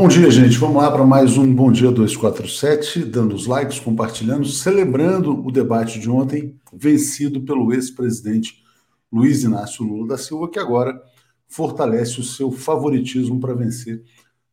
[0.00, 0.56] Bom dia, gente.
[0.56, 6.00] Vamos lá para mais um Bom Dia 247, dando os likes, compartilhando, celebrando o debate
[6.00, 8.64] de ontem, vencido pelo ex-presidente
[9.12, 10.98] Luiz Inácio Lula da Silva, que agora
[11.46, 14.02] fortalece o seu favoritismo para vencer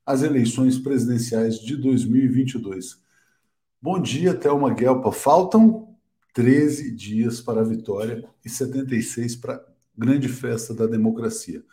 [0.05, 3.01] as eleições presidenciais de 2022.
[3.81, 5.13] Bom dia, Thelma Guelpa.
[5.13, 5.95] Faltam
[6.33, 9.61] 13 dias para a vitória e 76 para a
[9.97, 11.63] grande festa da democracia.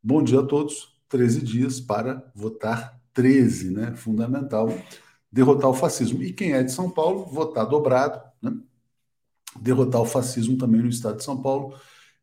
[0.00, 0.94] Bom dia a todos.
[1.08, 3.96] 13 dias para votar 13, né?
[3.96, 4.68] Fundamental
[5.32, 6.22] derrotar o fascismo.
[6.22, 8.52] E quem é de São Paulo, votar dobrado, né?
[9.58, 11.74] derrotar o fascismo também no estado de São Paulo,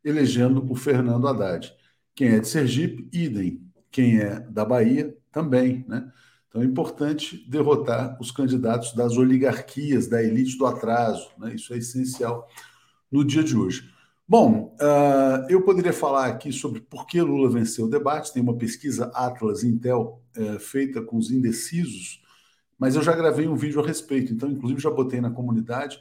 [0.04, 1.74] elegendo o Fernando Haddad.
[2.14, 3.60] Quem é de Sergipe, idem.
[3.90, 6.10] Quem é da Bahia, também, né?
[6.48, 11.52] Então é importante derrotar os candidatos das oligarquias, da elite do atraso, né?
[11.56, 12.48] Isso é essencial
[13.10, 13.92] no dia de hoje.
[14.26, 18.32] Bom, uh, eu poderia falar aqui sobre por que Lula venceu o debate.
[18.32, 22.22] Tem uma pesquisa Atlas Intel uh, feita com os indecisos,
[22.78, 25.98] mas eu já gravei um vídeo a respeito, então, inclusive, já botei na comunidade.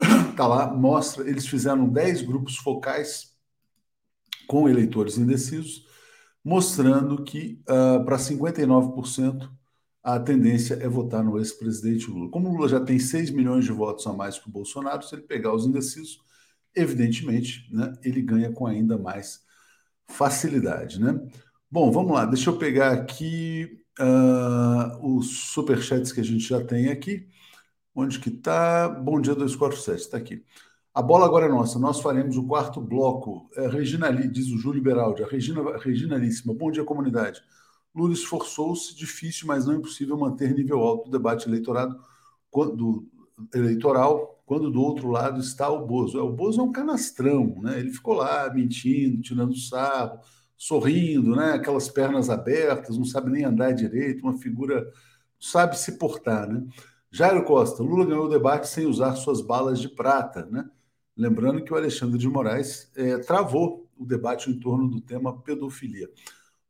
[0.36, 1.28] Tá lá, mostra.
[1.28, 3.34] Eles fizeram 10 grupos focais
[4.46, 5.86] com eleitores indecisos,
[6.44, 9.50] mostrando que uh, para 59%
[10.02, 12.30] a tendência é votar no ex-presidente Lula.
[12.30, 15.22] Como Lula já tem 6 milhões de votos a mais que o Bolsonaro, se ele
[15.22, 16.20] pegar os indecisos,
[16.76, 19.40] evidentemente, né, ele ganha com ainda mais
[20.06, 21.00] facilidade.
[21.00, 21.18] Né?
[21.70, 26.88] Bom, vamos lá, deixa eu pegar aqui uh, os superchats que a gente já tem
[26.88, 27.26] aqui.
[27.94, 28.88] Onde que está?
[28.88, 30.44] Bom dia 247, está aqui.
[30.94, 31.78] A bola agora é nossa.
[31.78, 33.50] Nós faremos o quarto bloco.
[33.54, 35.22] É, Regina, diz o Júlio Beraldi.
[35.22, 36.54] A Regina, Reginalíssima.
[36.54, 37.42] Bom dia, comunidade.
[37.94, 41.98] Lula esforçou-se, difícil, mas não impossível manter nível alto do debate eleitorado,
[42.50, 43.06] quando,
[43.54, 46.18] eleitoral, quando do outro lado está o Bozo.
[46.18, 47.80] É, o Bozo é um canastrão, né?
[47.80, 50.20] Ele ficou lá mentindo, tirando sarro,
[50.56, 51.54] sorrindo, né?
[51.54, 54.86] Aquelas pernas abertas, não sabe nem andar direito, uma figura
[55.38, 56.64] sabe se portar, né?
[57.10, 60.64] Jairo Costa, Lula ganhou o debate sem usar suas balas de prata, né?
[61.16, 66.08] Lembrando que o Alexandre de Moraes é, travou o debate em torno do tema pedofilia.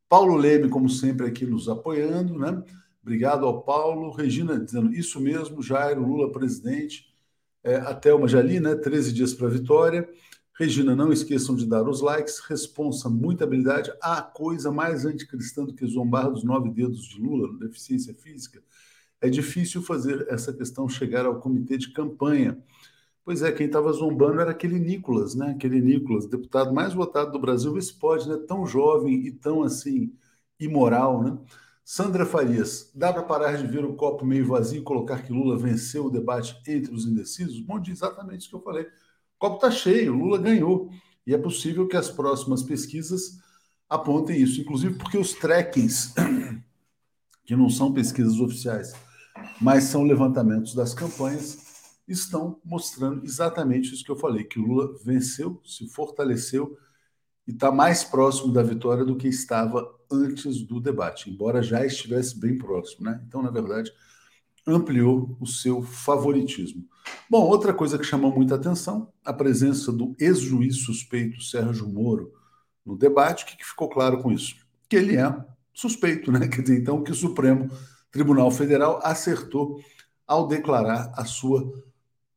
[0.09, 2.63] Paulo Leme, como sempre, aqui nos apoiando, né?
[3.03, 4.13] Obrigado ao Paulo.
[4.13, 7.16] Regina dizendo isso mesmo, Jairo, Lula presidente.
[7.67, 8.77] É, a Thelma Jali, né?
[8.77, 10.09] 13 dias para a vitória.
[10.57, 12.39] Regina, não esqueçam de dar os likes.
[12.39, 13.93] Responsa, muita habilidade.
[14.01, 18.63] A coisa mais anticristã do que zombar dos nove dedos de Lula, deficiência física.
[19.21, 22.57] É difícil fazer essa questão chegar ao comitê de campanha.
[23.25, 25.51] Pois é, quem estava zombando era aquele Nicolas, né?
[25.51, 27.77] Aquele Nicolas, deputado mais votado do Brasil.
[27.77, 28.37] Esse pode, né?
[28.47, 30.13] Tão jovem e tão assim
[30.61, 31.37] imoral, né?
[31.89, 35.57] Sandra Farias, dá para parar de ver o copo meio vazio e colocar que Lula
[35.57, 37.61] venceu o debate entre os indecisos?
[37.61, 38.83] Bom, de exatamente isso que eu falei.
[38.83, 40.91] O copo está cheio, Lula ganhou.
[41.25, 43.39] E é possível que as próximas pesquisas
[43.89, 46.13] apontem isso, inclusive porque os trackings,
[47.47, 48.93] que não são pesquisas oficiais,
[49.61, 54.99] mas são levantamentos das campanhas, estão mostrando exatamente isso que eu falei, que o Lula
[55.05, 56.77] venceu, se fortaleceu
[57.47, 62.39] e está mais próximo da vitória do que estava antes do debate, embora já estivesse
[62.39, 63.23] bem próximo, né?
[63.27, 63.91] Então, na verdade,
[64.67, 66.85] ampliou o seu favoritismo.
[67.31, 72.33] Bom, outra coisa que chamou muita atenção, a presença do ex-juiz suspeito Sérgio Moro
[72.85, 73.45] no debate.
[73.45, 74.57] O que, que ficou claro com isso?
[74.89, 75.35] Que ele é
[75.73, 76.47] suspeito, né?
[76.49, 77.71] Quer dizer, então, que o Supremo
[78.11, 79.81] Tribunal Federal acertou
[80.27, 81.73] ao declarar a sua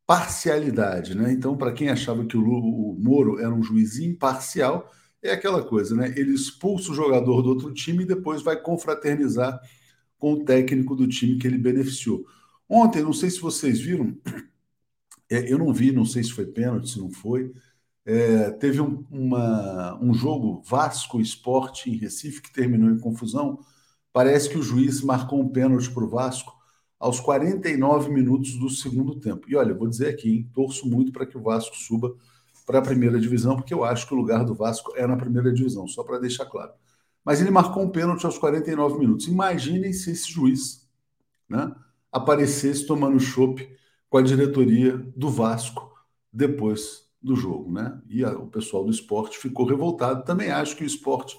[0.06, 1.32] parcialidade, né?
[1.32, 4.92] Então, para quem achava que o, o, Moro era um juiz imparcial,
[5.24, 6.14] é aquela coisa, né?
[6.16, 9.60] Ele expulsa o jogador do outro time e depois vai confraternizar
[10.18, 12.26] com o técnico do time que ele beneficiou.
[12.68, 14.16] Ontem, não sei se vocês viram,
[15.30, 17.54] é, eu não vi, não sei se foi pênalti, se não foi.
[18.06, 23.60] É, teve um, uma, um jogo Vasco Esporte em Recife que terminou em confusão.
[24.12, 26.54] Parece que o juiz marcou um pênalti para o Vasco
[27.00, 29.50] aos 49 minutos do segundo tempo.
[29.50, 32.14] E olha, vou dizer aqui, hein, torço muito para que o Vasco suba
[32.70, 35.52] para a primeira divisão, porque eu acho que o lugar do Vasco é na primeira
[35.52, 36.72] divisão, só para deixar claro.
[37.26, 39.28] Mas ele marcou um pênalti aos 49 minutos.
[39.28, 40.88] Imaginem se esse juiz
[41.50, 41.74] né,
[42.12, 43.68] aparecesse tomando chope
[44.08, 45.92] com a diretoria do Vasco
[46.32, 47.72] depois do jogo.
[47.72, 48.00] Né?
[48.08, 50.24] E a, o pessoal do esporte ficou revoltado.
[50.24, 51.36] Também acho que o esporte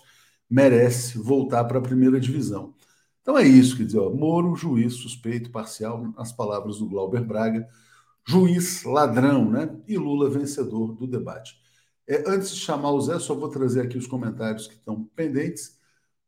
[0.51, 2.75] merece voltar para a primeira divisão.
[3.23, 7.69] Então é isso, quer dizer, ó, Moro, juiz suspeito parcial, nas palavras do Glauber Braga,
[8.27, 9.77] juiz ladrão, né?
[9.87, 11.61] E Lula vencedor do debate.
[12.09, 15.79] É, antes de chamar o Zé, só vou trazer aqui os comentários que estão pendentes.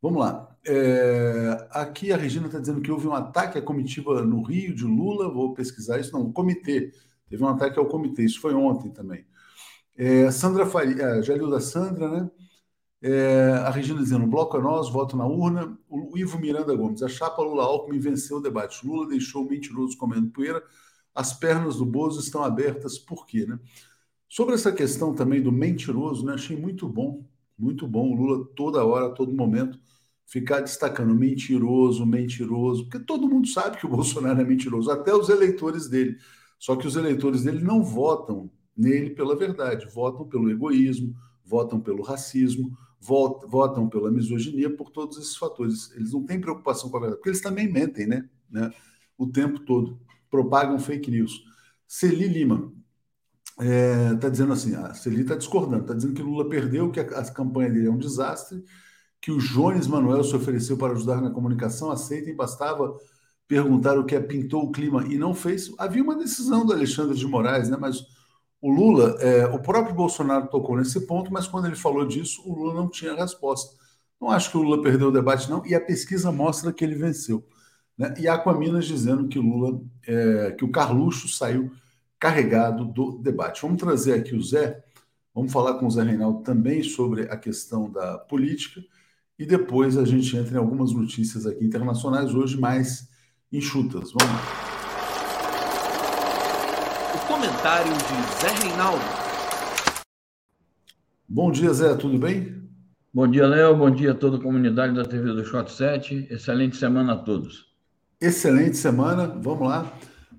[0.00, 0.56] Vamos lá.
[0.66, 4.84] É, aqui a Regina está dizendo que houve um ataque à comitiva no Rio de
[4.84, 5.28] Lula.
[5.32, 6.12] Vou pesquisar isso.
[6.12, 6.92] Não, o comitê.
[7.28, 8.24] Teve um ataque ao comitê.
[8.24, 9.24] Isso foi ontem também.
[9.96, 12.30] É, Sandra Faria, é, leu da Sandra, né?
[13.02, 15.76] É, a Regina dizendo, bloco é nós, voto na urna.
[15.88, 18.86] O Ivo Miranda Gomes, a chapa Lula-Alckmin venceu o debate.
[18.86, 20.62] Lula deixou o mentiroso comendo poeira.
[21.14, 23.46] As pernas do Bozo estão abertas, por quê?
[23.46, 23.58] Né?
[24.28, 27.24] Sobre essa questão também do mentiroso, né, achei muito bom,
[27.58, 28.10] muito bom.
[28.10, 29.78] O Lula, toda hora, todo momento,
[30.24, 35.28] ficar destacando mentiroso, mentiroso, porque todo mundo sabe que o Bolsonaro é mentiroso, até os
[35.28, 36.16] eleitores dele.
[36.58, 41.14] Só que os eleitores dele não votam nele pela verdade, votam pelo egoísmo,
[41.44, 45.90] votam pelo racismo, votam pela misoginia, por todos esses fatores.
[45.94, 48.28] Eles não têm preocupação com a verdade, porque eles também mentem, né?
[48.48, 48.70] né?
[49.18, 49.98] O tempo todo,
[50.32, 51.44] propagam fake news.
[51.86, 52.72] Celi Lima
[53.50, 56.98] está é, tá dizendo assim: a Celi está discordando, está dizendo que Lula perdeu, que
[56.98, 58.64] a, a campanha dele é um desastre,
[59.20, 62.96] que o Jones Manuel se ofereceu para ajudar na comunicação, aceitem, bastava
[63.46, 65.70] perguntar o que é pintou o clima e não fez.
[65.78, 67.76] Havia uma decisão do Alexandre de Moraes, né?
[67.78, 68.02] Mas
[68.62, 72.54] o Lula, é, o próprio Bolsonaro tocou nesse ponto, mas quando ele falou disso, o
[72.54, 73.76] Lula não tinha resposta.
[74.18, 76.94] Não acho que o Lula perdeu o debate, não, e a pesquisa mostra que ele
[76.94, 77.44] venceu.
[77.96, 78.14] Né?
[78.18, 81.70] E a Aquaminas dizendo que Lula, é, que o Carluxo saiu
[82.18, 83.62] carregado do debate.
[83.62, 84.82] Vamos trazer aqui o Zé,
[85.34, 88.80] vamos falar com o Zé Reinaldo também sobre a questão da política,
[89.38, 93.08] e depois a gente entra em algumas notícias aqui internacionais, hoje mais
[93.50, 94.12] enxutas.
[94.12, 94.72] Vamos lá
[97.42, 99.04] comentário de Zé Reinaldo.
[101.28, 102.62] Bom dia, Zé, tudo bem?
[103.12, 103.76] Bom dia, Léo.
[103.76, 106.28] Bom dia a toda a comunidade da TV do Shot 7.
[106.30, 107.71] Excelente semana a todos.
[108.22, 109.26] Excelente semana.
[109.26, 109.92] Vamos lá.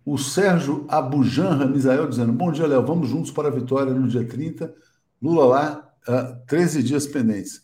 [0.05, 2.85] O Sérgio Abujan Ramizael dizendo: Bom dia, Léo.
[2.85, 4.73] Vamos juntos para a vitória no dia 30.
[5.21, 7.61] Lula lá, uh, ah, 13 dias pendentes.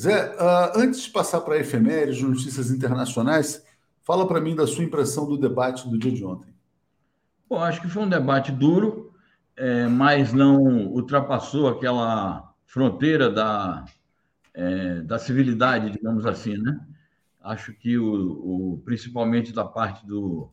[0.00, 3.64] Zé, uh, antes de passar para efemérides, notícias internacionais,
[4.04, 6.54] fala para mim da sua impressão do debate do dia de ontem.
[7.50, 9.12] Bom, acho que foi um debate duro,
[9.56, 13.84] é, mas não ultrapassou aquela fronteira da,
[14.54, 16.78] é, da civilidade, digamos assim, né?
[17.48, 18.04] Acho que o,
[18.74, 20.52] o, principalmente da parte do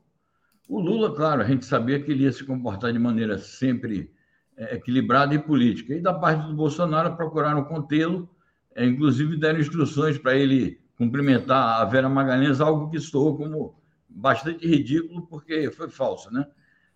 [0.68, 4.12] o Lula, claro, a gente sabia que ele ia se comportar de maneira sempre
[4.58, 5.94] é, equilibrada e política.
[5.94, 8.30] E da parte do Bolsonaro procuraram contê-lo,
[8.74, 13.76] é, inclusive deram instruções para ele cumprimentar a Vera Magalhães, algo que soou como
[14.10, 16.48] bastante ridículo, porque foi falso, né?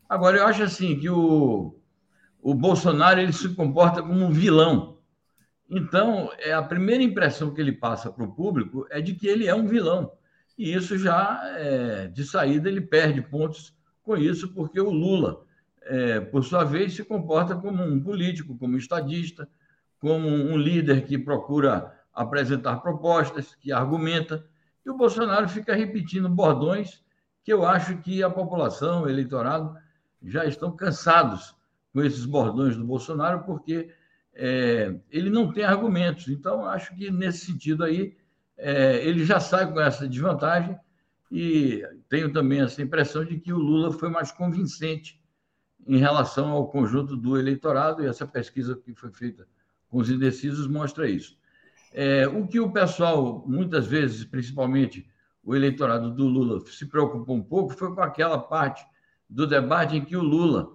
[0.07, 1.75] Agora, eu acho assim que o,
[2.41, 4.97] o Bolsonaro ele se comporta como um vilão.
[5.69, 9.47] Então, é a primeira impressão que ele passa para o público é de que ele
[9.47, 10.11] é um vilão.
[10.57, 15.45] E isso já, é, de saída, ele perde pontos com isso, porque o Lula,
[15.83, 19.47] é, por sua vez, se comporta como um político, como estadista,
[19.99, 24.43] como um líder que procura apresentar propostas, que argumenta.
[24.83, 27.01] E o Bolsonaro fica repetindo bordões
[27.43, 29.75] que eu acho que a população, o eleitorado,
[30.23, 31.55] já estão cansados
[31.93, 33.89] com esses bordões do Bolsonaro, porque
[34.41, 36.29] é, ele não tem argumentos.
[36.29, 38.15] Então, acho que nesse sentido aí,
[38.57, 40.77] é, ele já sai com essa desvantagem
[41.29, 45.21] e tenho também essa impressão de que o Lula foi mais convincente
[45.85, 49.45] em relação ao conjunto do eleitorado, e essa pesquisa que foi feita
[49.89, 51.37] com os indecisos mostra isso.
[51.91, 55.05] É, o que o pessoal, muitas vezes, principalmente
[55.43, 58.85] o eleitorado do Lula, se preocupou um pouco foi com aquela parte
[59.29, 60.69] do debate em que o Lula,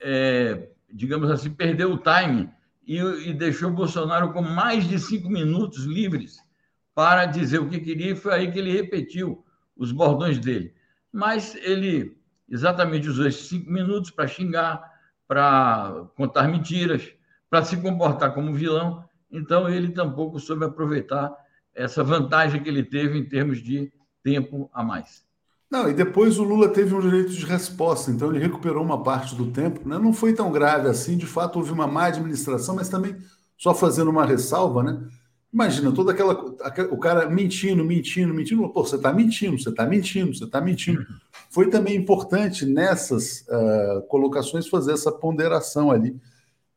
[0.00, 2.48] é, digamos assim, perdeu o time
[2.90, 6.38] e, e deixou Bolsonaro com mais de cinco minutos livres
[6.92, 9.44] para dizer o que queria, e foi aí que ele repetiu
[9.76, 10.74] os bordões dele.
[11.12, 12.18] Mas ele
[12.48, 14.82] exatamente usou esses cinco minutos para xingar,
[15.28, 17.08] para contar mentiras,
[17.48, 19.04] para se comportar como vilão.
[19.30, 21.32] Então, ele tampouco soube aproveitar
[21.72, 25.24] essa vantagem que ele teve em termos de tempo a mais.
[25.70, 29.36] Não, e depois o Lula teve um direito de resposta, então ele recuperou uma parte
[29.36, 29.88] do tempo.
[29.88, 29.98] Né?
[29.98, 33.16] Não foi tão grave assim, de fato houve uma má administração, mas também,
[33.56, 35.00] só fazendo uma ressalva, né?
[35.52, 36.32] Imagina, toda aquela.
[36.92, 38.68] O cara mentindo, mentindo, mentindo.
[38.68, 41.04] Pô, você está mentindo, você está mentindo, você está mentindo.
[41.50, 46.16] Foi também importante nessas uh, colocações fazer essa ponderação ali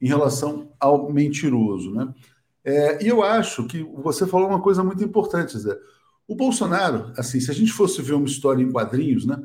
[0.02, 1.92] em relação ao mentiroso.
[1.92, 2.12] Né?
[2.66, 5.78] É, e eu acho que você falou uma coisa muito importante, Zé.
[6.28, 9.44] O Bolsonaro, assim, se a gente fosse ver uma história em quadrinhos, né,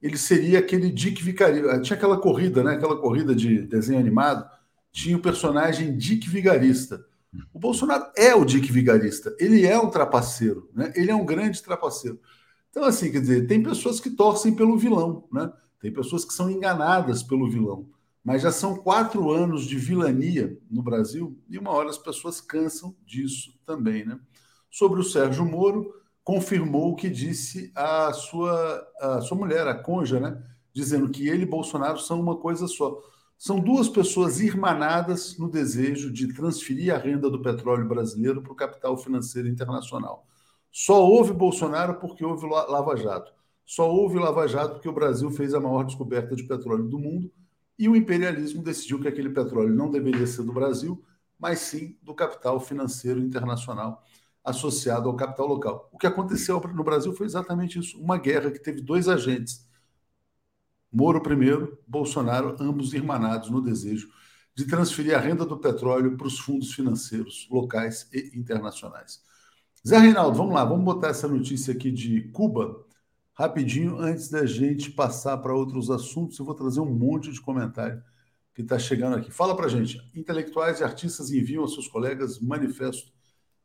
[0.00, 1.80] ele seria aquele Dick Vigarista.
[1.80, 4.48] Tinha aquela corrida, né, aquela corrida de desenho animado,
[4.92, 7.04] tinha o personagem Dick Vigarista.
[7.52, 10.92] O Bolsonaro é o Dick Vigarista, ele é um trapaceiro, né?
[10.96, 12.18] ele é um grande trapaceiro.
[12.70, 15.52] Então, assim, quer dizer, tem pessoas que torcem pelo vilão, né?
[15.80, 17.88] tem pessoas que são enganadas pelo vilão,
[18.24, 22.94] mas já são quatro anos de vilania no Brasil e uma hora as pessoas cansam
[23.06, 24.04] disso também.
[24.04, 24.18] Né?
[24.68, 25.94] Sobre o Sérgio Moro,
[26.30, 30.40] confirmou o que disse a sua, a sua mulher, a Conja, né?
[30.72, 33.02] dizendo que ele e Bolsonaro são uma coisa só.
[33.36, 38.54] São duas pessoas irmanadas no desejo de transferir a renda do petróleo brasileiro para o
[38.54, 40.24] capital financeiro internacional.
[40.70, 43.32] Só houve Bolsonaro porque houve Lava Jato.
[43.66, 47.28] Só houve Lava Jato porque o Brasil fez a maior descoberta de petróleo do mundo
[47.76, 51.04] e o imperialismo decidiu que aquele petróleo não deveria ser do Brasil,
[51.36, 54.04] mas sim do capital financeiro internacional
[54.44, 55.88] associado ao capital local.
[55.92, 59.68] O que aconteceu no Brasil foi exatamente isso: uma guerra que teve dois agentes.
[60.92, 64.08] Moro primeiro, Bolsonaro, ambos irmanados no desejo
[64.54, 69.22] de transferir a renda do petróleo para os fundos financeiros locais e internacionais.
[69.86, 72.84] Zé Reinaldo, vamos lá, vamos botar essa notícia aqui de Cuba
[73.32, 76.38] rapidinho antes da gente passar para outros assuntos.
[76.38, 78.02] Eu vou trazer um monte de comentário
[78.54, 79.30] que está chegando aqui.
[79.30, 79.98] Fala para gente.
[80.14, 83.10] Intelectuais e artistas enviam aos seus colegas manifesto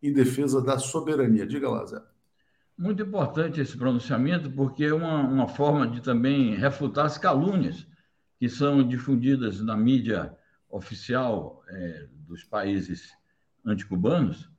[0.07, 1.45] em defesa da soberania.
[1.45, 2.01] Diga lá, Zé.
[2.77, 7.88] Muito importante esse pronunciamento, porque é uma, uma forma de também refutar as calúnias
[8.38, 10.35] que são difundidas na mídia
[10.69, 13.13] oficial é, dos países
[13.65, 14.50] anticubanos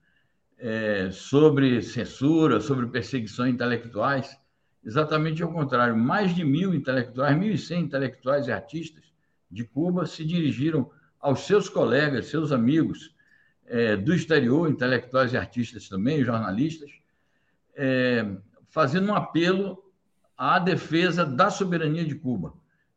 [0.59, 4.39] é, sobre censura, sobre perseguições intelectuais.
[4.83, 9.05] Exatamente ao contrário, mais de mil intelectuais, 1.100 intelectuais e artistas
[9.51, 13.15] de Cuba se dirigiram aos seus colegas, seus amigos
[13.69, 16.91] é, do exterior, intelectuais e artistas também, jornalistas,
[17.75, 18.27] é,
[18.69, 19.83] fazendo um apelo
[20.37, 22.55] à defesa da soberania de Cuba.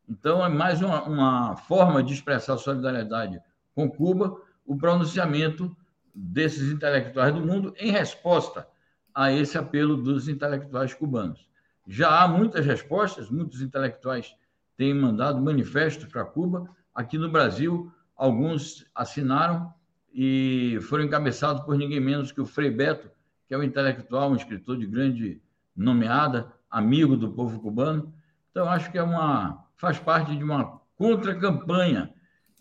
[0.07, 3.39] Então, é mais uma, uma forma de expressar solidariedade
[3.75, 4.35] com Cuba,
[4.65, 5.75] o pronunciamento
[6.13, 8.67] desses intelectuais do mundo em resposta
[9.13, 11.47] a esse apelo dos intelectuais cubanos.
[11.87, 14.35] Já há muitas respostas, muitos intelectuais
[14.77, 16.69] têm mandado manifestos para Cuba.
[16.93, 19.73] Aqui no Brasil, alguns assinaram
[20.13, 23.09] e foram encabeçados por ninguém menos que o Frei Beto,
[23.47, 25.41] que é um intelectual, um escritor de grande
[25.75, 28.13] nomeada, amigo do povo cubano.
[28.51, 32.13] Então, acho que é uma, faz parte de uma contra-campanha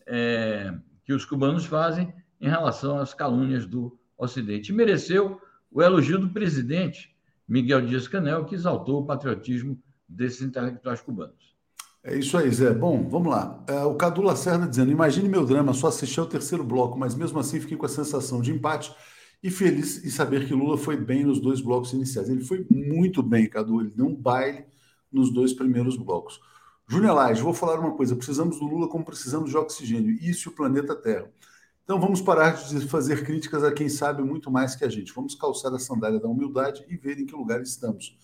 [0.06, 0.74] é,
[1.04, 4.72] que os cubanos fazem em relação às calúnias do Ocidente.
[4.72, 5.40] E mereceu
[5.70, 7.14] o elogio do presidente
[7.46, 11.56] Miguel Dias-Canel, que exaltou o patriotismo desses intelectuais cubanos.
[12.02, 12.72] É isso aí, Zé.
[12.72, 13.62] Bom, vamos lá.
[13.66, 17.38] É, o Cadu Lacerda dizendo: imagine meu drama, só assisti ao terceiro bloco, mas mesmo
[17.38, 18.94] assim fiquei com a sensação de empate
[19.42, 22.28] e feliz em saber que Lula foi bem nos dois blocos iniciais.
[22.28, 23.80] Ele foi muito bem, Cadu.
[23.80, 24.64] Ele deu um baile
[25.12, 26.40] nos dois primeiros blocos.
[26.88, 30.52] Júnior Lage, vou falar uma coisa: precisamos do Lula como precisamos de oxigênio, isso e
[30.52, 31.30] o planeta Terra.
[31.84, 35.12] Então vamos parar de fazer críticas a quem sabe muito mais que a gente.
[35.12, 38.16] Vamos calçar a sandália da humildade e ver em que lugar estamos.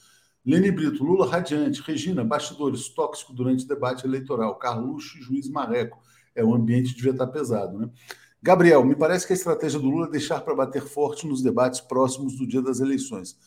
[0.44, 1.83] Lene Brito, Lula radiante.
[1.83, 4.57] Regina, bastidores, tóxico durante debate eleitoral.
[4.57, 6.02] Carluxo, juiz Marreco.
[6.35, 7.88] É, o ambiente devia estar pesado, né?
[8.42, 11.80] Gabriel, me parece que a estratégia do Lula é deixar para bater forte nos debates
[11.80, 13.38] próximos do dia das eleições.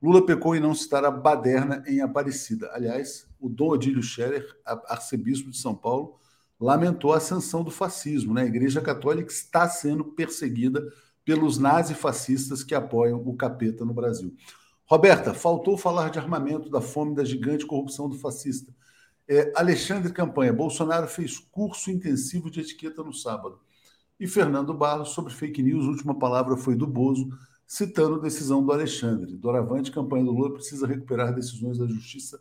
[0.00, 2.70] Lula pecou em não citar a baderna em Aparecida.
[2.72, 6.18] Aliás, o Dom Odílio Scherer, arcebispo de São Paulo,
[6.58, 8.32] lamentou a ascensão do fascismo.
[8.32, 8.42] Né?
[8.42, 10.82] A Igreja Católica está sendo perseguida
[11.22, 14.34] pelos nazifascistas que apoiam o capeta no Brasil.
[14.88, 18.72] Roberta, faltou falar de armamento, da fome, da gigante corrupção do fascista.
[19.28, 23.58] É, Alexandre Campanha, Bolsonaro fez curso intensivo de etiqueta no sábado.
[24.18, 27.28] E Fernando Barros, sobre fake news, última palavra foi do Bozo,
[27.66, 29.36] citando decisão do Alexandre.
[29.36, 32.40] Doravante, campanha do Lula precisa recuperar decisões da justiça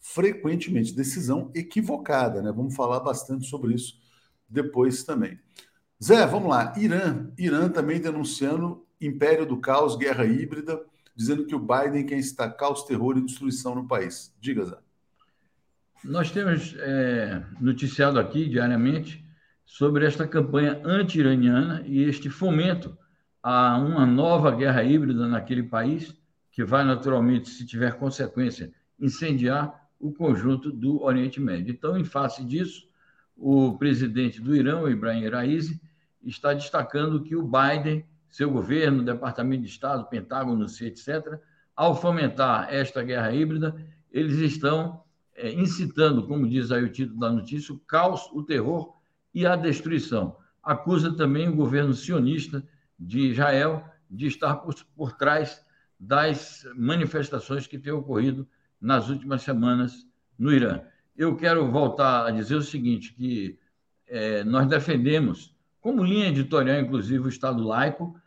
[0.00, 0.92] frequentemente.
[0.92, 2.50] Decisão equivocada, né?
[2.50, 4.00] Vamos falar bastante sobre isso
[4.48, 5.38] depois também.
[6.02, 6.74] Zé, vamos lá.
[6.76, 7.30] Irã.
[7.38, 12.84] Irã também denunciando império do caos, guerra híbrida dizendo que o Biden quer instacar caos,
[12.84, 14.34] terror e destruição no país.
[14.40, 14.78] Diga, Zé.
[16.02, 19.24] Nós temos é, noticiado aqui diariamente
[19.64, 22.96] sobre esta campanha anti-iraniana e este fomento
[23.42, 26.14] a uma nova guerra híbrida naquele país,
[26.50, 31.72] que vai naturalmente, se tiver consequência, incendiar o conjunto do Oriente Médio.
[31.72, 32.86] Então, em face disso,
[33.36, 35.80] o presidente do Irã, Ibrahim Raisi,
[36.22, 41.38] está destacando que o Biden seu governo, Departamento de Estado, Pentágono, etc.,
[41.76, 43.76] ao fomentar esta guerra híbrida,
[44.10, 45.04] eles estão
[45.36, 48.92] é, incitando, como diz aí o título da notícia, o caos, o terror
[49.32, 50.36] e a destruição.
[50.64, 52.66] Acusa também o governo sionista
[52.98, 55.64] de Israel de estar por, por trás
[55.98, 58.48] das manifestações que têm ocorrido
[58.80, 60.80] nas últimas semanas no Irã.
[61.16, 63.56] Eu quero voltar a dizer o seguinte, que
[64.08, 68.20] é, nós defendemos, como linha editorial, inclusive, o Estado laico,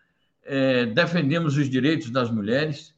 [0.48, 2.96] é, defendemos os direitos das mulheres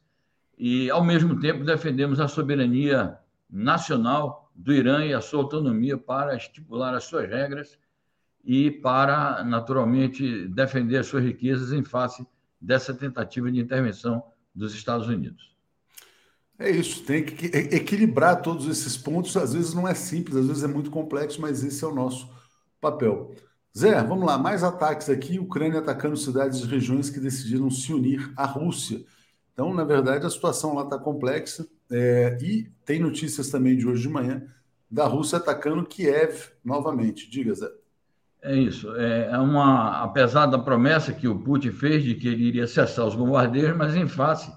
[0.56, 3.18] e, ao mesmo tempo, defendemos a soberania
[3.50, 7.76] nacional do Irã e a sua autonomia para estipular as suas regras
[8.44, 12.24] e para, naturalmente, defender as suas riquezas em face
[12.60, 14.22] dessa tentativa de intervenção
[14.54, 15.50] dos Estados Unidos.
[16.58, 19.36] É isso, tem que equilibrar todos esses pontos.
[19.36, 22.30] Às vezes não é simples, às vezes é muito complexo, mas esse é o nosso
[22.80, 23.34] papel.
[23.76, 28.32] Zé, vamos lá, mais ataques aqui, Ucrânia atacando cidades e regiões que decidiram se unir
[28.36, 29.04] à Rússia.
[29.52, 34.02] Então, na verdade, a situação lá está complexa é, e tem notícias também de hoje
[34.02, 34.42] de manhã
[34.90, 37.30] da Rússia atacando Kiev novamente.
[37.30, 37.70] Diga, Zé.
[38.42, 38.90] É isso.
[38.96, 43.14] É uma, apesar da promessa que o Putin fez de que ele iria cessar os
[43.14, 44.50] bombardeios, mas em face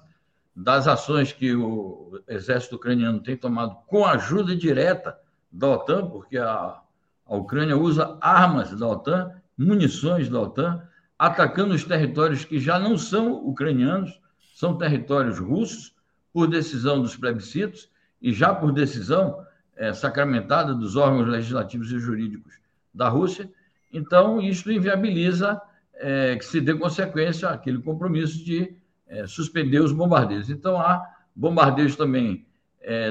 [0.56, 5.16] das ações que o exército ucraniano tem tomado com ajuda direta
[5.52, 6.80] da OTAN, porque a,
[7.26, 10.82] a Ucrânia usa armas da OTAN, munições da OTAN,
[11.18, 14.20] atacando os territórios que já não são ucranianos,
[14.54, 15.94] são territórios russos,
[16.34, 17.88] por decisão dos plebiscitos
[18.20, 22.58] e já por decisão é, sacramentada dos órgãos legislativos e jurídicos
[22.92, 23.48] da Rússia.
[23.92, 25.60] Então, isso inviabiliza
[25.94, 30.50] é, que se dê consequência àquele compromisso de é, suspender os bombardeios.
[30.50, 32.44] Então, há bombardeios também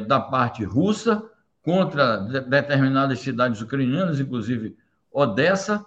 [0.08, 1.28] da parte russa
[1.64, 4.78] contra de, determinadas cidades ucranianas, inclusive
[5.12, 5.84] Odessa,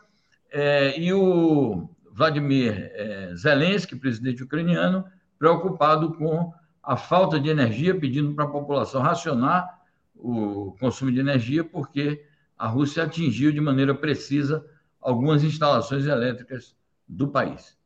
[0.51, 5.05] é, e o Vladimir é, Zelensky, presidente ucraniano,
[5.39, 9.69] preocupado com a falta de energia, pedindo para a população racionar
[10.15, 12.25] o consumo de energia, porque
[12.57, 14.65] a Rússia atingiu de maneira precisa
[15.01, 16.75] algumas instalações elétricas
[17.07, 17.77] do país.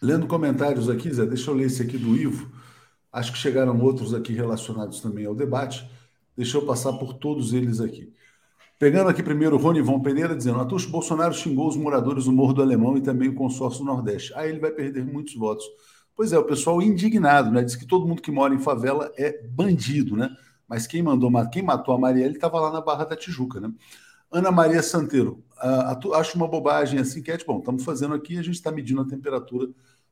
[0.00, 2.50] Lendo comentários aqui, Zé, deixa eu ler esse aqui do Ivo.
[3.12, 5.88] Acho que chegaram outros aqui relacionados também ao debate.
[6.36, 8.12] Deixa eu passar por todos eles aqui.
[8.78, 12.52] Pegando aqui primeiro o Rony Von Pereira dizendo: Atush Bolsonaro xingou os moradores do Morro
[12.52, 14.32] do Alemão e também o consórcio Nordeste.
[14.34, 15.64] Aí ele vai perder muitos votos.
[16.16, 17.62] Pois é, o pessoal indignado, né?
[17.62, 20.34] Diz que todo mundo que mora em favela é bandido, né?
[20.68, 23.72] Mas quem mandou, quem matou a Marielle estava lá na Barra da Tijuca, né?
[24.30, 28.54] Ana Maria Santeiro, uh, acho uma bobagem que é, bom, estamos fazendo aqui, a gente
[28.54, 29.68] está medindo a temperatura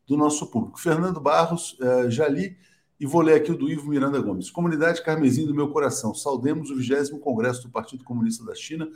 [0.07, 0.79] do nosso público.
[0.79, 2.57] Fernando Barros, uh, já li
[3.01, 4.51] e vou ler aqui o do Ivo Miranda Gomes.
[4.51, 8.87] Comunidade Carmesim do meu coração, saudemos o 20 Congresso do Partido Comunista da China,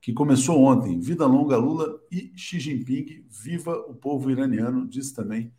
[0.00, 1.00] que começou ontem.
[1.00, 5.52] Vida longa Lula e Xi Jinping, viva o povo iraniano, diz também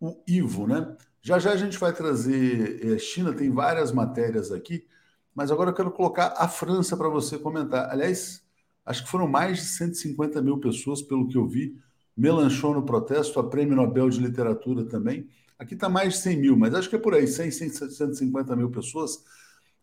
[0.00, 0.96] o Ivo, né?
[1.22, 4.84] Já já a gente vai trazer é, China, tem várias matérias aqui,
[5.32, 7.88] mas agora eu quero colocar a França para você comentar.
[7.88, 8.42] Aliás,
[8.84, 11.76] acho que foram mais de 150 mil pessoas, pelo que eu vi.
[12.16, 15.28] Melanchon no protesto, a Prêmio Nobel de Literatura também.
[15.58, 18.70] Aqui está mais de 100 mil, mas acho que é por aí, 100, 150 mil
[18.70, 19.24] pessoas.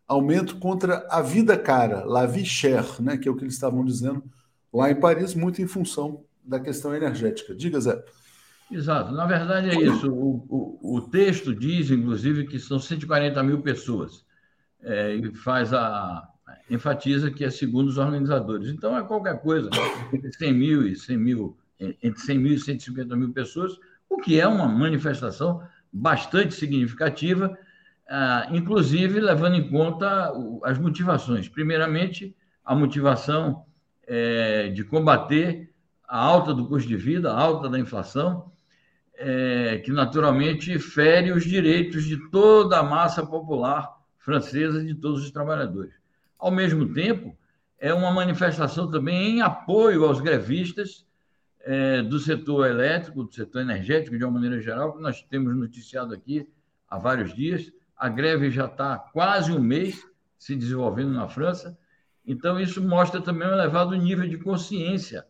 [0.08, 3.84] Aumento contra a vida cara, la vie chère, né, que é o que eles estavam
[3.84, 4.24] dizendo
[4.72, 7.54] lá em Paris, muito em função da questão energética.
[7.54, 8.02] Diga, Zé.
[8.70, 10.10] Exato, na verdade é isso.
[10.10, 14.24] O, o, o texto diz, inclusive, que são 140 mil pessoas,
[14.82, 16.26] é, e faz a.
[16.70, 18.68] enfatiza que é segundo os organizadores.
[18.70, 19.68] Então é qualquer coisa,
[20.12, 24.40] entre 100 mil e 100 mil, entre 100 mil e 150 mil pessoas o que
[24.40, 27.56] é uma manifestação bastante significativa,
[28.08, 30.32] ah, inclusive levando em conta
[30.64, 31.48] as motivações.
[31.48, 33.64] Primeiramente, a motivação
[34.06, 35.72] é, de combater
[36.06, 38.52] a alta do custo de vida, a alta da inflação,
[39.14, 45.24] é, que naturalmente fere os direitos de toda a massa popular francesa e de todos
[45.24, 45.94] os trabalhadores.
[46.38, 47.36] Ao mesmo tempo,
[47.78, 51.05] é uma manifestação também em apoio aos grevistas
[51.66, 56.14] é, do setor elétrico, do setor energético, de uma maneira geral, que nós temos noticiado
[56.14, 56.48] aqui
[56.88, 57.72] há vários dias.
[57.96, 60.00] A greve já está quase um mês
[60.38, 61.76] se desenvolvendo na França.
[62.24, 65.26] Então, isso mostra também um elevado nível de consciência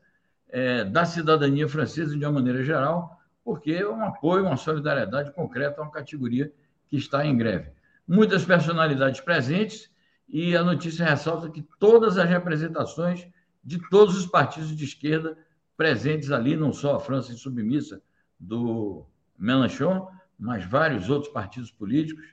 [0.51, 5.81] é, da cidadania francesa, de uma maneira geral, porque é um apoio, uma solidariedade concreta
[5.81, 6.53] a uma categoria
[6.87, 7.71] que está em greve.
[8.07, 9.91] Muitas personalidades presentes,
[10.29, 13.27] e a notícia ressalta que todas as representações
[13.65, 15.37] de todos os partidos de esquerda
[15.77, 18.03] presentes ali, não só a França insubmissa
[18.39, 19.07] do
[19.39, 20.09] Mélenchon,
[20.39, 22.25] mas vários outros partidos políticos,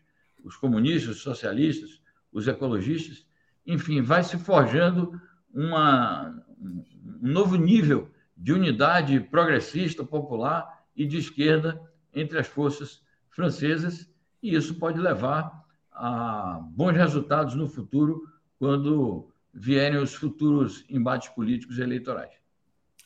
[0.43, 2.01] os comunistas, os socialistas,
[2.31, 3.25] os ecologistas,
[3.65, 5.19] enfim, vai se forjando
[5.53, 6.83] uma, um
[7.21, 11.81] novo nível de unidade progressista, popular e de esquerda
[12.13, 14.09] entre as forças francesas,
[14.41, 18.27] e isso pode levar a bons resultados no futuro,
[18.57, 22.42] quando vierem os futuros embates políticos e eleitorais.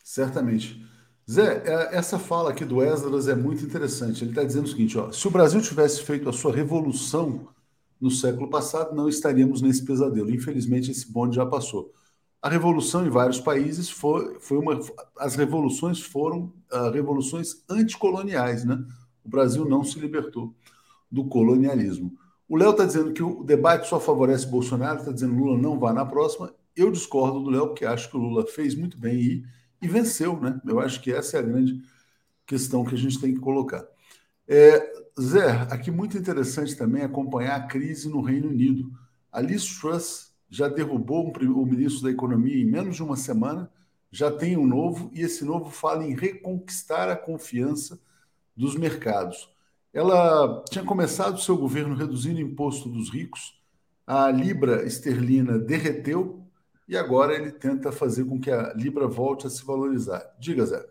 [0.08, 0.82] Certamente.
[1.30, 4.24] Zé, é, essa fala aqui do Esdras é muito interessante.
[4.24, 7.50] Ele está dizendo o seguinte: ó, se o Brasil tivesse feito a sua revolução
[8.00, 10.32] no século passado, não estaríamos nesse pesadelo.
[10.32, 11.92] Infelizmente, esse bonde já passou.
[12.42, 14.80] A revolução em vários países foi, foi uma.
[15.18, 18.82] As revoluções foram uh, revoluções anticoloniais, né?
[19.26, 20.56] O Brasil não se libertou
[21.12, 22.14] do colonialismo.
[22.48, 25.78] O Léo está dizendo que o debate só favorece Bolsonaro, está dizendo que Lula não
[25.78, 26.54] vai na próxima.
[26.74, 30.40] Eu discordo do Léo, porque acho que o Lula fez muito bem e e venceu,
[30.40, 30.60] né?
[30.66, 31.82] Eu acho que essa é a grande
[32.46, 33.86] questão que a gente tem que colocar.
[34.48, 38.92] É, Zé, aqui muito interessante também acompanhar a crise no Reino Unido.
[39.32, 43.70] A Liz Truss já derrubou o ministro da Economia em menos de uma semana,
[44.10, 48.00] já tem um novo, e esse novo fala em reconquistar a confiança
[48.56, 49.50] dos mercados.
[49.94, 53.60] Ela tinha começado seu governo reduzindo o imposto dos ricos,
[54.06, 56.47] a libra esterlina derreteu,
[56.88, 60.24] e agora ele tenta fazer com que a Libra volte a se valorizar.
[60.40, 60.86] Diga, Zé.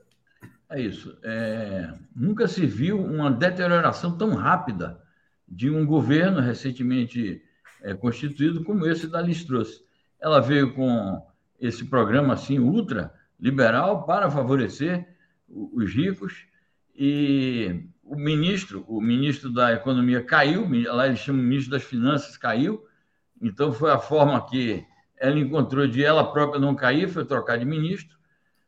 [0.68, 1.16] É isso.
[1.22, 1.92] É...
[2.14, 5.00] Nunca se viu uma deterioração tão rápida
[5.48, 7.42] de um governo recentemente
[7.82, 9.84] é, constituído como esse da Liz trouxe.
[10.20, 11.24] Ela veio com
[11.60, 15.06] esse programa assim ultra liberal para favorecer
[15.48, 16.46] os ricos
[16.94, 22.36] e o ministro, o ministro da Economia caiu, lá ele chama o ministro das Finanças
[22.36, 22.84] caiu,
[23.40, 24.84] então foi a forma que
[25.18, 28.16] ela encontrou de ela própria não cair, foi trocar de ministro.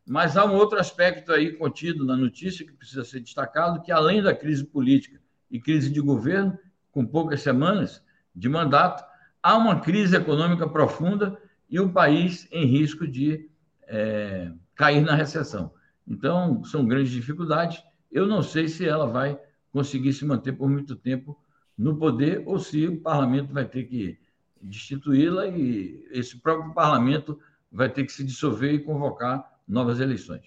[0.06, 4.22] Mas há um outro aspecto aí contido na notícia que precisa ser destacado, que além
[4.22, 6.58] da crise política e crise de governo,
[6.90, 8.02] com poucas semanas
[8.34, 9.04] de mandato,
[9.42, 13.50] há uma crise econômica profunda e o país em risco de
[13.86, 15.72] é, cair na recessão.
[16.06, 17.82] Então, são grandes dificuldades.
[18.10, 19.38] Eu não sei se ela vai
[19.70, 21.38] conseguir se manter por muito tempo
[21.76, 24.18] no poder ou se o parlamento vai ter que
[24.62, 27.38] destituí-la e esse próprio parlamento
[27.70, 30.42] vai ter que se dissolver e convocar novas eleições.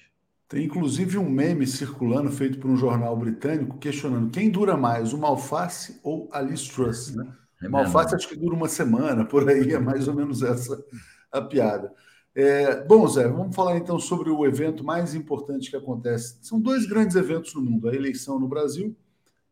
[0.47, 5.17] Tem inclusive um meme circulando feito por um jornal britânico questionando quem dura mais, o
[5.17, 7.15] Malface ou a Liz Truss.
[7.15, 7.25] Né?
[7.61, 10.83] É Malface acho que dura uma semana, por aí é mais ou menos essa
[11.31, 11.93] a piada.
[12.33, 16.37] É, bom, Zé, vamos falar então sobre o evento mais importante que acontece.
[16.41, 18.95] São dois grandes eventos no mundo: a eleição no Brasil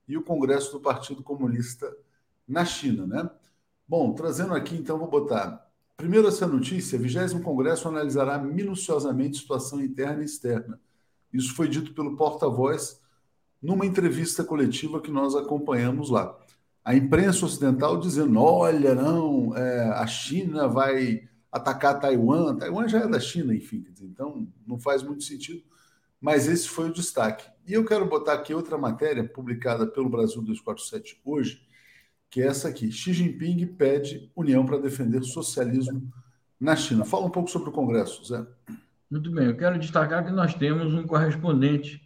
[0.08, 1.90] e o Congresso do Partido Comunista
[2.48, 3.30] na China, né?
[3.90, 5.68] Bom, trazendo aqui, então, vou botar.
[5.98, 10.80] Primeiro, essa notícia: o 20 Congresso analisará minuciosamente situação interna e externa.
[11.34, 13.02] Isso foi dito pelo porta-voz
[13.60, 16.38] numa entrevista coletiva que nós acompanhamos lá.
[16.86, 22.58] A imprensa ocidental dizendo: olha, não, é, a China vai atacar Taiwan.
[22.58, 25.64] Taiwan já é da China, enfim, então não faz muito sentido.
[26.22, 27.50] Mas esse foi o destaque.
[27.66, 31.68] E eu quero botar aqui outra matéria publicada pelo Brasil 247 hoje,
[32.30, 32.92] que é essa aqui.
[32.92, 36.12] Xi Jinping pede união para defender socialismo
[36.60, 37.06] na China.
[37.06, 38.46] Fala um pouco sobre o Congresso, Zé.
[39.10, 42.02] Muito bem, eu quero destacar que nós temos um correspondente,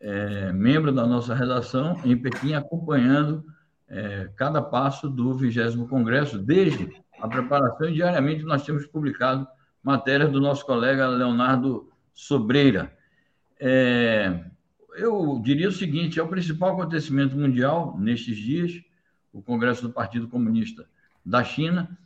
[0.00, 3.44] é, membro da nossa redação, em Pequim, acompanhando
[3.86, 9.46] é, cada passo do 20 Congresso, desde a preparação e diariamente nós temos publicado
[9.82, 12.90] matérias do nosso colega Leonardo Sobreira.
[13.60, 14.42] É,
[14.96, 18.82] eu diria o seguinte: é o principal acontecimento mundial nestes dias
[19.32, 20.86] o Congresso do Partido Comunista
[21.24, 21.96] da China.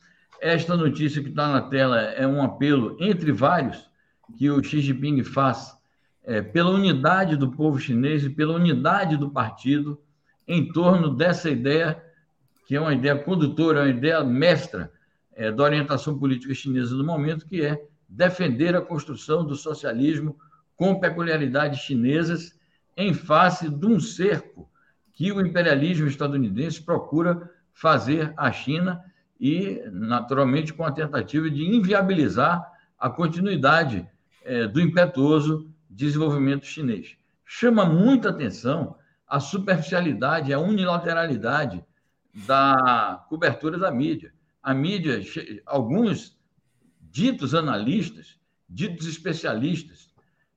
[0.41, 3.89] Esta notícia que está na tela é um apelo, entre vários,
[4.37, 5.77] que o Xi Jinping faz
[6.25, 10.01] é, pela unidade do povo chinês e pela unidade do partido
[10.47, 12.03] em torno dessa ideia,
[12.67, 14.93] que é uma ideia condutora, uma ideia mestra
[15.35, 20.37] é, da orientação política chinesa no momento, que é defender a construção do socialismo
[20.77, 22.59] com peculiaridades chinesas
[22.97, 24.69] em face de um cerco
[25.17, 29.03] que o imperialismo estadunidense procura fazer à China
[29.41, 34.07] e, naturalmente, com a tentativa de inviabilizar a continuidade
[34.45, 37.17] é, do impetuoso desenvolvimento chinês.
[37.47, 38.95] Chama muita atenção
[39.27, 41.83] a superficialidade, a unilateralidade
[42.47, 44.35] da cobertura da mídia.
[44.63, 45.19] A mídia,
[45.65, 46.39] alguns
[47.01, 50.15] ditos analistas, ditos especialistas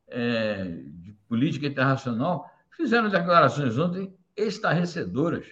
[0.09, 4.13] é, de política internacional, fizeram declarações ontem
[4.47, 5.45] estarrecedoras,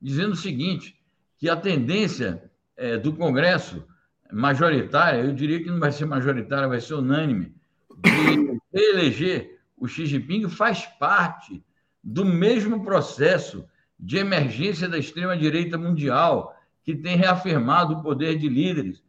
[0.00, 0.98] dizendo o seguinte:
[1.38, 3.84] que a tendência é, do Congresso
[4.32, 7.54] majoritária, eu diria que não vai ser majoritária, vai ser unânime,
[8.02, 11.62] de eleger o Xi Jinping faz parte
[12.02, 13.64] do mesmo processo
[13.98, 19.02] de emergência da extrema-direita mundial, que tem reafirmado o poder de líderes.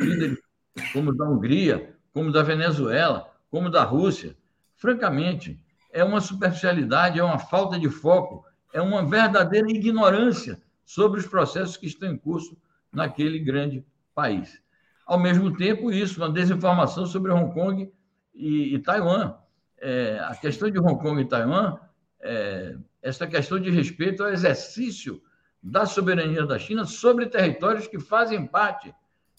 [0.00, 0.38] Líderes
[0.92, 4.36] como da Hungria, como da Venezuela, como da Rússia.
[4.76, 11.26] Francamente, é uma superficialidade, é uma falta de foco, é uma verdadeira ignorância sobre os
[11.26, 12.56] processos que estão em curso
[12.92, 14.60] naquele grande país.
[15.06, 17.90] Ao mesmo tempo, isso, uma desinformação sobre Hong Kong
[18.34, 19.34] e, e Taiwan.
[19.78, 21.78] É, a questão de Hong Kong e Taiwan,
[22.20, 25.22] é, essa questão de respeito ao exercício
[25.62, 28.94] da soberania da China sobre territórios que fazem parte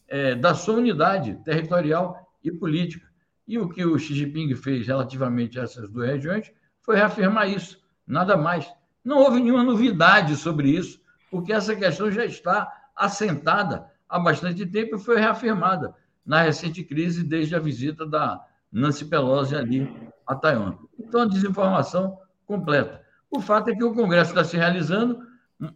[0.07, 3.08] é, da sua unidade territorial e política.
[3.49, 7.81] E o que o Xi Jinping fez relativamente a essas duas regiões foi reafirmar isso,
[8.05, 8.71] nada mais.
[9.03, 14.97] Não houve nenhuma novidade sobre isso, porque essa questão já está assentada há bastante tempo
[14.97, 18.39] e foi reafirmada na recente crise desde a visita da
[18.71, 19.91] Nancy Pelosi ali
[20.27, 20.77] a Taiwan.
[20.99, 23.01] Então, a desinformação completa.
[23.31, 25.23] O fato é que o Congresso está se realizando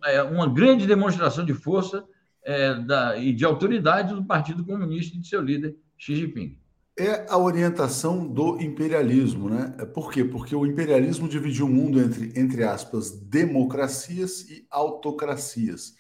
[0.05, 2.05] é, uma grande demonstração de força
[2.43, 2.77] é,
[3.17, 6.61] e de autoridade do Partido Comunista e de seu líder, Xi Jinping
[6.97, 9.75] é a orientação do imperialismo, né?
[9.79, 10.23] É, por quê?
[10.23, 15.95] Porque o imperialismo dividiu o mundo entre, entre aspas, democracias e autocracias.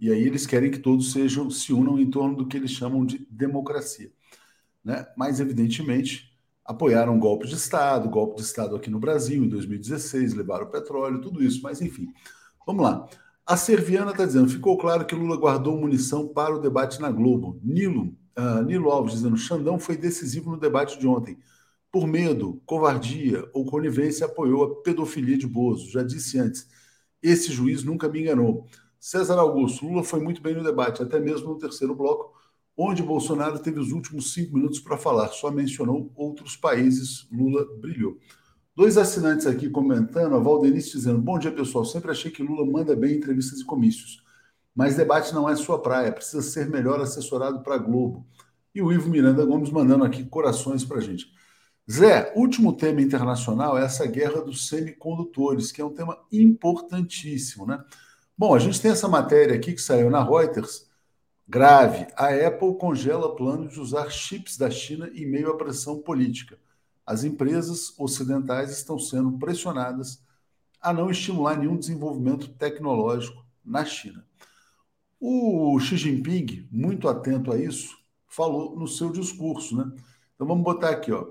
[0.00, 3.04] E aí eles querem que todos sejam se unam em torno do que eles chamam
[3.04, 4.10] de democracia.
[4.82, 5.06] Né?
[5.16, 6.32] Mas, evidentemente,
[6.64, 11.20] apoiaram golpe de Estado, golpe de Estado aqui no Brasil em 2016, levaram o petróleo,
[11.20, 11.60] tudo isso.
[11.62, 12.06] Mas, enfim,
[12.66, 13.06] vamos lá.
[13.46, 17.60] A Serviana está dizendo: ficou claro que Lula guardou munição para o debate na Globo.
[17.62, 21.38] Nilo, uh, Nilo Alves dizendo: Xandão foi decisivo no debate de ontem.
[21.90, 25.90] Por medo, covardia ou conivência, apoiou a pedofilia de Bozo.
[25.90, 26.68] Já disse antes:
[27.22, 28.66] esse juiz nunca me enganou.
[29.00, 32.32] César Augusto, Lula foi muito bem no debate, até mesmo no terceiro bloco,
[32.76, 38.18] onde Bolsonaro teve os últimos cinco minutos para falar, só mencionou outros países, Lula brilhou.
[38.74, 41.84] Dois assinantes aqui comentando, a Valdenice dizendo: Bom dia, pessoal.
[41.84, 44.22] Sempre achei que Lula manda bem em entrevistas e comícios.
[44.78, 48.24] Mas debate não é sua praia, precisa ser melhor assessorado para Globo.
[48.72, 51.26] E o Ivo Miranda Gomes mandando aqui corações para a gente.
[51.90, 57.82] Zé, último tema internacional é essa guerra dos semicondutores, que é um tema importantíssimo, né?
[58.36, 60.86] Bom, a gente tem essa matéria aqui que saiu na Reuters,
[61.48, 62.06] grave.
[62.16, 66.56] A Apple congela plano de usar chips da China em meio à pressão política
[67.08, 70.22] as empresas ocidentais estão sendo pressionadas
[70.78, 74.27] a não estimular nenhum desenvolvimento tecnológico na China.
[75.20, 79.90] O Xi Jinping, muito atento a isso, falou no seu discurso, né?
[80.34, 81.26] Então vamos botar aqui, ó.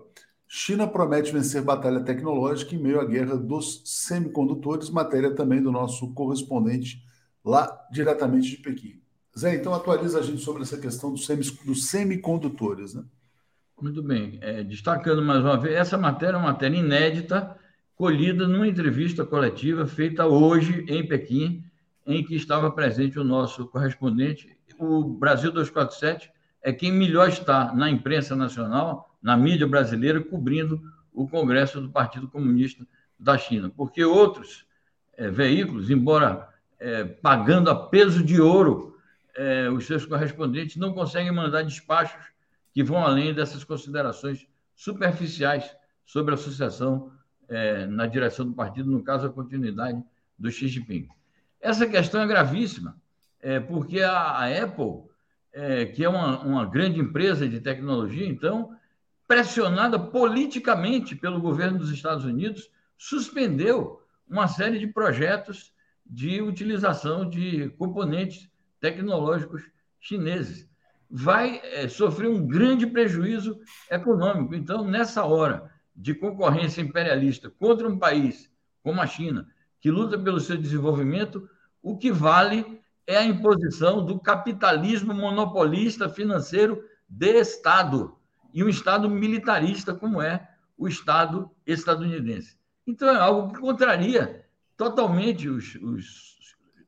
[0.47, 6.13] China promete vencer batalha tecnológica em meio à guerra dos semicondutores, matéria também do nosso
[6.13, 7.03] correspondente
[7.43, 9.01] lá diretamente de Pequim.
[9.37, 11.27] Zé, então atualiza a gente sobre essa questão dos,
[11.87, 13.03] semicondutores, né?
[13.79, 14.39] Muito bem.
[14.41, 17.55] É, destacando mais uma vez, essa matéria é uma matéria inédita,
[17.95, 21.63] colhida numa entrevista coletiva feita hoje em Pequim,
[22.07, 24.57] em que estava presente o nosso correspondente.
[24.79, 26.31] O Brasil 247
[26.63, 30.81] é quem melhor está na imprensa nacional, na mídia brasileira, cobrindo
[31.13, 32.87] o Congresso do Partido Comunista
[33.19, 33.69] da China.
[33.75, 34.65] Porque outros
[35.17, 36.47] é, veículos, embora
[36.79, 38.95] é, pagando a peso de ouro
[39.35, 42.25] é, os seus correspondentes, não conseguem mandar despachos
[42.73, 47.11] que vão além dessas considerações superficiais sobre a associação
[47.49, 50.01] é, na direção do partido, no caso, a continuidade
[50.37, 51.07] do Xi Jinping.
[51.59, 52.95] Essa questão é gravíssima,
[53.39, 55.03] é, porque a, a Apple,
[55.51, 58.75] é, que é uma, uma grande empresa de tecnologia, então,
[59.27, 65.73] pressionada politicamente pelo governo dos Estados Unidos, suspendeu uma série de projetos
[66.05, 69.63] de utilização de componentes tecnológicos
[69.99, 70.67] chineses
[71.09, 74.53] vai é, sofrer um grande prejuízo econômico.
[74.53, 78.51] Então, nessa hora de concorrência imperialista contra um país
[78.83, 79.47] como a China,
[79.87, 81.49] que luta pelo seu desenvolvimento,
[81.81, 88.13] o que vale é a imposição do capitalismo monopolista financeiro de Estado
[88.53, 90.45] e um Estado militarista como é
[90.77, 92.57] o Estado estadunidense.
[92.85, 94.45] Então, é algo que contraria
[94.75, 96.37] totalmente os, os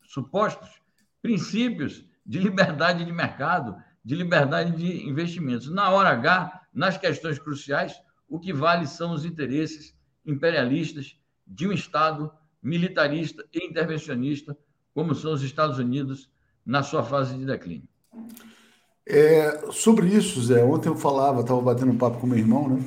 [0.04, 0.70] supostos
[1.22, 5.72] princípios de liberdade de mercado, de liberdade de investimentos.
[5.72, 7.96] Na hora H, nas questões cruciais,
[8.28, 12.30] o que vale são os interesses imperialistas de um Estado
[12.62, 14.58] militarista e intervencionista,
[14.94, 16.30] como são os Estados Unidos
[16.66, 17.88] na sua fase de declínio.
[19.08, 22.84] É, sobre isso, Zé, ontem eu falava, estava batendo um papo com meu irmão, né?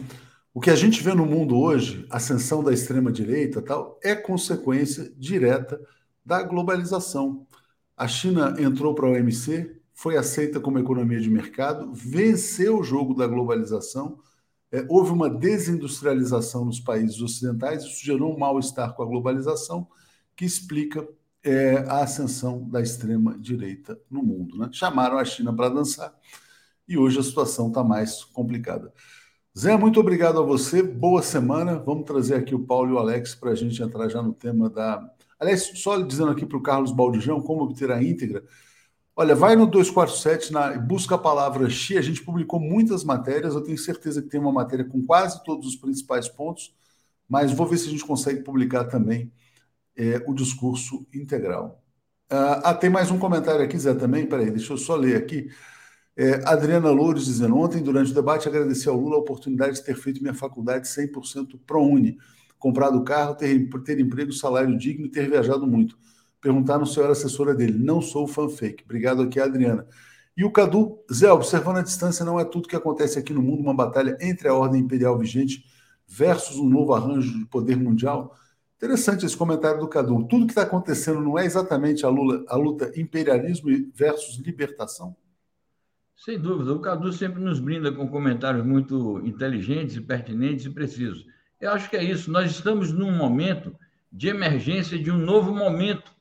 [0.54, 5.80] O que a gente vê no mundo hoje, ascensão da extrema-direita tal, é consequência direta
[6.24, 7.46] da globalização.
[7.96, 13.14] A China entrou para a OMC, foi aceita como economia de mercado, venceu o jogo
[13.14, 14.18] da globalização,
[14.72, 19.86] é, houve uma desindustrialização nos países ocidentais, isso gerou um mal-estar com a globalização,
[20.34, 21.06] que explica
[21.44, 24.56] é, a ascensão da extrema-direita no mundo.
[24.56, 24.70] Né?
[24.72, 26.14] Chamaram a China para dançar
[26.88, 28.92] e hoje a situação está mais complicada.
[29.56, 31.78] Zé, muito obrigado a você, boa semana.
[31.78, 34.70] Vamos trazer aqui o Paulo e o Alex para a gente entrar já no tema
[34.70, 35.06] da.
[35.38, 38.42] Aliás, só dizendo aqui para o Carlos Baldijão como obter a íntegra.
[39.14, 41.98] Olha, vai no 247, na, busca a palavra Xi.
[41.98, 43.54] A gente publicou muitas matérias.
[43.54, 46.74] Eu tenho certeza que tem uma matéria com quase todos os principais pontos,
[47.28, 49.30] mas vou ver se a gente consegue publicar também
[49.96, 51.82] é, o discurso integral.
[52.30, 54.26] Ah, ah, tem mais um comentário aqui, Zé, também.
[54.26, 55.50] Peraí, deixa eu só ler aqui.
[56.16, 59.96] É, Adriana Loures dizendo: Ontem, durante o debate, agradeci ao Lula a oportunidade de ter
[59.96, 62.18] feito minha faculdade 100% ProUni,
[62.58, 65.98] comprado carro, ter, ter emprego, salário digno e ter viajado muito
[66.42, 67.78] Perguntaram se eu era assessora dele.
[67.78, 68.82] Não sou fanfake.
[68.84, 69.86] Obrigado aqui, Adriana.
[70.36, 73.60] E o Cadu, Zé, observando a distância, não é tudo que acontece aqui no mundo,
[73.60, 75.64] uma batalha entre a ordem imperial vigente
[76.06, 78.36] versus um novo arranjo de poder mundial.
[78.76, 80.26] Interessante esse comentário do Cadu.
[80.26, 85.14] Tudo que está acontecendo não é exatamente a, Lula, a luta imperialismo versus libertação?
[86.16, 86.72] Sem dúvida.
[86.72, 91.24] O Cadu sempre nos brinda com comentários muito inteligentes, pertinentes e precisos.
[91.60, 92.32] Eu acho que é isso.
[92.32, 93.72] Nós estamos num momento
[94.10, 96.12] de emergência de um novo momento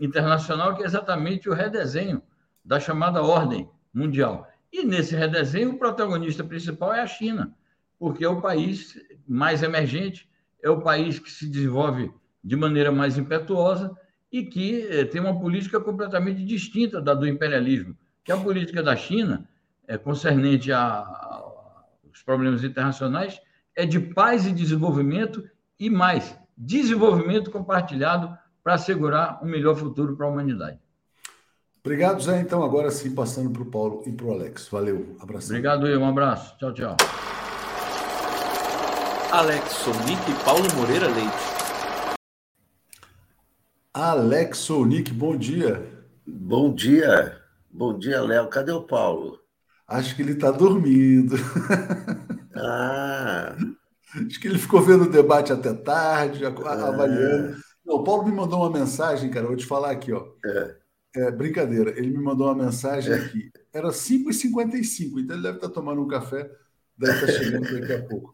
[0.00, 2.22] internacional, que é exatamente o redesenho
[2.64, 4.48] da chamada ordem mundial.
[4.72, 7.54] E nesse redesenho, o protagonista principal é a China,
[7.98, 8.94] porque é o país
[9.26, 10.28] mais emergente,
[10.62, 12.12] é o país que se desenvolve
[12.44, 13.96] de maneira mais impetuosa
[14.30, 18.82] e que eh, tem uma política completamente distinta da do imperialismo, que é a política
[18.82, 19.48] da China,
[19.86, 23.40] é, concernente aos problemas internacionais,
[23.74, 25.42] é de paz e desenvolvimento
[25.80, 28.36] e mais, desenvolvimento compartilhado
[28.68, 30.78] para assegurar um melhor futuro para a humanidade.
[31.82, 32.38] Obrigado, Zé.
[32.38, 34.68] Então, agora sim, passando para o Paulo e para o Alex.
[34.68, 35.46] Valeu, abraço.
[35.46, 35.98] Obrigado, eu.
[35.98, 36.54] Um abraço.
[36.58, 36.96] Tchau, tchau.
[39.32, 42.18] Alex Sonic e Paulo Moreira Leite.
[43.94, 45.82] Alex Sonic, bom dia.
[46.26, 47.40] Bom dia.
[47.70, 48.48] Bom dia, Léo.
[48.48, 49.40] Cadê o Paulo?
[49.86, 51.36] Acho que ele está dormindo.
[52.54, 53.56] Ah.
[54.14, 57.52] Acho que ele ficou vendo o debate até tarde, avaliando.
[57.52, 57.67] É.
[57.88, 60.28] O Paulo me mandou uma mensagem, cara, vou te falar aqui, ó.
[60.44, 60.76] É.
[61.16, 63.50] É, brincadeira, ele me mandou uma mensagem aqui.
[63.72, 66.50] Era 5h55, então ele deve estar tomando um café,
[66.96, 68.32] deve estar chegando daqui a pouco.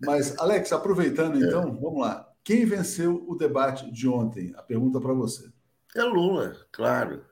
[0.00, 1.80] Mas, Alex, aproveitando então, é.
[1.80, 2.28] vamos lá.
[2.42, 4.52] Quem venceu o debate de ontem?
[4.56, 5.48] A pergunta para você.
[5.94, 7.24] É Lula, claro.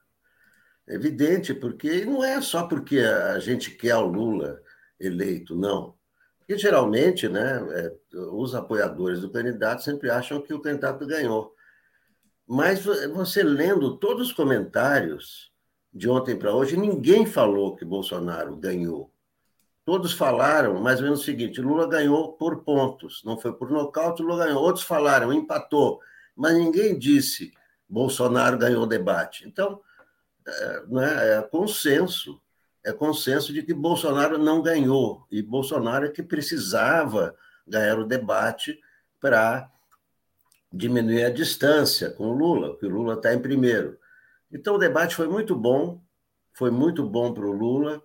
[0.86, 4.60] É evidente, porque não é só porque a gente quer o Lula
[5.00, 5.94] eleito, não.
[6.38, 7.92] Porque geralmente, né, é,
[8.30, 11.54] os apoiadores do candidato sempre acham que o candidato ganhou.
[12.46, 15.52] Mas você lendo todos os comentários
[15.92, 19.12] de ontem para hoje, ninguém falou que Bolsonaro ganhou.
[19.84, 24.22] Todos falaram mais ou menos o seguinte: Lula ganhou por pontos, não foi por nocaute,
[24.22, 24.62] Lula ganhou.
[24.62, 26.00] Outros falaram, empatou,
[26.36, 27.52] mas ninguém disse
[27.88, 29.46] Bolsonaro ganhou o debate.
[29.46, 29.80] Então,
[30.46, 32.40] é, né, é consenso,
[32.84, 37.34] é consenso de que Bolsonaro não ganhou, e Bolsonaro é que precisava
[37.66, 38.80] ganhar o debate
[39.20, 39.70] para
[40.72, 43.98] diminuir a distância com o Lula, porque o Lula está em primeiro.
[44.50, 46.02] Então, o debate foi muito bom,
[46.52, 48.02] foi muito bom para o Lula.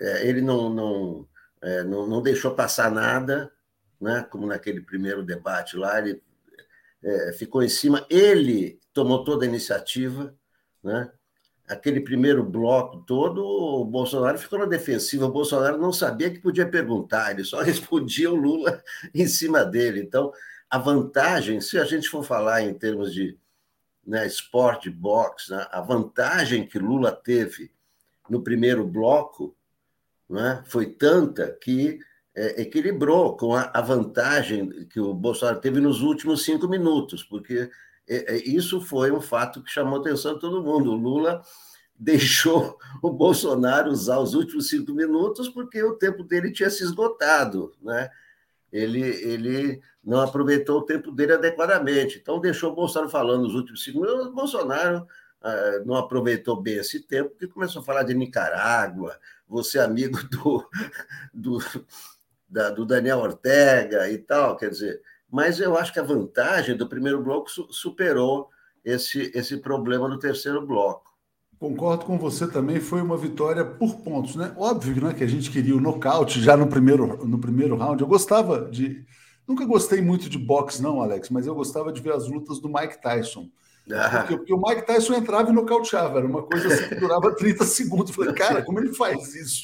[0.00, 1.28] É, ele não, não,
[1.60, 3.52] é, não, não, deixou passar nada,
[4.00, 4.26] né?
[4.30, 6.22] como naquele primeiro debate lá, ele
[7.02, 8.06] é, ficou em cima.
[8.08, 10.34] Ele tomou toda a iniciativa,
[10.82, 11.10] né?
[11.68, 15.26] aquele primeiro bloco todo, o Bolsonaro ficou na defensiva.
[15.26, 18.82] O Bolsonaro não sabia que podia perguntar, ele só respondia o Lula
[19.14, 20.00] em cima dele.
[20.00, 20.32] Então,
[20.70, 23.38] a vantagem, se a gente for falar em termos de
[24.06, 27.70] né, esporte, boxe, né, a vantagem que Lula teve
[28.28, 29.56] no primeiro bloco
[30.28, 31.98] né, foi tanta que
[32.34, 37.70] é, equilibrou com a, a, vantagem que o Bolsonaro teve nos últimos cinco minutos, porque
[38.08, 40.92] é, é, isso foi um fato que chamou a atenção de todo mundo.
[40.92, 41.42] O Lula
[41.98, 47.74] deixou o Bolsonaro usar os últimos cinco minutos porque o tempo dele tinha se esgotado,
[47.82, 48.08] né?
[48.72, 52.18] Ele, ele não aproveitou o tempo dele adequadamente.
[52.18, 54.26] Então, deixou o Bolsonaro falando nos últimos cinco minutos.
[54.26, 55.06] O Bolsonaro
[55.40, 60.68] ah, não aproveitou bem esse tempo, porque começou a falar de Nicarágua, você amigo do,
[61.32, 61.58] do,
[62.48, 65.00] da, do Daniel Ortega e tal, quer dizer.
[65.30, 68.50] Mas eu acho que a vantagem do primeiro bloco superou
[68.84, 71.07] esse, esse problema no terceiro bloco.
[71.58, 74.54] Concordo com você também, foi uma vitória por pontos, né?
[74.56, 78.00] Óbvio né, que a gente queria o nocaute já no primeiro, no primeiro round.
[78.00, 79.04] Eu gostava de.
[79.46, 82.68] Nunca gostei muito de boxe, não, Alex, mas eu gostava de ver as lutas do
[82.68, 83.48] Mike Tyson.
[83.90, 84.20] Ah.
[84.20, 87.64] Porque, porque, o Mike Tyson entrava e nocauteava, era uma coisa assim que durava 30
[87.64, 88.10] segundos.
[88.10, 89.62] Eu falei, cara, como ele faz isso?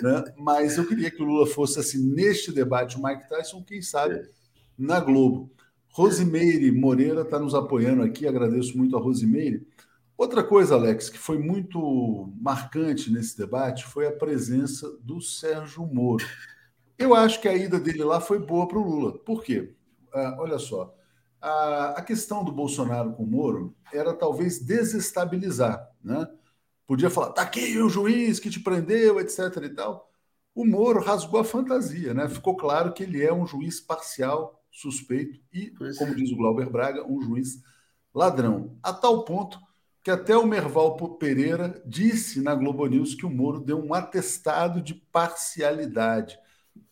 [0.00, 0.22] Né?
[0.36, 4.22] Mas eu queria que o Lula fosse assim neste debate, o Mike Tyson, quem sabe,
[4.78, 5.50] na Globo.
[5.88, 9.66] Rosimeire Moreira está nos apoiando aqui, agradeço muito a Rosimeire.
[10.22, 16.24] Outra coisa, Alex, que foi muito marcante nesse debate foi a presença do Sérgio Moro.
[16.96, 19.18] Eu acho que a ida dele lá foi boa para o Lula.
[19.18, 19.74] Por quê?
[20.14, 20.94] Ah, olha só,
[21.40, 26.24] a, a, questão do Bolsonaro com o Moro era talvez desestabilizar, né?
[26.86, 29.40] Podia falar, tá aqui o juiz que te prendeu, etc.
[29.64, 30.08] e tal.
[30.54, 32.28] O Moro rasgou a fantasia, né?
[32.28, 37.04] Ficou claro que ele é um juiz parcial, suspeito e, como diz o Glauber Braga,
[37.04, 37.60] um juiz
[38.14, 38.78] ladrão.
[38.84, 39.58] A tal ponto
[40.02, 44.82] que até o Merval Pereira disse na Globo News que o Moro deu um atestado
[44.82, 46.38] de parcialidade.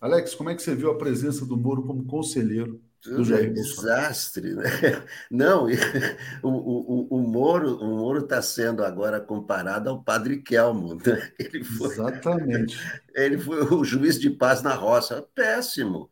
[0.00, 3.50] Alex, como é que você viu a presença do Moro como conselheiro do Jair é
[3.50, 4.64] desastre, né?
[5.30, 5.66] Não,
[6.42, 10.94] o, o, o Moro o Moro está sendo agora comparado ao Padre Kelmo.
[10.94, 11.32] Né?
[11.38, 12.78] Ele foi, Exatamente.
[13.14, 15.26] Ele foi o juiz de paz na roça.
[15.34, 16.10] Péssimo,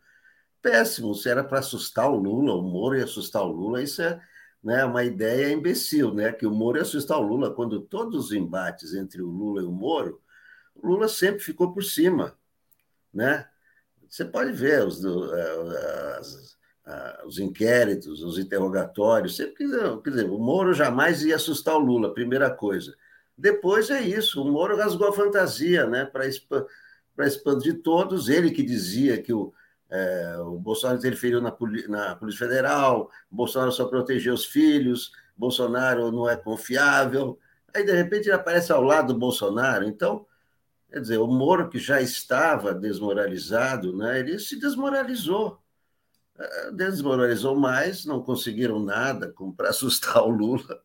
[0.63, 1.15] péssimo.
[1.15, 4.19] Se era para assustar o Lula, o Moro ia assustar o Lula, isso é
[4.63, 8.33] né, uma ideia imbecil, né, que o Moro ia assustar o Lula, quando todos os
[8.33, 10.21] embates entre o Lula e o Moro,
[10.75, 12.37] o Lula sempre ficou por cima.
[13.13, 13.47] Né?
[14.09, 19.69] Você pode ver os, as, a, os inquéritos, os interrogatórios, sempre
[20.03, 22.95] quer dizer, o Moro jamais ia assustar o Lula, primeira coisa.
[23.37, 26.27] Depois é isso, o Moro rasgou a fantasia, né, para
[27.27, 29.53] expandir todos, ele que dizia que o,
[29.91, 31.55] é, o Bolsonaro interferiu na,
[31.89, 37.39] na Polícia Federal, Bolsonaro só protegeu os filhos, Bolsonaro não é confiável.
[37.75, 39.85] Aí, de repente, ele aparece ao lado do Bolsonaro.
[39.85, 40.27] Então,
[40.91, 45.59] quer dizer, o Moro, que já estava desmoralizado, né, ele se desmoralizou.
[46.39, 50.83] É, desmoralizou mais, não conseguiram nada para assustar o Lula.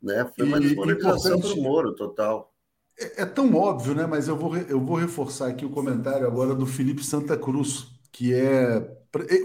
[0.00, 0.24] Né?
[0.36, 2.54] Foi uma desmoralização para o Moro total.
[2.98, 4.06] É, é, tão óbvio, né?
[4.06, 8.32] Mas eu vou, eu vou reforçar aqui o comentário agora do Felipe Santa Cruz, que
[8.32, 8.96] é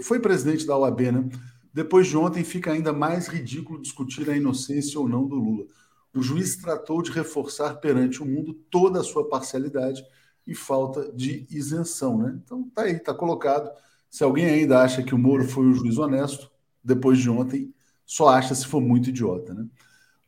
[0.04, 1.28] foi presidente da OAB, né?
[1.74, 5.66] Depois de ontem fica ainda mais ridículo discutir a inocência ou não do Lula.
[6.14, 10.04] O juiz tratou de reforçar perante o mundo toda a sua parcialidade
[10.46, 12.40] e falta de isenção, né?
[12.44, 13.70] Então tá aí, tá colocado.
[14.08, 16.48] Se alguém ainda acha que o Moro foi um juiz honesto,
[16.82, 17.74] depois de ontem,
[18.06, 19.66] só acha se for muito idiota, né?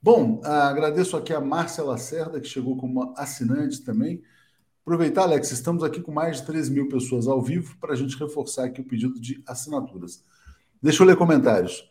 [0.01, 4.21] Bom, agradeço aqui a Márcia Lacerda, que chegou como assinante também.
[4.85, 8.19] Aproveitar, Alex, estamos aqui com mais de 3 mil pessoas ao vivo para a gente
[8.19, 10.25] reforçar aqui o pedido de assinaturas.
[10.83, 11.89] Deixa eu ler comentários.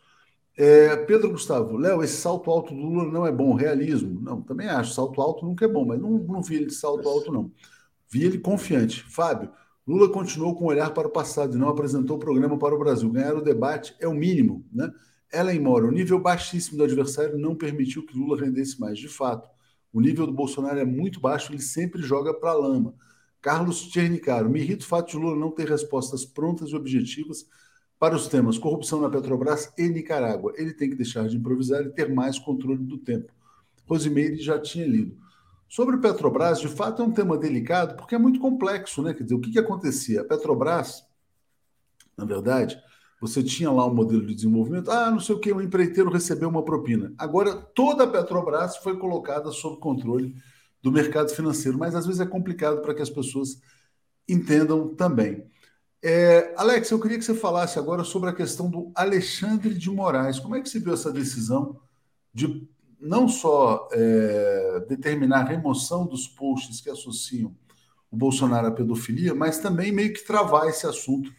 [0.54, 4.20] É, Pedro Gustavo, Léo, esse salto alto do Lula não é bom, realismo.
[4.20, 7.08] Não, também acho, salto alto nunca é bom, mas não, não vi ele de salto
[7.08, 7.50] alto, não.
[8.10, 9.02] Vi ele confiante.
[9.04, 9.50] Fábio,
[9.86, 12.78] Lula continuou com o olhar para o passado e não apresentou o programa para o
[12.78, 13.10] Brasil.
[13.10, 14.92] Ganhar o debate é o mínimo, né?
[15.32, 18.98] Ellen Mora, o nível baixíssimo do adversário não permitiu que Lula rendesse mais.
[18.98, 19.48] De fato,
[19.92, 22.94] o nível do Bolsonaro é muito baixo, ele sempre joga para a lama.
[23.40, 27.44] Carlos Tchernicaro, me irrita o fato de Lula não ter respostas prontas e objetivas
[27.98, 30.52] para os temas corrupção na Petrobras e Nicarágua.
[30.56, 33.32] Ele tem que deixar de improvisar e ter mais controle do tempo.
[33.86, 35.16] Rosimeire já tinha lido.
[35.68, 39.14] Sobre o Petrobras, de fato é um tema delicado porque é muito complexo, né?
[39.14, 40.20] Quer dizer, o que, que acontecia?
[40.20, 41.04] A Petrobras,
[42.16, 42.76] na verdade,
[43.22, 46.48] você tinha lá um modelo de desenvolvimento, ah, não sei o que, o empreiteiro recebeu
[46.48, 47.14] uma propina.
[47.16, 50.34] Agora, toda a Petrobras foi colocada sob controle
[50.82, 53.60] do mercado financeiro, mas às vezes é complicado para que as pessoas
[54.28, 55.46] entendam também.
[56.02, 60.40] É, Alex, eu queria que você falasse agora sobre a questão do Alexandre de Moraes.
[60.40, 61.78] Como é que você viu essa decisão
[62.34, 62.68] de
[63.00, 67.54] não só é, determinar a remoção dos posts que associam
[68.10, 71.32] o Bolsonaro à pedofilia, mas também meio que travar esse assunto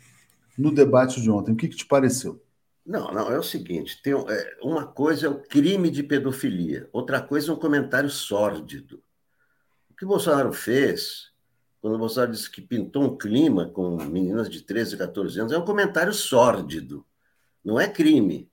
[0.58, 1.54] no debate de ontem.
[1.54, 2.44] O que, que te pareceu?
[2.86, 7.22] Não, não, é o seguinte: tem, é, uma coisa é o crime de pedofilia, outra
[7.22, 9.02] coisa é um comentário sórdido.
[9.90, 11.32] O que o Bolsonaro fez,
[11.82, 15.58] quando o Bolsonaro disse que pintou um clima com meninas de 13, 14 anos, é
[15.58, 17.06] um comentário sórdido,
[17.64, 18.50] não é crime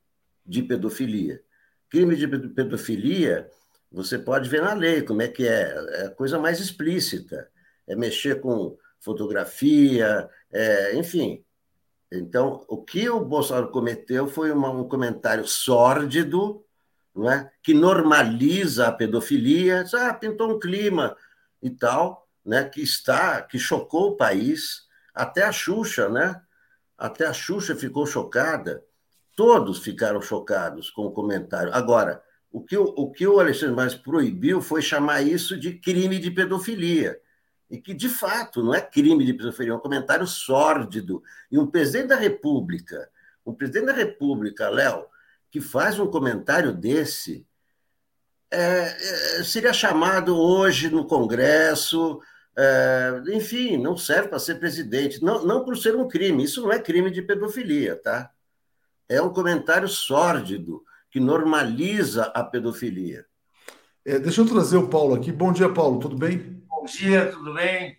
[0.47, 1.43] de pedofilia.
[1.89, 3.51] Crime de pedofilia,
[3.91, 7.51] você pode ver na lei como é que é, é a coisa mais explícita,
[7.89, 11.45] é mexer com fotografia, é, enfim,
[12.13, 16.65] então, o que o Bolsonaro cometeu foi uma, um comentário sórdido,
[17.15, 17.51] não é?
[17.63, 21.17] que normaliza a pedofilia, ah, pintou um clima
[21.63, 22.65] e tal, né?
[22.65, 26.41] que está, que chocou o país, até a Xuxa, né?
[26.99, 28.85] Até a Xuxa ficou chocada,
[29.37, 31.73] todos ficaram chocados com o comentário.
[31.73, 36.19] Agora, o que o, o, que o Alexandre Mais proibiu foi chamar isso de crime
[36.19, 37.19] de pedofilia
[37.71, 41.23] e que, de fato, não é crime de pedofilia, é um comentário sórdido.
[41.51, 43.09] E um presidente da República,
[43.47, 45.07] um presidente da República, Léo,
[45.51, 47.47] que faz um comentário desse,
[48.51, 52.21] é, é, seria chamado hoje no Congresso,
[52.59, 55.23] é, enfim, não serve para ser presidente.
[55.23, 58.31] Não, não por ser um crime, isso não é crime de pedofilia, tá?
[59.09, 63.27] É um comentário sórdido que normaliza a pedofilia.
[64.05, 65.31] É, deixa eu trazer o Paulo aqui.
[65.31, 66.60] Bom dia, Paulo, tudo bem?
[66.81, 67.99] Bom dia, tudo bem?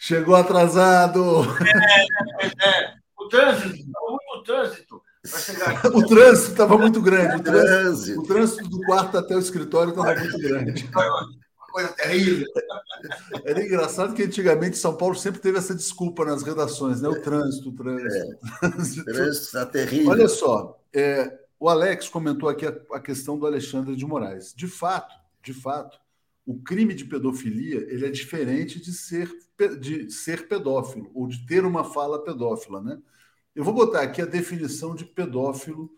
[0.00, 1.44] Chegou atrasado.
[1.64, 2.94] É, é, é.
[3.16, 5.00] O trânsito, muito trânsito
[5.30, 5.86] para chegar aqui.
[5.86, 7.36] o trânsito estava muito grande.
[7.36, 10.90] O trânsito, o trânsito do quarto até o escritório estava muito grande.
[10.92, 12.48] Uma coisa terrível.
[13.44, 17.08] Era engraçado que antigamente São Paulo sempre teve essa desculpa nas redações, né?
[17.08, 18.38] O trânsito, o trânsito.
[18.60, 20.10] É, o trânsito está terrível.
[20.10, 24.52] Olha só, é, o Alex comentou aqui a, a questão do Alexandre de Moraes.
[24.52, 25.96] De fato, de fato,
[26.46, 29.28] o crime de pedofilia ele é diferente de ser,
[29.80, 32.98] de ser pedófilo ou de ter uma fala pedófila, né?
[33.54, 35.90] Eu vou botar aqui a definição de pedófilo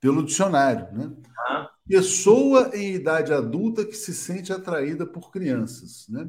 [0.00, 1.14] pelo dicionário, né?
[1.48, 1.70] Ah.
[1.86, 6.28] Pessoa em idade adulta que se sente atraída por crianças, né?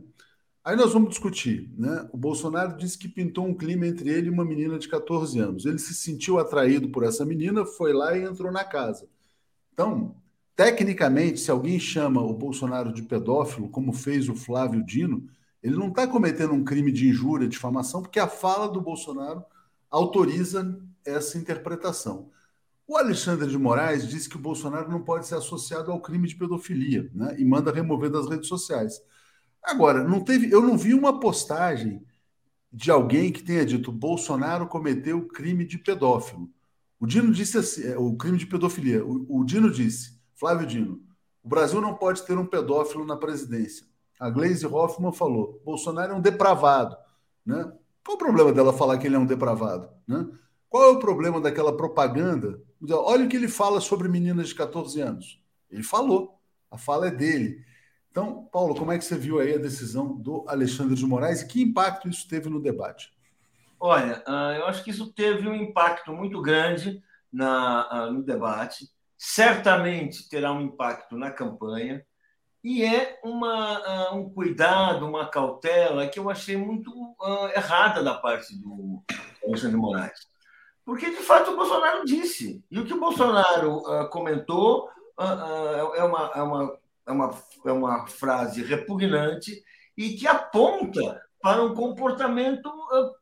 [0.63, 2.07] Aí nós vamos discutir, né?
[2.13, 5.65] O Bolsonaro disse que pintou um clima entre ele e uma menina de 14 anos.
[5.65, 9.09] Ele se sentiu atraído por essa menina, foi lá e entrou na casa.
[9.73, 10.18] Então,
[10.59, 15.25] Tecnicamente, se alguém chama o Bolsonaro de pedófilo, como fez o Flávio Dino,
[15.63, 19.41] ele não está cometendo um crime de injúria, difamação, porque a fala do Bolsonaro
[19.89, 22.29] autoriza essa interpretação.
[22.85, 26.35] O Alexandre de Moraes disse que o Bolsonaro não pode ser associado ao crime de
[26.35, 27.37] pedofilia, né?
[27.39, 29.01] E manda remover das redes sociais.
[29.63, 32.03] Agora, não teve, eu não vi uma postagem
[32.69, 36.51] de alguém que tenha dito Bolsonaro cometeu crime de pedófilo.
[36.99, 39.05] O Dino disse assim, é, o crime de pedofilia.
[39.05, 41.01] O, o Dino disse, Flávio Dino,
[41.43, 43.85] o Brasil não pode ter um pedófilo na presidência.
[44.19, 46.95] A Gleisi Hoffmann falou, Bolsonaro é um depravado,
[47.45, 47.71] né?
[48.03, 50.27] Qual o problema dela falar que ele é um depravado, né?
[50.69, 52.61] Qual é o problema daquela propaganda?
[52.89, 55.41] Olha o que ele fala sobre meninas de 14 anos.
[55.69, 56.39] Ele falou.
[56.71, 57.65] A fala é dele.
[58.11, 61.47] Então, Paulo, como é que você viu aí a decisão do Alexandre de Moraes e
[61.47, 63.11] que impacto isso teve no debate?
[63.79, 68.87] Olha, ah, eu acho que isso teve um impacto muito grande na, ah, no debate.
[69.21, 72.05] Certamente terá um impacto na campanha.
[72.63, 76.91] E é uma, ah, um cuidado, uma cautela que eu achei muito
[77.55, 79.03] errada da parte do
[79.45, 80.19] Alexandre Moraes.
[80.85, 82.63] Porque, de fato, o Bolsonaro disse.
[82.71, 84.89] E o que o Bolsonaro uh, comentou
[85.95, 89.61] é, uma, é, uma, é, uma, é uma frase repugnante
[89.97, 92.71] e que aponta para um comportamento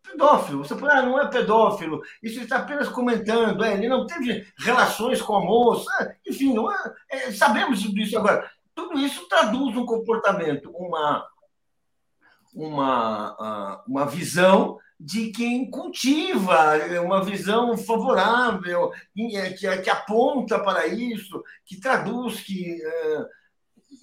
[0.04, 0.66] pedófilo.
[0.66, 5.22] Você fala, ah, não é pedófilo, isso está apenas comentando, é, ele não teve relações
[5.22, 8.50] com a moça, enfim, não é, é, sabemos disso agora.
[8.74, 11.28] Tudo isso traduz um comportamento, uma,
[12.54, 18.92] uma, uma visão de quem cultiva uma visão favorável,
[19.36, 22.82] é, que, que aponta para isso, que traduz, que.
[22.84, 23.37] É,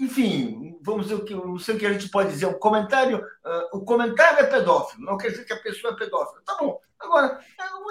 [0.01, 3.19] enfim, vamos dizer o que, não sei o que a gente pode dizer, o comentário,
[3.19, 6.43] uh, o comentário é pedófilo, não quer dizer que a pessoa é pedófila.
[6.45, 6.79] Tá bom.
[6.99, 7.39] Agora,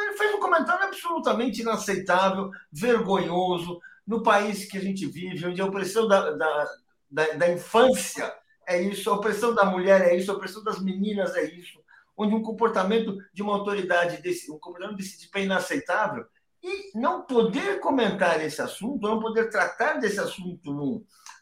[0.02, 5.66] ele fez um comentário absolutamente inaceitável, vergonhoso, no país que a gente vive, onde a
[5.66, 6.72] opressão da, da,
[7.10, 8.34] da, da infância
[8.68, 11.84] é isso, a opressão da mulher é isso, a opressão das meninas é isso
[12.18, 16.26] onde um comportamento de uma autoridade desse, um comportamento desse tipo é inaceitável,
[16.62, 20.74] e não poder comentar esse assunto, não poder tratar desse assunto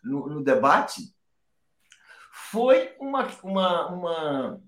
[0.04, 1.14] no, no debate,
[2.32, 4.62] foi uma, uma, uma,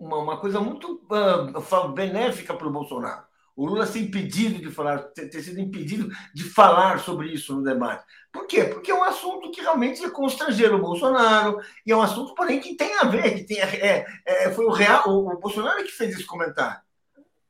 [0.00, 4.98] uma, uma coisa muito uh, benéfica para o Bolsonaro o Lula ser impedido de falar,
[4.98, 8.04] ter, sido impedido de falar sobre isso no debate.
[8.32, 8.62] Por quê?
[8.62, 12.60] Porque é um assunto que realmente é constrangeiro o Bolsonaro, e é um assunto, porém,
[12.60, 15.90] que tem a ver, que tem, é, é, foi o, real, o, o Bolsonaro que
[15.90, 16.80] fez esse comentário.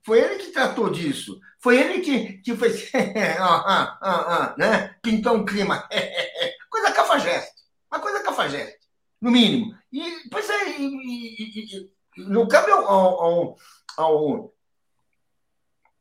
[0.08, 1.38] Foi ele que tratou disso.
[1.58, 2.90] Foi ele que, que fez.
[3.38, 4.96] ah, ah, ah, né?
[5.02, 5.86] Pintou um clima.
[6.70, 7.64] coisa cafajeste.
[7.92, 8.78] Uma coisa cafajeste,
[9.20, 9.76] no mínimo.
[9.92, 11.90] E, pois é, e, e, e,
[12.24, 13.58] não cabe ao, ao,
[13.98, 14.54] ao,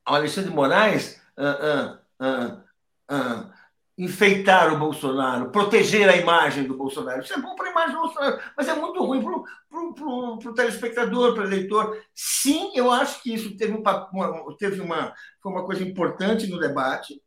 [0.05, 2.63] ao Alexandre Moraes uh, uh,
[3.13, 3.53] uh,
[3.97, 7.21] enfeitar o Bolsonaro, proteger a imagem do Bolsonaro.
[7.21, 11.33] Isso é bom para a imagem do Bolsonaro, mas é muito ruim para o telespectador,
[11.33, 11.97] para o eleitor.
[12.13, 14.07] Sim, eu acho que isso teve, uma,
[14.59, 17.19] teve uma, foi uma coisa importante no debate,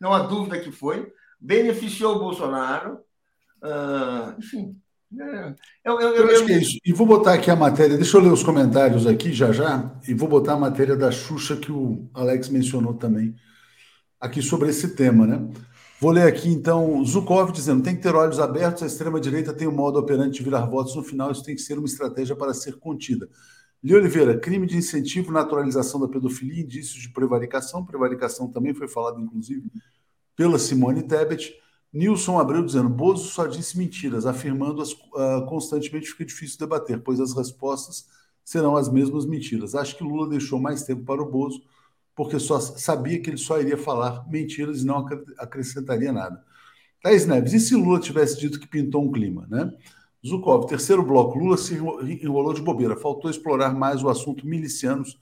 [0.00, 2.98] não há dúvida que foi, beneficiou o Bolsonaro,
[4.38, 4.74] enfim,
[5.20, 5.54] é,
[5.84, 6.78] eu, eu, eu, acho que é isso.
[6.84, 10.14] E vou botar aqui a matéria, deixa eu ler os comentários aqui já já, e
[10.14, 13.34] vou botar a matéria da Xuxa que o Alex mencionou também
[14.20, 15.46] aqui sobre esse tema, né?
[15.98, 19.70] Vou ler aqui então Zukov dizendo: tem que ter olhos abertos, a extrema-direita tem o
[19.70, 22.52] um modo operante de virar votos no final, isso tem que ser uma estratégia para
[22.52, 23.28] ser contida.
[23.82, 27.84] Li Oliveira, crime de incentivo, naturalização da pedofilia, indícios de prevaricação.
[27.84, 29.70] Prevaricação também foi falado, inclusive,
[30.34, 31.54] pela Simone Tebet.
[31.92, 37.34] Nilson Abreu dizendo: Bozo só disse mentiras, afirmando-as uh, constantemente fica difícil debater, pois as
[37.34, 38.06] respostas
[38.44, 39.74] serão as mesmas mentiras.
[39.74, 41.62] Acho que Lula deixou mais tempo para o Bozo,
[42.16, 45.06] porque só sabia que ele só iria falar mentiras e não
[45.38, 46.42] acrescentaria nada.
[47.02, 49.70] Thaís Neves, e se Lula tivesse dito que pintou um clima, né?
[50.26, 55.20] Zukov, terceiro bloco, Lula se enrolou de bobeira, faltou explorar mais o assunto milicianos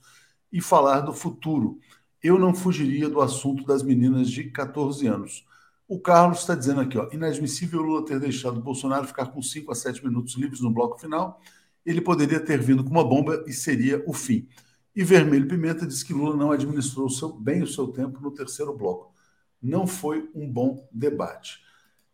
[0.51, 1.77] e falar do futuro.
[2.23, 5.45] Eu não fugiria do assunto das meninas de 14 anos.
[5.87, 9.75] O Carlos está dizendo aqui, ó, inadmissível Lula ter deixado Bolsonaro ficar com 5 a
[9.75, 11.39] 7 minutos livres no bloco final.
[11.85, 14.47] Ele poderia ter vindo com uma bomba e seria o fim.
[14.95, 18.73] E Vermelho Pimenta diz que Lula não administrou seu, bem o seu tempo no terceiro
[18.73, 19.13] bloco.
[19.61, 21.59] Não foi um bom debate.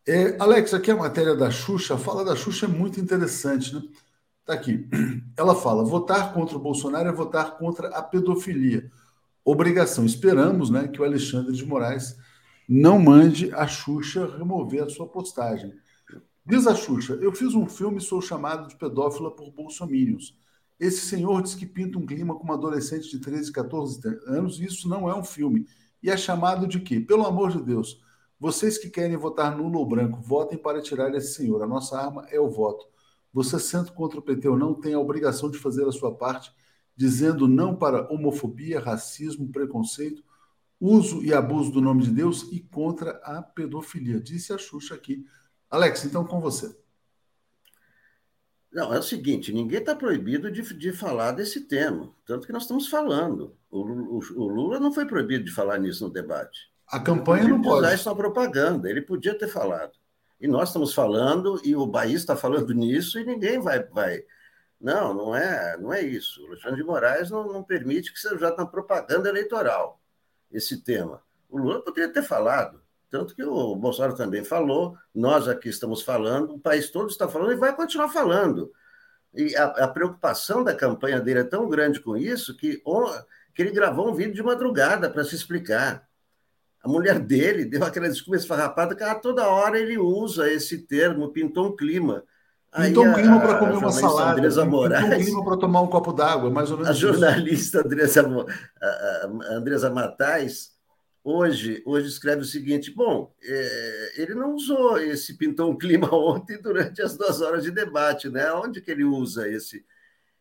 [0.06, 3.82] É, Alex, aqui a matéria da Xuxa, a fala da Xuxa é muito interessante, né?
[4.40, 4.88] Está aqui.
[5.36, 8.90] Ela fala: votar contra o Bolsonaro é votar contra a pedofilia.
[9.44, 10.04] Obrigação.
[10.04, 12.16] Esperamos né, que o Alexandre de Moraes
[12.68, 15.72] não mande a Xuxa remover a sua postagem.
[16.44, 20.36] Diz a Xuxa, eu fiz um filme e sou chamado de pedófila por bolsomínios.
[20.78, 24.64] Esse senhor diz que pinta um clima com uma adolescente de 13, 14 anos e
[24.64, 25.66] isso não é um filme.
[26.02, 27.00] E é chamado de quê?
[27.00, 28.02] Pelo amor de Deus,
[28.38, 31.62] vocês que querem votar nulo ou branco, votem para tirar esse senhor.
[31.62, 32.86] A nossa arma é o voto.
[33.32, 36.52] Você sendo contra o PT ou não tem a obrigação de fazer a sua parte
[36.96, 40.22] dizendo não para homofobia, racismo, preconceito,
[40.80, 44.20] uso e abuso do nome de Deus e contra a pedofilia.
[44.20, 45.24] Disse a Xuxa aqui.
[45.70, 46.76] Alex, então com você.
[48.72, 52.62] Não, é o seguinte: ninguém está proibido de, de falar desse tema, tanto que nós
[52.62, 53.54] estamos falando.
[53.70, 56.72] O, o, o, Lula não foi proibido de falar nisso no debate.
[56.88, 57.80] A campanha não pode.
[57.80, 59.92] usar isso na propaganda, ele podia ter falado.
[60.40, 63.84] E nós estamos falando, e o Bahia está falando nisso, e ninguém vai.
[63.84, 64.24] vai...
[64.80, 66.42] Não, não é, não é isso.
[66.42, 70.00] O Alexandre de Moraes não, não permite que seja na propaganda eleitoral
[70.50, 71.22] esse tema.
[71.48, 72.81] O Lula poderia ter falado.
[73.12, 77.52] Tanto que o Bolsonaro também falou, nós aqui estamos falando, o país todo está falando
[77.52, 78.72] e vai continuar falando.
[79.34, 82.82] E a, a preocupação da campanha dele é tão grande com isso que,
[83.54, 86.08] que ele gravou um vídeo de madrugada para se explicar.
[86.82, 91.34] A mulher dele deu aquela desculpa esfarrapada que ah, toda hora ele usa esse termo,
[91.34, 92.24] pintou um clima.
[92.74, 94.38] Pintou um clima para comer uma salada.
[94.38, 96.88] Andresa Moraes, pintou um clima para tomar um copo d'água, mais ou menos.
[96.88, 98.26] A jornalista Andresa,
[99.50, 100.71] Andresa Matais
[101.24, 106.60] hoje, hoje escreve o seguinte: bom, é, ele não usou esse pintou um clima ontem
[106.60, 108.52] durante as duas horas de debate, né?
[108.52, 109.84] Onde que ele usa esse?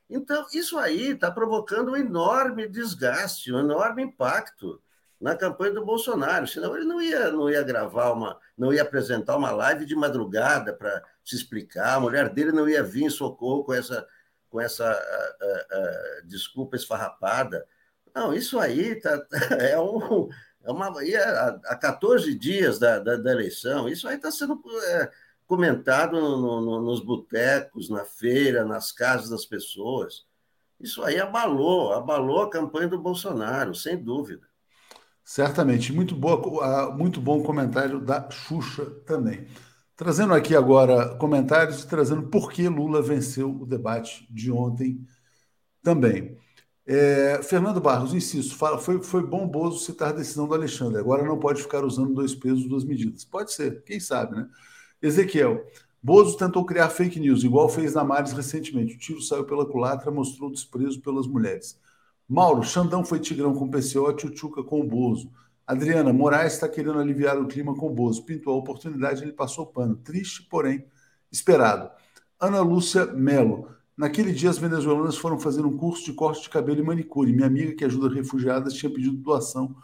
[0.09, 4.81] Então, isso aí está provocando um enorme desgaste, um enorme impacto
[5.19, 6.47] na campanha do Bolsonaro.
[6.47, 10.73] Senão ele não ia, não ia gravar uma, não ia apresentar uma live de madrugada
[10.73, 11.95] para se explicar.
[11.95, 14.05] A mulher dele não ia vir em socorro com essa,
[14.49, 14.99] com essa
[16.25, 17.65] desculpa esfarrapada.
[18.13, 19.25] Não, isso aí tá,
[19.61, 20.27] é um
[20.63, 25.11] é uma, há, há 14 dias da, da, da eleição, isso aí está sendo é,
[25.47, 30.25] comentado no, no, nos botecos, na feira, nas casas das pessoas.
[30.79, 34.47] Isso aí abalou, abalou a campanha do Bolsonaro, sem dúvida.
[35.23, 35.93] Certamente.
[35.93, 39.47] Muito, boa, muito bom comentário da Xuxa também.
[39.95, 45.05] Trazendo aqui agora comentários e trazendo por que Lula venceu o debate de ontem
[45.83, 46.37] também.
[46.93, 50.99] É, Fernando Barros, insisto, fala, foi, foi bom Bozo citar a decisão do Alexandre.
[50.99, 53.23] Agora não pode ficar usando dois pesos, duas medidas.
[53.23, 54.49] Pode ser, quem sabe, né?
[55.01, 55.65] Ezequiel,
[56.03, 58.95] Bozo tentou criar fake news, igual fez na Mares recentemente.
[58.95, 61.79] O tiro saiu pela culatra, mostrou desprezo pelas mulheres.
[62.27, 65.31] Mauro, Xandão foi tigrão com o PCO, Tchutchuca com o Bozo.
[65.65, 68.25] Adriana, Moraes está querendo aliviar o clima com o Bozo.
[68.25, 69.95] Pintou a oportunidade, ele passou pano.
[69.95, 70.83] Triste, porém,
[71.31, 71.89] esperado.
[72.37, 73.69] Ana Lúcia Melo.
[74.01, 77.31] Naquele dia, as venezuelanas foram fazer um curso de corte de cabelo e manicure.
[77.31, 79.75] Minha amiga, que ajuda refugiadas, tinha pedido doação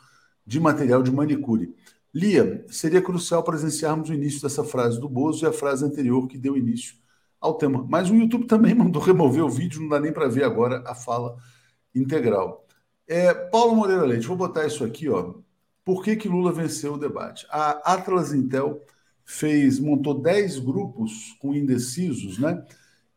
[0.43, 1.75] de material de manicure.
[2.11, 6.35] Lia, seria crucial presenciarmos o início dessa frase do Bozo e a frase anterior que
[6.35, 6.95] deu início
[7.39, 7.85] ao tema.
[7.87, 10.95] Mas o YouTube também mandou remover o vídeo, não dá nem para ver agora a
[10.95, 11.37] fala
[11.93, 12.65] integral.
[13.07, 15.35] É, Paulo Moreira Leite, vou botar isso aqui, ó.
[15.85, 17.45] Por que, que Lula venceu o debate?
[17.51, 18.81] A Atlas Intel
[19.23, 22.65] fez, montou 10 grupos com indecisos, né?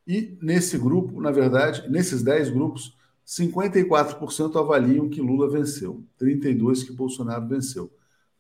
[0.07, 2.97] E nesse grupo, na verdade, nesses 10 grupos,
[3.27, 7.91] 54% avaliam que Lula venceu, 32% que Bolsonaro venceu.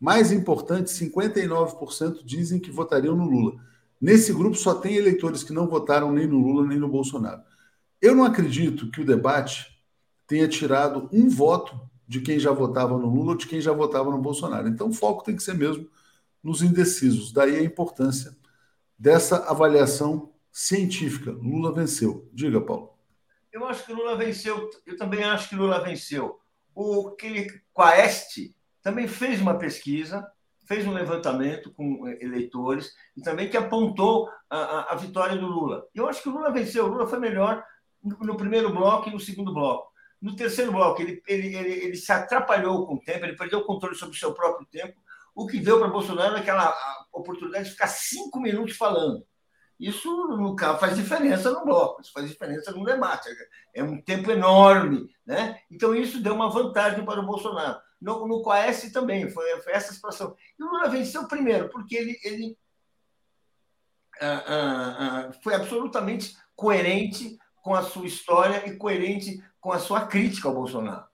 [0.00, 3.60] Mais importante, 59% dizem que votariam no Lula.
[4.00, 7.42] Nesse grupo só tem eleitores que não votaram nem no Lula nem no Bolsonaro.
[8.00, 9.66] Eu não acredito que o debate
[10.26, 14.10] tenha tirado um voto de quem já votava no Lula ou de quem já votava
[14.10, 14.66] no Bolsonaro.
[14.68, 15.86] Então o foco tem que ser mesmo
[16.42, 17.30] nos indecisos.
[17.30, 18.34] Daí a importância
[18.98, 21.30] dessa avaliação científica.
[21.30, 22.28] Lula venceu.
[22.32, 22.94] Diga, Paulo.
[23.52, 24.70] Eu acho que Lula venceu.
[24.86, 26.40] Eu também acho que Lula venceu.
[26.74, 30.26] O aquele Quaest também fez uma pesquisa,
[30.66, 35.86] fez um levantamento com eleitores e também que apontou a, a, a vitória do Lula.
[35.94, 36.84] Eu acho que o Lula venceu.
[36.86, 37.64] O Lula foi melhor
[38.02, 39.90] no, no primeiro bloco e no segundo bloco.
[40.20, 43.64] No terceiro bloco, ele, ele, ele, ele, se atrapalhou com o tempo, ele perdeu o
[43.64, 45.00] controle sobre o seu próprio tempo,
[45.34, 46.76] o que deu para Bolsonaro aquela
[47.10, 49.24] oportunidade de ficar cinco minutos falando.
[49.80, 53.30] Isso, faz diferença no bloco, isso faz diferença no debate.
[53.74, 55.08] É um tempo enorme.
[55.24, 55.58] Né?
[55.70, 57.80] Então, isso deu uma vantagem para o Bolsonaro.
[57.98, 60.36] No, no Coes também, foi, foi, essa situação.
[60.58, 62.58] E o Lula venceu primeiro, porque ele, ele
[64.20, 70.06] ah, ah, ah, foi absolutamente coerente com a sua história e coerente com a sua
[70.06, 71.06] crítica ao Bolsonaro.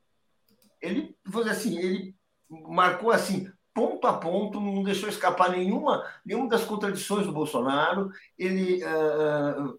[0.82, 2.16] Ele, vou dizer assim, ele
[2.50, 8.10] marcou assim ponto a ponto, não deixou escapar nenhuma, nenhuma das contradições do Bolsonaro.
[8.38, 9.78] Ele uh,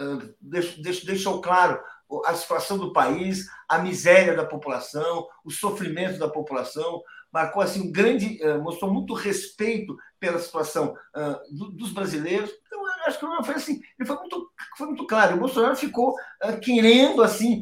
[0.00, 1.78] uh, deixou, deixou claro
[2.24, 7.92] a situação do país, a miséria da população, o sofrimento da população, marcou assim um
[7.92, 10.96] grande, mostrou muito respeito pela situação
[11.40, 12.50] dos brasileiros.
[12.66, 15.36] Então, acho que o Lula foi assim, ele foi muito, foi muito claro.
[15.36, 16.14] O Bolsonaro ficou
[16.62, 17.60] querendo assim,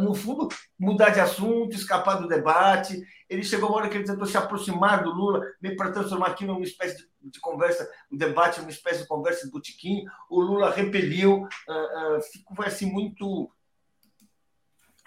[0.00, 3.02] no fundo, mudar de assunto, escapar do debate.
[3.28, 6.52] Ele chegou uma hora que ele tentou se aproximar do Lula, meio para transformar aquilo
[6.52, 10.04] numa espécie de, de, conversa, um debate, numa espécie de conversa de botiquim.
[10.30, 13.50] O Lula repeliu, uh, uh, ficou assim muito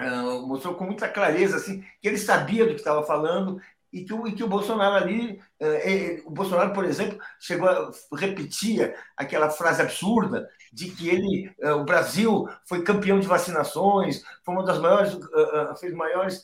[0.01, 3.61] uh, mostrou com muita clareza assim, que ele sabia do que estava falando
[3.91, 7.91] e que, o, e que o Bolsonaro ali, uh, o Bolsonaro, por exemplo, chegou a
[8.15, 14.53] repetir aquela frase absurda de que ele, uh, o Brasil foi campeão de vacinações, foi
[14.53, 15.17] uma das maiores,
[15.79, 16.43] fez maiores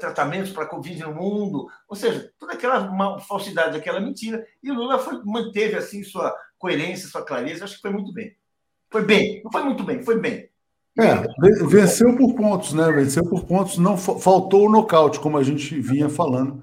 [0.00, 4.74] tratamentos para a Covid no mundo, ou seja, toda aquela falsidade, aquela mentira, e o
[4.74, 8.36] Lula foi, manteve assim sua coerência, sua clareza, acho que foi muito bem.
[8.90, 10.51] Foi bem, não foi muito bem, foi bem.
[10.98, 12.90] É, venceu por pontos, né?
[12.92, 16.62] Venceu por pontos, não faltou o nocaute, como a gente vinha falando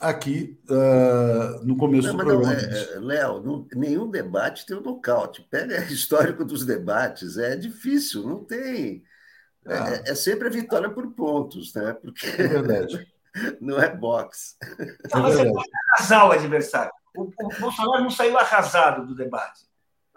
[0.00, 2.54] aqui uh, no começo não, do programa.
[2.54, 5.46] É, é, Léo, nenhum debate tem o nocaute.
[5.50, 9.02] Pega o histórico dos debates, é difícil, não tem.
[9.66, 10.02] É, ah.
[10.06, 11.92] É, é, sempre a vitória por pontos, né?
[11.94, 13.06] Porque é verdade.
[13.60, 14.56] não é boxe.
[15.12, 16.92] Não, você pode arrasar o adversário.
[17.16, 19.67] O, o Bolsonaro não saiu arrasado do debate.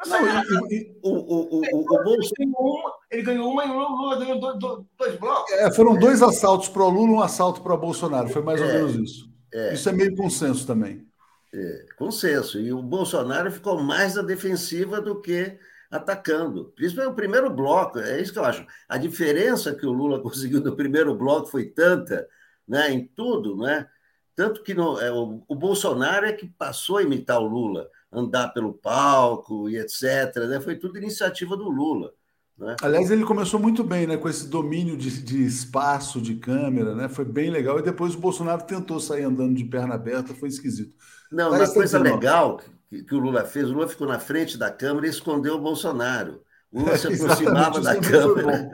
[0.07, 2.93] Não, e, o, o, o, o, Bolsonaro...
[3.11, 4.57] ele ganhou uma e o Lula ganhou dois,
[4.97, 5.51] dois blocos.
[5.53, 8.29] É, foram dois assaltos para o Lula um assalto para o Bolsonaro.
[8.29, 9.29] Foi mais ou é, menos isso.
[9.53, 9.73] É.
[9.73, 11.05] Isso é meio consenso também.
[11.53, 12.59] É, consenso.
[12.59, 15.57] E o Bolsonaro ficou mais na defensiva do que
[15.91, 16.71] atacando.
[16.75, 18.65] Principalmente o primeiro bloco, é isso que eu acho.
[18.87, 22.27] A diferença que o Lula conseguiu no primeiro bloco foi tanta,
[22.67, 23.87] né, em tudo, né?
[24.33, 28.49] Tanto que no, é, o, o Bolsonaro é que passou a imitar o Lula andar
[28.49, 30.35] pelo palco e etc.
[30.47, 30.59] Né?
[30.59, 32.11] Foi tudo iniciativa do Lula.
[32.57, 32.75] Né?
[32.81, 34.17] Aliás, ele começou muito bem, né?
[34.17, 37.09] Com esse domínio de, de, espaço, de câmera, né?
[37.09, 37.79] Foi bem legal.
[37.79, 40.93] E depois o Bolsonaro tentou sair andando de perna aberta, foi esquisito.
[41.31, 42.59] Não, uma coisa legal
[42.89, 45.61] que, que, o Lula fez, o Lula ficou na frente da câmera e escondeu o
[45.61, 46.41] Bolsonaro.
[46.71, 48.69] O Lula se aproximava da câmera.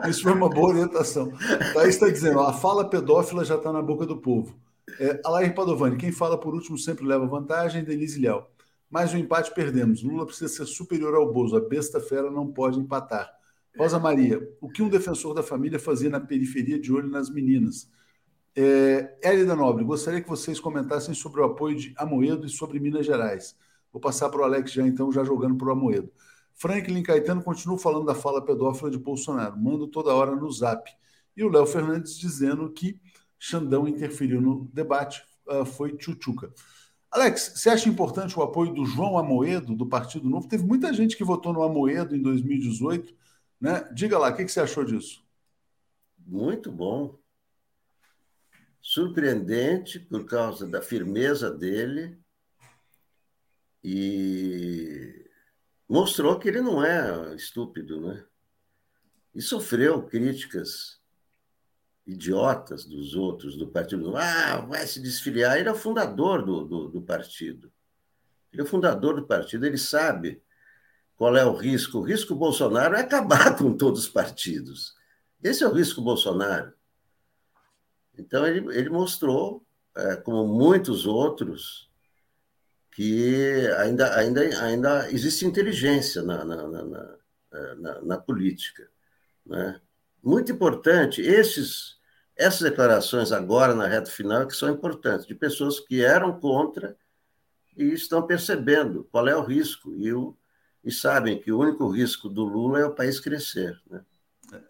[0.00, 1.32] Foi isso foi uma boa orientação.
[1.76, 4.54] Aí está dizendo, a fala pedófila já está na boca do povo.
[4.98, 8.46] É, Alair Padovani, quem fala por último sempre leva vantagem, Denise Léo.
[8.90, 10.02] Mais um empate perdemos.
[10.02, 11.56] Lula precisa ser superior ao Bozo.
[11.56, 13.30] A besta fera não pode empatar.
[13.76, 17.88] Rosa Maria, o que um defensor da família fazia na periferia de olho nas meninas?
[18.56, 23.06] É, Hélida Nobre, gostaria que vocês comentassem sobre o apoio de Amoedo e sobre Minas
[23.06, 23.54] Gerais.
[23.92, 26.10] Vou passar para o Alex já, então, já jogando para o Amoedo.
[26.54, 29.56] Franklin Caetano continua falando da fala pedófila de Bolsonaro.
[29.56, 30.90] Mando toda hora no zap.
[31.36, 33.00] E o Léo Fernandes dizendo que
[33.38, 36.52] Xandão interferiu no debate, uh, foi Tchutchuca.
[37.10, 40.48] Alex, você acha importante o apoio do João Amoedo, do Partido Novo?
[40.48, 43.14] Teve muita gente que votou no Amoedo em 2018.
[43.60, 43.88] Né?
[43.94, 45.24] Diga lá, o que, que você achou disso?
[46.18, 47.18] Muito bom.
[48.80, 52.18] Surpreendente por causa da firmeza dele
[53.82, 55.26] e
[55.88, 58.24] mostrou que ele não é estúpido, né?
[59.34, 60.97] E sofreu críticas
[62.08, 64.16] idiotas dos outros do partido.
[64.16, 65.58] Ah, vai se desfiliar.
[65.58, 67.70] Ele é o fundador do, do, do, partido.
[68.50, 70.42] Ele é o fundador do partido, ele sabe
[71.14, 71.98] qual é o risco.
[71.98, 74.96] O risco Bolsonaro é acabar com todos os partidos.
[75.42, 76.72] Esse é o risco Bolsonaro.
[78.16, 81.90] Então, ele, ele mostrou, é, como muitos outros,
[82.90, 87.16] que ainda, ainda, ainda existe inteligência na, na, na,
[87.76, 88.88] na, na política.
[89.46, 89.80] Né?
[90.22, 91.97] Muito importante, esses
[92.38, 96.96] essas declarações agora, na reta final, é que são importantes, de pessoas que eram contra
[97.76, 100.36] e estão percebendo qual é o risco e, o,
[100.84, 103.76] e sabem que o único risco do Lula é o país crescer.
[103.90, 104.00] Né?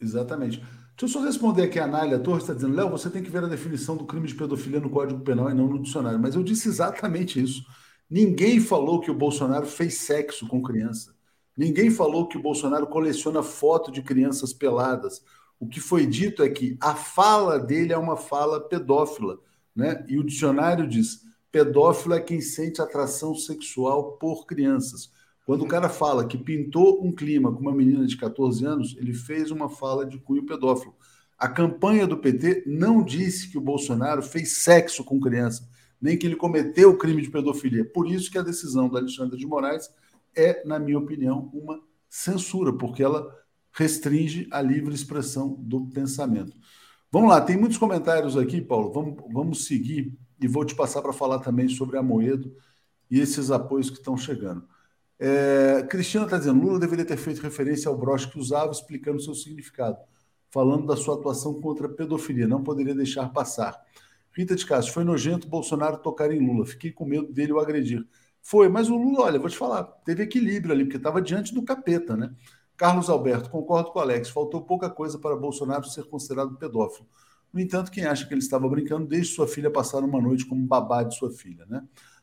[0.00, 0.58] Exatamente.
[0.58, 3.44] Deixa eu só responder aqui a Anália Torres, está dizendo, Léo, você tem que ver
[3.44, 6.18] a definição do crime de pedofilia no Código Penal e não no dicionário.
[6.18, 7.62] Mas eu disse exatamente isso.
[8.10, 11.14] Ninguém falou que o Bolsonaro fez sexo com criança.
[11.56, 15.22] Ninguém falou que o Bolsonaro coleciona foto de crianças peladas.
[15.58, 19.38] O que foi dito é que a fala dele é uma fala pedófila,
[19.74, 20.04] né?
[20.08, 25.10] E o dicionário diz: pedófilo é quem sente atração sexual por crianças.
[25.44, 29.14] Quando o cara fala que pintou um clima com uma menina de 14 anos, ele
[29.14, 30.94] fez uma fala de cunho pedófilo.
[31.38, 35.66] A campanha do PT não disse que o Bolsonaro fez sexo com criança,
[36.00, 37.84] nem que ele cometeu o crime de pedofilia.
[37.84, 39.88] Por isso que a decisão da Alexandre de Moraes
[40.36, 43.34] é, na minha opinião, uma censura, porque ela
[43.78, 46.52] restringe a livre expressão do pensamento.
[47.12, 48.92] Vamos lá, tem muitos comentários aqui, Paulo.
[48.92, 52.52] Vamos, vamos seguir e vou te passar para falar também sobre a Moedo
[53.08, 54.66] e esses apoios que estão chegando.
[55.16, 59.34] É, Cristina está dizendo: Lula deveria ter feito referência ao broche que usava, explicando seu
[59.34, 59.96] significado,
[60.50, 62.48] falando da sua atuação contra a pedofilia.
[62.48, 63.80] Não poderia deixar passar.
[64.32, 66.66] Rita de Castro, foi nojento Bolsonaro tocar em Lula.
[66.66, 68.04] Fiquei com medo dele o agredir.
[68.42, 71.62] Foi, mas o Lula, olha, vou te falar, teve equilíbrio ali, porque estava diante do
[71.62, 72.34] capeta, né?
[72.78, 77.08] Carlos Alberto, concordo com o Alex, faltou pouca coisa para Bolsonaro ser considerado pedófilo.
[77.52, 80.64] No entanto, quem acha que ele estava brincando, deixe sua filha passar uma noite como
[80.64, 81.82] babá de sua filha, né?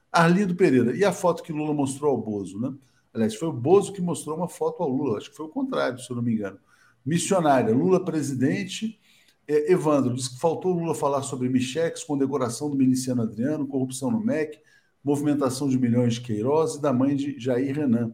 [0.09, 2.73] Arlindo Pereira, e a foto que Lula mostrou ao Bozo, né?
[3.13, 5.99] Aliás, foi o Bozo que mostrou uma foto ao Lula, acho que foi o contrário,
[5.99, 6.57] se eu não me engano.
[7.05, 8.97] Missionária, Lula presidente.
[9.45, 14.19] É, Evandro diz que faltou Lula falar sobre Michex, condecoração do miliciano Adriano, corrupção no
[14.19, 14.57] MEC,
[15.03, 18.13] movimentação de milhões de Queiroz e da mãe de Jair Renan.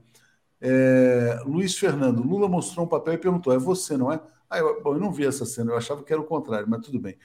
[0.61, 4.21] É, Luiz Fernando, Lula mostrou um papel e perguntou: é você, não é?
[4.49, 6.85] Ah, eu, bom, eu não vi essa cena, eu achava que era o contrário, mas
[6.85, 7.17] tudo bem.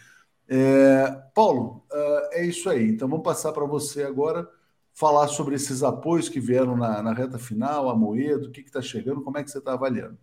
[0.49, 2.89] É, Paulo, uh, é isso aí.
[2.89, 4.49] Então vamos passar para você agora
[4.95, 8.80] falar sobre esses apoios que vieram na, na reta final, a Moedo, o que está
[8.80, 10.16] chegando, como é que você está avaliando?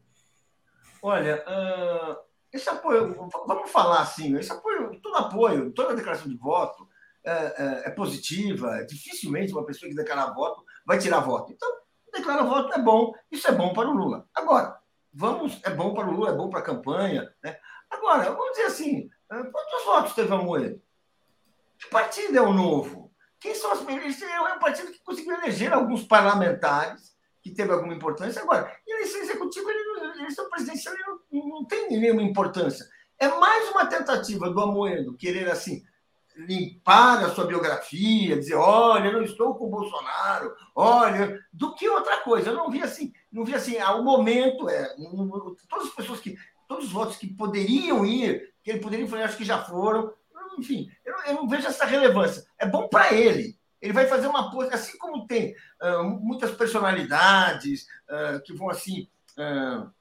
[1.01, 2.17] Olha, uh,
[2.51, 3.13] esse apoio,
[3.45, 6.87] vamos falar assim, esse apoio, todo apoio, toda declaração de voto
[7.23, 11.51] é, é, é positiva, dificilmente uma pessoa que declarar voto vai tirar voto.
[11.51, 11.69] Então,
[12.13, 14.27] declarar voto é bom, isso é bom para o Lula.
[14.33, 14.79] Agora,
[15.13, 17.33] vamos, é bom para o Lula, é bom para a campanha.
[17.43, 17.57] Né?
[17.89, 20.79] Agora, vamos dizer assim, ah, quantos votos teve a Moeda?
[21.77, 23.11] Que partido é o novo?
[23.39, 24.21] Quem são as melhores?
[24.21, 28.41] É um partido que conseguiu eleger alguns parlamentares, que teve alguma importância.
[28.41, 29.69] Agora, eleição executiva,
[30.17, 32.87] eleição presidencial ele não, não tem nenhuma importância.
[33.19, 35.83] É mais uma tentativa do Amoedo querer, assim,
[36.35, 41.87] limpar a sua biografia, dizer, olha, eu não estou com o Bolsonaro, olha, do que
[41.87, 42.49] outra coisa.
[42.49, 44.95] Eu não vi assim, não vi assim, ao momento, é,
[45.69, 49.37] todas as pessoas que, todos os votos que poderiam ir, que ele poderia fazer, acho
[49.37, 50.13] que já foram.
[50.57, 52.45] Enfim, eu, eu não vejo essa relevância.
[52.59, 53.57] É bom para ele.
[53.81, 59.07] Ele vai fazer uma coisa, assim como tem uh, muitas personalidades uh, que vão assim.
[59.37, 59.91] Uh,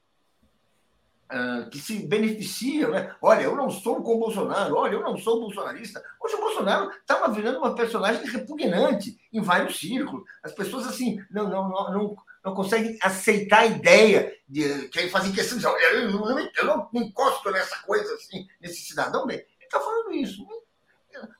[1.35, 3.15] ah, que se beneficiam, né?
[3.19, 5.99] Olha, eu não sou com Bolsonaro, olha, eu não sou bolsonarista.
[6.23, 10.23] Hoje o Bolsonaro estava virando uma personagem repugnante em vários círculos.
[10.43, 12.15] As pessoas, assim, não, não, não, não,
[12.45, 16.89] não conseguem aceitar a ideia de que fazem questão de, olha, eu não, eu não
[16.93, 19.25] encosto nessa coisa, assim, nesse cidadão.
[19.25, 20.45] Bem, ele está falando isso.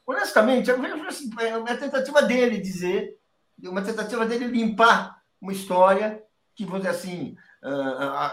[0.08, 3.16] Honestamente, eu vejo assim, é uma tentativa dele dizer,
[3.64, 6.24] uma tentativa dele limpar uma história
[6.56, 7.38] que, vamos dizer assim,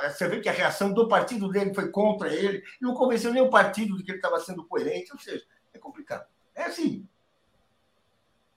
[0.08, 3.50] você vê que a reação do partido dele foi contra ele, não convenceu nem o
[3.50, 6.26] partido de que ele estava sendo coerente, ou seja, é complicado.
[6.54, 7.06] É assim.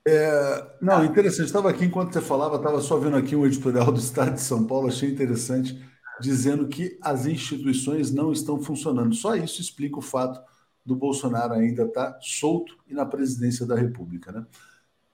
[0.05, 1.45] É, não, interessante.
[1.45, 4.65] Estava aqui enquanto você falava, estava só vendo aqui um editorial do Estado de São
[4.65, 5.79] Paulo, achei interessante,
[6.19, 9.13] dizendo que as instituições não estão funcionando.
[9.13, 10.41] Só isso explica o fato
[10.85, 14.45] do Bolsonaro ainda estar tá solto e na presidência da República, né?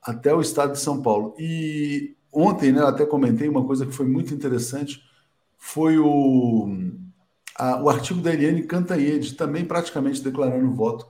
[0.02, 1.36] Até o Estado de São Paulo.
[1.38, 5.04] E ontem, né, até comentei uma coisa que foi muito interessante
[5.60, 6.68] foi o,
[7.56, 11.06] a, o artigo da Eliane Cantanhede, também praticamente declarando voto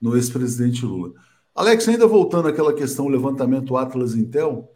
[0.00, 1.14] no ex-presidente Lula.
[1.54, 4.74] Alex, ainda voltando àquela questão, levantamento Atlas Intel,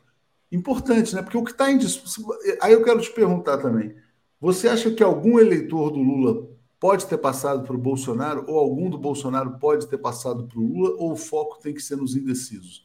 [0.52, 1.22] importante, né?
[1.22, 2.24] Porque o que está em discussão.
[2.62, 3.94] Aí eu quero te perguntar também:
[4.40, 6.48] você acha que algum eleitor do Lula
[6.78, 10.62] pode ter passado para o Bolsonaro, ou algum do Bolsonaro pode ter passado para o
[10.62, 12.84] Lula, ou o foco tem que ser nos indecisos?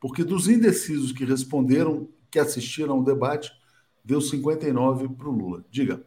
[0.00, 3.50] Porque dos indecisos que responderam, que assistiram ao debate,
[4.08, 5.62] deu 59 para o Lula.
[5.70, 6.02] Diga.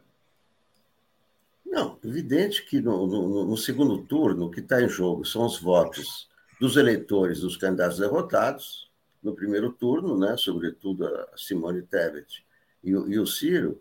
[1.64, 5.60] Não, evidente que no, no, no segundo turno, o que está em jogo são os
[5.60, 6.28] votos
[6.60, 8.90] dos eleitores dos candidatos derrotados
[9.22, 12.44] no primeiro turno, né, sobretudo a Simone Tebet
[12.82, 13.80] e o, e o Ciro,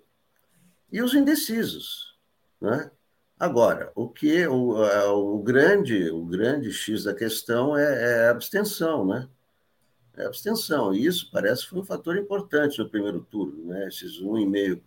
[0.91, 2.15] e os indecisos.
[2.61, 2.91] Né?
[3.39, 4.76] Agora, o que o,
[5.36, 9.28] o, grande, o grande X da questão é, é a abstenção, né?
[10.22, 10.93] É abstenção.
[10.93, 13.88] E isso parece que foi um fator importante no primeiro turno, né?
[13.88, 14.82] esses 1,5%,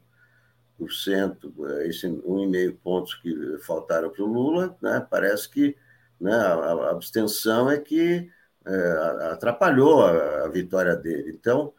[1.86, 5.06] esses 1,5 pontos que faltaram para o Lula, né?
[5.10, 5.76] parece que
[6.20, 8.30] né, a, abstenção é que
[8.64, 11.32] é, atrapalhou a, a, vitória dele.
[11.38, 11.72] Então,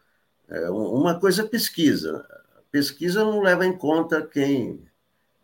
[0.48, 2.26] é, uma coisa é pesquisa.
[2.72, 4.86] Pesquisa não leva em conta quem,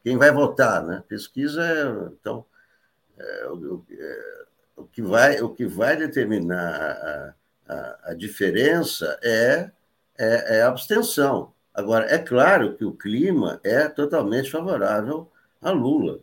[0.04, 1.04] quem vai votar, né?
[1.08, 2.46] Pesquisa é, então,
[3.18, 4.46] é, o, é,
[4.76, 7.36] o, que vai, o que vai determinar
[7.72, 9.72] a, a diferença é,
[10.18, 11.54] é, é a abstenção.
[11.74, 16.20] Agora, é claro que o clima é totalmente favorável a Lula,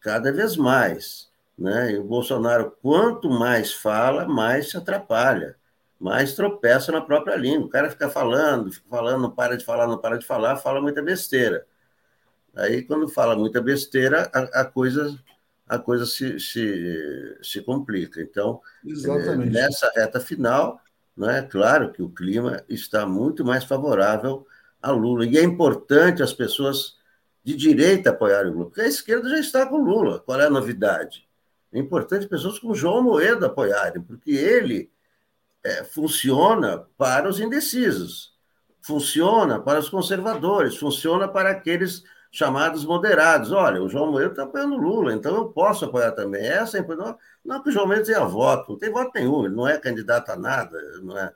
[0.00, 1.30] cada vez mais.
[1.58, 1.92] Né?
[1.92, 5.56] E o Bolsonaro, quanto mais fala, mais se atrapalha,
[5.98, 7.66] mais tropeça na própria língua.
[7.66, 10.80] O cara fica falando, fica falando, não para de falar, não para de falar, fala
[10.80, 11.66] muita besteira.
[12.54, 15.18] Aí, quando fala muita besteira, a, a coisa
[15.70, 18.20] a coisa se, se, se complica.
[18.20, 19.52] Então, Exatamente.
[19.52, 20.80] nessa reta final,
[21.28, 24.46] é Claro que o clima está muito mais favorável
[24.80, 25.26] a Lula.
[25.26, 26.96] E é importante as pessoas
[27.42, 30.20] de direita apoiarem o Lula, porque a esquerda já está com Lula.
[30.20, 31.28] Qual é a novidade?
[31.72, 34.90] É importante pessoas como João Moedo apoiarem, porque ele
[35.62, 38.32] é, funciona para os indecisos,
[38.80, 43.50] funciona para os conservadores, funciona para aqueles chamados moderados.
[43.52, 46.44] Olha, o João Moedo está apoiando o Lula, então eu posso apoiar também.
[46.46, 49.54] Essa é a Não que o João Moedo tenha voto, não tem voto nenhum, ele
[49.54, 51.32] não é candidato a nada, não é.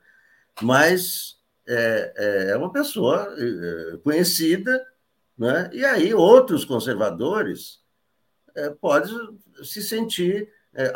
[0.63, 1.37] mas
[1.67, 4.85] é, é, é uma pessoa é, conhecida,
[5.37, 5.69] né?
[5.73, 7.83] e aí outros conservadores
[8.55, 9.11] é, pode
[9.65, 10.93] se sentir é, é,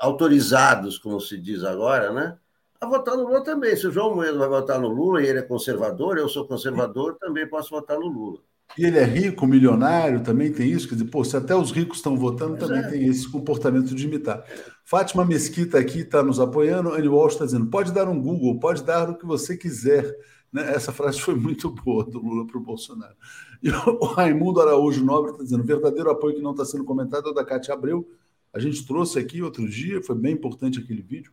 [0.00, 2.38] autorizados, como se diz agora, né?
[2.80, 3.74] a votar no Lula também.
[3.76, 7.16] Se o João Moedo vai votar no Lula e ele é conservador, eu sou conservador,
[7.18, 8.40] também posso votar no Lula.
[8.78, 10.88] E ele é rico, milionário, também tem isso.
[10.88, 12.88] Quer dizer, pô, se até os ricos estão votando, também é.
[12.88, 14.44] tem esse comportamento de imitar.
[14.84, 16.92] Fátima Mesquita aqui está nos apoiando.
[16.92, 20.14] Annie Walsh está dizendo: pode dar um Google, pode dar o que você quiser.
[20.52, 20.74] Né?
[20.74, 23.14] Essa frase foi muito boa do Lula para o Bolsonaro.
[23.62, 23.68] E
[24.00, 27.34] o Raimundo Araújo Nobre está dizendo: verdadeiro apoio que não está sendo comentado é o
[27.34, 28.08] da Cátia Abreu.
[28.52, 31.30] A gente trouxe aqui outro dia, foi bem importante aquele vídeo.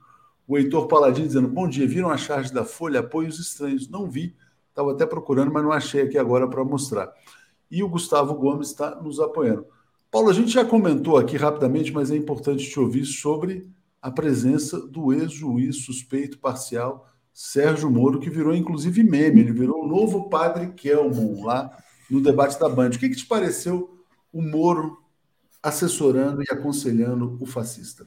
[0.47, 3.01] O Heitor Paladino dizendo: Bom dia, viram a charge da Folha?
[3.01, 3.87] Apoios estranhos.
[3.87, 4.35] Não vi,
[4.73, 7.13] estava até procurando, mas não achei aqui agora para mostrar.
[7.69, 9.65] E o Gustavo Gomes está nos apoiando.
[10.11, 13.69] Paulo, a gente já comentou aqui rapidamente, mas é importante te ouvir sobre
[14.01, 19.87] a presença do ex-juiz suspeito parcial Sérgio Moro, que virou inclusive meme, ele virou o
[19.87, 21.75] novo padre Kelmon lá
[22.09, 22.89] no debate da Band.
[22.89, 25.01] O que, que te pareceu o Moro
[25.61, 28.05] assessorando e aconselhando o fascista?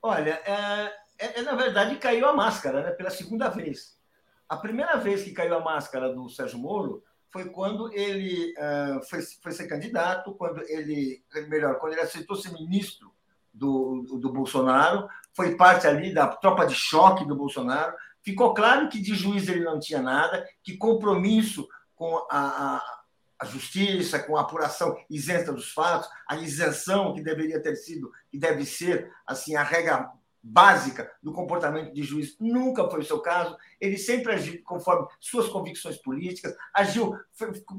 [0.00, 2.90] Olha, é, é, é, na verdade caiu a máscara, né?
[2.92, 4.00] Pela segunda vez.
[4.48, 9.22] A primeira vez que caiu a máscara do Sérgio Moro foi quando ele uh, foi,
[9.22, 13.12] foi ser candidato, quando ele, melhor, quando ele aceitou ser ministro
[13.52, 17.94] do, do, Bolsonaro, foi parte ali da tropa de choque do Bolsonaro.
[18.22, 23.02] Ficou claro que de juiz ele não tinha nada, que compromisso com a, a
[23.42, 28.38] a justiça, com a apuração isenta dos fatos, a isenção que deveria ter sido, que
[28.38, 30.08] deve ser, assim, a regra
[30.42, 33.56] básica do comportamento de juiz, nunca foi o seu caso.
[33.80, 37.16] Ele sempre agiu conforme suas convicções políticas, agiu,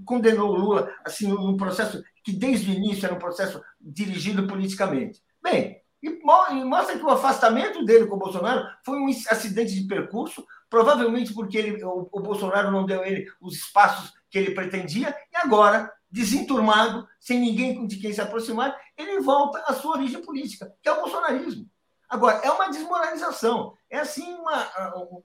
[0.05, 5.22] condenou o Lula, assim, num processo que desde o início era um processo dirigido politicamente.
[5.41, 6.09] Bem, e
[6.66, 11.57] mostra que o afastamento dele com o Bolsonaro foi um acidente de percurso, provavelmente porque
[11.57, 17.07] ele, o, o Bolsonaro não deu ele os espaços que ele pretendia, e agora, desenturmado,
[17.20, 21.01] sem ninguém de quem se aproximar, ele volta à sua origem política, que é o
[21.01, 21.70] bolsonarismo.
[22.14, 23.76] Agora, é uma desmoralização.
[23.89, 24.70] É assim uma,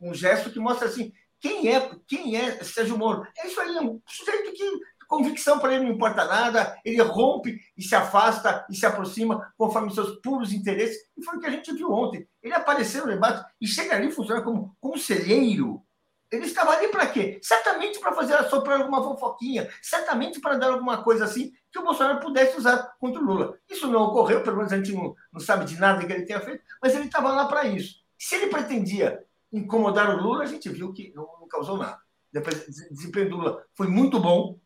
[0.01, 3.29] um gesto que mostra assim quem é quem é Sérgio Moro.
[3.37, 7.83] É isso aí, um sujeito que convicção para ele não importa nada, ele rompe e
[7.83, 10.97] se afasta e se aproxima conforme seus puros interesses.
[11.15, 12.27] E foi o que a gente viu ontem.
[12.43, 15.83] Ele apareceu no debate e chega ali funciona como conselheiro
[16.31, 17.39] ele estava ali para quê?
[17.43, 22.21] Certamente para fazer soprar alguma fofoquinha, certamente para dar alguma coisa assim que o Bolsonaro
[22.21, 23.59] pudesse usar contra o Lula.
[23.69, 26.41] Isso não ocorreu, pelo menos a gente não, não sabe de nada que ele tenha
[26.41, 27.97] feito, mas ele estava lá para isso.
[28.19, 31.99] Se ele pretendia incomodar o Lula, a gente viu que não, não causou nada.
[32.33, 34.59] Depois, desempenho do Lula foi muito bom.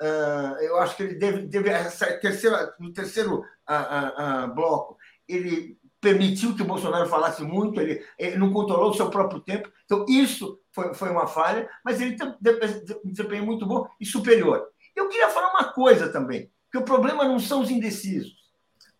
[0.00, 1.70] Uh, eu acho que ele deve, deve
[2.20, 4.96] terceira, no terceiro uh, uh, bloco,
[5.28, 9.70] ele permitiu que o Bolsonaro falasse muito, ele, ele não controlou o seu próprio tempo.
[9.84, 12.26] Então, isso foi, foi uma falha, mas ele tem
[13.04, 14.66] um desempenho muito bom e superior.
[15.00, 18.34] Eu queria falar uma coisa também, que o problema não são os indecisos,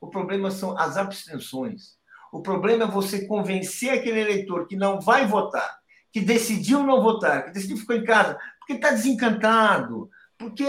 [0.00, 1.98] o problema são as abstenções.
[2.32, 5.78] O problema é você convencer aquele eleitor que não vai votar,
[6.10, 10.64] que decidiu não votar, que decidiu ficar em casa, porque está desencantado, porque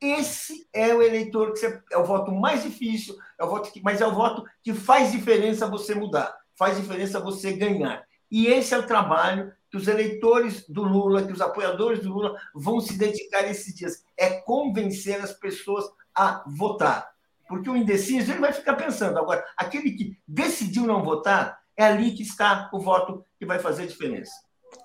[0.00, 3.80] esse é o eleitor que você, é o voto mais difícil, é o voto que,
[3.80, 8.04] mas é o voto que faz diferença você mudar, faz diferença você ganhar.
[8.28, 12.36] E esse é o trabalho que os eleitores do Lula, que os apoiadores do Lula
[12.54, 14.04] vão se dedicar esses dias.
[14.16, 17.08] É convencer as pessoas a votar.
[17.48, 19.18] Porque o indeciso ele vai ficar pensando.
[19.18, 23.82] Agora, aquele que decidiu não votar, é ali que está o voto que vai fazer
[23.82, 24.30] a diferença.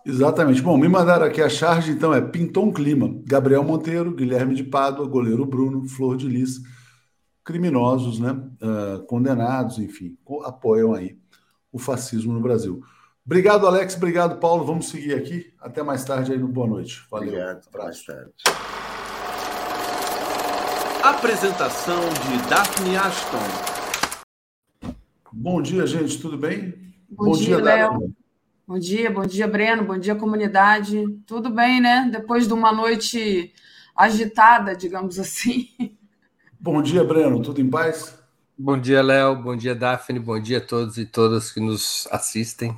[0.04, 0.60] Exatamente.
[0.60, 5.08] Bom, me mandaram aqui a charge, então é Pinton Clima, Gabriel Monteiro, Guilherme de Pádua,
[5.08, 6.62] goleiro Bruno, Flor de Lis,
[7.44, 8.32] criminosos, né?
[8.32, 11.16] Uh, condenados, enfim, apoiam aí
[11.72, 12.82] o fascismo no Brasil.
[13.30, 13.96] Obrigado, Alex.
[13.96, 14.66] Obrigado, Paulo.
[14.66, 15.54] Vamos seguir aqui.
[15.62, 17.06] Até mais tarde aí no Boa Noite.
[17.12, 17.28] Valeu.
[17.28, 17.62] Obrigado.
[17.68, 18.32] Até mais tarde.
[21.04, 23.38] Apresentação de Daphne Ashton.
[25.32, 26.20] Bom dia, gente.
[26.20, 26.74] Tudo bem?
[27.08, 28.12] Bom, bom dia, Léo.
[28.68, 29.84] Bom dia, bom dia, Breno.
[29.84, 31.06] Bom dia, comunidade.
[31.28, 32.10] Tudo bem, né?
[32.12, 33.54] Depois de uma noite
[33.96, 35.70] agitada, digamos assim.
[36.60, 37.44] Bom dia, Breno.
[37.44, 38.18] Tudo em paz?
[38.58, 39.36] Bom dia, Léo.
[39.36, 40.18] Bom dia, Daphne.
[40.18, 42.76] Bom dia a todos e todas que nos assistem.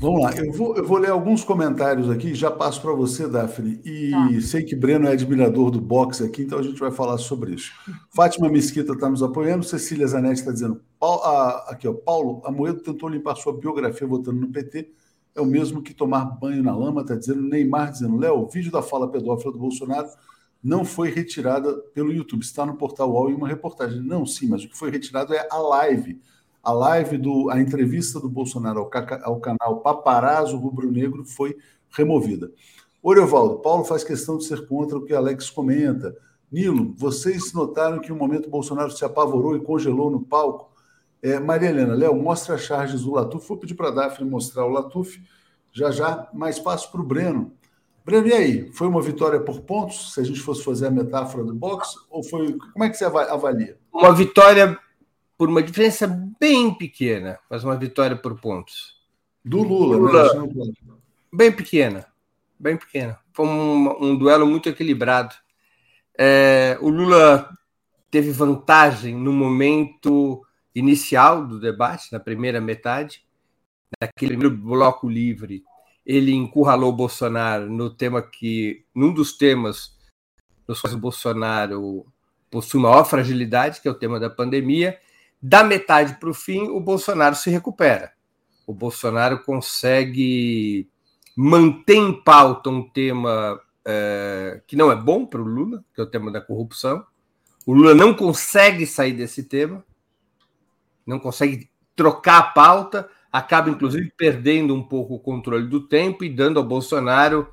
[0.00, 3.82] Vamos lá, eu vou, eu vou ler alguns comentários aqui, já passo para você, Daphne.
[3.84, 4.40] E tá.
[4.40, 7.70] sei que Breno é admirador do boxe aqui, então a gente vai falar sobre isso.
[8.08, 13.10] Fátima Mesquita está nos apoiando, Cecília Zanetti está dizendo: a, aqui, ó, Paulo, Amoedo tentou
[13.10, 14.90] limpar sua biografia votando no PT,
[15.34, 17.42] é o mesmo que tomar banho na lama, está dizendo.
[17.42, 20.08] Neymar dizendo: Léo, o vídeo da fala pedófila do Bolsonaro
[20.64, 24.00] não foi retirada pelo YouTube, está no portal UOL em uma reportagem.
[24.00, 26.18] Não, sim, mas o que foi retirado é a live
[26.62, 28.90] a live do a entrevista do Bolsonaro ao,
[29.22, 31.56] ao canal Paparazzo Rubro Negro foi
[31.90, 32.50] removida.
[33.02, 36.14] Oriovaldo, Paulo faz questão de ser contra o que Alex comenta.
[36.52, 40.70] Nilo, vocês notaram que um momento Bolsonaro se apavorou e congelou no palco?
[41.22, 43.46] É, Maria Helena, Léo, mostra as charges do Latuf.
[43.46, 45.22] Vou pedir para a Daphne mostrar o Latuf.
[45.72, 47.52] Já já, mais passo para o Breno.
[48.04, 48.72] Breno, e aí?
[48.72, 51.96] Foi uma vitória por pontos, se a gente fosse fazer a metáfora do boxe?
[52.10, 52.56] Ou foi.
[52.72, 53.78] Como é que você avalia?
[53.92, 54.76] Uma vitória
[55.40, 56.06] por uma diferença
[56.38, 59.00] bem pequena, mas uma vitória por pontos.
[59.42, 60.72] Do Lula, Lula né?
[61.32, 62.06] Bem pequena.
[62.58, 63.18] Bem pequena.
[63.32, 65.34] Foi um, um duelo muito equilibrado.
[66.18, 67.48] É, o Lula
[68.10, 70.44] teve vantagem no momento
[70.74, 73.24] inicial do debate, na primeira metade,
[73.98, 75.64] naquele primeiro bloco livre,
[76.04, 79.96] ele encurralou o Bolsonaro no tema que, num dos temas
[80.68, 82.04] nos quais o Bolsonaro
[82.50, 85.00] possui maior fragilidade, que é o tema da pandemia.
[85.42, 88.12] Da metade para o fim, o Bolsonaro se recupera.
[88.66, 90.88] O Bolsonaro consegue
[91.36, 96.04] manter em pauta um tema é, que não é bom para o Lula, que é
[96.04, 97.04] o tema da corrupção.
[97.66, 99.84] O Lula não consegue sair desse tema,
[101.06, 106.28] não consegue trocar a pauta, acaba inclusive perdendo um pouco o controle do tempo e
[106.28, 107.48] dando ao Bolsonaro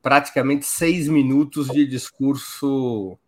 [0.00, 3.18] praticamente seis minutos de discurso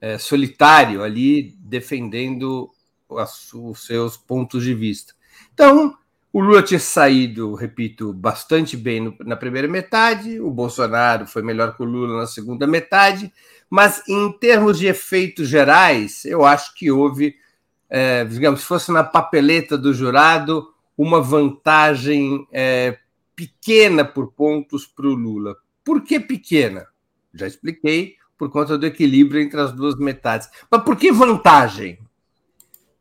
[0.00, 2.70] é, solitário ali, defendendo
[3.16, 5.14] os seus pontos de vista.
[5.52, 5.96] Então,
[6.32, 11.82] o Lula tinha saído, repito, bastante bem na primeira metade, o Bolsonaro foi melhor que
[11.82, 13.32] o Lula na segunda metade,
[13.70, 17.36] mas em termos de efeitos gerais, eu acho que houve,
[17.88, 22.98] é, digamos, se fosse na papeleta do jurado, uma vantagem é,
[23.36, 25.56] pequena por pontos para o Lula.
[25.84, 26.86] Por que pequena?
[27.32, 30.48] Já expliquei, por conta do equilíbrio entre as duas metades.
[30.70, 31.98] Mas por que vantagem?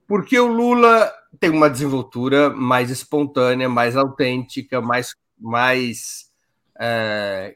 [0.07, 6.31] Porque o Lula tem uma desenvoltura mais espontânea, mais autêntica, mais, mais
[6.80, 7.55] é,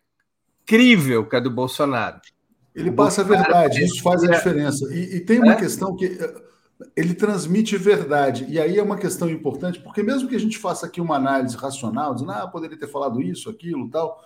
[0.66, 2.20] crível que a do Bolsonaro.
[2.74, 4.86] Ele passa a verdade, isso faz a diferença.
[4.94, 5.56] E, e tem uma é?
[5.56, 6.18] questão que
[6.96, 8.46] ele transmite verdade.
[8.50, 11.58] E aí é uma questão importante, porque mesmo que a gente faça aqui uma análise
[11.58, 14.24] racional, dizendo, ah, poderia ter falado isso, aquilo, tal,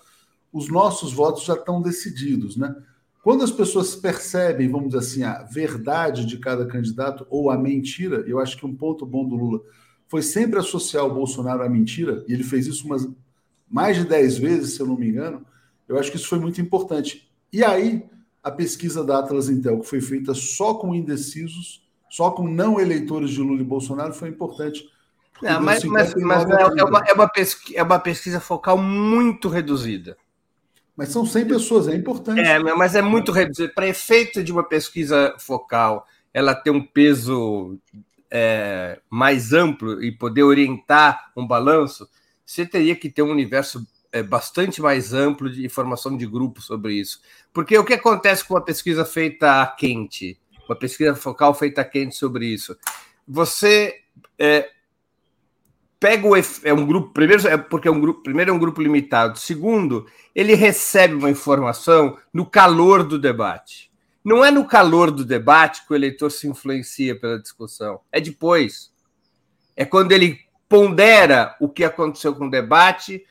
[0.51, 2.75] os nossos votos já estão decididos, né?
[3.23, 8.23] Quando as pessoas percebem, vamos dizer assim, a verdade de cada candidato ou a mentira,
[8.27, 9.61] eu acho que um ponto bom do Lula
[10.07, 13.07] foi sempre associar o Bolsonaro à mentira, e ele fez isso umas
[13.69, 15.45] mais de 10 vezes, se eu não me engano.
[15.87, 17.29] Eu acho que isso foi muito importante.
[17.53, 18.03] E aí,
[18.43, 23.29] a pesquisa da Atlas Intel, que foi feita só com indecisos, só com não eleitores
[23.29, 24.83] de Lula e Bolsonaro foi importante.
[25.41, 29.47] Não, mas, mas, mas é, é, uma, é, uma pesquisa, é uma pesquisa focal muito
[29.47, 30.17] reduzida.
[30.95, 32.41] Mas são 100 pessoas, é importante.
[32.41, 33.73] É, mas é muito reduzido.
[33.73, 37.77] Para efeito de uma pesquisa focal, ela ter um peso
[38.29, 42.07] é, mais amplo e poder orientar um balanço,
[42.45, 46.93] você teria que ter um universo é, bastante mais amplo de informação de grupo sobre
[46.93, 47.21] isso.
[47.53, 50.37] Porque o que acontece com uma pesquisa feita a quente?
[50.71, 52.77] uma pesquisa focal feita quente sobre isso.
[53.27, 54.01] Você
[54.39, 54.69] é,
[56.01, 58.81] pega o é um grupo primeiro é porque é um grupo primeiro é um grupo
[58.81, 59.37] limitado.
[59.37, 63.91] Segundo, ele recebe uma informação no calor do debate.
[64.25, 68.01] Não é no calor do debate que o eleitor se influencia pela discussão.
[68.11, 68.91] É depois.
[69.75, 73.23] É quando ele pondera o que aconteceu com o debate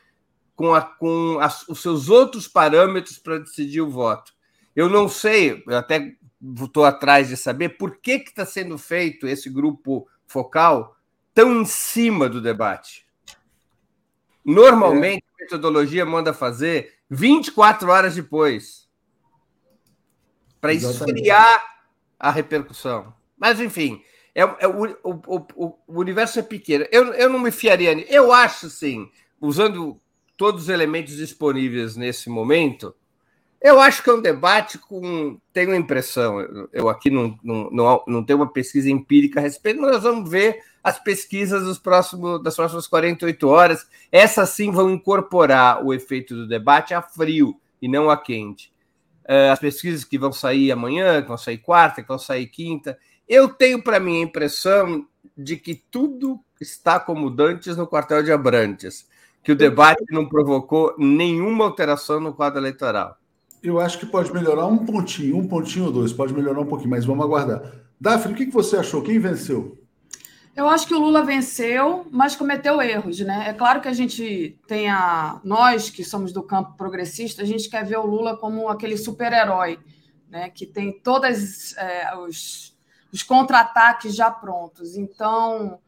[0.55, 4.31] com, a, com as, os seus outros parâmetros para decidir o voto.
[4.73, 6.15] Eu não sei, eu até
[6.61, 10.95] estou atrás de saber por que está sendo feito esse grupo focal
[11.33, 13.05] tão em cima do debate.
[14.43, 15.43] Normalmente, é.
[15.43, 18.87] a metodologia manda fazer 24 horas depois
[20.59, 21.63] para esfriar
[22.19, 23.13] a repercussão.
[23.37, 24.01] Mas, enfim,
[24.33, 26.85] é, é o, o, o, o, universo é pequeno.
[26.91, 27.93] Eu, eu não me fiaria.
[28.13, 29.09] Eu acho, sim,
[29.39, 29.99] usando
[30.37, 32.95] todos os elementos disponíveis nesse momento,
[33.61, 35.39] eu acho que é um debate com.
[35.53, 36.39] Tenho a impressão,
[36.71, 40.29] eu aqui não, não, não, não tenho uma pesquisa empírica a respeito, mas nós vamos
[40.29, 43.87] ver as pesquisas dos próximos, das próximas 48 horas.
[44.11, 48.71] Essas sim vão incorporar o efeito do debate a frio e não a quente.
[49.25, 52.97] É, as pesquisas que vão sair amanhã, que vão sair quarta, que vão sair quinta.
[53.27, 55.05] Eu tenho para mim a impressão
[55.37, 59.07] de que tudo está como dantes no quartel de Abrantes,
[59.43, 63.17] que o debate não provocou nenhuma alteração no quadro eleitoral.
[63.63, 66.89] Eu acho que pode melhorar um pontinho, um pontinho ou dois, pode melhorar um pouquinho,
[66.89, 67.61] mas vamos aguardar.
[67.99, 69.03] Daphne, o que você achou?
[69.03, 69.80] Quem venceu?
[70.55, 73.49] Eu acho que o Lula venceu, mas cometeu erros, né?
[73.49, 75.39] É claro que a gente tem a.
[75.43, 79.79] Nós que somos do campo progressista, a gente quer ver o Lula como aquele super-herói,
[80.29, 80.49] né?
[80.49, 82.77] Que tem todos é, os,
[83.13, 84.97] os contra-ataques já prontos.
[84.97, 85.79] Então,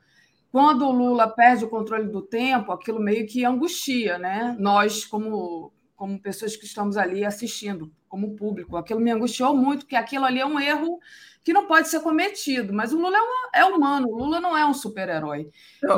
[0.49, 4.55] quando o Lula perde o controle do tempo, aquilo meio que angustia, né?
[4.57, 5.73] Nós, como
[6.03, 8.75] como pessoas que estamos ali assistindo, como público.
[8.75, 10.99] Aquilo me angustiou muito, porque aquilo ali é um erro
[11.43, 12.73] que não pode ser cometido.
[12.73, 13.17] Mas o Lula
[13.53, 15.49] é, é humano, o Lula não é um super-herói.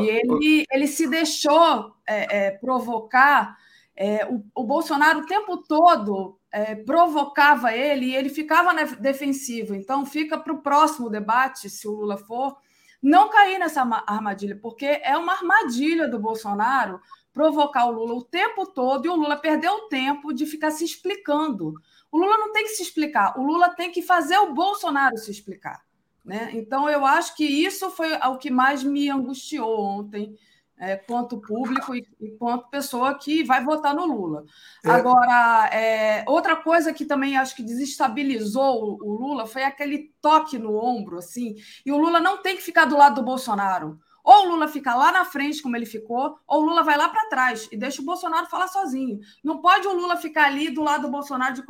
[0.01, 3.57] E ele, ele se deixou é, é, provocar.
[3.95, 9.75] É, o, o, Bolsonaro o tempo todo é, provocava ele e ele ficava na defensiva.
[9.75, 12.57] Então, fica para o próximo debate, se o Lula for,
[13.01, 16.99] não cair nessa armadilha, porque é uma armadilha do Bolsonaro
[17.31, 20.83] provocar o Lula o tempo todo e o Lula perdeu o tempo de ficar se
[20.83, 21.75] explicando.
[22.15, 25.29] O Lula não tem que se explicar, o Lula tem que fazer o Bolsonaro se
[25.29, 25.83] explicar.
[26.23, 26.49] Né?
[26.53, 30.33] Então, eu acho que isso foi o que mais me angustiou ontem,
[30.79, 34.45] é, quanto público e, e, quanto pessoa que vai votar no Lula.
[34.85, 34.91] É.
[34.91, 40.57] Agora, é, outra coisa que também acho que desestabilizou o, o, Lula foi aquele toque
[40.57, 41.55] no ombro, assim,
[41.85, 43.99] e o Lula não tem que ficar do lado do Bolsonaro.
[44.25, 47.07] Ou o Lula fica lá na frente, como ele ficou, ou o Lula vai lá
[47.07, 49.19] para trás e deixa o Bolsonaro falar sozinho.
[49.43, 51.63] Não pode o Lula ficar ali do lado do Bolsonaro de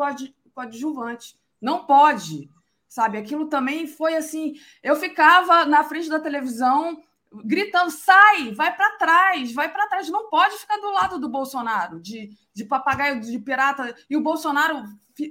[0.53, 1.37] coadjuvante.
[1.61, 2.49] Não pode.
[2.87, 4.53] Sabe, aquilo também foi assim.
[4.81, 7.03] Eu ficava na frente da televisão
[7.43, 10.09] gritando: sai, vai para trás, vai para trás.
[10.09, 13.95] Não pode ficar do lado do Bolsonaro, de, de papagaio, de pirata.
[14.09, 14.83] E o Bolsonaro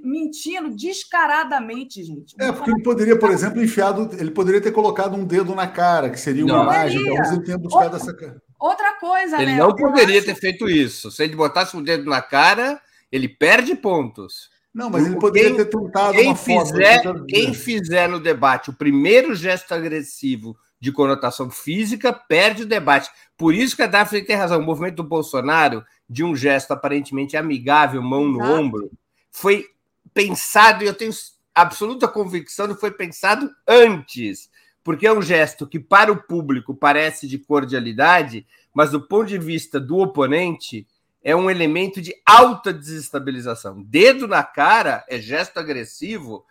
[0.03, 2.35] mentindo descaradamente, gente.
[2.39, 6.09] É, porque ele poderia, por exemplo, enfiado, ele poderia ter colocado um dedo na cara,
[6.09, 8.41] que seria uma imagem, talvez ele tenha buscado outra, essa cara.
[8.59, 10.25] Outra coisa, Ele não poderia acho...
[10.25, 11.11] ter feito isso.
[11.11, 14.49] Se ele botasse o um dedo na cara, ele perde pontos.
[14.73, 17.25] Não, mas ele poderia quem, ter tentado quem uma fizer, foto.
[17.27, 23.09] Quem fizer no debate o primeiro gesto agressivo de conotação física perde o debate.
[23.37, 24.59] Por isso que a Daphne tem razão.
[24.59, 28.53] O movimento do Bolsonaro, de um gesto aparentemente amigável, mão no Exato.
[28.53, 28.91] ombro,
[29.31, 29.65] foi
[30.13, 31.11] pensado, e eu tenho
[31.53, 34.49] absoluta convicção que foi pensado antes,
[34.83, 39.37] porque é um gesto que para o público parece de cordialidade, mas do ponto de
[39.37, 40.87] vista do oponente
[41.23, 43.81] é um elemento de alta desestabilização.
[43.81, 46.45] Dedo na cara é gesto agressivo.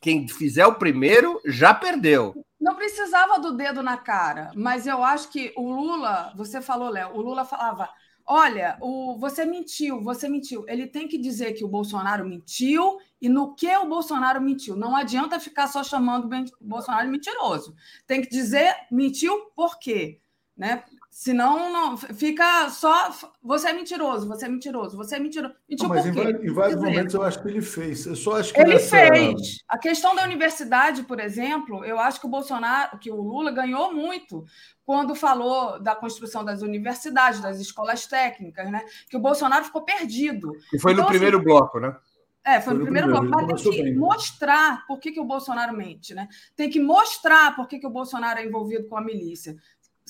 [0.00, 2.34] Quem fizer o primeiro já perdeu.
[2.58, 7.14] Não precisava do dedo na cara, mas eu acho que o Lula, você falou, Léo,
[7.14, 7.88] o Lula falava:
[8.26, 10.64] olha, o, você mentiu, você mentiu.
[10.68, 14.76] Ele tem que dizer que o Bolsonaro mentiu e no que o Bolsonaro mentiu.
[14.76, 17.74] Não adianta ficar só chamando o Bolsonaro mentiroso.
[18.06, 20.20] Tem que dizer mentiu por quê.
[20.56, 20.84] Né?
[21.10, 23.12] Senão não, fica só.
[23.42, 25.54] Você é mentiroso, você é mentiroso, você é mentiroso.
[25.68, 26.06] Mentiu não, mas?
[26.06, 28.06] Em, em vários momentos eu acho que ele fez.
[28.06, 28.96] Eu só acho que ele nessa...
[28.96, 29.58] fez.
[29.68, 33.92] A questão da universidade, por exemplo, eu acho que o Bolsonaro, que o Lula ganhou
[33.92, 34.44] muito
[34.86, 38.84] quando falou da construção das universidades, das escolas técnicas, né?
[39.08, 40.52] Que o Bolsonaro ficou perdido.
[40.72, 41.96] E foi então, no primeiro assim, bloco, né?
[42.44, 43.52] É, foi, foi no primeiro, primeiro bloco.
[43.52, 43.96] Mas tem que bem.
[43.96, 46.28] mostrar por que, que o Bolsonaro mente, né?
[46.54, 49.56] Tem que mostrar por que, que o Bolsonaro é envolvido com a milícia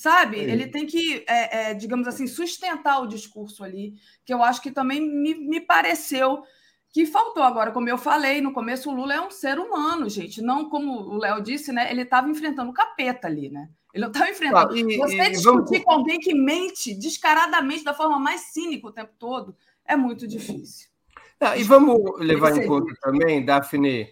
[0.01, 0.41] sabe?
[0.41, 3.95] É ele tem que, é, é, digamos assim, sustentar o discurso ali,
[4.25, 6.43] que eu acho que também me, me pareceu
[6.93, 7.43] que faltou.
[7.43, 10.41] Agora, como eu falei, no começo o Lula é um ser humano, gente.
[10.41, 11.91] Não como o Léo disse, né?
[11.91, 13.69] Ele estava enfrentando o capeta ali, né?
[13.93, 14.73] Ele não estava enfrentando.
[14.73, 15.85] Ah, e, Você e, discutir vamos...
[15.85, 19.55] com alguém que mente descaradamente, da forma mais cínica o tempo todo,
[19.85, 20.89] é muito difícil.
[21.39, 24.09] Não, e vamos levar em conta também, Daphne,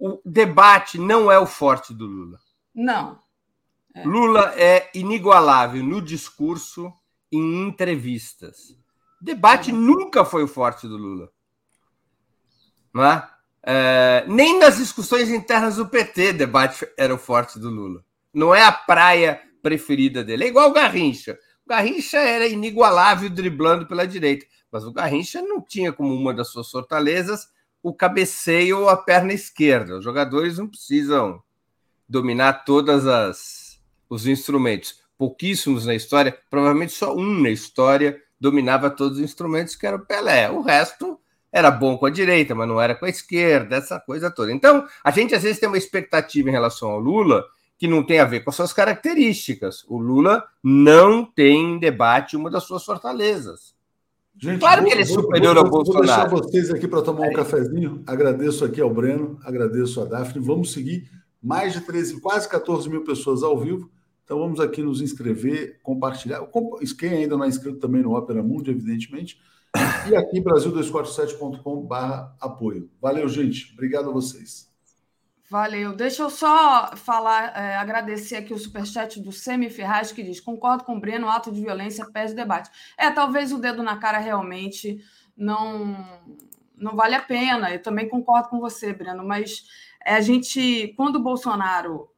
[0.00, 2.38] o debate não é o forte do Lula.
[2.74, 3.18] Não.
[3.94, 4.04] É.
[4.04, 6.92] Lula é inigualável no discurso
[7.30, 8.76] e em entrevistas.
[9.20, 9.74] Debate é.
[9.74, 11.30] nunca foi o forte do Lula.
[12.92, 13.28] Não é?
[13.62, 14.24] é?
[14.26, 18.04] nem nas discussões internas do PT, debate era o forte do Lula.
[18.32, 20.44] Não é a praia preferida dele.
[20.44, 21.38] É igual o Garrincha.
[21.64, 26.48] O Garrincha era inigualável driblando pela direita, mas o Garrincha não tinha como uma das
[26.48, 27.48] suas fortalezas
[27.82, 29.98] o cabeceio ou a perna esquerda.
[29.98, 31.42] Os jogadores não precisam
[32.08, 33.59] dominar todas as
[34.10, 34.96] os instrumentos.
[35.16, 40.04] Pouquíssimos na história, provavelmente só um na história dominava todos os instrumentos, que era o
[40.04, 40.50] Pelé.
[40.50, 41.18] O resto
[41.52, 44.52] era bom com a direita, mas não era com a esquerda, essa coisa toda.
[44.52, 47.44] Então, a gente às vezes tem uma expectativa em relação ao Lula
[47.78, 49.84] que não tem a ver com as suas características.
[49.88, 53.74] O Lula não tem em debate uma das suas fortalezas.
[54.38, 56.30] Gente, claro vou, que ele é superior vou, vou, ao Bolsonaro.
[56.30, 58.02] Vou deixar vocês aqui para tomar um cafezinho.
[58.06, 60.44] Agradeço aqui ao Breno, agradeço a Daphne.
[60.44, 61.10] Vamos seguir
[61.42, 63.90] mais de 13, quase 14 mil pessoas ao vivo.
[64.30, 66.40] Então vamos aqui nos inscrever, compartilhar.
[66.96, 69.40] Quem ainda não é inscrito também no Opera Mundi, evidentemente.
[70.08, 71.94] E aqui brasil247.com.br
[72.40, 72.88] apoio.
[73.02, 73.72] Valeu, gente.
[73.72, 74.70] Obrigado a vocês.
[75.50, 75.96] Valeu.
[75.96, 80.84] Deixa eu só falar, é, agradecer aqui o superchat do Semi Ferraz, que diz: concordo
[80.84, 82.70] com o Breno, ato de violência pede debate.
[82.96, 85.04] É, talvez o dedo na cara realmente
[85.36, 86.06] não,
[86.76, 87.74] não vale a pena.
[87.74, 89.64] Eu também concordo com você, Breno, mas
[90.06, 92.09] a gente, quando o Bolsonaro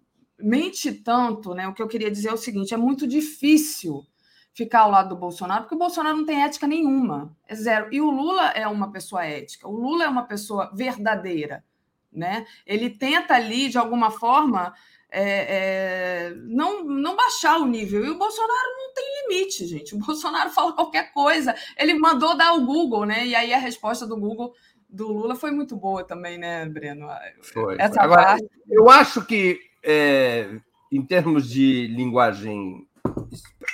[0.42, 1.68] mente tanto, né?
[1.68, 4.06] O que eu queria dizer é o seguinte: é muito difícil
[4.54, 7.88] ficar ao lado do Bolsonaro, porque o Bolsonaro não tem ética nenhuma, é zero.
[7.92, 11.64] E o Lula é uma pessoa ética, o Lula é uma pessoa verdadeira,
[12.12, 12.46] né?
[12.66, 14.74] Ele tenta ali, de alguma forma,
[15.10, 18.04] é, é, não, não baixar o nível.
[18.04, 19.94] E o Bolsonaro não tem limite, gente.
[19.94, 21.54] O Bolsonaro fala qualquer coisa.
[21.76, 23.26] Ele mandou dar o Google, né?
[23.26, 24.54] E aí a resposta do Google
[24.88, 27.08] do Lula foi muito boa também, né, Breno?
[27.42, 27.76] Foi.
[27.78, 28.02] Essa.
[28.02, 28.48] Agora, parte...
[28.70, 30.60] eu acho que, é,
[30.90, 32.86] em termos de linguagem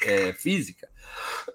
[0.04, 0.88] é, física,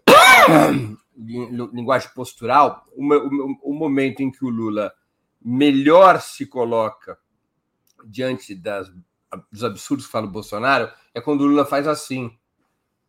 [1.15, 4.93] linguagem postural, o, o, momento em que o Lula
[5.41, 7.17] melhor se coloca
[8.05, 8.91] diante das
[9.51, 12.31] dos absurdos que fala o Bolsonaro é quando o Lula faz assim.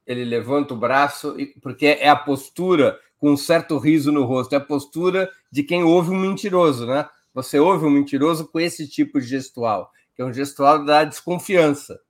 [0.07, 4.57] Ele levanta o braço, porque é a postura com um certo riso no rosto, é
[4.57, 7.09] a postura de quem ouve um mentiroso, né?
[7.33, 12.01] Você ouve um mentiroso com esse tipo de gestual, que é um gestual da desconfiança.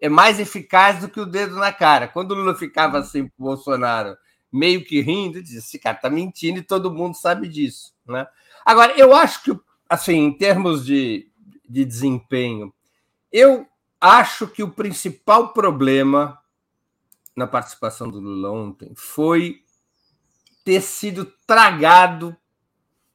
[0.00, 2.08] É mais eficaz do que o dedo na cara.
[2.08, 4.16] Quando o Lula ficava assim para o Bolsonaro,
[4.52, 7.94] meio que rindo, dizia: esse cara está mentindo e todo mundo sabe disso.
[8.06, 8.26] Né?
[8.64, 9.58] Agora, eu acho que,
[9.88, 11.30] assim, em termos de,
[11.68, 12.72] de desempenho,
[13.32, 13.66] eu
[14.00, 16.38] acho que o principal problema
[17.34, 19.62] na participação do Lula ontem foi
[20.64, 22.36] ter sido tragado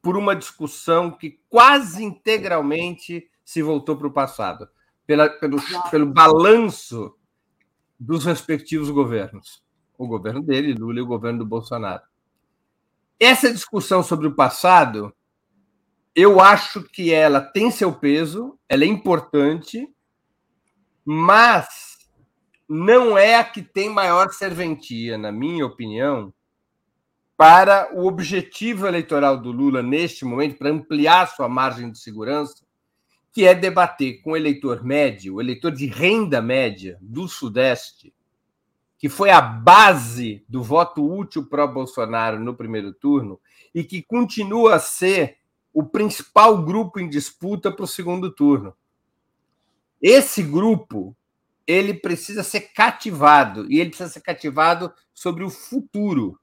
[0.02, 4.70] por uma discussão que quase integralmente se voltou para o passado,
[5.08, 5.58] pela, pelo,
[5.90, 7.16] pelo balanço
[8.00, 9.64] dos respectivos governos.
[9.98, 12.04] O governo dele, Lula, e o governo do Bolsonaro.
[13.20, 15.12] Essa discussão sobre o passado,
[16.14, 19.92] eu acho que ela tem seu peso, ela é importante,
[21.04, 21.68] mas
[22.70, 26.32] não é a que tem maior serventia, na minha opinião,
[27.36, 32.69] para o objetivo eleitoral do Lula neste momento, para ampliar sua margem de segurança,
[33.32, 38.14] que é debater com o eleitor médio, o eleitor de renda média do Sudeste,
[38.98, 43.40] que foi a base do voto útil pró-Bolsonaro no primeiro turno
[43.74, 45.38] e que continua a ser
[45.74, 48.76] o principal grupo em disputa para o segundo turno.
[50.02, 51.16] Esse grupo
[51.66, 56.40] ele precisa ser cativado e ele precisa ser cativado sobre o futuro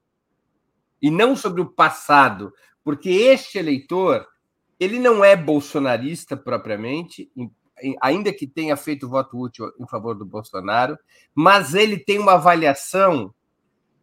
[1.01, 2.53] e não sobre o passado,
[2.83, 4.25] porque este eleitor
[4.79, 7.31] ele não é bolsonarista propriamente,
[8.01, 10.97] ainda que tenha feito voto útil em favor do Bolsonaro,
[11.33, 13.33] mas ele tem uma avaliação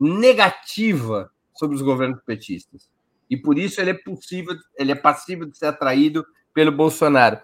[0.01, 2.91] negativa sobre os governos petistas.
[3.31, 7.41] E por isso ele é possível, ele é passível de ser atraído pelo Bolsonaro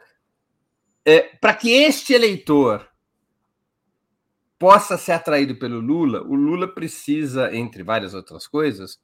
[1.05, 2.89] é, para que este eleitor
[4.59, 9.01] possa ser atraído pelo Lula, o Lula precisa, entre várias outras coisas,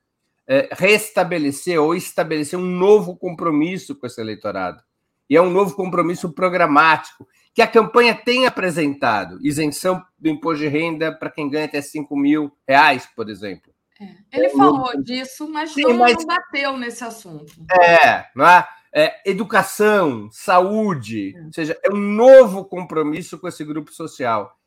[0.49, 4.83] é, restabelecer ou estabelecer um novo compromisso com esse eleitorado.
[5.29, 9.39] E é um novo compromisso programático que a campanha tem apresentado.
[9.43, 13.73] Isenção do imposto de renda para quem ganha até 5 mil reais, por exemplo.
[14.01, 14.39] É.
[14.39, 15.03] Ele é falou novo...
[15.03, 17.53] disso, mas, Sim, não, mas não bateu nesse assunto.
[17.73, 18.69] É, não é?
[18.97, 21.43] é, educação, saúde, é.
[21.43, 24.59] ou seja, é um novo compromisso com esse grupo social.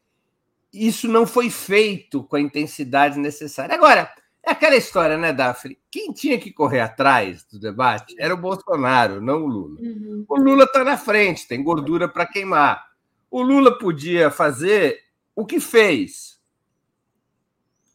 [0.72, 3.74] Isso não foi feito com a intensidade necessária.
[3.74, 4.08] Agora,
[4.44, 5.78] é aquela história, né, Daphne?
[5.92, 9.80] Quem tinha que correr atrás do debate era o Bolsonaro, não o Lula.
[9.80, 10.26] Uhum.
[10.28, 12.88] O Lula está na frente, tem gordura para queimar.
[13.30, 15.00] O Lula podia fazer
[15.36, 16.40] o que fez,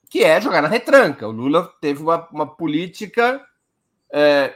[0.08, 1.26] que é jogar na retranca.
[1.26, 3.44] O Lula teve uma, uma política
[4.16, 4.54] é,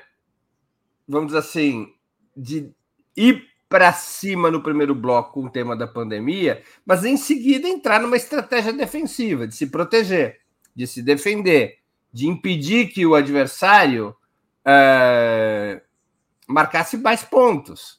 [1.08, 1.92] vamos dizer assim,
[2.36, 2.70] de
[3.16, 8.00] ir para cima no primeiro bloco com o tema da pandemia, mas em seguida entrar
[8.00, 10.40] numa estratégia defensiva, de se proteger,
[10.78, 11.78] de se defender,
[12.12, 14.14] de impedir que o adversário
[14.64, 15.82] é,
[16.46, 17.98] marcasse mais pontos.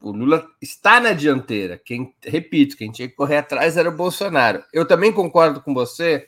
[0.00, 1.78] O Lula está na dianteira.
[1.84, 4.64] Quem, repito, quem tinha que correr atrás era o Bolsonaro.
[4.72, 6.26] Eu também concordo com você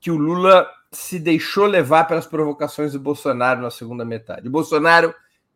[0.00, 4.48] que o Lula se deixou levar pelas provocações do Bolsonaro na segunda metade.
[4.48, 5.14] O Bolsonaro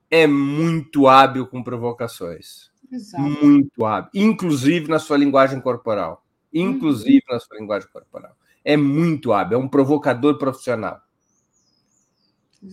[0.09, 2.71] é muito hábil com provocações.
[2.93, 3.21] Exato.
[3.21, 4.11] Muito hábil.
[4.15, 6.25] Inclusive na sua linguagem corporal.
[6.55, 7.35] Inclusive uhum.
[7.35, 8.37] na sua linguagem corporal.
[8.69, 11.01] É muito hábil, é um provocador profissional.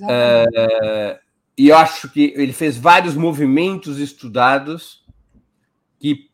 [0.10, 1.20] É,
[1.56, 5.06] e eu acho que ele fez vários movimentos estudados
[6.00, 6.32] que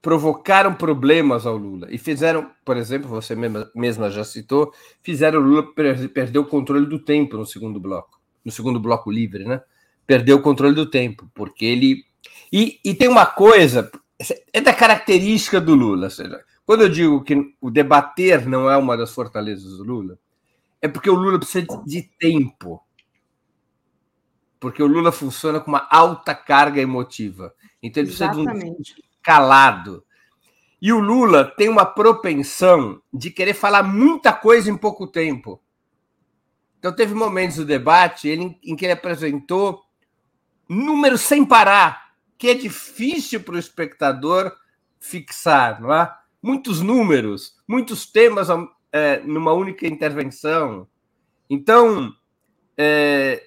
[0.00, 5.42] provocaram problemas ao Lula e fizeram, por exemplo, você mesma, mesma já citou, fizeram o
[5.42, 9.60] Lula per perder o controle do tempo no segundo bloco, no segundo bloco livre, né?
[10.06, 12.02] Perdeu o controle do tempo, porque ele.
[12.50, 13.90] E, e tem uma coisa,
[14.52, 18.96] é da característica do Lula, seja, quando eu digo que o debater não é uma
[18.96, 20.18] das fortalezas do Lula,
[20.80, 22.82] é porque o Lula precisa de tempo.
[24.58, 27.54] Porque o Lula funciona com uma alta carga emotiva.
[27.82, 28.94] Então ele precisa Exatamente.
[28.94, 30.04] de um calado.
[30.80, 35.60] E o Lula tem uma propensão de querer falar muita coisa em pouco tempo.
[36.78, 39.82] Então, teve momentos do debate em que ele apresentou
[40.68, 44.54] números sem parar, que é difícil para o espectador
[45.00, 46.14] fixar, não é?
[46.44, 48.48] Muitos números, muitos temas
[48.92, 50.86] é, numa única intervenção.
[51.48, 52.14] Então,
[52.76, 53.42] é,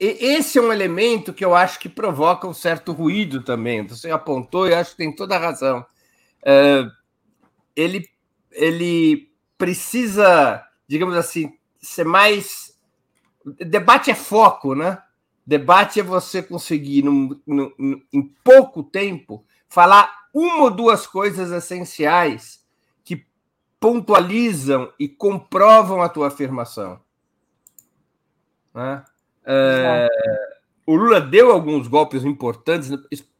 [0.00, 3.86] esse é um elemento que eu acho que provoca um certo ruído também.
[3.86, 5.84] Você apontou e acho que tem toda a razão.
[6.42, 6.86] É,
[7.76, 8.08] ele,
[8.52, 12.74] ele precisa, digamos assim, ser mais.
[13.44, 14.96] Debate é foco, né?
[15.46, 22.64] Debate é você conseguir, num, num, em pouco tempo, falar uma ou duas coisas essenciais
[23.04, 23.26] que
[23.80, 27.00] pontualizam e comprovam a tua afirmação.
[28.74, 29.04] Né?
[29.44, 30.08] É,
[30.86, 32.90] o Lula deu alguns golpes importantes,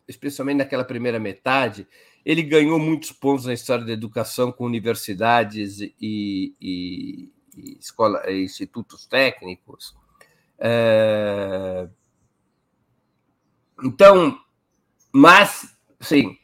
[0.06, 1.86] especialmente naquela primeira metade.
[2.24, 8.44] Ele ganhou muitos pontos na história da educação com universidades e, e, e escola, e
[8.44, 9.96] institutos técnicos.
[10.58, 11.88] É,
[13.84, 14.38] então,
[15.12, 16.36] mas, sim,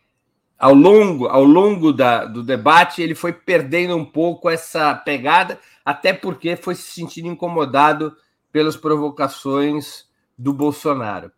[0.58, 6.12] ao longo, ao longo da, do debate, ele foi perdendo um pouco essa pegada, até
[6.12, 8.16] porque foi se sentindo incomodado
[8.50, 10.08] pelas provocações
[10.38, 11.30] do Bolsonaro.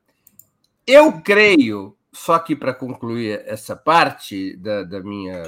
[0.86, 5.42] Eu creio, só aqui para concluir essa parte da, da minha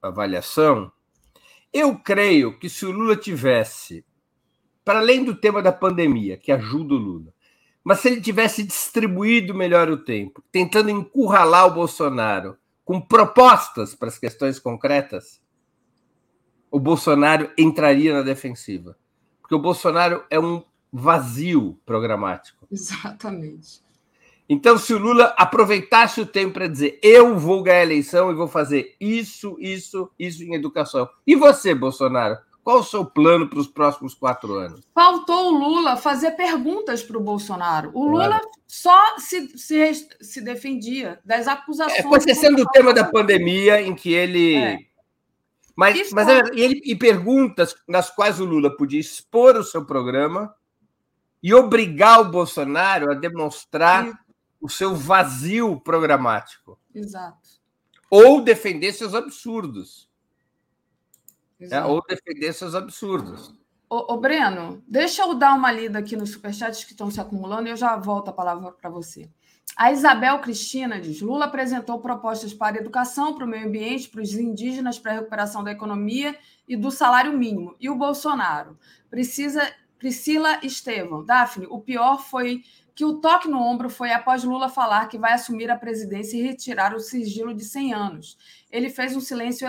[0.00, 0.92] avaliação,
[1.72, 4.04] eu creio que se o Lula tivesse,
[4.84, 7.34] para além do tema da pandemia, que ajuda o Lula,
[7.84, 14.08] mas se ele tivesse distribuído melhor o tempo, tentando encurralar o Bolsonaro com propostas para
[14.08, 15.40] as questões concretas,
[16.70, 18.96] o Bolsonaro entraria na defensiva.
[19.40, 22.66] Porque o Bolsonaro é um vazio programático.
[22.70, 23.82] Exatamente.
[24.48, 28.34] Então, se o Lula aproveitasse o tempo para dizer eu vou ganhar a eleição e
[28.34, 31.08] vou fazer isso, isso, isso em educação.
[31.26, 32.36] E você, Bolsonaro?
[32.62, 34.86] Qual o seu plano para os próximos quatro anos?
[34.94, 37.90] Faltou o Lula fazer perguntas para o Bolsonaro.
[37.92, 38.50] O Lula claro.
[38.68, 41.98] só se, se, se defendia das acusações.
[41.98, 44.56] É, com exceção do tema da pandemia, em que ele.
[44.56, 44.78] É.
[45.74, 50.54] Mas, mas ele, e perguntas nas quais o Lula podia expor o seu programa
[51.42, 54.06] e obrigar o Bolsonaro a demonstrar
[54.60, 56.78] o seu vazio programático.
[56.94, 57.48] Exato.
[58.08, 60.11] Ou defender seus absurdos.
[61.70, 63.54] É, ou defender seus absurdos.
[63.88, 67.68] Ô, ô, Breno, deixa eu dar uma lida aqui nos superchats que estão se acumulando
[67.68, 69.28] e eu já volto a palavra para você.
[69.76, 74.22] A Isabel Cristina diz: Lula apresentou propostas para a educação, para o meio ambiente, para
[74.22, 76.36] os indígenas, para a recuperação da economia
[76.66, 77.74] e do salário mínimo.
[77.80, 78.78] E o Bolsonaro
[79.10, 79.62] precisa
[79.98, 81.24] Priscila Estevam.
[81.24, 82.62] Daphne, o pior foi
[82.94, 86.42] que o toque no ombro foi após Lula falar que vai assumir a presidência e
[86.42, 88.38] retirar o sigilo de 100 anos.
[88.70, 89.66] Ele fez um silêncio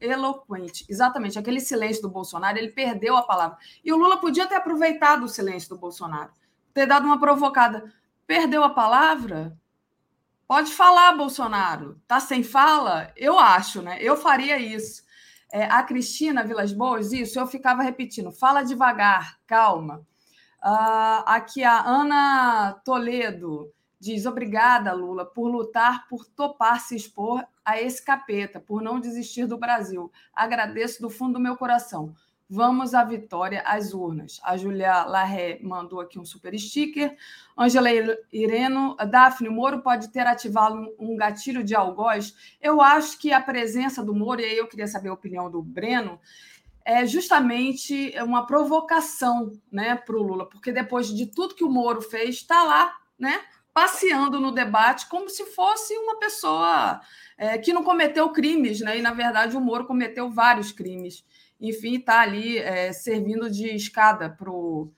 [0.00, 0.84] eloquente.
[0.88, 3.56] Exatamente, aquele silêncio do Bolsonaro, ele perdeu a palavra.
[3.84, 6.30] E o Lula podia ter aproveitado o silêncio do Bolsonaro,
[6.74, 7.92] ter dado uma provocada.
[8.26, 9.56] Perdeu a palavra?
[10.46, 12.00] Pode falar, Bolsonaro.
[12.06, 13.12] Tá sem fala?
[13.16, 13.98] Eu acho, né?
[14.00, 15.02] Eu faria isso.
[15.50, 20.06] É, a Cristina Vilas Boas, isso, eu ficava repetindo, fala devagar, calma.
[20.64, 27.80] Uh, aqui a Ana Toledo diz: obrigada, Lula, por lutar, por topar se expor a
[27.80, 30.10] esse capeta, por não desistir do Brasil.
[30.34, 32.14] Agradeço do fundo do meu coração.
[32.50, 34.40] Vamos à vitória às urnas.
[34.42, 37.14] A Julia Larré mandou aqui um super sticker.
[37.54, 37.90] Angela
[38.32, 42.34] Ireno, Daphne, o Moro pode ter ativado um gatilho de algoz.
[42.58, 45.60] Eu acho que a presença do Moro, e aí eu queria saber a opinião do
[45.60, 46.18] Breno,
[46.88, 52.00] é justamente uma provocação né, para o Lula, porque depois de tudo que o Moro
[52.00, 53.42] fez, está lá, né?
[53.74, 57.00] Passeando no debate como se fosse uma pessoa
[57.36, 58.96] é, que não cometeu crimes, né?
[58.98, 61.22] E na verdade o Moro cometeu vários crimes
[61.60, 64.92] enfim, está ali é, servindo de escada para o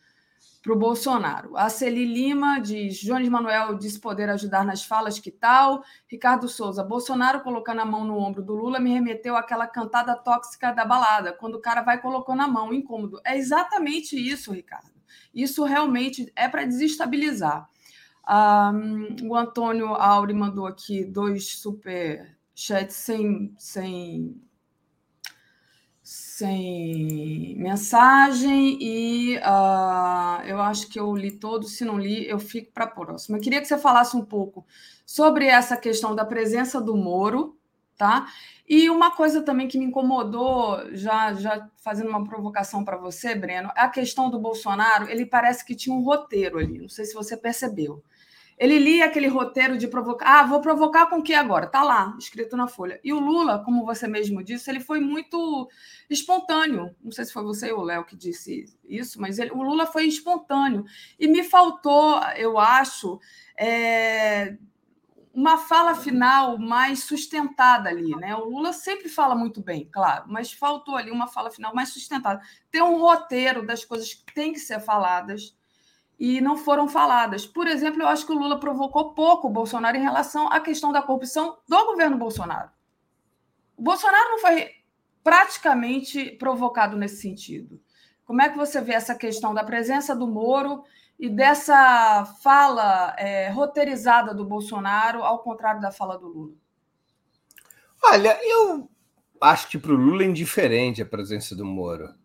[0.62, 1.57] Bolsonaro.
[1.57, 5.82] A Celi Lima diz: Jones Manuel disse poder ajudar nas falas, que tal?
[6.07, 10.73] Ricardo Souza, Bolsonaro colocando a mão no ombro do Lula me remeteu àquela cantada tóxica
[10.73, 13.20] da balada, quando o cara vai colocando a mão, incômodo.
[13.24, 14.91] É exatamente isso, Ricardo.
[15.35, 17.69] Isso realmente é para desestabilizar.
[18.28, 24.41] Um, o Antônio Auri mandou aqui dois super chats sem, sem
[26.41, 31.77] sem mensagem e uh, eu acho que eu li todos.
[31.77, 33.37] Se não li, eu fico para a próxima.
[33.37, 34.67] Eu queria que você falasse um pouco
[35.05, 37.59] sobre essa questão da presença do Moro,
[37.95, 38.27] tá?
[38.67, 43.71] E uma coisa também que me incomodou, já, já fazendo uma provocação para você, Breno,
[43.77, 45.11] é a questão do Bolsonaro.
[45.11, 48.03] Ele parece que tinha um roteiro ali, não sei se você percebeu.
[48.61, 50.41] Ele lia aquele roteiro de provocar.
[50.41, 51.66] Ah, vou provocar com o que agora?
[51.66, 53.01] Tá lá, escrito na folha.
[53.03, 55.66] E o Lula, como você mesmo disse, ele foi muito
[56.11, 56.95] espontâneo.
[57.03, 59.87] Não sei se foi você ou o Léo que disse isso, mas ele, o Lula
[59.87, 60.85] foi espontâneo.
[61.19, 63.19] E me faltou, eu acho,
[63.59, 64.59] é,
[65.32, 68.37] uma fala final mais sustentada ali, né?
[68.37, 72.43] O Lula sempre fala muito bem, claro, mas faltou ali uma fala final mais sustentada.
[72.70, 75.59] Ter um roteiro das coisas que têm que ser faladas
[76.21, 77.47] e não foram faladas.
[77.47, 80.93] Por exemplo, eu acho que o Lula provocou pouco o Bolsonaro em relação à questão
[80.93, 82.69] da corrupção do governo Bolsonaro.
[83.75, 84.71] O Bolsonaro não foi
[85.25, 87.81] praticamente provocado nesse sentido.
[88.27, 90.85] Como é que você vê essa questão da presença do Moro
[91.19, 96.55] e dessa fala é, roteirizada do Bolsonaro, ao contrário da fala do Lula?
[98.05, 98.91] Olha, eu
[99.41, 102.20] acho que para o Lula é indiferente a presença do Moro.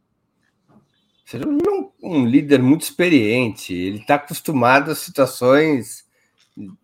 [1.25, 6.05] Seja, é um, um líder muito experiente, ele está acostumado a situações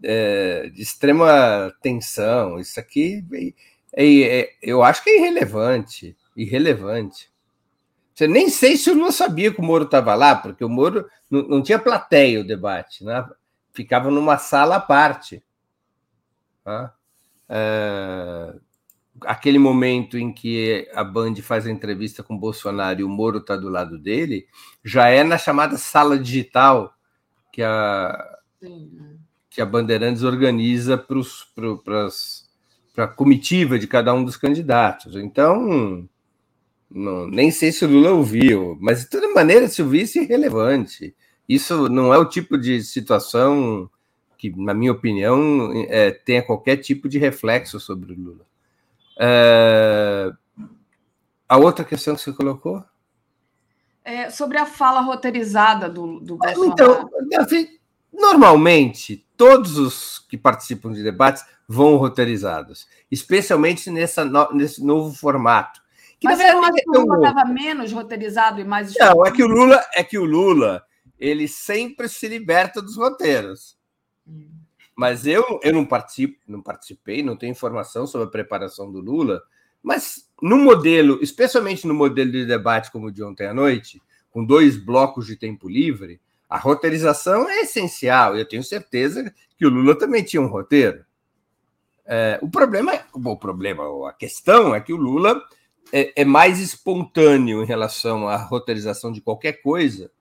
[0.04, 2.60] é, de extrema tensão.
[2.60, 3.24] Isso aqui
[3.94, 6.18] é, é, eu acho que é irrelevante.
[6.36, 7.30] Irrelevante.
[8.14, 11.08] Você nem sei se o Lula sabia que o Moro estava lá, porque o Moro
[11.30, 13.26] não, não, tinha plateia o debate, né?
[13.74, 15.42] ficava numa sala à parte.
[16.64, 16.94] Tá?
[17.48, 18.54] É,
[19.22, 23.39] aquele momento em que a Band faz a entrevista com o Bolsonaro e o Moro
[23.39, 24.48] está do lado dele,
[24.84, 26.93] já é na chamada sala digital
[27.52, 28.38] que a,
[29.49, 32.07] que a Bandeirantes organiza para
[33.03, 35.15] a comitiva de cada um dos candidatos.
[35.15, 36.07] Então,
[36.89, 41.15] não, nem sei se o Lula ouviu, mas de toda maneira, se ouvisse, é irrelevante.
[41.48, 43.89] Isso não é o tipo de situação
[44.38, 48.51] que, na minha opinião, é, tenha qualquer tipo de reflexo sobre o Lula.
[49.22, 50.31] É...
[51.48, 52.84] A outra questão que você colocou?
[54.03, 56.72] É sobre a fala roteirizada do, do Bolsonaro.
[56.72, 57.68] Então, assim,
[58.11, 65.81] normalmente, todos os que participam de debates vão roteirizados, especialmente nessa, nesse novo formato
[66.22, 69.31] que Mas você não acha que o Lula estava menos roteirizado e mais Não, é
[69.31, 70.85] que o Lula é que o Lula
[71.18, 73.76] ele sempre se liberta dos roteiros.
[74.27, 74.61] Hum.
[75.02, 79.41] Mas eu, eu não participo, não participei, não tenho informação sobre a preparação do Lula,
[79.82, 83.99] mas no modelo, especialmente no modelo de debate como o de ontem à noite,
[84.30, 88.38] com dois blocos de tempo livre, a roteirização é essencial.
[88.38, 91.03] Eu tenho certeza que o Lula também tinha um roteiro.
[92.06, 95.41] É, o problema, é, o problema, a questão é que o Lula
[95.91, 100.11] é, é mais espontâneo em relação à roteirização de qualquer coisa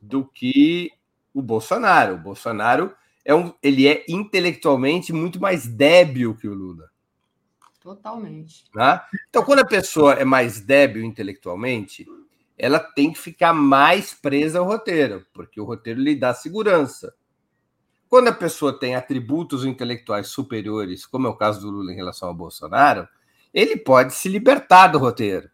[0.00, 0.90] do que
[1.34, 2.14] o Bolsonaro.
[2.14, 2.98] O Bolsonaro
[3.30, 6.90] é um, ele é intelectualmente muito mais débil que o Lula.
[7.80, 8.64] Totalmente.
[8.74, 9.00] Né?
[9.28, 12.08] Então, quando a pessoa é mais débil intelectualmente,
[12.58, 17.14] ela tem que ficar mais presa ao roteiro, porque o roteiro lhe dá segurança.
[18.08, 22.30] Quando a pessoa tem atributos intelectuais superiores, como é o caso do Lula em relação
[22.30, 23.08] ao Bolsonaro,
[23.54, 25.48] ele pode se libertar do roteiro.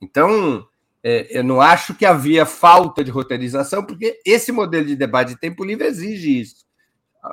[0.00, 0.64] Então,
[1.02, 5.40] é, eu não acho que havia falta de roteirização, porque esse modelo de debate de
[5.40, 6.67] tempo livre exige isso.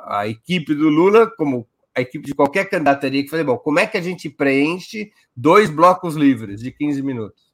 [0.04, 3.78] A, equipe do Lula, como a equipe de qualquer candidato, teria que fazer, bom, como
[3.78, 7.52] é que a gente preenche dois blocos livres de 15 minutos?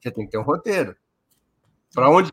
[0.00, 0.94] Você tem que ter um roteiro.
[1.94, 2.30] Para onde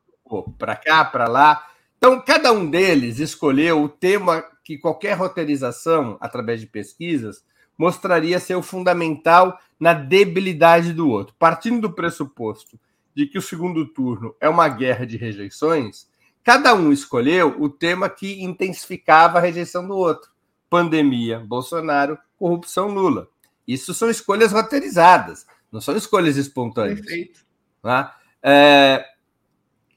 [0.57, 1.68] Para cá, para lá.
[1.98, 7.44] Então, cada um deles escolheu o tema que qualquer roteirização, através de pesquisas,
[7.77, 11.36] mostraria ser o fundamental na debilidade do outro.
[11.38, 12.80] Partindo do pressuposto
[13.15, 16.07] de que o segundo turno é uma guerra de rejeições,
[16.46, 20.30] cada um escolheu o tema que intensificava a rejeição do outro.
[20.70, 23.28] Pandemia, Bolsonaro, corrupção, Lula.
[23.68, 27.00] Isso são escolhas roteirizadas, não são escolhas espontâneas.
[27.00, 27.44] Perfeito.
[27.82, 28.16] Tá?
[28.44, 29.04] É,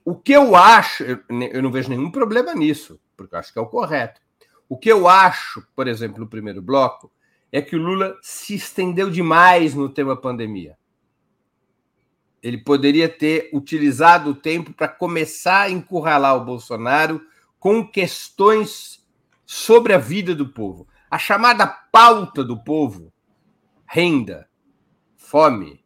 [0.05, 3.63] o que eu acho, eu não vejo nenhum problema nisso, porque eu acho que é
[3.63, 4.21] o correto.
[4.67, 7.13] O que eu acho, por exemplo, no primeiro bloco,
[7.53, 10.79] é que o Lula se estendeu demais no tema pandemia.
[12.43, 17.21] Ele poderia ter utilizado o tempo para começar a encurralar o Bolsonaro
[17.59, 19.05] com questões
[19.45, 20.87] sobre a vida do povo.
[21.11, 23.13] A chamada pauta do povo,
[23.87, 24.49] renda,
[25.17, 25.85] fome,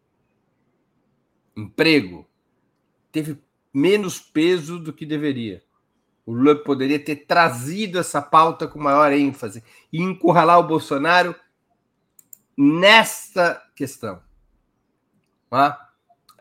[1.56, 2.28] emprego,
[3.10, 3.40] teve
[3.72, 5.62] menos peso do que deveria.
[6.24, 9.62] O Lula poderia ter trazido essa pauta com maior ênfase
[9.92, 11.34] e encurralar o Bolsonaro
[12.56, 14.22] nesta questão.
[15.50, 15.91] Tá?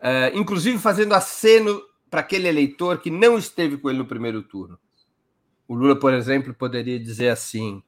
[0.02, 1.80] É, inclusive fazendo aceno
[2.10, 4.78] para aquele eleitor que não esteve com ele no primeiro turno.
[5.68, 7.82] O Lula, por exemplo, poderia dizer assim: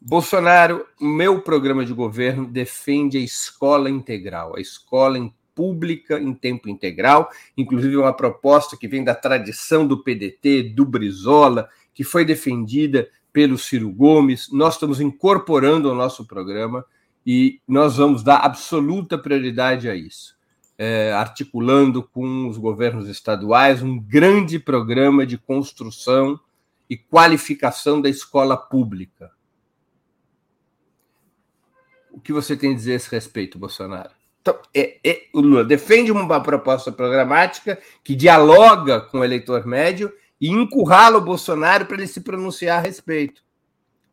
[0.00, 5.18] Bolsonaro, meu programa de governo defende a escola integral, a escola
[5.54, 11.68] pública em tempo integral, inclusive uma proposta que vem da tradição do PDT, do Brizola,
[11.92, 14.52] que foi defendida pelo Ciro Gomes.
[14.52, 16.84] Nós estamos incorporando ao nosso programa
[17.26, 20.35] e nós vamos dar absoluta prioridade a isso,
[20.78, 26.38] é, articulando com os governos estaduais um grande programa de construção
[26.88, 29.30] e qualificação da escola pública.
[32.10, 34.10] O que você tem a dizer a esse respeito, Bolsonaro?
[34.40, 40.12] Então, é, é, o Lula defende uma proposta programática que dialoga com o eleitor médio
[40.40, 43.42] e encurrala o Bolsonaro para ele se pronunciar a respeito.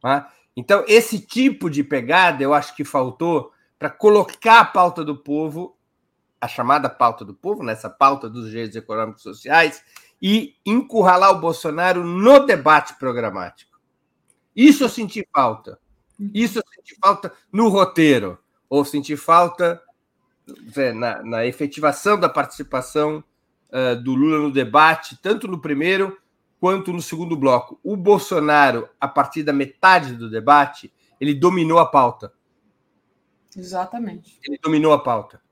[0.02, 0.32] Tá?
[0.56, 5.73] Então, esse tipo de pegada eu acho que faltou para colocar a pauta do povo,
[6.44, 9.82] a chamada pauta do povo, nessa pauta dos direitos econômicos e sociais,
[10.22, 13.80] e encurralar o Bolsonaro no debate programático.
[14.54, 15.80] Isso eu senti falta.
[16.34, 18.38] Isso eu senti falta no roteiro,
[18.70, 19.82] ou senti falta
[20.96, 23.24] na, na efetivação da participação
[23.70, 26.18] uh, do Lula no debate, tanto no primeiro
[26.60, 27.80] quanto no segundo bloco.
[27.82, 32.34] O Bolsonaro, a partir da metade do debate, ele dominou a pauta.
[33.56, 34.40] Exatamente.
[34.44, 35.43] Ele dominou a pauta.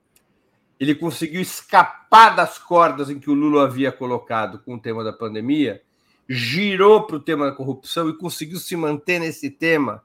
[0.82, 5.14] Ele conseguiu escapar das cordas em que o Lula havia colocado com o tema da
[5.14, 5.80] pandemia,
[6.28, 10.04] girou para o tema da corrupção e conseguiu se manter nesse tema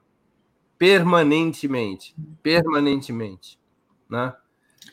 [0.77, 2.15] permanentemente.
[2.43, 3.59] Permanentemente.
[4.07, 4.31] Né?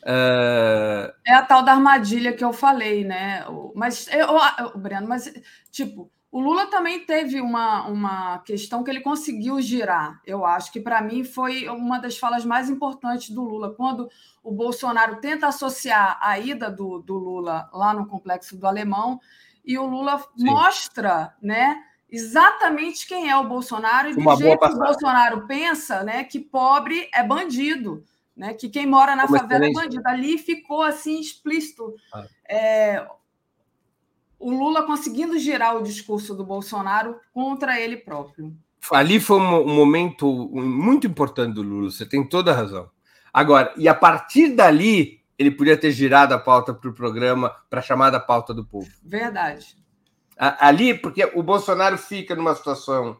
[0.01, 1.13] Uh...
[1.23, 3.45] É a tal da armadilha que eu falei, né?
[3.75, 5.31] Mas, eu, eu, Breno, mas,
[5.69, 10.19] tipo, o Lula também teve uma, uma questão que ele conseguiu girar.
[10.25, 13.73] Eu acho que, para mim, foi uma das falas mais importantes do Lula.
[13.73, 14.09] Quando
[14.43, 19.17] o Bolsonaro tenta associar a ida do, do Lula lá no complexo do Alemão,
[19.63, 20.43] e o Lula Sim.
[20.43, 21.81] mostra, né?
[22.09, 26.25] Exatamente quem é o Bolsonaro e do jeito que o Bolsonaro pensa, né?
[26.25, 28.03] Que pobre é bandido
[28.35, 28.53] né?
[28.53, 30.03] Que quem mora na Como favela é bandido.
[30.05, 31.95] Ali ficou assim explícito.
[32.13, 32.25] Ah.
[32.49, 33.07] É,
[34.45, 38.55] o Lula conseguindo girar o discurso do Bolsonaro contra ele próprio.
[38.91, 42.87] Ali foi um, momento muito importante do Lula, você tem toda a razão.
[43.33, 47.79] Agora, e a partir dali, ele podia ter girado a pauta para o programa, para
[47.79, 48.87] a chamada pauta do povo.
[49.03, 49.75] Verdade.
[50.37, 53.17] Ali, porque o Bolsonaro fica numa situação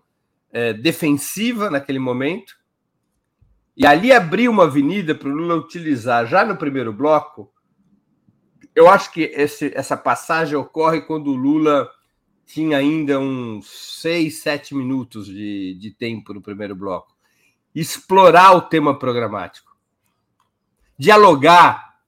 [0.54, 2.54] é, defensiva naquele momento,
[3.76, 7.52] e ali abrir uma avenida para o Lula utilizar já no primeiro bloco.
[8.76, 11.90] Eu acho que esse, essa passagem ocorre quando o Lula
[12.46, 17.16] tinha ainda uns seis, sete minutos de, de tempo no primeiro bloco.
[17.74, 19.76] Explorar o tema programático.
[20.98, 22.00] Dialogar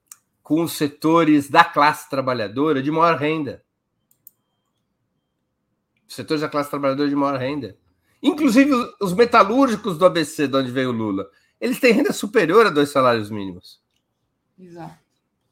[0.42, 3.64] com os setores da classe trabalhadora de maior renda.
[6.06, 7.76] Setores da classe trabalhadora de maior renda.
[8.22, 11.28] Inclusive os metalúrgicos do ABC, de onde veio o Lula
[11.60, 13.80] eles têm renda superior a dois salários mínimos.
[14.58, 15.07] Exato.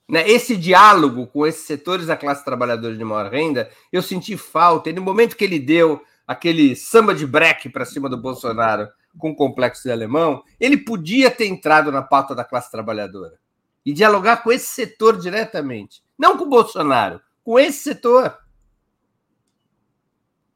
[0.09, 0.29] Né?
[0.29, 4.91] Esse diálogo com esses setores da classe trabalhadora de maior renda, eu senti falta.
[4.91, 8.89] E no momento que ele deu aquele samba de breque para cima do Bolsonaro
[9.19, 13.39] com o complexo de alemão, ele podia ter entrado na pauta da classe trabalhadora
[13.85, 16.03] e dialogar com esse setor diretamente.
[16.19, 18.37] Não com o Bolsonaro, com esse setor.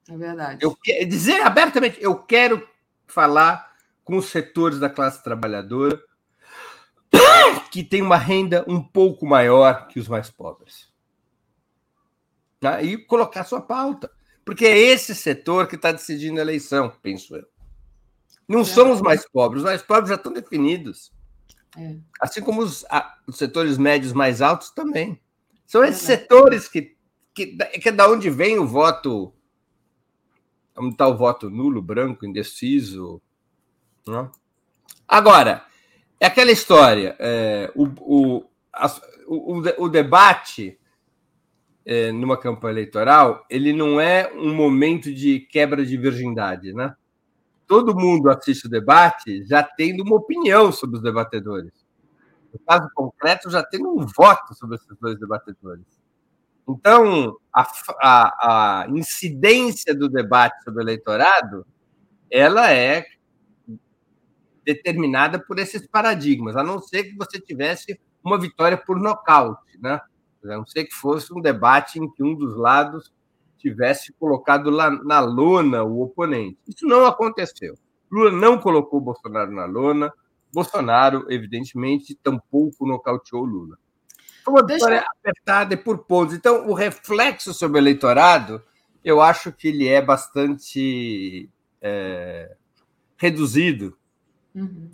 [0.08, 0.64] É verdade.
[0.64, 2.66] Eu, dizer abertamente, eu quero
[3.06, 3.70] falar
[4.04, 6.00] com os setores da classe trabalhadora
[7.70, 10.88] que tem uma renda um pouco maior que os mais pobres.
[12.58, 12.82] Tá?
[12.82, 14.10] E colocar sua pauta.
[14.44, 17.46] Porque é esse setor que está decidindo a eleição, penso eu.
[18.48, 18.64] Não é.
[18.64, 21.12] são os mais pobres, os mais pobres já estão definidos.
[21.78, 21.96] É.
[22.20, 25.20] Assim como os, a, os, setores médios mais altos também.
[25.66, 26.96] São esses é setores que,
[27.32, 29.32] que, que é da onde vem o voto.
[30.76, 33.22] Onde está o voto nulo, branco, indeciso,
[34.06, 34.28] né?
[35.06, 35.64] Agora,
[36.20, 38.94] é aquela história, é, o, o, a,
[39.26, 40.78] o, o, debate
[41.84, 46.94] é, numa campanha eleitoral, ele não é um momento de quebra de virgindade, né?
[47.66, 51.72] Todo mundo assiste o debate já tendo uma opinião sobre os debatedores.
[52.52, 55.86] No caso concreto, já tendo um voto sobre esses dois debatedores.
[56.68, 57.66] Então, a,
[58.02, 61.66] a, a incidência do debate sobre o eleitorado,
[62.30, 63.06] ela é
[64.74, 70.00] determinada por esses paradigmas, a não ser que você tivesse uma vitória por nocaute, né?
[70.44, 73.12] A não ser que fosse um debate em que um dos lados
[73.58, 76.58] tivesse colocado lá na lona o oponente.
[76.66, 77.74] Isso não aconteceu.
[78.10, 80.12] Lula não colocou Bolsonaro na lona.
[80.52, 83.78] Bolsonaro, evidentemente, tampouco nocauteou Lula.
[84.44, 85.12] Foi uma vitória Deixa...
[85.20, 86.34] apertada e por pontos.
[86.34, 88.62] Então, o reflexo sobre o eleitorado,
[89.04, 91.48] eu acho que ele é bastante
[91.80, 92.56] é,
[93.16, 93.96] reduzido
[94.54, 94.90] Uhum.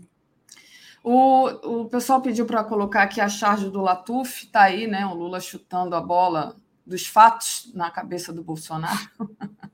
[1.03, 5.07] O, o pessoal pediu para colocar aqui a charge do Latuf, está aí, né?
[5.07, 9.11] O Lula chutando a bola dos fatos na cabeça do Bolsonaro.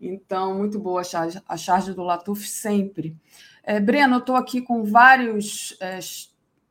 [0.00, 3.16] Então, muito boa a charge, a charge do Latuf sempre.
[3.64, 5.98] É, Breno, eu estou aqui com várias é,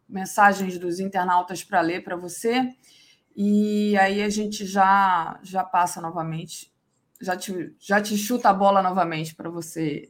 [0.07, 2.73] mensagens dos internautas para ler para você,
[3.35, 6.72] e aí a gente já, já passa novamente,
[7.19, 10.10] já te, já te chuta a bola novamente para você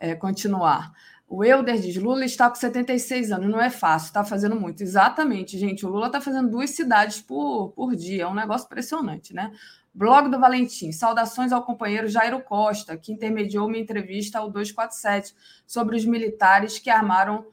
[0.00, 0.92] é, continuar.
[1.28, 4.82] O Euder diz: Lula está com 76 anos, não é fácil, está fazendo muito.
[4.82, 5.84] Exatamente, gente.
[5.84, 9.52] O Lula está fazendo duas cidades por, por dia, é um negócio impressionante, né?
[9.92, 10.92] Blog do Valentim.
[10.92, 15.34] Saudações ao companheiro Jairo Costa, que intermediou minha entrevista ao 247
[15.66, 17.44] sobre os militares que armaram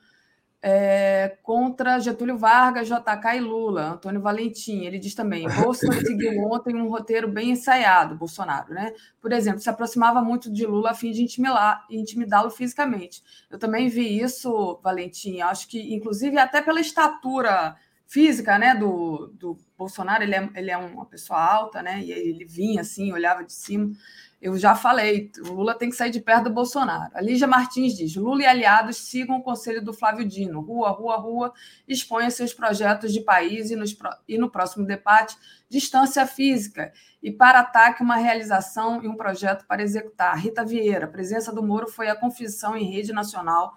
[0.68, 4.84] é, contra Getúlio Vargas, JK e Lula, Antônio Valentim.
[4.84, 8.92] Ele diz também: Bolsa seguiu ontem um roteiro bem ensaiado, Bolsonaro, né?
[9.22, 13.24] Por exemplo, se aproximava muito de Lula a fim de intimidá-lo fisicamente.
[13.48, 15.40] Eu também vi isso, Valentim.
[15.40, 17.76] Acho que, inclusive, até pela estatura
[18.08, 22.02] física né, do, do Bolsonaro, ele é, ele é uma pessoa alta, né?
[22.02, 23.92] E ele vinha assim, olhava de cima.
[24.42, 27.12] Eu já falei, Lula tem que sair de perto do Bolsonaro.
[27.16, 30.62] A Lígia Martins diz: Lula e aliados sigam o conselho do Flávio Dino.
[30.62, 31.54] Rua, rua, rua,
[31.88, 33.98] exponha seus projetos de país e, nos,
[34.28, 35.36] e no próximo debate,
[35.70, 36.92] distância física.
[37.24, 40.38] E para ataque, uma realização e um projeto para executar.
[40.38, 43.74] Rita Vieira, presença do Moro foi a confissão em rede nacional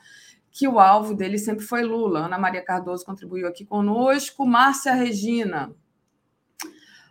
[0.51, 2.26] que o alvo dele sempre foi Lula.
[2.26, 4.44] Ana Maria Cardoso contribuiu aqui conosco.
[4.44, 5.72] Márcia Regina,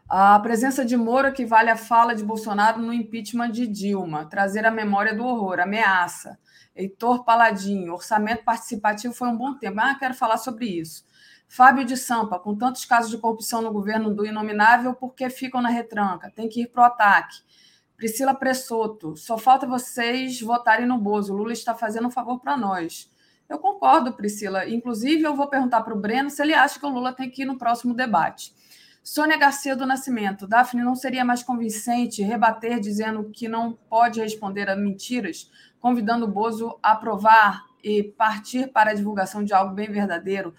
[0.09, 4.71] a presença de Moro equivale à fala de Bolsonaro no impeachment de Dilma, trazer a
[4.71, 6.39] memória do horror, ameaça.
[6.73, 9.91] Heitor Paladinho, orçamento participativo foi um bom tema.
[9.91, 11.05] Ah, quero falar sobre isso.
[11.49, 15.61] Fábio de Sampa, com tantos casos de corrupção no governo do Inominável, por que ficam
[15.61, 16.31] na retranca?
[16.33, 17.37] Tem que ir para o ataque.
[17.97, 21.33] Priscila Pressoto, só falta vocês votarem no Bozo.
[21.33, 23.11] Lula está fazendo um favor para nós.
[23.49, 24.69] Eu concordo, Priscila.
[24.69, 27.41] Inclusive, eu vou perguntar para o Breno se ele acha que o Lula tem que
[27.41, 28.53] ir no próximo debate.
[29.07, 30.45] Sônia Garcia do Nascimento.
[30.45, 36.27] Daphne, não seria mais convincente rebater dizendo que não pode responder a mentiras, convidando o
[36.27, 40.53] Bozo a provar e partir para a divulgação de algo bem verdadeiro,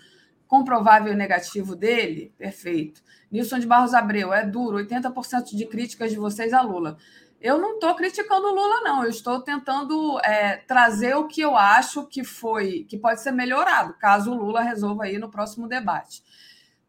[0.46, 2.32] comprovável e negativo dele?
[2.38, 3.02] Perfeito.
[3.30, 6.96] Nilson de Barros Abreu, é duro, 80% de críticas de vocês a Lula.
[7.42, 9.04] Eu não estou criticando o Lula, não.
[9.04, 13.92] Eu estou tentando é, trazer o que eu acho que foi, que pode ser melhorado,
[14.00, 16.22] caso o Lula resolva ir no próximo debate.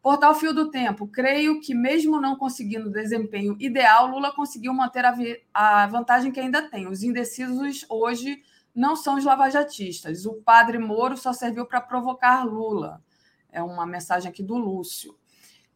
[0.02, 1.06] Portal Fio do Tempo.
[1.06, 5.14] Creio que, mesmo não conseguindo o desempenho ideal, Lula conseguiu manter a,
[5.52, 6.88] a vantagem que ainda tem.
[6.88, 8.42] Os indecisos hoje
[8.74, 10.24] não são os lavajatistas.
[10.24, 13.02] O padre Moro só serviu para provocar Lula.
[13.52, 15.14] É uma mensagem aqui do Lúcio.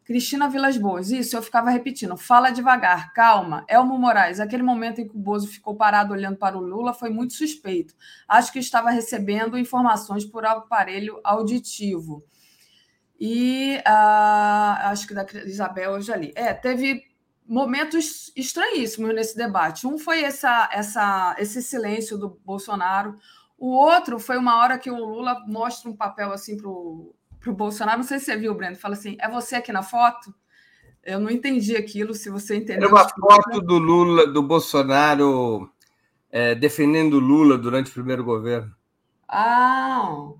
[0.05, 2.15] Cristina Vilas Boas, isso eu ficava repetindo.
[2.15, 3.65] Fala devagar, calma.
[3.67, 7.09] Elmo Moraes, aquele momento em que o Bozo ficou parado olhando para o Lula foi
[7.09, 7.95] muito suspeito.
[8.27, 12.23] Acho que estava recebendo informações por aparelho auditivo.
[13.19, 16.33] E uh, acho que da Isabel eu já li.
[16.35, 17.03] É, teve
[17.47, 19.87] momentos estranhíssimos nesse debate.
[19.87, 23.15] Um foi essa, essa, esse silêncio do Bolsonaro.
[23.57, 27.15] O outro foi uma hora que o Lula mostra um papel assim para o
[27.45, 27.99] Bolsonaro.
[27.99, 28.75] Não sei se você viu, Breno.
[28.75, 30.33] Fala assim: é você aqui na foto?
[31.03, 32.87] Eu não entendi aquilo, se você entendeu.
[32.87, 35.69] Era uma foto do Lula, do Bolsonaro
[36.31, 38.75] é, defendendo Lula durante o primeiro governo.
[39.27, 40.33] Ah,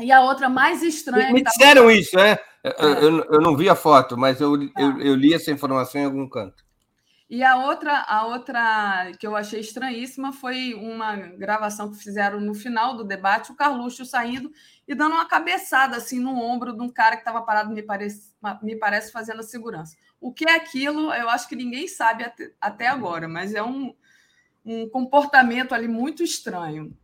[0.00, 1.32] e a outra mais estranha.
[1.32, 2.36] Me, disseram isso, né?
[2.62, 4.96] Eu, eu, eu, não vi a foto, mas eu, eu, ah.
[5.00, 6.64] eu, li essa informação em algum canto.
[7.28, 12.54] E a outra, a outra que eu achei estranhíssima foi uma gravação que fizeram no
[12.54, 14.50] final do debate, o Carluxo saindo
[14.86, 18.32] e dando uma cabeçada assim no ombro de um cara que estava parado, me parece,
[18.62, 19.96] me parece, fazendo a segurança.
[20.20, 23.94] O que é aquilo, eu acho que ninguém sabe até, até agora, mas é um,
[24.64, 26.96] um comportamento ali muito estranho.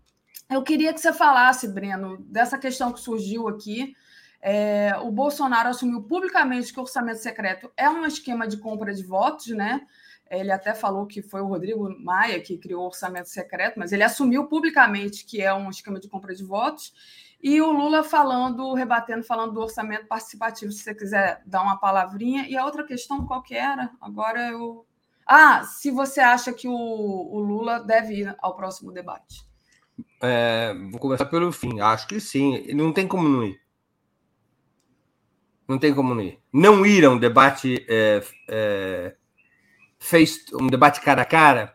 [0.51, 3.94] Eu queria que você falasse, Breno, dessa questão que surgiu aqui.
[4.43, 9.05] É, o Bolsonaro assumiu publicamente que o orçamento secreto é um esquema de compra de
[9.05, 9.86] votos, né?
[10.28, 14.02] Ele até falou que foi o Rodrigo Maia que criou o orçamento secreto, mas ele
[14.02, 16.93] assumiu publicamente que é um esquema de compra de votos.
[17.40, 22.48] E o Lula falando, rebatendo, falando do orçamento participativo, se você quiser dar uma palavrinha.
[22.48, 23.90] E a outra questão, qual que era?
[24.01, 24.85] Agora eu.
[25.24, 29.49] Ah, se você acha que o, o Lula deve ir ao próximo debate.
[30.22, 31.80] É, vou começar pelo fim.
[31.80, 32.66] Acho que sim.
[32.74, 33.60] Não tem como não ir.
[35.66, 36.38] Não tem como não ir.
[36.52, 39.16] Não ir a um debate é, é,
[39.98, 41.74] face, um debate cara a cara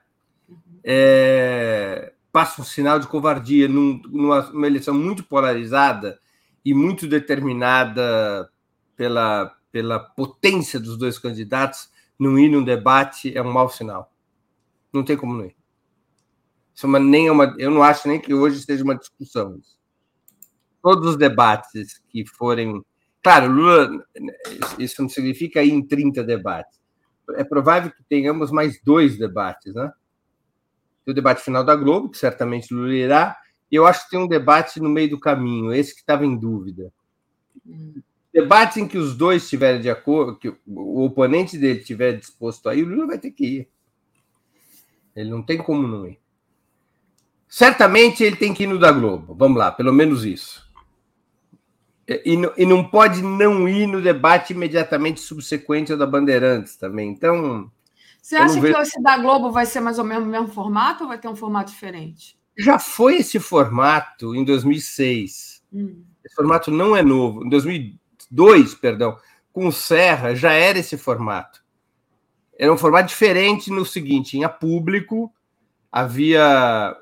[0.84, 6.20] é, passa um sinal de covardia num, numa eleição muito polarizada
[6.64, 8.50] e muito determinada
[8.96, 11.90] pela, pela potência dos dois candidatos.
[12.20, 14.12] Não ir num debate é um mau sinal.
[14.94, 15.56] Não tem como não ir.
[16.76, 19.60] Isso é uma, nem é uma, eu não acho nem que hoje seja uma discussão.
[20.82, 22.84] Todos os debates que forem.
[23.24, 24.06] Claro, Lula,
[24.78, 26.80] isso não significa ir em 30 debates,
[27.34, 29.92] é provável que tenhamos mais dois debates, né?
[31.04, 33.36] Tem o debate final da Globo, que certamente Lula irá,
[33.72, 36.38] e eu acho que tem um debate no meio do caminho, esse que estava em
[36.38, 36.94] dúvida.
[38.32, 42.76] Debates em que os dois estiverem de acordo, que o oponente dele estiver disposto a
[42.76, 43.70] ir, o Lula vai ter que ir.
[45.16, 46.20] Ele não tem como não ir.
[47.56, 49.34] Certamente ele tem que ir no da Globo.
[49.34, 50.70] Vamos lá, pelo menos isso.
[52.06, 57.10] E, e não pode não ir no debate imediatamente subsequente ao da Bandeirantes também.
[57.10, 57.72] Então.
[58.22, 61.08] Você acha que esse da Globo vai ser mais ou menos o mesmo formato ou
[61.08, 62.38] vai ter um formato diferente?
[62.58, 65.64] Já foi esse formato em 2006.
[65.72, 66.04] Hum.
[66.26, 67.46] Esse formato não é novo.
[67.46, 69.18] Em 2002, perdão,
[69.54, 71.64] com o Serra já era esse formato.
[72.60, 75.34] Era um formato diferente no seguinte: tinha público,
[75.90, 76.94] havia,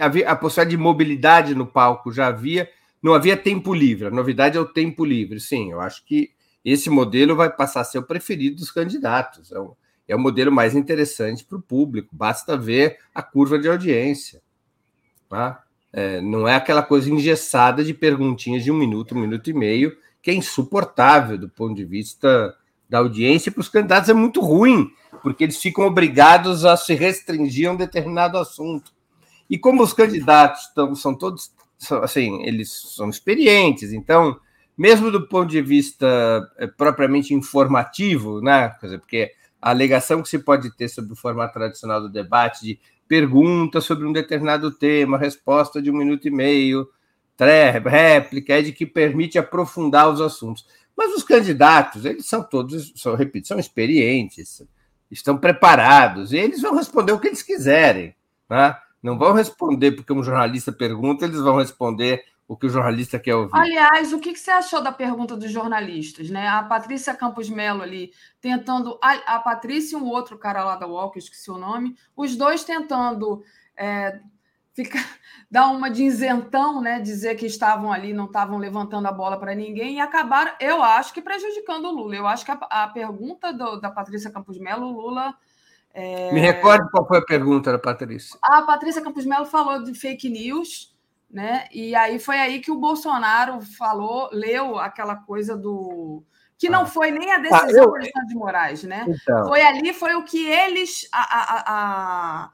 [0.00, 2.68] havia a possibilidade de mobilidade no palco, já havia,
[3.02, 4.06] não havia tempo livre.
[4.06, 5.40] A novidade é o tempo livre.
[5.40, 6.30] Sim, eu acho que
[6.64, 9.52] esse modelo vai passar a ser o preferido dos candidatos.
[9.52, 9.72] É um,
[10.08, 12.08] é o modelo mais interessante para o público.
[12.12, 14.40] Basta ver a curva de audiência.
[15.28, 15.62] Tá?
[15.92, 19.96] É, não é aquela coisa engessada de perguntinhas de um minuto, um minuto e meio,
[20.22, 22.54] que é insuportável do ponto de vista
[22.88, 23.52] da audiência.
[23.52, 24.90] Para os candidatos é muito ruim,
[25.22, 28.92] porque eles ficam obrigados a se restringir a um determinado assunto.
[29.48, 31.52] E como os candidatos estão, são todos
[32.02, 34.38] assim, eles são experientes, então,
[34.76, 36.06] mesmo do ponto de vista
[36.58, 38.74] é, propriamente informativo, né?
[38.82, 42.80] Dizer, porque a alegação que se pode ter sobre o formato tradicional do debate de
[43.06, 46.88] pergunta sobre um determinado tema, resposta de um minuto e meio,
[47.84, 50.66] réplica, é de que permite aprofundar os assuntos.
[50.96, 54.62] Mas os candidatos, eles são todos, são, repito, são experientes,
[55.10, 58.14] estão preparados, e eles vão responder o que eles quiserem.
[58.50, 58.76] Né?
[59.02, 63.34] Não vão responder porque um jornalista pergunta, eles vão responder o que o jornalista quer
[63.34, 63.54] ouvir.
[63.54, 66.30] Aliás, o que você achou da pergunta dos jornalistas?
[66.30, 66.48] Né?
[66.48, 68.10] A Patrícia Campos Melo ali
[68.40, 68.98] tentando.
[69.02, 73.44] A, Patrícia e um outro cara lá da Walker, esqueci o nome, os dois tentando
[73.76, 74.18] é,
[74.72, 75.04] ficar,
[75.50, 76.98] dar uma de isentão, né?
[77.00, 81.12] dizer que estavam ali, não estavam levantando a bola para ninguém, e acabaram, eu acho
[81.12, 82.16] que prejudicando o Lula.
[82.16, 85.36] Eu acho que a, a pergunta do, da Patrícia Campos Melo, o Lula
[85.98, 86.32] é...
[86.32, 88.38] Me recorde qual foi a pergunta da Patrícia.
[88.40, 90.96] A Patrícia Campos Melo falou de fake news,
[91.28, 91.66] né?
[91.72, 96.22] E aí foi aí que o Bolsonaro falou, leu aquela coisa do
[96.56, 96.86] que não ah.
[96.86, 97.86] foi nem a decisão ah, eu...
[97.86, 99.06] do Alexandre de Moraes, né?
[99.08, 99.48] Então.
[99.48, 102.52] Foi ali, foi o que eles, a, a,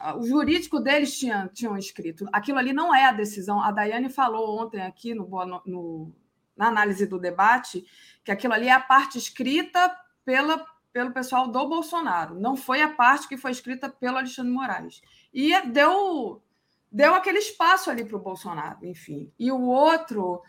[0.00, 2.26] a, o jurídico deles tinham, tinham escrito.
[2.32, 3.60] Aquilo ali não é a decisão.
[3.60, 5.28] A Daiane falou ontem aqui no,
[5.66, 6.12] no,
[6.56, 7.84] na análise do debate
[8.24, 10.64] que aquilo ali é a parte escrita pela
[10.96, 12.40] pelo pessoal do Bolsonaro.
[12.40, 15.02] Não foi a parte que foi escrita pelo Alexandre Moraes.
[15.30, 16.42] E deu,
[16.90, 19.30] deu aquele espaço ali para o Bolsonaro, enfim.
[19.38, 20.40] E o outro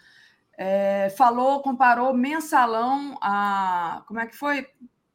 [0.58, 4.06] é, falou, comparou mensalão a.
[4.08, 4.66] Como é que foi?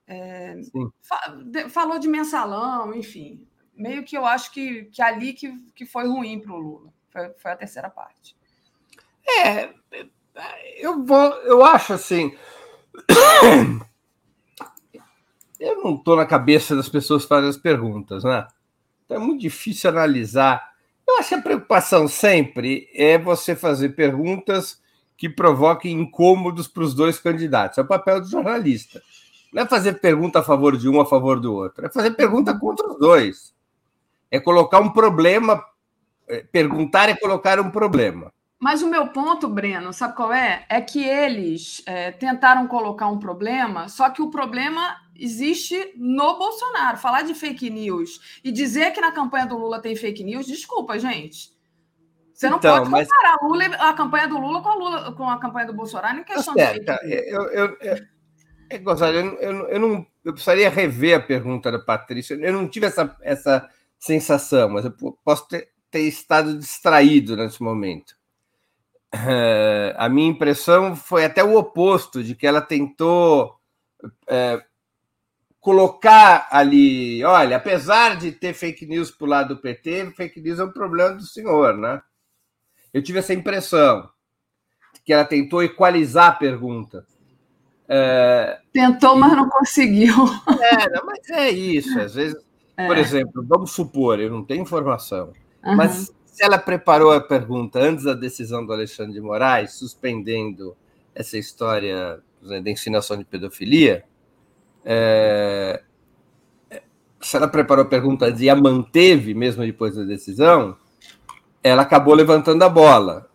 [0.06, 0.60] É,
[1.00, 3.48] fa, de, falou de mensalão, enfim.
[3.74, 6.92] Meio que eu acho que, que ali que, que foi ruim para o Lula.
[7.10, 8.36] Foi, foi a terceira parte.
[9.26, 9.72] É,
[10.76, 12.36] eu vou, eu acho assim.
[15.62, 18.46] Eu não estou na cabeça das pessoas fazem as perguntas, né?
[19.04, 20.72] Então é muito difícil analisar.
[21.06, 24.80] Eu acho que a preocupação sempre é você fazer perguntas
[25.16, 27.78] que provoquem incômodos para os dois candidatos.
[27.78, 29.00] É o papel do jornalista.
[29.52, 31.86] Não é fazer pergunta a favor de um, a favor do outro.
[31.86, 33.54] É fazer pergunta contra os dois.
[34.30, 35.64] É colocar um problema.
[36.26, 38.32] É, perguntar é colocar um problema.
[38.58, 40.64] Mas o meu ponto, Breno, sabe qual é?
[40.68, 46.98] É que eles é, tentaram colocar um problema, só que o problema existe no Bolsonaro.
[46.98, 50.98] Falar de fake news e dizer que na campanha do Lula tem fake news, desculpa,
[50.98, 51.52] gente.
[52.34, 53.50] Você não então, pode comparar mas...
[53.50, 56.54] Lula, a campanha do Lula com a, Lula, com a campanha do Bolsonaro em questão
[56.54, 57.22] tá de fake news.
[57.26, 57.96] Eu, eu, eu,
[58.68, 62.34] é, Gonçalo, eu, eu, eu, não, eu precisaria rever a pergunta da Patrícia.
[62.34, 63.68] Eu não tive essa, essa
[63.98, 64.92] sensação, mas eu
[65.24, 68.16] posso ter, ter estado distraído nesse momento.
[69.12, 73.54] É, a minha impressão foi até o oposto, de que ela tentou
[74.26, 74.60] é,
[75.62, 80.58] colocar ali, olha, apesar de ter fake news para o lado do PT, fake news
[80.58, 82.02] é um problema do senhor, né?
[82.92, 84.10] Eu tive essa impressão,
[85.04, 87.06] que ela tentou equalizar a pergunta.
[87.88, 90.12] É, Tentou, mas não conseguiu.
[90.60, 92.36] É, mas é isso, às vezes,
[92.76, 92.86] é.
[92.86, 95.32] por exemplo, vamos supor, eu não tenho informação,
[95.64, 95.76] uhum.
[95.76, 100.76] mas se ela preparou a pergunta antes da decisão do Alexandre de Moraes, suspendendo
[101.14, 104.04] essa história né, da ensinação de pedofilia,
[104.84, 105.82] é,
[107.20, 110.76] se ela preparou a pergunta e a manteve mesmo depois da decisão,
[111.62, 113.28] ela acabou levantando a bola.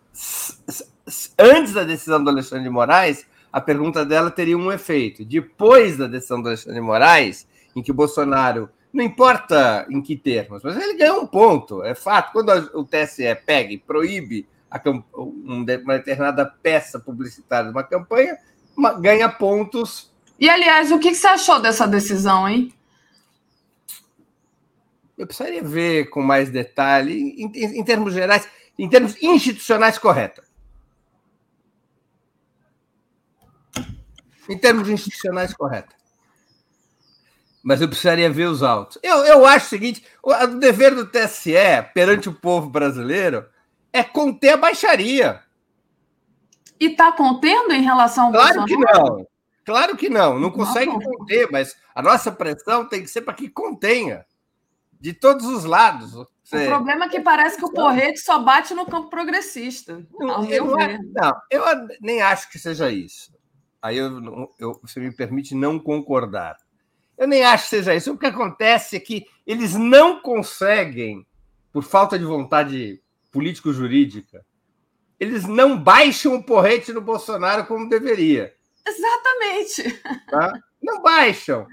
[1.38, 5.24] Antes da decisão do Alexandre de Moraes, a pergunta dela teria um efeito.
[5.24, 10.16] Depois da decisão do Alexandre de Moraes, em que o Bolsonaro, não importa em que
[10.16, 12.32] termos, mas ele ganhou um ponto, é fato.
[12.32, 14.80] Quando o TSE pega e proíbe a,
[15.14, 18.36] uma determinada peça publicitária de uma campanha,
[19.00, 20.07] ganha pontos.
[20.38, 22.72] E, aliás, o que você achou dessa decisão, hein?
[25.16, 28.48] Eu precisaria ver com mais detalhe, em, em, em termos gerais,
[28.78, 30.44] em termos institucionais, correta.
[34.48, 35.98] Em termos institucionais, correta.
[37.62, 38.96] Mas eu precisaria ver os autos.
[39.02, 41.52] Eu, eu acho o seguinte: o, o dever do TSE
[41.92, 43.44] perante o povo brasileiro
[43.92, 45.42] é conter a baixaria.
[46.78, 48.66] E está contendo em relação ao Claro Bolsonaro?
[48.66, 49.26] que não.
[49.68, 50.40] Claro que não.
[50.40, 50.98] Não consegue não.
[50.98, 54.24] conter, mas a nossa pressão tem que ser para que contenha.
[54.98, 56.14] De todos os lados.
[56.14, 56.26] O
[56.66, 60.02] problema é que parece que o porrete só bate no campo progressista.
[60.18, 61.62] Não, eu, não, eu
[62.00, 63.30] nem acho que seja isso.
[63.82, 66.56] Aí eu, eu, você me permite não concordar.
[67.18, 68.14] Eu nem acho que seja isso.
[68.14, 71.26] O que acontece é que eles não conseguem,
[71.70, 74.44] por falta de vontade político-jurídica,
[75.20, 78.56] eles não baixam o porrete no Bolsonaro como deveria.
[78.88, 80.02] Exatamente.
[80.30, 80.52] Tá?
[80.82, 81.66] Não baixam.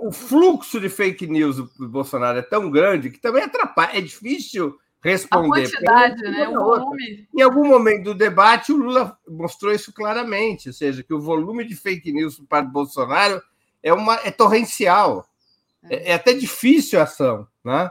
[0.00, 3.98] O fluxo de fake news do Bolsonaro é tão grande que também atrapalha.
[3.98, 5.66] É difícil responder.
[5.66, 6.48] A quantidade, né?
[6.48, 7.28] O volume.
[7.34, 11.64] Em algum momento do debate, o Lula mostrou isso claramente, ou seja, que o volume
[11.64, 13.40] de fake news para o Bolsonaro
[13.82, 15.26] é, uma, é torrencial.
[15.88, 17.46] É, é até difícil a ação.
[17.64, 17.90] Né?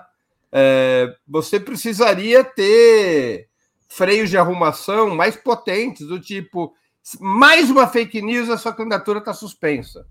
[0.52, 3.48] É, você precisaria ter
[3.88, 6.76] freios de arrumação mais potentes, do tipo,
[7.20, 10.08] mais uma fake news, a sua candidatura está suspensa.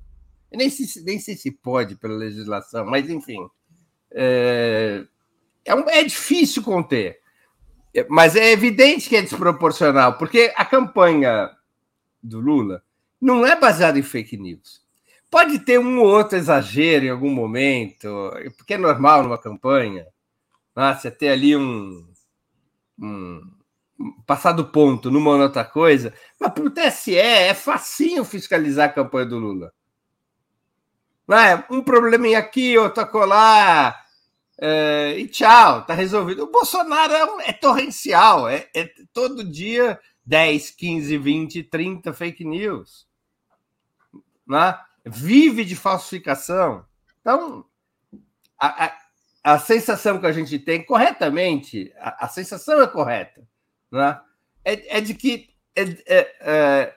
[0.53, 3.49] Nem, se, nem sei se pode pela legislação, mas enfim.
[4.13, 5.05] É,
[5.65, 7.19] é, um, é difícil conter.
[8.09, 11.51] Mas é evidente que é desproporcional, porque a campanha
[12.23, 12.83] do Lula
[13.21, 14.83] não é baseada em fake news.
[15.31, 20.07] Pode ter um ou outro exagero em algum momento, porque é normal numa campanha.
[20.77, 20.95] Né?
[20.95, 22.07] Você ter ali um,
[22.99, 23.41] um
[24.27, 28.93] passar do ponto numa ou outra coisa, mas para o TSE é facinho fiscalizar a
[28.93, 29.73] campanha do Lula.
[31.27, 31.65] Não é?
[31.71, 34.05] Um probleminha aqui, outro acolá,
[34.59, 36.45] é, e tchau, tá resolvido.
[36.45, 43.07] O Bolsonaro é, é torrencial, é, é, todo dia 10, 15, 20, 30 fake news.
[44.47, 44.79] Né?
[45.05, 46.85] Vive de falsificação.
[47.21, 47.65] Então,
[48.59, 48.99] a, a,
[49.43, 53.47] a, sensação que a gente tem, corretamente, a, a sensação é correta,
[53.95, 54.21] né?
[54.65, 56.95] é, é de que é, é, é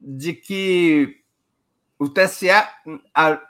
[0.00, 1.22] de que
[1.98, 2.48] o TSE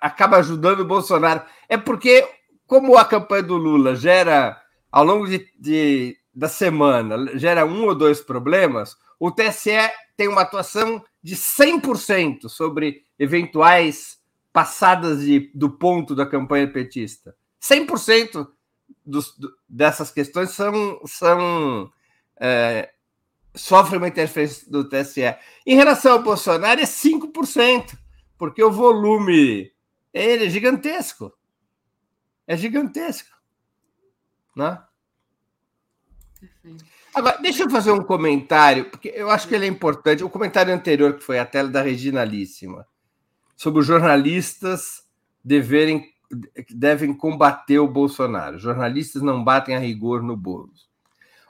[0.00, 1.42] acaba ajudando o Bolsonaro.
[1.68, 2.26] É porque
[2.66, 7.94] como a campanha do Lula gera, ao longo de, de, da semana, gera um ou
[7.94, 9.70] dois problemas, o TSE
[10.16, 14.18] tem uma atuação de 100% sobre eventuais
[14.52, 17.34] passadas de, do ponto da campanha petista.
[17.60, 18.46] 100%
[19.04, 19.34] dos,
[19.68, 21.90] dessas questões são, são
[22.40, 22.90] é,
[23.54, 25.22] sofrem uma interferência do TSE.
[25.66, 27.96] Em relação ao Bolsonaro, é 5%,
[28.36, 29.72] porque o volume
[30.12, 31.32] ele é gigantesco
[32.46, 33.34] é gigantesca.
[34.54, 34.80] Né?
[37.14, 40.22] Agora, deixa eu fazer um comentário, porque eu acho que ele é importante.
[40.22, 42.86] O comentário anterior, que foi a tela da Reginalíssima,
[43.56, 45.04] sobre os jornalistas
[45.44, 46.12] deverem,
[46.70, 48.58] devem combater o Bolsonaro.
[48.58, 50.88] Jornalistas não batem a rigor no Boulos.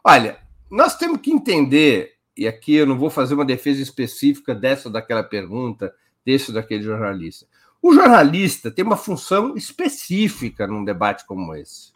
[0.03, 0.41] Olha,
[0.71, 5.23] nós temos que entender, e aqui eu não vou fazer uma defesa específica dessa daquela
[5.23, 5.95] pergunta,
[6.25, 7.47] desse daquele jornalista.
[7.81, 11.93] O jornalista tem uma função específica num debate como esse.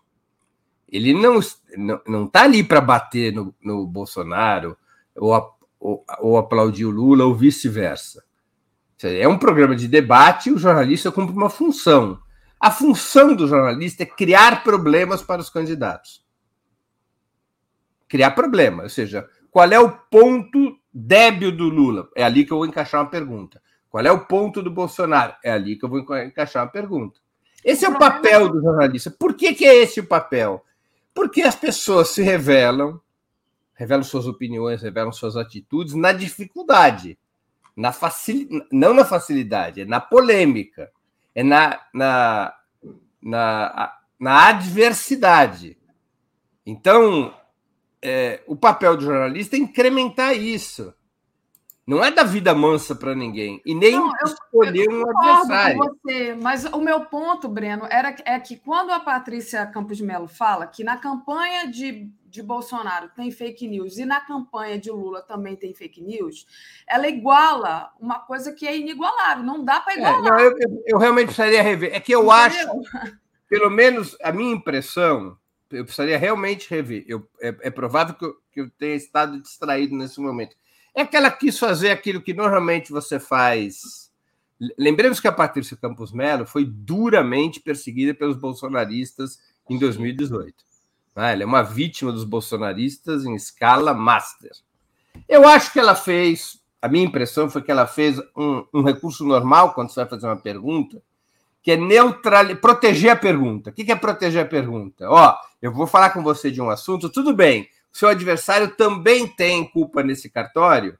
[0.88, 4.76] Ele não está não, está ali para bater no, no Bolsonaro
[5.16, 8.24] ou, ou, ou aplaudir o Lula ou vice-versa.
[9.02, 12.20] É um programa de debate e o jornalista cumpre uma função.
[12.58, 16.22] A função do jornalista é criar problemas para os candidatos.
[18.10, 22.08] Criar problemas, ou seja, qual é o ponto débil do Lula?
[22.16, 23.62] É ali que eu vou encaixar uma pergunta.
[23.88, 25.34] Qual é o ponto do Bolsonaro?
[25.44, 27.20] É ali que eu vou encaixar uma pergunta.
[27.64, 29.12] Esse é o papel do jornalista.
[29.12, 30.64] Por que, que é esse o papel?
[31.14, 33.00] Porque as pessoas se revelam,
[33.74, 37.16] revelam suas opiniões, revelam suas atitudes na dificuldade,
[37.76, 38.48] na facil...
[38.72, 40.90] não na facilidade, é na polêmica,
[41.32, 42.54] é na, na,
[43.22, 45.78] na, na adversidade.
[46.66, 47.32] Então,
[48.02, 50.94] é, o papel do jornalista é incrementar isso.
[51.86, 53.60] Não é da vida mansa para ninguém.
[53.66, 55.78] E nem não, eu, escolher eu um adversário.
[55.78, 60.28] Você, mas o meu ponto, Breno, era, é que quando a Patrícia Campos de Mello
[60.28, 65.20] fala que na campanha de de Bolsonaro tem fake news e na campanha de Lula
[65.20, 66.46] também tem fake news,
[66.86, 70.18] ela iguala uma coisa que é inigualável, não dá para igualar.
[70.18, 71.92] É, não, eu, eu, realmente precisaria rever.
[71.92, 72.32] É que eu Entendeu?
[72.32, 73.18] acho,
[73.48, 75.36] pelo menos a minha impressão,
[75.70, 77.04] eu precisaria realmente rever.
[77.06, 80.56] Eu, é, é provável que eu, que eu tenha estado distraído nesse momento.
[80.94, 84.10] É que ela quis fazer aquilo que normalmente você faz.
[84.78, 89.38] Lembremos que a Patrícia Campos Melo foi duramente perseguida pelos bolsonaristas
[89.68, 90.54] em 2018.
[91.14, 94.52] Ah, ela é uma vítima dos bolsonaristas em escala master.
[95.28, 99.24] Eu acho que ela fez, a minha impressão foi que ela fez um, um recurso
[99.24, 101.02] normal quando você vai fazer uma pergunta,
[101.62, 103.70] que é neutral, proteger a pergunta.
[103.70, 105.08] O que é proteger a pergunta?
[105.08, 109.68] Ó, eu vou falar com você de um assunto, tudo bem, seu adversário também tem
[109.68, 110.98] culpa nesse cartório,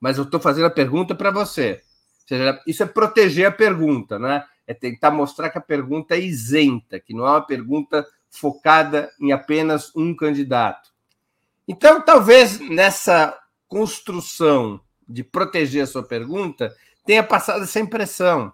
[0.00, 1.82] mas eu estou fazendo a pergunta para você.
[2.22, 4.44] Ou seja, isso é proteger a pergunta, né?
[4.66, 9.32] É tentar mostrar que a pergunta é isenta, que não é uma pergunta focada em
[9.32, 10.90] apenas um candidato.
[11.66, 18.52] Então, talvez nessa construção de proteger a sua pergunta, tenha passado essa impressão.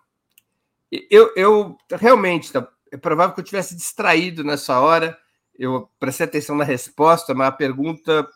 [1.10, 5.16] Eu, eu realmente, tá, é provável que eu tivesse distraído nessa hora,
[5.58, 8.28] eu prestei atenção na resposta, mas a pergunta,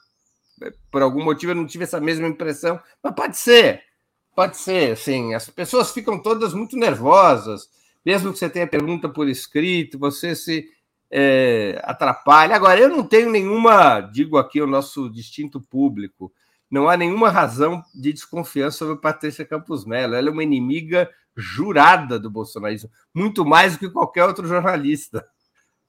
[0.90, 3.82] por algum motivo, eu não tive essa mesma impressão, mas pode ser.
[4.34, 5.34] Pode ser, sim.
[5.34, 7.68] As pessoas ficam todas muito nervosas,
[8.04, 10.68] mesmo que você tenha pergunta por escrito, você se
[11.10, 12.54] é, atrapalha.
[12.54, 16.32] Agora, eu não tenho nenhuma, digo aqui o nosso distinto público,
[16.70, 20.14] não há nenhuma razão de desconfiança sobre Patrícia Campos Mello.
[20.14, 25.26] Ela é uma inimiga jurada do bolsonarismo, muito mais do que qualquer outro jornalista.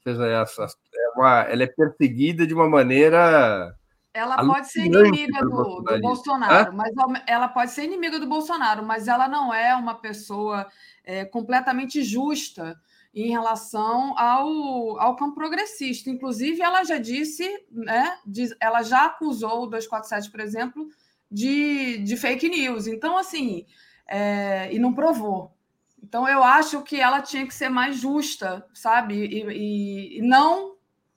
[0.05, 3.75] Ou seja, é uma, ela é perseguida de uma maneira
[4.13, 6.91] ela pode ser inimiga do, do Bolsonaro, mas
[7.27, 10.67] ela pode ser inimiga do Bolsonaro, mas ela não é uma pessoa
[11.03, 12.79] é, completamente justa
[13.13, 16.09] em relação ao, ao campo progressista.
[16.09, 20.87] Inclusive, ela já disse, né, diz, ela já acusou o 247, por exemplo,
[21.29, 22.87] de, de fake news.
[22.87, 23.65] Então, assim,
[24.07, 25.55] é, e não provou.
[26.01, 29.15] Então, eu acho que ela tinha que ser mais justa, sabe?
[29.15, 30.75] E, e, e não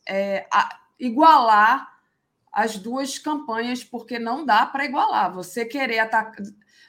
[0.09, 1.93] é, a, igualar
[2.53, 5.33] as duas campanhas, porque não dá para igualar.
[5.33, 6.43] Você querer atacar,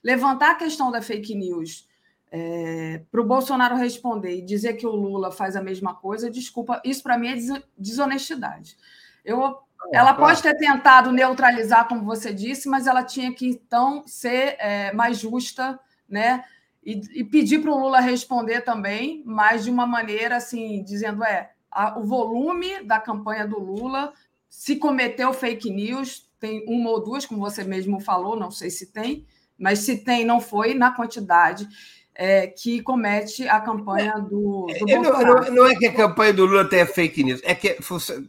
[0.03, 1.87] levantar a questão da fake news
[2.35, 6.81] é, para o Bolsonaro responder e dizer que o Lula faz a mesma coisa, desculpa,
[6.83, 8.75] isso para mim é desonestidade.
[9.23, 9.59] Eu,
[9.93, 14.91] ela pode ter tentado neutralizar, como você disse, mas ela tinha que então ser é,
[14.93, 15.79] mais justa,
[16.09, 16.43] né?
[16.83, 21.51] E, e pedir para o Lula responder também, mas de uma maneira assim, dizendo é
[21.69, 24.11] a, o volume da campanha do Lula
[24.49, 28.91] se cometeu fake news, tem uma ou duas, como você mesmo falou, não sei se
[28.91, 31.69] tem, mas se tem, não foi na quantidade
[32.15, 36.45] é, que comete a campanha do, do é, não, não, é que a campanha do
[36.45, 37.77] Lula tenha fake news, é que,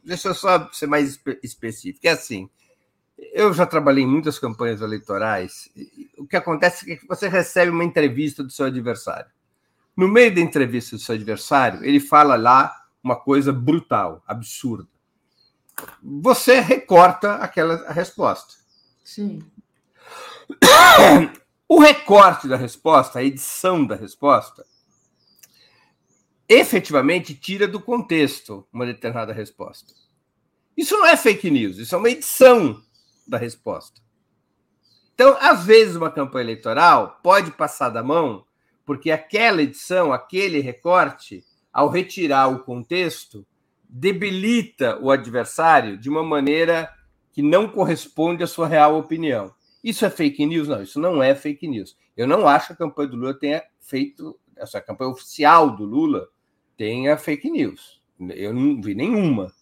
[0.05, 2.49] deixa eu só ser mais específico, é assim,
[3.33, 5.69] eu já trabalhei em muitas campanhas eleitorais,
[6.19, 9.31] o que acontece é que você recebe uma entrevista do seu adversário.
[9.97, 14.89] No meio da entrevista do seu adversário, ele fala lá uma coisa brutal, absurda
[16.03, 18.55] você recorta aquela resposta.
[19.03, 19.43] Sim.
[21.67, 24.67] O recorte da resposta, a edição da resposta,
[26.47, 29.95] efetivamente tira do contexto uma determinada resposta.
[30.77, 32.83] Isso não é fake news, isso é uma edição
[33.27, 34.03] da resposta.
[35.15, 38.45] Então, às vezes, uma campanha eleitoral pode passar da mão,
[38.85, 43.47] porque aquela edição, aquele recorte, ao retirar o contexto,
[43.89, 46.93] debilita o adversário de uma maneira
[47.33, 49.55] que não corresponde à sua real opinião.
[49.85, 50.67] Isso é fake news?
[50.67, 51.97] Não, isso não é fake news.
[52.17, 56.27] Eu não acho que a campanha do Lula tenha feito, essa campanha oficial do Lula
[56.77, 58.03] tenha fake news.
[58.19, 59.53] Eu não vi nenhuma.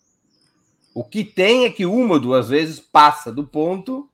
[0.94, 4.09] O que tem é que uma ou duas vezes passa do ponto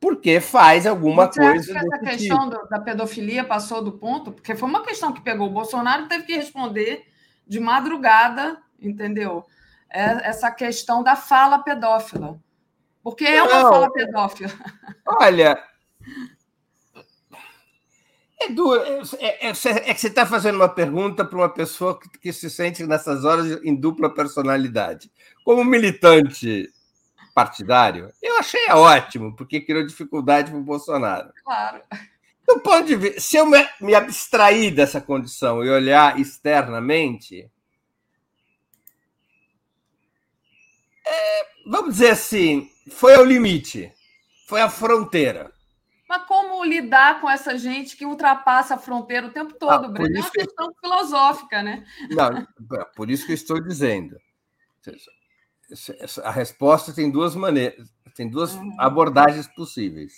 [0.00, 1.72] porque faz alguma Você coisa.
[1.72, 2.68] Acha que essa questão tipo.
[2.68, 4.32] da pedofilia passou do ponto?
[4.32, 7.04] Porque foi uma questão que pegou o Bolsonaro teve que responder
[7.46, 9.44] de madrugada entendeu?
[9.90, 12.38] É essa questão da fala pedófila.
[13.06, 14.52] Porque é uma Não, fala pedófila.
[15.06, 15.62] Olha.
[18.38, 21.98] É, duro, é, é, é, é que você está fazendo uma pergunta para uma pessoa
[21.98, 25.10] que, que, se sente nessas horas em dupla personalidade.
[25.42, 26.70] Como militante
[27.34, 31.32] partidário, eu achei ótimo, porque criou dificuldade para o Bolsonaro.
[31.42, 31.80] Claro.
[32.46, 37.50] Do ponto de vista, se eu me, me abstrair dessa condição e olhar externamente,
[41.06, 43.92] é, vamos dizer assim, foi ao limite,
[44.46, 45.52] foi à fronteira.
[46.08, 50.16] Mas como lidar com essa gente que ultrapassa a fronteira o tempo todo, ah, Breno?
[50.16, 51.84] É uma questão filosófica, né?
[52.10, 52.46] Não,
[52.94, 54.16] por isso que eu estou dizendo.
[56.22, 58.76] a resposta tem duas maneiras, tem duas uhum.
[58.78, 60.12] abordagens possíveis.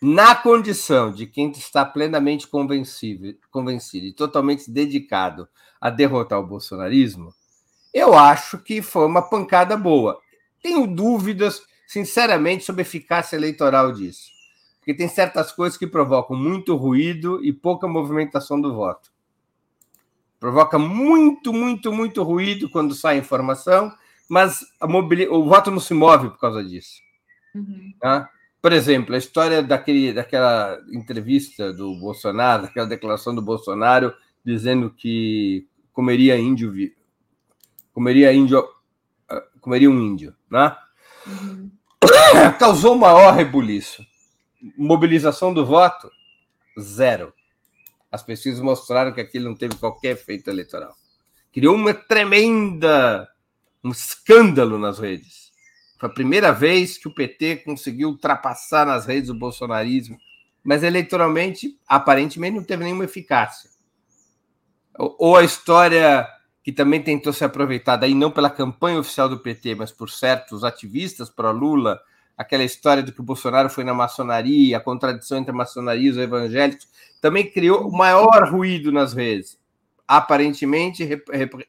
[0.00, 5.46] Na condição de quem está plenamente convencido, convencido e totalmente dedicado
[5.78, 7.34] a derrotar o bolsonarismo,
[7.92, 10.18] eu acho que foi uma pancada boa.
[10.62, 14.30] Tenho dúvidas, sinceramente, sobre a eficácia eleitoral disso.
[14.78, 19.10] Porque tem certas coisas que provocam muito ruído e pouca movimentação do voto.
[20.38, 23.92] Provoca muito, muito, muito ruído quando sai informação,
[24.28, 27.00] mas o voto não se move por causa disso.
[27.52, 27.92] Uhum.
[27.98, 28.30] Tá?
[28.62, 34.14] Por exemplo, a história daquele, daquela entrevista do Bolsonaro, daquela declaração do Bolsonaro
[34.44, 36.72] dizendo que comeria índio,
[37.92, 38.64] comeria índio,
[39.28, 40.76] ah, comeria um índio, né?
[41.26, 41.59] Uhum.
[42.58, 44.04] Causou maior rebuliço.
[44.76, 46.10] Mobilização do voto
[46.78, 47.32] zero.
[48.10, 50.94] As pesquisas mostraram que aquilo não teve qualquer efeito eleitoral.
[51.52, 53.28] Criou uma tremenda
[53.82, 55.50] um escândalo nas redes.
[55.98, 60.18] Foi a primeira vez que o PT conseguiu ultrapassar nas redes o bolsonarismo,
[60.62, 63.70] mas eleitoralmente, aparentemente, não teve nenhuma eficácia.
[64.98, 66.28] Ou a história
[66.62, 70.62] que também tentou ser aproveitada aí não pela campanha oficial do PT, mas por certos
[70.62, 72.00] ativistas pró-Lula,
[72.36, 76.10] aquela história de que o Bolsonaro foi na maçonaria, a contradição entre a maçonaria e
[76.10, 76.88] os evangélicos,
[77.20, 79.58] também criou o maior ruído nas redes.
[80.06, 81.08] Aparentemente,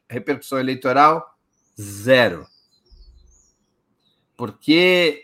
[0.09, 1.35] repercussão eleitoral
[1.80, 2.45] zero.
[4.35, 5.23] Porque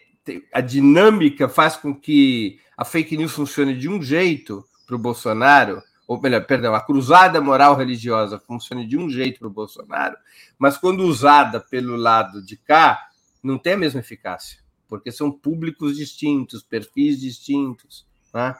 [0.54, 5.82] a dinâmica faz com que a fake news funcione de um jeito para o Bolsonaro,
[6.08, 10.16] ou melhor, perdão, a cruzada moral religiosa funcione de um jeito para o Bolsonaro,
[10.58, 13.10] mas quando usada pelo lado de cá,
[13.44, 18.06] não tem a mesma eficácia, porque são públicos distintos, perfis distintos.
[18.34, 18.56] Né?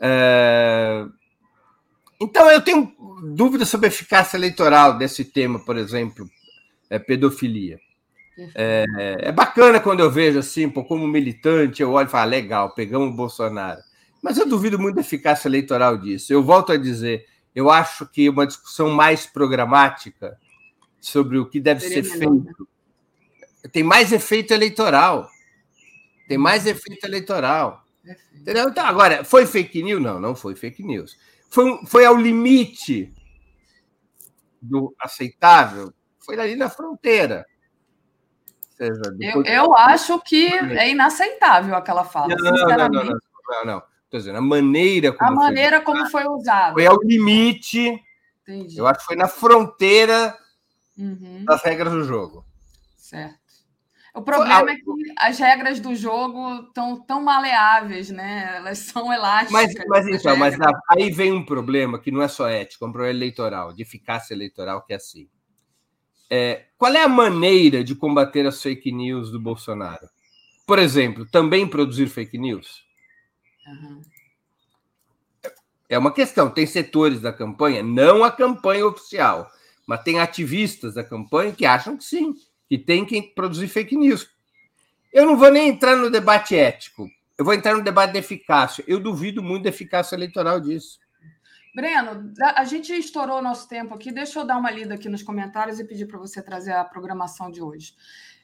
[0.00, 1.06] É...
[2.20, 2.94] Então, eu tenho
[3.34, 6.30] dúvidas sobre a eficácia eleitoral desse tema, por exemplo,
[6.88, 7.80] é, pedofilia.
[8.54, 8.84] É,
[9.20, 12.74] é, bacana quando eu vejo assim, pô, como militante, eu olho e falo, ah, legal,
[12.74, 13.80] pegamos o Bolsonaro.
[14.22, 16.32] Mas eu duvido muito da eficácia eleitoral disso.
[16.32, 20.38] Eu volto a dizer, eu acho que uma discussão mais programática
[21.00, 23.70] sobre o que deve Seria ser melhor, feito né?
[23.72, 25.28] tem mais efeito eleitoral.
[26.28, 27.84] Tem mais efeito eleitoral.
[28.34, 28.68] Entendeu?
[28.68, 30.02] Então, agora, foi fake news?
[30.02, 31.18] Não, não foi fake news.
[31.50, 33.12] Foi, foi ao limite
[34.60, 35.92] do aceitável?
[36.18, 37.46] Foi ali na fronteira.
[38.70, 42.28] Seja, eu, eu acho que é inaceitável aquela fala.
[42.28, 43.82] Não, não, não, não, não.
[44.10, 45.30] Estou dizendo, a maneira como.
[45.30, 46.72] A maneira foi, como foi usada.
[46.72, 47.96] Foi ao limite.
[48.42, 48.76] Entendi.
[48.76, 50.36] Eu acho que foi na fronteira
[50.98, 51.44] uhum.
[51.44, 52.44] das regras do jogo.
[52.96, 53.38] Certo.
[54.12, 54.82] O problema é que
[55.16, 58.56] as regras do jogo estão tão maleáveis, né?
[58.56, 59.52] Elas são elásticas.
[59.52, 60.56] Mas, mas então, mas
[60.90, 64.34] aí vem um problema que não é só ético, é um problema eleitoral, de eficácia
[64.34, 65.28] eleitoral, que é assim.
[66.28, 70.08] É, qual é a maneira de combater as fake news do Bolsonaro?
[70.66, 72.89] Por exemplo, também produzir fake news?
[73.70, 74.02] Uhum.
[75.88, 76.50] É uma questão.
[76.50, 79.50] Tem setores da campanha, não a campanha oficial,
[79.86, 82.34] mas tem ativistas da campanha que acham que sim,
[82.68, 84.30] que tem que produzir fake news.
[85.12, 88.84] Eu não vou nem entrar no debate ético, eu vou entrar no debate de eficácia.
[88.86, 91.00] Eu duvido muito da eficácia eleitoral disso.
[91.74, 94.12] Breno, a gente estourou o nosso tempo aqui.
[94.12, 97.50] Deixa eu dar uma lida aqui nos comentários e pedir para você trazer a programação
[97.50, 97.94] de hoje.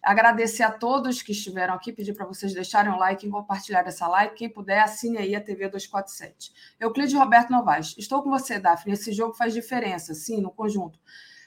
[0.07, 4.07] Agradecer a todos que estiveram aqui, pedir para vocês deixarem um like e compartilhar essa
[4.07, 4.37] live.
[4.37, 6.53] Quem puder, assine aí a TV 247.
[6.79, 7.93] Euclides Roberto Novaes.
[7.99, 8.93] Estou com você, Daphne.
[8.93, 11.01] Esse jogo faz diferença, sim, no conjunto.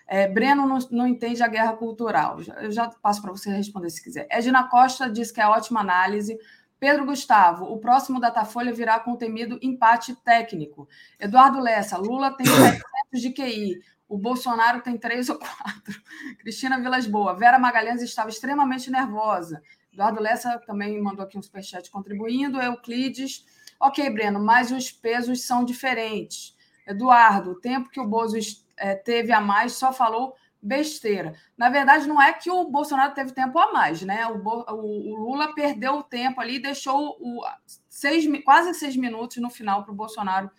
[0.05, 2.41] É, Breno não, não, entende a guerra cultural.
[2.61, 4.27] Eu já passo para você responder se quiser.
[4.29, 6.37] Edna Costa diz que é ótima análise.
[6.77, 10.85] Pedro Gustavo, o próximo Datafolha virá com o temido empate técnico.
[11.17, 12.43] Eduardo Lessa, Lula tem
[13.09, 13.79] 700 de QI,
[14.09, 16.01] o Bolsonaro tem 3 ou 4.
[16.41, 19.61] Cristina Vilas Boa, Vera Magalhães estava extremamente nervosa.
[19.93, 22.59] Eduardo Lessa também mandou aqui um superchat contribuindo.
[22.59, 23.45] Euclides,
[23.79, 26.57] ok, Breno, mas os pesos são diferentes.
[26.87, 28.37] Eduardo, o tempo que o Bozo
[28.75, 31.35] é, teve a mais só falou besteira.
[31.55, 34.25] Na verdade, não é que o Bolsonaro teve tempo a mais, né?
[34.27, 37.41] O, o, o Lula perdeu o tempo ali, deixou o,
[37.87, 40.49] seis, quase seis minutos no final para o Bolsonaro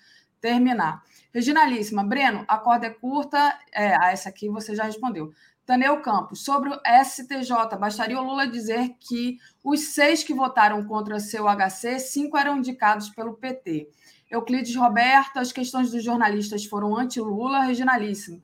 [0.40, 1.02] terminar.
[1.32, 3.59] Reginalíssima, Breno, a corda é curta.
[3.73, 5.32] É, a essa aqui você já respondeu.
[5.65, 11.20] Taneu Campos, sobre o STJ, bastaria o Lula dizer que os seis que votaram contra
[11.20, 13.89] seu HC, cinco eram indicados pelo PT.
[14.28, 18.43] Euclides Roberto, as questões dos jornalistas foram anti-Lula, Reginalíssima.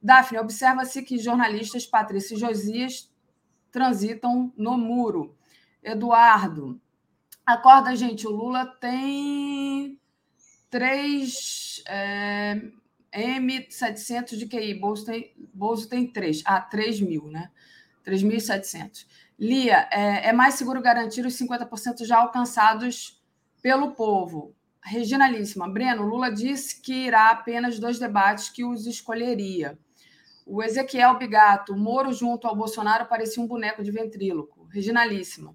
[0.00, 3.10] Daphne, observa-se que jornalistas Patrícia e Josias
[3.70, 5.36] transitam no muro.
[5.82, 6.80] Eduardo,
[7.44, 8.26] acorda, gente.
[8.26, 9.98] O Lula tem
[10.72, 12.62] 3 é,
[13.14, 14.72] M700 de QI.
[14.72, 16.42] Bolso tem, Bolso tem 3.
[16.46, 17.50] Ah, 3 mil, né?
[18.06, 19.06] 3.700.
[19.38, 23.22] Lia, é, é mais seguro garantir os 50% já alcançados
[23.60, 24.54] pelo povo.
[24.82, 29.78] Reginalíssima, Breno, Lula disse que irá apenas dois debates que os escolheria.
[30.46, 34.66] O Ezequiel Bigato, Moro junto ao Bolsonaro parecia um boneco de ventríloco.
[34.70, 35.54] Reginalíssima.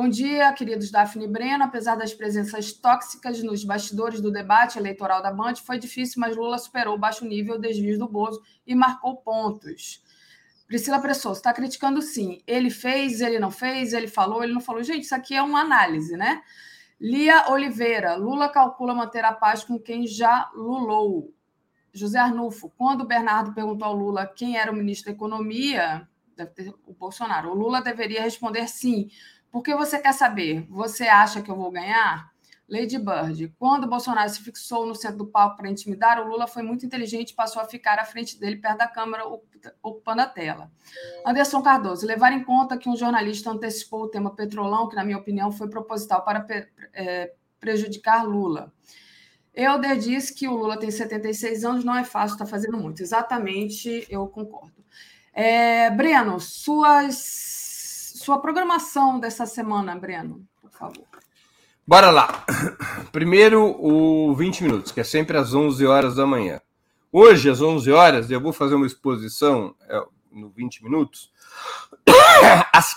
[0.00, 1.64] Bom dia, queridos Daphne e Breno.
[1.64, 6.56] Apesar das presenças tóxicas nos bastidores do debate eleitoral da Band, foi difícil, mas Lula
[6.56, 10.00] superou o baixo nível desvios do Bozo e marcou pontos.
[10.68, 12.40] Priscila Pressoso está criticando sim.
[12.46, 14.84] Ele fez, ele não fez, ele falou, ele não falou.
[14.84, 16.42] Gente, isso aqui é uma análise, né?
[17.00, 21.34] Lia Oliveira, Lula calcula manter a paz com quem já lulou.
[21.92, 26.52] José Arnulfo, quando o Bernardo perguntou ao Lula quem era o ministro da Economia, deve
[26.52, 29.10] ter o Bolsonaro, o Lula deveria responder sim.
[29.50, 30.66] Por que você quer saber?
[30.68, 32.30] Você acha que eu vou ganhar?
[32.68, 36.46] Lady Bird, quando o Bolsonaro se fixou no centro do palco para intimidar, o Lula
[36.46, 39.24] foi muito inteligente e passou a ficar à frente dele, perto da câmera,
[39.82, 40.70] ocupando a tela.
[41.24, 45.16] Anderson Cardoso, levar em conta que um jornalista antecipou o tema petrolão, que, na minha
[45.16, 46.44] opinião, foi proposital para
[46.92, 48.70] é, prejudicar Lula.
[49.54, 53.02] Euder disse que o Lula tem 76 anos, não é fácil, está fazendo muito.
[53.02, 54.84] Exatamente, eu concordo.
[55.32, 57.57] É, Breno, suas,
[58.28, 61.06] sua programação dessa semana, Breno, por favor.
[61.86, 62.44] Bora lá.
[63.10, 66.60] Primeiro, o 20 minutos, que é sempre às 11 horas da manhã.
[67.10, 71.32] Hoje, às 11 horas, eu vou fazer uma exposição é, no 20 minutos.
[72.70, 72.94] As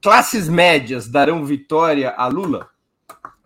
[0.00, 2.70] classes médias darão vitória a Lula,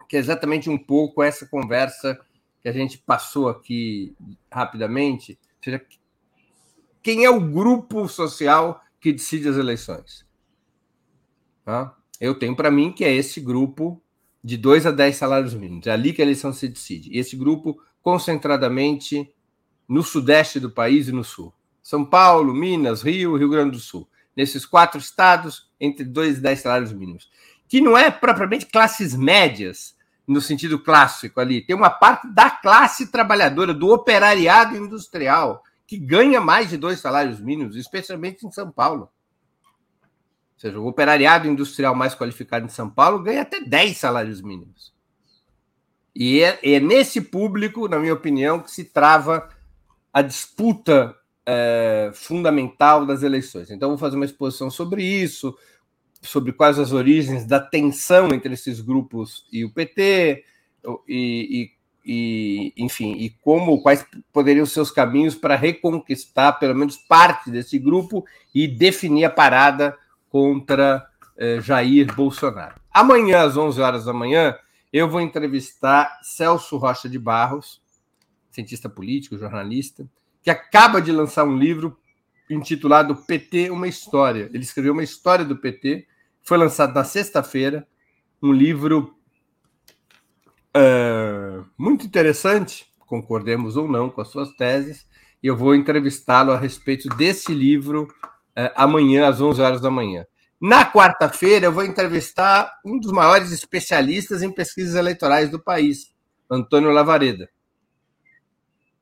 [0.08, 2.20] que é exatamente um pouco essa conversa
[2.62, 4.14] que a gente passou aqui
[4.48, 5.36] rapidamente.
[5.56, 5.84] Ou seja,
[7.02, 10.29] quem é o grupo social que decide as eleições?
[12.20, 14.02] Eu tenho para mim que é esse grupo
[14.42, 15.86] de 2 a 10 salários mínimos.
[15.86, 17.10] É ali que a eleição se decide.
[17.10, 19.32] E esse grupo, concentradamente
[19.88, 21.52] no sudeste do país e no sul.
[21.82, 24.08] São Paulo, Minas, Rio, Rio Grande do Sul.
[24.36, 27.28] Nesses quatro estados, entre 2 e 10 salários mínimos.
[27.68, 29.96] Que não é propriamente classes médias,
[30.26, 31.60] no sentido clássico ali.
[31.60, 37.40] Tem uma parte da classe trabalhadora, do operariado industrial, que ganha mais de dois salários
[37.40, 39.08] mínimos, especialmente em São Paulo
[40.60, 44.92] seja, o operariado industrial mais qualificado em São Paulo ganha até 10 salários mínimos.
[46.14, 49.48] E é, é nesse público, na minha opinião, que se trava
[50.12, 51.16] a disputa
[51.46, 53.70] é, fundamental das eleições.
[53.70, 55.56] Então, vou fazer uma exposição sobre isso,
[56.20, 60.44] sobre quais as origens da tensão entre esses grupos e o PT,
[61.08, 61.72] e,
[62.04, 67.50] e, e enfim, e como quais poderiam ser os caminhos para reconquistar pelo menos parte
[67.50, 69.96] desse grupo e definir a parada
[70.30, 72.80] contra eh, Jair Bolsonaro.
[72.90, 74.56] Amanhã, às 11 horas da manhã,
[74.92, 77.82] eu vou entrevistar Celso Rocha de Barros,
[78.50, 80.08] cientista político, jornalista,
[80.42, 81.98] que acaba de lançar um livro
[82.48, 84.50] intitulado PT Uma História.
[84.52, 86.06] Ele escreveu uma história do PT,
[86.42, 87.86] foi lançado na sexta-feira,
[88.42, 89.14] um livro
[90.76, 95.06] uh, muito interessante, concordemos ou não com as suas teses,
[95.42, 98.08] e eu vou entrevistá-lo a respeito desse livro
[98.74, 100.24] amanhã, às 11 horas da manhã.
[100.60, 106.12] Na quarta-feira, eu vou entrevistar um dos maiores especialistas em pesquisas eleitorais do país,
[106.50, 107.48] Antônio Lavareda.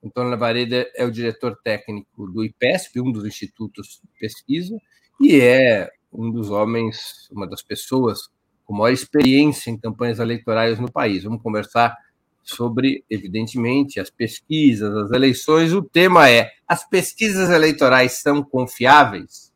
[0.05, 4.79] Antônio Lavareda é o diretor técnico do IPESP, um dos institutos de pesquisa,
[5.21, 8.31] e é um dos homens, uma das pessoas
[8.65, 11.25] com maior experiência em campanhas eleitorais no país.
[11.25, 11.97] Vamos conversar
[12.43, 15.73] sobre, evidentemente, as pesquisas, as eleições.
[15.73, 19.48] O tema é: as pesquisas eleitorais são confiáveis?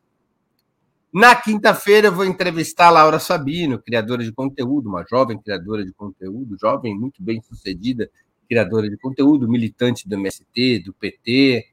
[1.13, 5.93] Na quinta-feira, eu vou entrevistar a Laura Sabino, criadora de conteúdo, uma jovem criadora de
[5.93, 8.09] conteúdo, jovem, muito bem sucedida,
[8.49, 11.67] criadora de conteúdo, militante do MST, do PT.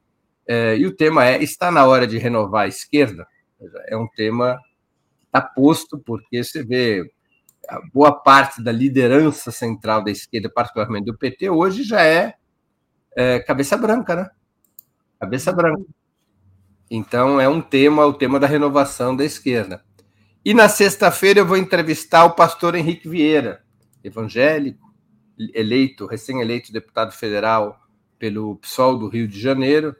[0.47, 3.27] É, e o tema é: está na hora de renovar a esquerda?
[3.89, 4.59] É um tema
[5.21, 7.11] que está posto, porque você vê
[7.95, 12.35] boa parte da liderança central da esquerda, particularmente do PT, hoje já é,
[13.17, 14.31] é cabeça branca, né?
[15.19, 15.83] Cabeça branca.
[16.91, 19.83] Então é um tema, o tema da renovação da esquerda.
[20.45, 23.62] E na sexta-feira eu vou entrevistar o pastor Henrique Vieira,
[24.03, 24.91] evangélico,
[25.55, 27.79] eleito, recém-eleito deputado federal
[28.19, 29.95] pelo PSOL do Rio de Janeiro.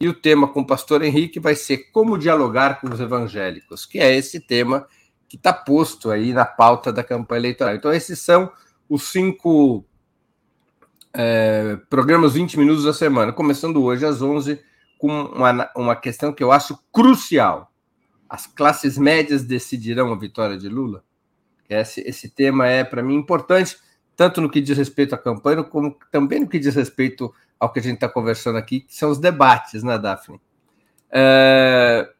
[0.00, 3.98] E o tema com o pastor Henrique vai ser como dialogar com os evangélicos, que
[3.98, 4.86] é esse tema
[5.28, 7.74] que está posto aí na pauta da campanha eleitoral.
[7.74, 8.52] Então, esses são
[8.88, 9.84] os cinco
[11.14, 14.60] é, programas 20 minutos da semana, começando hoje às 11,
[15.04, 17.70] com uma, uma questão que eu acho crucial.
[18.26, 21.04] As classes médias decidirão a vitória de Lula?
[21.68, 23.76] Esse, esse tema é, para mim, importante,
[24.16, 27.80] tanto no que diz respeito à campanha, como também no que diz respeito ao que
[27.80, 30.40] a gente está conversando aqui, que são os debates, né, Daphne?
[31.10, 32.10] É,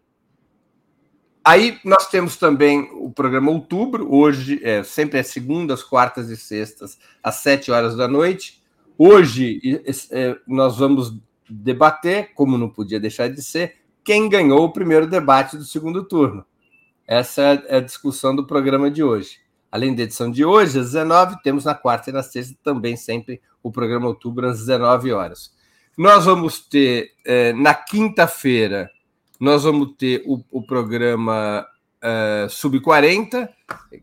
[1.43, 6.99] Aí nós temos também o programa Outubro, hoje, é, sempre é segundas, quartas e sextas,
[7.23, 8.63] às sete horas da noite.
[8.99, 15.07] Hoje é, nós vamos debater, como não podia deixar de ser, quem ganhou o primeiro
[15.07, 16.45] debate do segundo turno.
[17.07, 19.39] Essa é a discussão do programa de hoje.
[19.71, 23.41] Além da edição de hoje, às 19, temos na quarta e na sexta também sempre
[23.63, 25.53] o programa Outubro, às 19 horas.
[25.97, 28.91] Nós vamos ter, é, na quinta-feira,
[29.41, 31.67] nós vamos ter o, o programa
[32.03, 33.49] uh, Sub-40,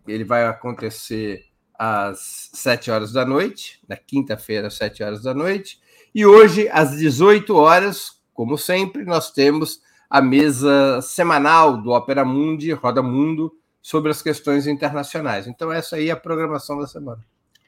[0.07, 1.45] ele vai acontecer
[1.77, 5.79] às 7 horas da noite, na quinta-feira, às 7 horas da noite.
[6.13, 12.73] E hoje, às 18 horas, como sempre, nós temos a mesa semanal do Opera Mundi,
[12.73, 15.47] Roda Mundo, sobre as questões internacionais.
[15.47, 17.21] Então, essa aí é a programação da semana.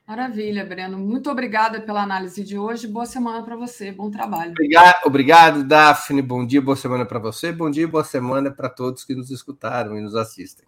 [0.05, 0.97] Maravilha, Breno.
[0.97, 2.85] Muito obrigada pela análise de hoje.
[2.85, 3.91] Boa semana para você.
[3.91, 4.51] Bom trabalho.
[4.51, 6.21] Obrigado, obrigado, Daphne.
[6.21, 7.53] Bom dia, boa semana para você.
[7.53, 10.67] Bom dia, boa semana para todos que nos escutaram e nos assistem.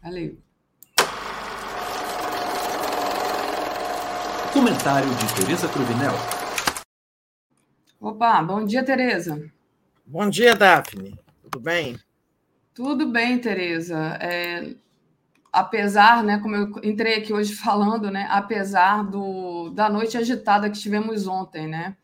[0.00, 0.38] Valeu.
[4.52, 6.14] Comentário de Tereza Cruvinel.
[8.00, 9.50] Opa, bom dia, Tereza.
[10.04, 11.18] Bom dia, Daphne.
[11.42, 11.98] Tudo bem?
[12.74, 14.18] Tudo bem, Tereza.
[14.20, 14.74] É,
[15.50, 20.78] apesar, né, como eu entrei aqui hoje falando, né, apesar do, da noite agitada que
[20.78, 21.96] tivemos ontem, né,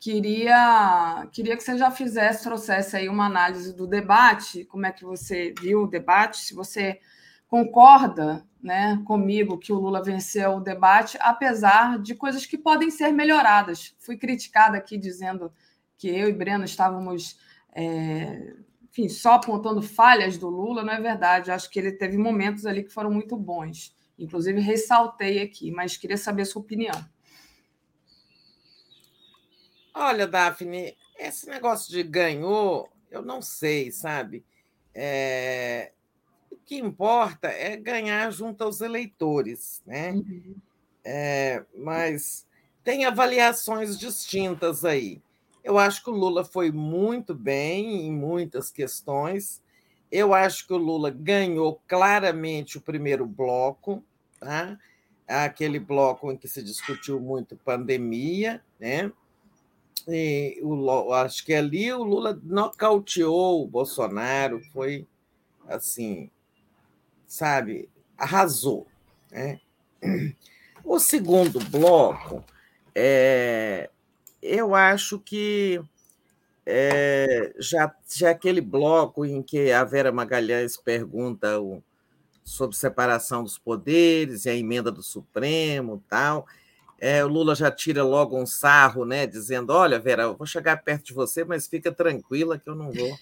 [0.00, 5.04] queria, queria que você já fizesse, trouxesse aí uma análise do debate, como é que
[5.04, 6.98] você viu o debate, se você
[7.46, 13.12] concorda, né, comigo que o Lula venceu o debate, apesar de coisas que podem ser
[13.12, 13.94] melhoradas.
[14.00, 15.52] Fui criticada aqui dizendo
[15.96, 17.38] que eu e Breno estávamos
[17.72, 18.54] é,
[18.90, 21.50] enfim, só apontando falhas do Lula, não é verdade.
[21.50, 23.94] Acho que ele teve momentos ali que foram muito bons.
[24.18, 26.94] Inclusive, ressaltei aqui, mas queria saber a sua opinião.
[29.94, 34.44] Olha, Daphne, esse negócio de ganhou, eu não sei, sabe?
[34.94, 35.92] É...
[36.66, 40.14] O que importa é ganhar junto aos eleitores, né?
[40.14, 40.56] Uhum.
[41.04, 41.62] É...
[41.76, 42.44] Mas
[42.82, 45.22] tem avaliações distintas aí.
[45.62, 49.62] Eu acho que o Lula foi muito bem em muitas questões.
[50.10, 54.02] Eu acho que o Lula ganhou claramente o primeiro bloco,
[54.40, 54.76] tá?
[55.24, 59.12] aquele bloco em que se discutiu muito pandemia, né?
[60.08, 65.06] E o, acho que ali o Lula nocauteou o Bolsonaro, foi
[65.68, 66.28] assim,
[67.26, 68.86] sabe, arrasou.
[69.30, 69.60] Né?
[70.84, 72.44] O segundo bloco,
[72.94, 73.90] é,
[74.40, 75.80] eu acho que
[76.64, 81.82] é, já, já aquele bloco em que a Vera Magalhães pergunta o,
[82.44, 86.46] sobre separação dos poderes e a emenda do Supremo tal,
[86.98, 90.82] é, o Lula já tira logo um sarro, né, dizendo: Olha, Vera, eu vou chegar
[90.82, 93.18] perto de você, mas fica tranquila que eu não vou,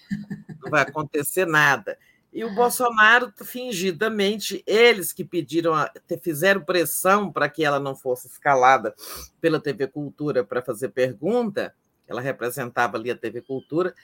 [0.61, 1.97] não vai acontecer nada.
[2.35, 5.73] E o Bolsonaro, fingidamente, eles que pediram,
[6.21, 8.93] fizeram pressão para que ela não fosse escalada
[9.39, 11.73] pela TV Cultura para fazer pergunta,
[12.05, 13.95] ela representava ali a TV Cultura.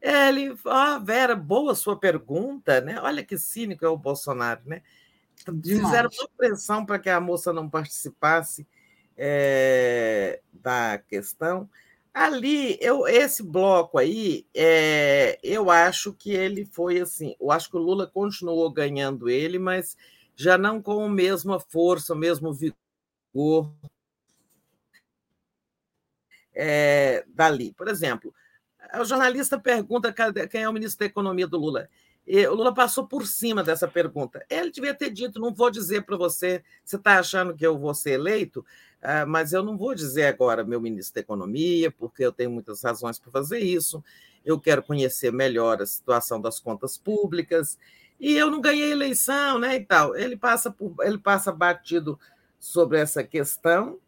[0.00, 3.00] Ele, ó, Vera, boa sua pergunta, né?
[3.00, 4.80] Olha que cínico é o Bolsonaro, né?
[5.64, 8.64] Fizeram uma pressão para que a moça não participasse
[9.16, 11.68] é, da questão.
[12.14, 17.34] Ali, eu, esse bloco aí, é, eu acho que ele foi assim.
[17.40, 19.96] Eu acho que o Lula continuou ganhando ele, mas
[20.36, 23.72] já não com a mesma força, o mesmo vigor
[26.54, 27.72] é, dali.
[27.72, 28.34] Por exemplo,
[29.00, 30.14] o jornalista pergunta
[30.48, 31.88] quem é o ministro da Economia do Lula.
[32.26, 34.44] O Lula passou por cima dessa pergunta.
[34.48, 37.94] Ele devia ter dito: não vou dizer para você, você está achando que eu vou
[37.94, 38.64] ser eleito?
[39.02, 42.82] Ah, mas eu não vou dizer agora meu ministro da Economia, porque eu tenho muitas
[42.82, 44.02] razões para fazer isso.
[44.44, 47.76] Eu quero conhecer melhor a situação das contas públicas.
[48.20, 49.76] E eu não ganhei eleição, né?
[49.76, 50.14] E tal.
[50.16, 52.18] Ele passa, por, ele passa batido
[52.60, 53.98] sobre essa questão.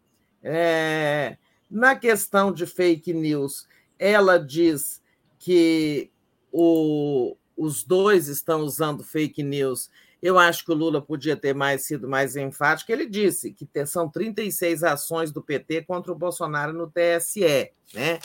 [0.41, 1.37] É,
[1.69, 3.67] na questão de fake news,
[3.99, 5.01] ela diz
[5.37, 6.09] que
[6.51, 9.89] o, os dois estão usando fake news
[10.25, 12.91] eu acho que o Lula podia ter mais sido mais enfático.
[12.91, 18.19] Ele disse que são 36 ações do PT contra o Bolsonaro no TSE, né?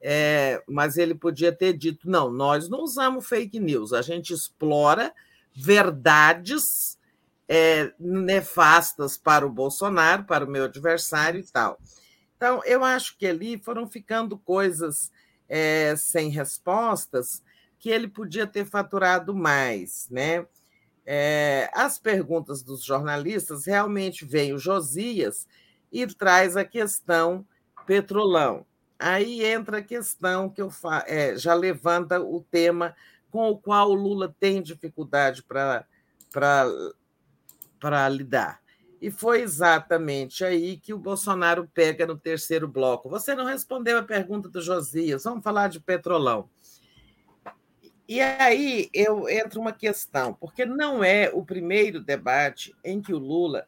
[0.00, 5.12] É, mas ele podia ter dito: não, nós não usamos fake news, a gente explora
[5.54, 6.98] verdades
[7.46, 11.78] é, nefastas para o Bolsonaro, para o meu adversário e tal.
[12.38, 15.12] Então, eu acho que ali foram ficando coisas
[15.46, 17.42] é, sem respostas
[17.78, 20.46] que ele podia ter faturado mais, né?
[21.06, 25.46] É, as perguntas dos jornalistas realmente vem o Josias
[25.92, 27.46] e traz a questão
[27.86, 28.64] petrolão.
[28.98, 31.04] Aí entra a questão que eu fa...
[31.06, 32.96] É, já levanta o tema
[33.30, 35.86] com o qual o Lula tem dificuldade para
[38.08, 38.62] lidar.
[39.02, 43.10] E foi exatamente aí que o Bolsonaro pega no terceiro bloco.
[43.10, 46.48] Você não respondeu a pergunta do Josias, vamos falar de petrolão.
[48.06, 53.18] E aí eu entro uma questão, porque não é o primeiro debate em que o
[53.18, 53.66] Lula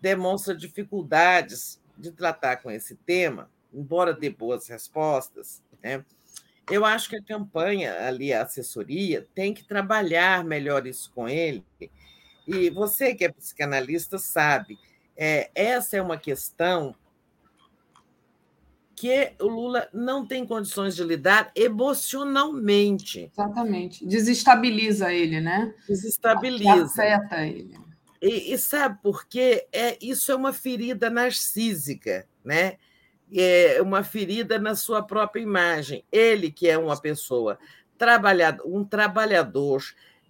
[0.00, 5.62] demonstra dificuldades de tratar com esse tema, embora dê boas respostas.
[5.82, 6.04] Né?
[6.68, 11.64] Eu acho que a campanha ali, a assessoria, tem que trabalhar melhor isso com ele.
[12.46, 14.76] E você que é psicanalista sabe,
[15.16, 16.94] é, essa é uma questão
[18.96, 23.30] que o Lula não tem condições de lidar emocionalmente.
[23.30, 24.06] Exatamente.
[24.06, 25.74] Desestabiliza ele, né?
[25.86, 26.84] Desestabiliza.
[26.84, 27.78] Afeta ele.
[28.22, 29.66] E, e, sabe por quê?
[29.70, 32.78] É, isso é uma ferida narcísica, né?
[33.30, 36.02] É uma ferida na sua própria imagem.
[36.10, 37.58] Ele, que é uma pessoa
[37.98, 39.82] trabalhador, um trabalhador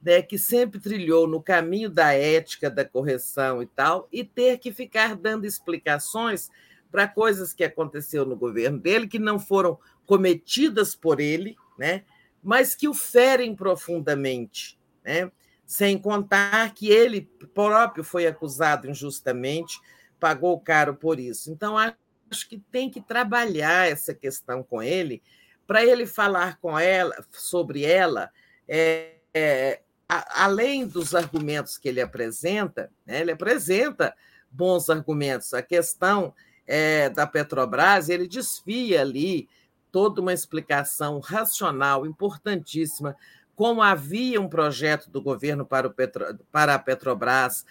[0.02, 4.72] né, que sempre trilhou no caminho da ética, da correção e tal, e ter que
[4.72, 6.50] ficar dando explicações
[6.96, 12.04] para coisas que aconteceu no governo dele, que não foram cometidas por ele, né?
[12.42, 15.30] mas que o ferem profundamente, né?
[15.66, 19.78] sem contar que ele próprio foi acusado injustamente,
[20.18, 21.50] pagou caro por isso.
[21.50, 25.22] Então, acho que tem que trabalhar essa questão com ele,
[25.66, 28.30] para ele falar com ela sobre ela,
[28.66, 33.20] é, é, a, além dos argumentos que ele apresenta, né?
[33.20, 34.16] ele apresenta
[34.50, 35.52] bons argumentos.
[35.52, 36.32] A questão
[36.66, 39.48] é, da Petrobras, ele desfia ali
[39.92, 43.16] toda uma explicação racional importantíssima,
[43.54, 47.64] como havia um projeto do governo para, o Petro, para a Petrobras,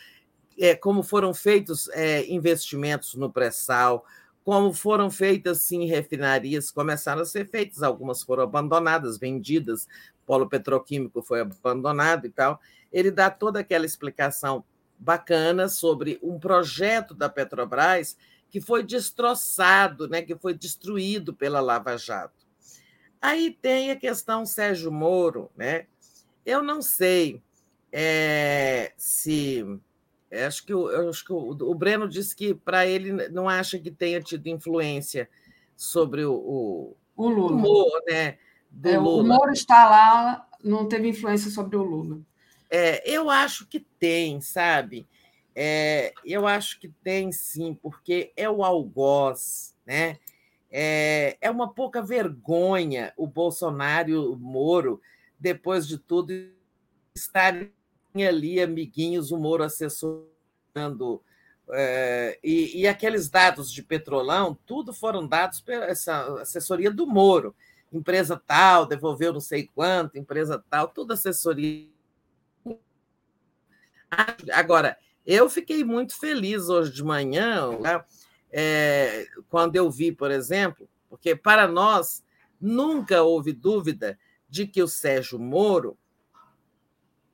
[0.57, 4.05] é, como foram feitos é, investimentos no pré-sal,
[4.43, 9.87] como foram feitas, sim, refinarias, começaram a ser feitas, algumas foram abandonadas, vendidas,
[10.25, 12.59] polo petroquímico foi abandonado e tal.
[12.91, 14.63] Ele dá toda aquela explicação
[14.97, 18.17] bacana sobre um projeto da Petrobras
[18.55, 22.47] que foi destroçado, né, que foi destruído pela Lava Jato.
[23.21, 25.87] Aí tem a questão Sérgio Moro, né?
[26.45, 27.43] Eu não sei
[27.91, 29.65] é, se
[30.31, 33.91] acho que, o, acho que o, o Breno disse que para ele não acha que
[33.91, 35.29] tenha tido influência
[35.75, 38.01] sobre o, o, o Lula.
[38.07, 38.37] Né?
[38.85, 39.21] É, Lula.
[39.21, 42.21] O Moro está lá, não teve influência sobre o Lula.
[42.69, 45.05] É, eu acho que tem, sabe?
[45.55, 50.19] É, eu acho que tem sim, porque é o algoz, né?
[50.69, 55.01] É, é uma pouca vergonha o Bolsonaro o Moro,
[55.39, 56.33] depois de tudo,
[57.15, 57.71] estarem
[58.27, 61.23] ali, amiguinhos, o Moro assessorando.
[61.71, 67.55] É, e, e, aqueles dados de petrolão, tudo foram dados pela essa assessoria do Moro.
[67.93, 71.87] Empresa tal, devolveu não sei quanto, empresa tal, tudo assessoria.
[74.53, 78.03] Agora, eu fiquei muito feliz hoje de manhã, né,
[78.51, 82.23] é, quando eu vi, por exemplo, porque para nós
[82.59, 85.97] nunca houve dúvida de que o Sérgio Moro,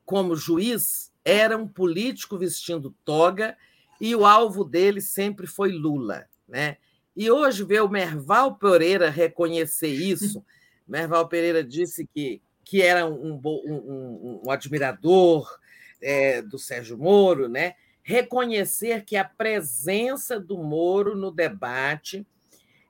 [0.04, 3.56] como juiz, era um político vestindo toga
[4.00, 6.26] e o alvo dele sempre foi Lula.
[6.48, 6.78] Né?
[7.14, 10.44] E hoje ver o Merval Pereira reconhecer isso,
[10.88, 15.48] Merval Pereira disse que, que era um, um, um, um admirador
[16.00, 17.76] é, do Sérgio Moro, né?
[18.02, 22.26] Reconhecer que a presença do Moro no debate,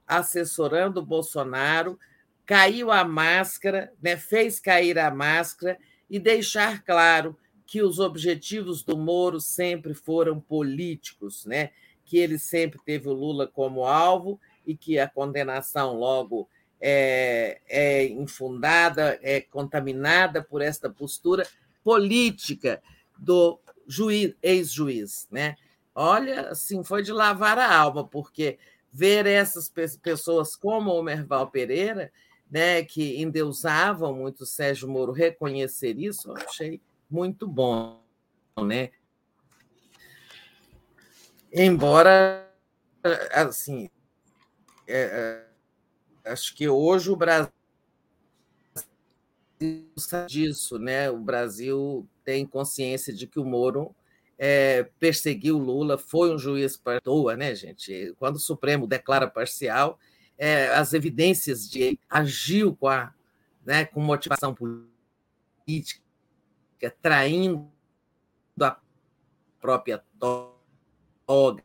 [0.07, 1.99] assessorando o Bolsonaro,
[2.47, 4.17] caiu a máscara, né?
[4.17, 11.47] fez cair a máscara e deixar claro que os objetivos do Moro sempre foram políticos,
[11.47, 11.71] né?
[12.05, 16.49] que ele sempre teve o Lula como alvo e que a condenação logo
[16.81, 21.47] é, é infundada, é contaminada por esta postura
[21.85, 22.83] política
[23.19, 25.57] do juiz, ex-juiz, né?
[25.95, 28.59] Olha, assim, foi de lavar a alma, porque
[28.93, 32.13] ver essas pessoas como o Merval Pereira,
[32.51, 36.81] né, que endeusavam muito Sérgio Moro, reconhecer isso, eu achei
[37.11, 38.03] muito bom,
[38.59, 38.91] né?
[41.51, 42.51] Embora,
[43.33, 43.91] assim,
[44.87, 45.47] é,
[46.25, 47.53] é, acho que hoje o Brasil
[50.27, 51.11] disso, né?
[51.11, 53.95] O Brasil tem consciência de que o Moro
[54.39, 58.15] é, perseguiu Lula, foi um juiz para toa, né, gente?
[58.19, 59.99] Quando o Supremo declara parcial,
[60.37, 63.15] é, as evidências de agiu com a,
[63.65, 66.03] né, com motivação política,
[67.01, 67.71] traindo
[68.61, 68.81] a
[69.61, 71.63] própria toga.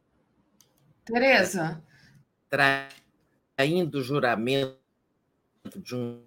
[1.04, 1.84] Tereza.
[2.48, 4.78] Traindo o juramento
[5.78, 6.22] de um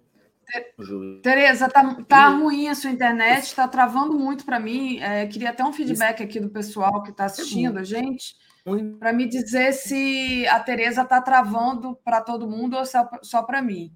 [1.21, 4.99] Tereza, tá, tá ruim a sua internet, está travando muito para mim.
[4.99, 8.35] É, queria até um feedback aqui do pessoal que está assistindo a gente,
[8.99, 13.61] para me dizer se a Tereza está travando para todo mundo ou só, só para
[13.61, 13.93] mim.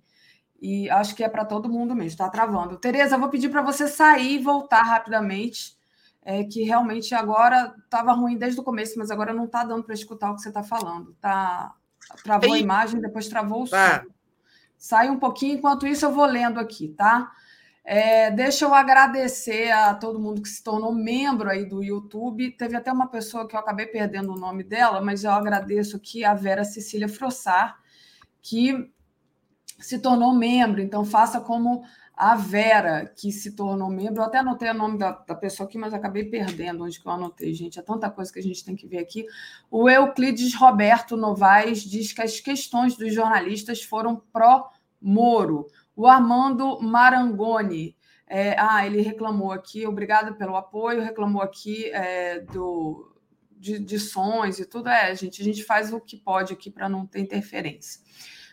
[0.61, 2.77] E acho que é para todo mundo mesmo, está travando.
[2.77, 5.75] Tereza, vou pedir para você sair e voltar rapidamente,
[6.21, 9.93] é, que realmente agora estava ruim desde o começo, mas agora não está dando para
[9.93, 11.13] escutar o que você está falando.
[11.21, 11.73] Tá,
[12.23, 13.99] travou a imagem, depois travou o tá.
[14.01, 14.15] som.
[14.85, 17.31] Sai um pouquinho, enquanto isso eu vou lendo aqui, tá?
[17.83, 22.51] É, deixa eu agradecer a todo mundo que se tornou membro aí do YouTube.
[22.51, 26.23] Teve até uma pessoa que eu acabei perdendo o nome dela, mas eu agradeço aqui
[26.23, 27.79] a Vera Cecília Frossar,
[28.43, 28.91] que
[29.79, 30.79] se tornou membro.
[30.79, 31.83] Então, faça como
[32.15, 34.21] a Vera, que se tornou membro.
[34.21, 37.11] Eu até anotei o nome da, da, pessoa aqui, mas acabei perdendo onde que eu
[37.11, 37.77] anotei, gente.
[37.77, 39.25] É tanta coisa que a gente tem que ver aqui.
[39.69, 44.15] O Euclides Roberto Novaes diz que as questões dos jornalistas foram
[45.05, 45.67] pró-Moro.
[45.95, 47.95] O Armando Marangoni.
[48.27, 53.15] É, ah, ele reclamou aqui, obrigado pelo apoio, reclamou aqui é, do,
[53.51, 54.89] de, de sons e tudo.
[54.89, 58.01] É, gente, a gente faz o que pode aqui para não ter interferência.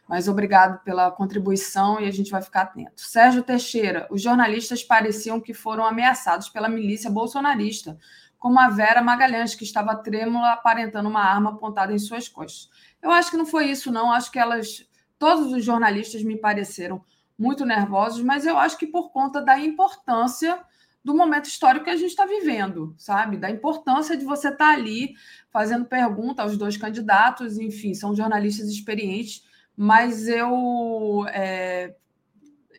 [0.07, 3.01] Mas obrigado pela contribuição e a gente vai ficar atento.
[3.01, 7.97] Sérgio Teixeira, os jornalistas pareciam que foram ameaçados pela milícia bolsonarista,
[8.39, 12.69] como a Vera Magalhães, que estava trêmula aparentando uma arma apontada em suas costas.
[13.01, 14.13] Eu acho que não foi isso, não.
[14.13, 14.85] Acho que elas,
[15.23, 17.01] todos os jornalistas me pareceram
[17.39, 20.61] muito nervosos, mas eu acho que por conta da importância
[21.05, 23.37] do momento histórico que a gente está vivendo, sabe?
[23.37, 25.15] Da importância de você estar tá ali
[25.49, 29.45] fazendo pergunta aos dois candidatos, enfim, são jornalistas experientes
[29.77, 31.95] mas eu, é,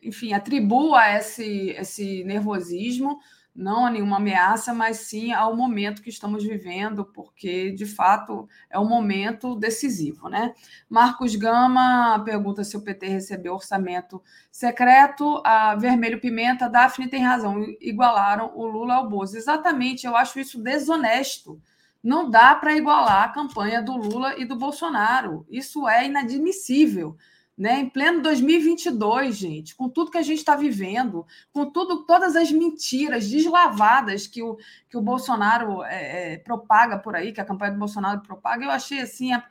[0.02, 3.18] enfim, atribuo a esse, esse nervosismo,
[3.54, 8.78] não a nenhuma ameaça, mas sim ao momento que estamos vivendo, porque de fato é
[8.78, 10.54] um momento decisivo, né?
[10.88, 15.40] Marcos Gama pergunta se o PT recebeu orçamento secreto.
[15.44, 19.36] A Vermelho Pimenta, Daphne tem razão, igualaram o Lula ao Bozo.
[19.36, 21.60] Exatamente, eu acho isso desonesto
[22.04, 25.46] não dá para igualar a campanha do Lula e do Bolsonaro.
[25.48, 27.16] Isso é inadmissível.
[27.56, 27.80] Né?
[27.80, 32.50] Em pleno 2022, gente, com tudo que a gente está vivendo, com tudo, todas as
[32.50, 34.56] mentiras deslavadas que o,
[34.90, 38.70] que o Bolsonaro é, é, propaga por aí, que a campanha do Bolsonaro propaga, eu
[38.70, 39.44] achei assim, a,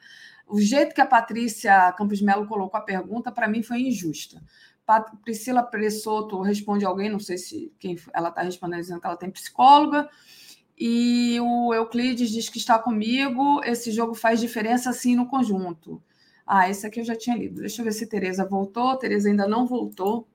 [0.45, 4.43] o jeito que a Patrícia Campos Melo colocou a pergunta, para mim, foi injusta.
[4.85, 9.15] Pat, Priscila Pressoto responde alguém, não sei se quem ela está respondendo, dizendo que ela
[9.15, 10.09] tem psicóloga.
[10.77, 13.61] E o Euclides diz que está comigo.
[13.63, 16.01] Esse jogo faz diferença sim no conjunto.
[16.45, 17.61] Ah, esse aqui eu já tinha lido.
[17.61, 18.97] Deixa eu ver se Tereza voltou.
[18.97, 20.27] Tereza ainda não voltou.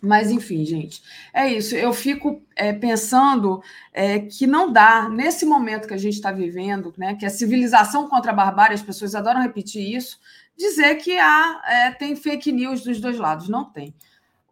[0.00, 1.74] Mas, enfim, gente, é isso.
[1.74, 6.92] Eu fico é, pensando é, que não dá, nesse momento que a gente está vivendo,
[6.96, 10.20] né, que a civilização contra a barbárie, as pessoas adoram repetir isso,
[10.56, 13.48] dizer que há, é, tem fake news dos dois lados.
[13.48, 13.94] Não tem.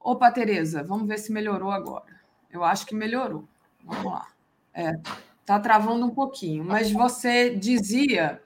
[0.01, 2.21] Opa, Tereza, vamos ver se melhorou agora.
[2.51, 3.47] Eu acho que melhorou.
[3.85, 4.27] Vamos lá.
[4.75, 4.95] É,
[5.45, 8.41] tá travando um pouquinho, mas você dizia,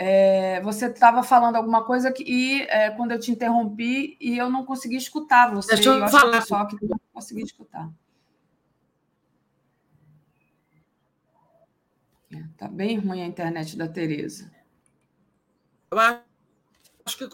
[0.00, 4.48] é, você estava falando alguma coisa que, e é, quando eu te interrompi e eu
[4.48, 5.74] não consegui escutar você.
[5.74, 6.40] Deixa eu, eu falar.
[6.42, 7.90] só que não consegui escutar.
[12.32, 14.48] É, tá bem ruim a internet da Tereza.
[15.90, 17.28] Eu acho que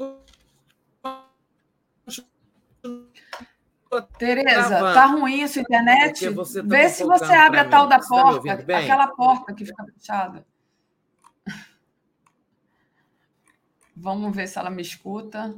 [4.16, 6.30] Tereza, tá ruim essa internet?
[6.30, 9.84] Você tá Vê se você abre a tal da tá porta, aquela porta que fica
[9.84, 10.46] fechada.
[13.96, 15.54] Vamos ver se ela me escuta.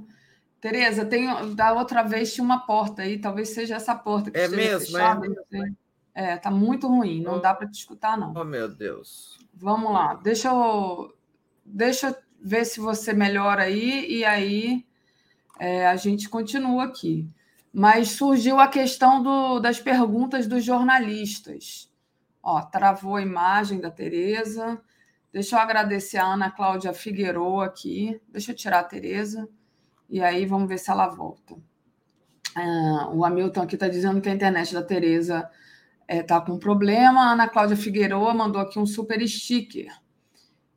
[0.61, 4.49] Tereza, tem da outra vez tinha uma porta aí, talvez seja essa porta que é
[4.49, 5.27] mesmo, fechada.
[6.15, 8.33] É, é, tá muito ruim, não oh, dá para te escutar não.
[8.35, 9.39] Oh, meu Deus.
[9.55, 11.15] Vamos lá, deixa eu
[11.65, 14.87] deixa eu ver se você melhora aí e aí
[15.59, 17.29] é, a gente continua aqui
[17.79, 21.93] mas surgiu a questão do, das perguntas dos jornalistas.
[22.43, 24.81] Ó, travou a imagem da Tereza.
[25.37, 28.19] Deixa eu agradecer a Ana Cláudia Figueiredo aqui.
[28.27, 29.47] Deixa eu tirar a Tereza.
[30.09, 31.55] E aí vamos ver se ela volta.
[32.55, 35.47] Ah, o Hamilton aqui está dizendo que a internet da Tereza
[36.09, 37.21] está é, tá com problema.
[37.21, 39.93] A Ana Cláudia Figueiredo mandou aqui um super sticker.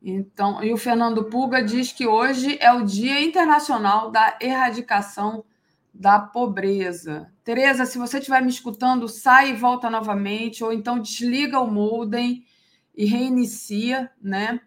[0.02, 5.42] Então, e o Fernando Pulga diz que hoje é o Dia Internacional da Erradicação
[5.94, 7.32] da pobreza.
[7.42, 12.44] Tereza, se você estiver me escutando, sai e volta novamente, ou então desliga o modem
[12.94, 14.60] e reinicia, né?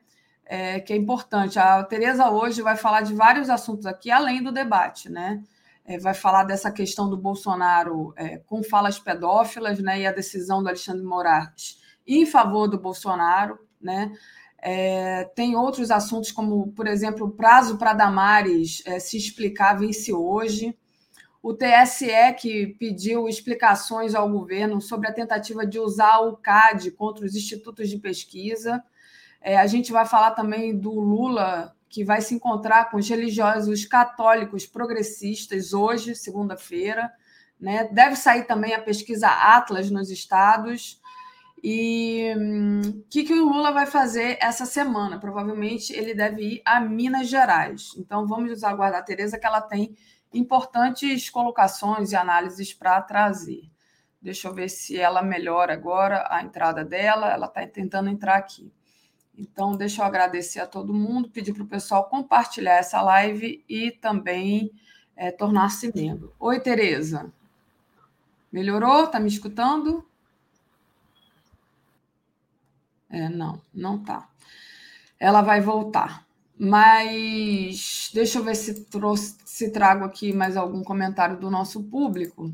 [0.46, 1.58] É, que é importante.
[1.58, 5.42] A Tereza hoje vai falar de vários assuntos aqui, além do debate, né?
[5.86, 10.02] É, vai falar dessa questão do Bolsonaro é, com falas pedófilas, né?
[10.02, 14.12] E a decisão do Alexandre Moraes em favor do Bolsonaro, né?
[14.66, 20.14] É, tem outros assuntos, como, por exemplo, o prazo para Damares é, se explicar vence
[20.14, 20.78] hoje.
[21.44, 22.08] O TSE
[22.40, 27.90] que pediu explicações ao governo sobre a tentativa de usar o CAD contra os institutos
[27.90, 28.82] de pesquisa.
[29.42, 33.84] É, a gente vai falar também do Lula, que vai se encontrar com os religiosos
[33.84, 37.12] católicos progressistas hoje, segunda-feira.
[37.60, 37.90] Né?
[37.92, 41.02] Deve sair também a pesquisa Atlas nos estados.
[41.62, 45.20] E o hum, que, que o Lula vai fazer essa semana?
[45.20, 47.92] Provavelmente ele deve ir a Minas Gerais.
[47.98, 49.94] Então vamos aguardar a Tereza, que ela tem
[50.34, 53.70] importantes colocações e análises para trazer.
[54.22, 57.32] Deixa eu ver se ela melhora agora a entrada dela.
[57.32, 58.72] Ela está tentando entrar aqui.
[59.38, 63.92] Então, deixa eu agradecer a todo mundo, pedir para o pessoal compartilhar essa live e
[63.92, 64.72] também
[65.16, 66.34] é, tornar-se membro.
[66.40, 67.32] Oi, Tereza.
[68.52, 69.06] Melhorou?
[69.06, 70.08] Está me escutando?
[73.10, 74.30] É, não, não tá.
[75.20, 76.26] Ela vai voltar.
[76.66, 82.54] Mas deixa eu ver se, trouxe, se trago aqui mais algum comentário do nosso público,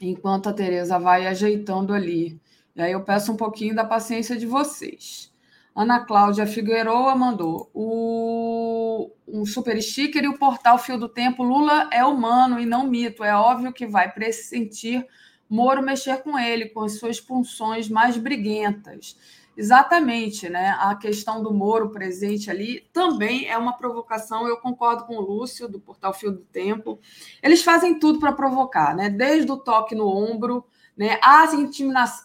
[0.00, 2.40] enquanto a Tereza vai ajeitando ali.
[2.76, 5.32] E aí eu peço um pouquinho da paciência de vocês.
[5.74, 11.42] Ana Cláudia Figueroa mandou o, um super sticker e o portal Fio do Tempo.
[11.42, 13.24] Lula é humano e não mito.
[13.24, 15.04] É óbvio que vai pressentir
[15.50, 19.16] Moro mexer com ele, com as suas punções mais briguentas.
[19.56, 20.76] Exatamente, né?
[20.78, 24.46] A questão do Moro presente ali também é uma provocação.
[24.46, 26.98] Eu concordo com o Lúcio, do Portal Fio do Tempo.
[27.42, 29.10] Eles fazem tudo para provocar, né?
[29.10, 30.64] Desde o toque no ombro,
[30.96, 31.18] né?
[31.22, 31.46] A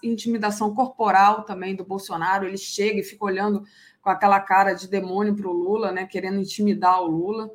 [0.04, 2.46] intimidação corporal também do Bolsonaro.
[2.46, 3.64] Ele chega e fica olhando
[4.02, 6.06] com aquela cara de demônio para o Lula, né?
[6.06, 7.50] Querendo intimidar o Lula.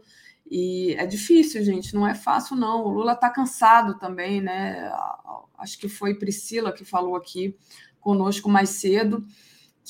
[0.50, 2.84] E é difícil, gente, não é fácil, não.
[2.84, 4.92] O Lula está cansado também, né?
[5.56, 7.56] Acho que foi Priscila que falou aqui
[8.00, 9.24] conosco mais cedo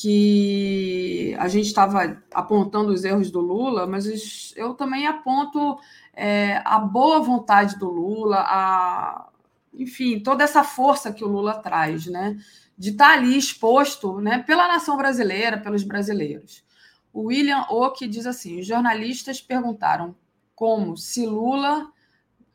[0.01, 5.79] que a gente estava apontando os erros do Lula, mas eu também aponto
[6.15, 9.29] é, a boa vontade do Lula, a,
[9.75, 12.39] enfim, toda essa força que o Lula traz, né?
[12.79, 16.65] De estar tá ali exposto né, pela nação brasileira, pelos brasileiros.
[17.13, 20.17] O William Ock diz assim: os jornalistas perguntaram
[20.55, 21.93] como se Lula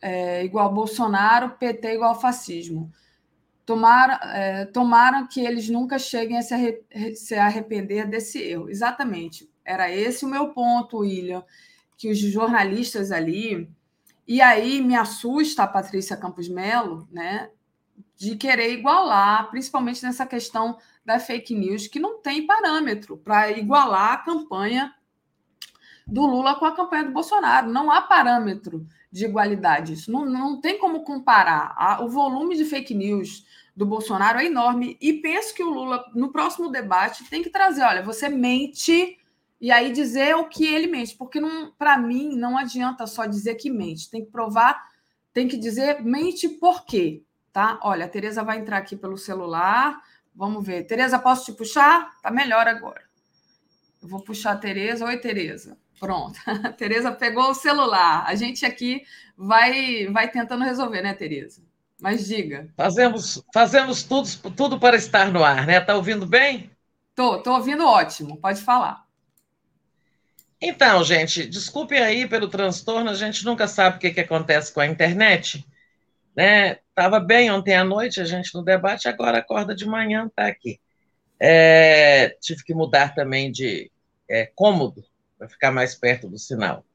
[0.01, 2.91] é igual Bolsonaro, PT igual fascismo.
[3.65, 4.69] Tomara, é,
[5.31, 6.83] que eles nunca cheguem a se, arre,
[7.15, 8.69] se arrepender desse erro.
[8.69, 9.49] Exatamente.
[9.63, 11.43] Era esse o meu ponto, William,
[11.97, 13.69] que os jornalistas ali.
[14.27, 17.49] E aí me assusta a Patrícia Campos Melo, né?
[18.15, 24.13] De querer igualar, principalmente nessa questão da fake news, que não tem parâmetro para igualar
[24.13, 24.93] a campanha
[26.05, 27.71] do Lula com a campanha do Bolsonaro.
[27.71, 29.93] Não há parâmetro de igualdade.
[29.93, 32.03] Isso não, não tem como comparar.
[32.03, 34.97] O volume de fake news do Bolsonaro é enorme.
[34.99, 39.17] E penso que o Lula, no próximo debate, tem que trazer: olha, você mente
[39.61, 41.39] e aí dizer o que ele mente, porque
[41.77, 44.85] para mim não adianta só dizer que mente, tem que provar,
[45.33, 47.79] tem que dizer mente por quê, tá?
[47.81, 49.97] Olha, a Tereza vai entrar aqui pelo celular,
[50.35, 50.83] vamos ver.
[50.83, 52.19] Tereza, posso te puxar?
[52.21, 53.04] Tá melhor agora.
[54.05, 55.03] Eu vou puxar a Tereza.
[55.03, 55.75] Oi, Tereza.
[55.99, 56.39] Pronto.
[56.45, 58.23] A Tereza pegou o celular.
[58.27, 59.03] A gente aqui
[59.35, 61.63] vai vai tentando resolver, né, Tereza?
[61.99, 62.69] Mas diga.
[62.77, 65.79] Fazemos, fazemos tudo, tudo para estar no ar, né?
[65.79, 66.69] Está ouvindo bem?
[67.15, 68.37] Tô, tô ouvindo ótimo.
[68.37, 69.03] Pode falar.
[70.61, 74.81] Então, gente, desculpem aí pelo transtorno, a gente nunca sabe o que, que acontece com
[74.81, 75.65] a internet.
[76.35, 76.77] Né?
[76.93, 80.79] Tava bem ontem à noite, a gente no debate, agora acorda de manhã, tá aqui.
[81.39, 83.91] É, tive que mudar também de
[84.29, 85.03] é, cômodo
[85.37, 86.85] para ficar mais perto do sinal.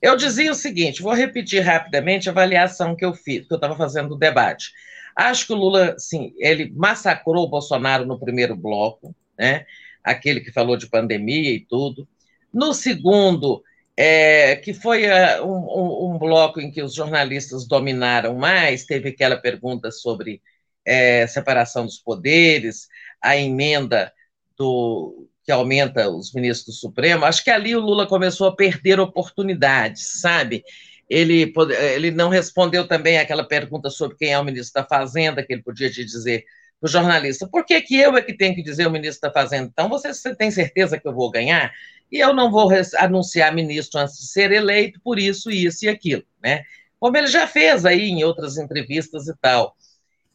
[0.00, 3.76] Eu dizia o seguinte, vou repetir rapidamente a avaliação que eu fiz, que eu estava
[3.76, 4.72] fazendo do debate.
[5.16, 9.64] Acho que o Lula, sim, ele massacrou o Bolsonaro no primeiro bloco, né?
[10.04, 12.06] Aquele que falou de pandemia e tudo.
[12.52, 13.64] No segundo,
[13.96, 19.36] é, que foi uh, um, um, bloco em que os jornalistas dominaram mais, teve aquela
[19.36, 20.42] pergunta sobre
[20.84, 22.88] é, separação dos poderes,
[23.20, 24.12] a emenda
[24.56, 28.98] do, que aumenta os ministros do Supremo, acho que ali o Lula começou a perder
[28.98, 30.64] oportunidades, sabe?
[31.08, 31.54] Ele,
[31.94, 35.62] ele não respondeu também aquela pergunta sobre quem é o ministro da Fazenda, que ele
[35.62, 36.44] podia te dizer
[36.80, 39.32] para o jornalista, por que, que eu é que tenho que dizer o ministro da
[39.32, 39.70] Fazenda?
[39.72, 41.72] Então, você, você tem certeza que eu vou ganhar?
[42.10, 42.68] E eu não vou
[42.98, 46.64] anunciar ministro antes de ser eleito, por isso, isso e aquilo, né?
[46.98, 49.76] Como ele já fez aí em outras entrevistas e tal.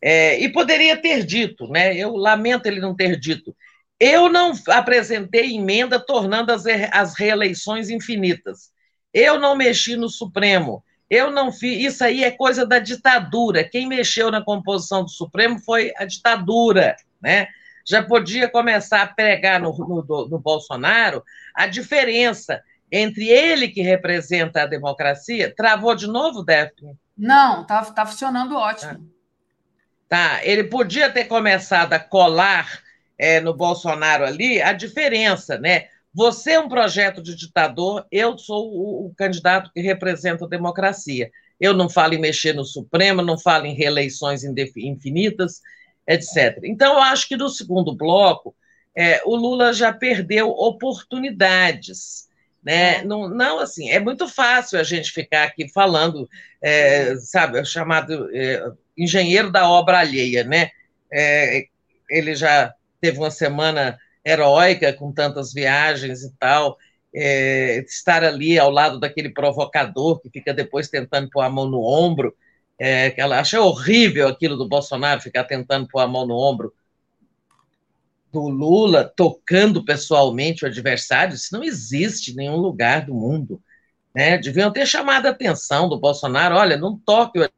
[0.02, 1.96] É, e poderia ter dito, né?
[1.96, 3.56] Eu lamento ele não ter dito.
[4.04, 8.72] Eu não apresentei emenda tornando as, as reeleições infinitas.
[9.14, 10.84] Eu não mexi no Supremo.
[11.08, 11.94] Eu não fiz.
[11.94, 13.64] Isso aí é coisa da ditadura.
[13.64, 17.48] Quem mexeu na composição do Supremo foi a ditadura, né?
[17.88, 21.24] Já podia começar a pregar no, no, no Bolsonaro
[21.54, 25.54] a diferença entre ele, que representa a democracia.
[25.56, 26.98] Travou de novo, Daphne?
[27.16, 29.08] Não, tá, tá funcionando ótimo.
[30.10, 32.82] Tá, ele podia ter começado a colar
[33.22, 35.86] é, no Bolsonaro ali a diferença, né?
[36.12, 41.30] Você é um projeto de ditador, eu sou o, o, candidato que representa a democracia.
[41.60, 45.62] Eu não falo em mexer no Supremo, não falo em reeleições infinitas,
[46.08, 46.60] etc.
[46.64, 48.56] Então, eu acho que no segundo bloco,
[48.98, 52.28] é, o Lula já perdeu oportunidades.
[52.64, 53.04] Né?
[53.04, 56.28] Não, não, assim, é muito fácil a gente ficar aqui falando,
[56.62, 58.64] é, sabe, chamado é,
[58.98, 60.72] engenheiro da obra alheia, né?
[61.14, 61.66] É,
[62.10, 66.78] ele já teve uma semana heróica com tantas viagens e tal,
[67.14, 71.82] é, estar ali ao lado daquele provocador que fica depois tentando pôr a mão no
[71.82, 72.36] ombro,
[72.80, 76.74] é, ela acha horrível aquilo do Bolsonaro ficar tentando pôr a mão no ombro
[78.32, 83.62] do Lula, tocando pessoalmente o adversário, isso não existe em nenhum lugar do mundo.
[84.16, 84.38] Né?
[84.38, 87.50] Deviam ter chamado a atenção do Bolsonaro, olha, não toque o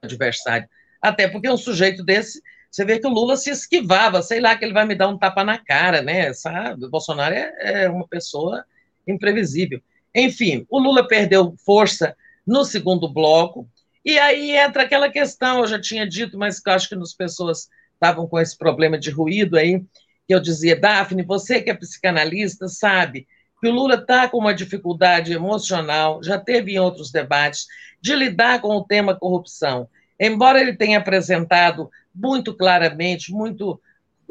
[0.00, 0.68] adversário.
[1.02, 2.40] Até porque um sujeito desse,
[2.78, 5.18] você vê que o Lula se esquivava, sei lá, que ele vai me dar um
[5.18, 6.32] tapa na cara, né?
[6.32, 6.84] Sabe?
[6.84, 8.64] O Bolsonaro é, é uma pessoa
[9.04, 9.80] imprevisível.
[10.14, 12.16] Enfim, o Lula perdeu força
[12.46, 13.68] no segundo bloco,
[14.04, 17.12] e aí entra aquela questão, eu já tinha dito, mas que eu acho que as
[17.12, 19.80] pessoas estavam com esse problema de ruído aí,
[20.26, 23.26] que eu dizia, Daphne, você que é psicanalista, sabe
[23.60, 27.66] que o Lula está com uma dificuldade emocional, já teve em outros debates,
[28.00, 29.88] de lidar com o tema corrupção.
[30.18, 33.80] Embora ele tenha apresentado muito claramente, muito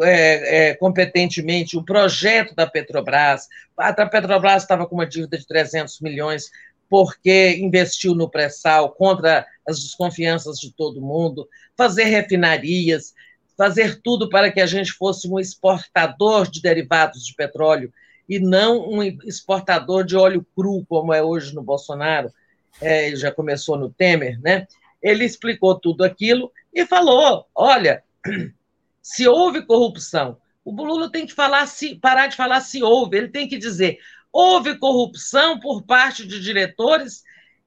[0.01, 5.99] é, é, competentemente o projeto da Petrobras, a Petrobras estava com uma dívida de 300
[6.01, 6.49] milhões
[6.90, 13.14] porque investiu no pré-sal contra as desconfianças de todo mundo, fazer refinarias,
[13.57, 17.91] fazer tudo para que a gente fosse um exportador de derivados de petróleo
[18.30, 22.32] e não um exportador de óleo cru, como é hoje no Bolsonaro,
[22.82, 24.67] é, já começou no Temer, né?
[25.08, 28.03] Ele explicou tudo aquilo e falou: olha,
[29.02, 33.30] se houve corrupção, o Lula tem que falar se, parar de falar se houve, ele
[33.30, 34.00] tem que dizer:
[34.32, 37.24] houve corrupção por parte de diretores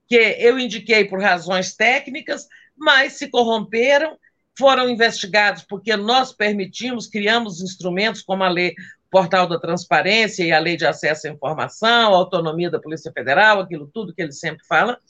[0.06, 2.46] que eu indiquei por razões técnicas,
[2.76, 4.18] mas se corromperam,
[4.58, 8.74] foram investigados porque nós permitimos, criamos instrumentos como a lei
[9.10, 13.60] Portal da Transparência e a Lei de Acesso à Informação, a autonomia da Polícia Federal,
[13.60, 15.00] aquilo tudo que ele sempre fala.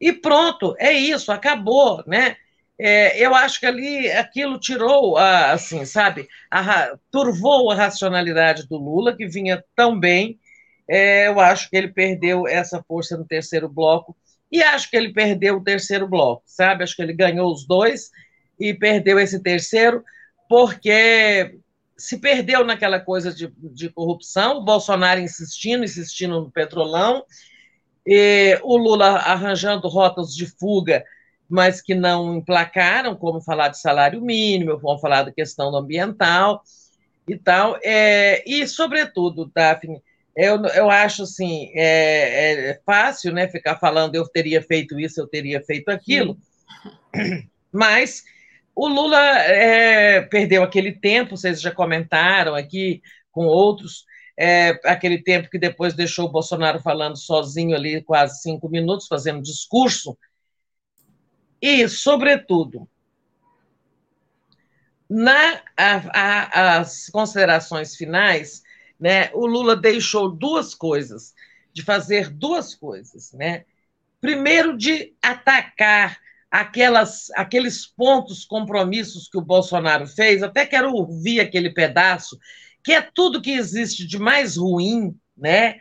[0.00, 2.36] E pronto, é isso, acabou, né?
[2.78, 8.78] É, eu acho que ali aquilo tirou, a, assim, sabe, a, turvou a racionalidade do
[8.78, 10.40] Lula, que vinha tão bem.
[10.88, 14.16] É, eu acho que ele perdeu essa força no terceiro bloco,
[14.50, 16.82] e acho que ele perdeu o terceiro bloco, sabe?
[16.82, 18.10] Acho que ele ganhou os dois
[18.58, 20.02] e perdeu esse terceiro,
[20.48, 21.58] porque
[21.96, 27.22] se perdeu naquela coisa de, de corrupção, o Bolsonaro insistindo, insistindo no petrolão,
[28.62, 31.04] o Lula arranjando rotas de fuga,
[31.48, 36.62] mas que não emplacaram, como falar de salário mínimo, vamos falar da questão ambiental
[37.28, 37.76] e tal.
[37.82, 40.00] É, e, sobretudo, Daphne,
[40.36, 45.26] eu, eu acho assim, é, é, fácil né, ficar falando eu teria feito isso, eu
[45.26, 46.38] teria feito aquilo,
[47.14, 47.48] Sim.
[47.72, 48.22] mas
[48.74, 54.06] o Lula é, perdeu aquele tempo, vocês já comentaram aqui com outros,
[54.42, 59.42] é, aquele tempo que depois deixou o Bolsonaro falando sozinho ali quase cinco minutos, fazendo
[59.42, 60.16] discurso.
[61.60, 62.88] E, sobretudo,
[65.06, 68.62] na a, a, as considerações finais,
[68.98, 71.34] né, o Lula deixou duas coisas,
[71.70, 73.66] de fazer duas coisas, né?
[74.22, 76.18] Primeiro, de atacar
[76.50, 82.38] aquelas, aqueles pontos, compromissos que o Bolsonaro fez, até quero ouvir aquele pedaço,
[82.90, 85.76] que é tudo que existe de mais ruim, né?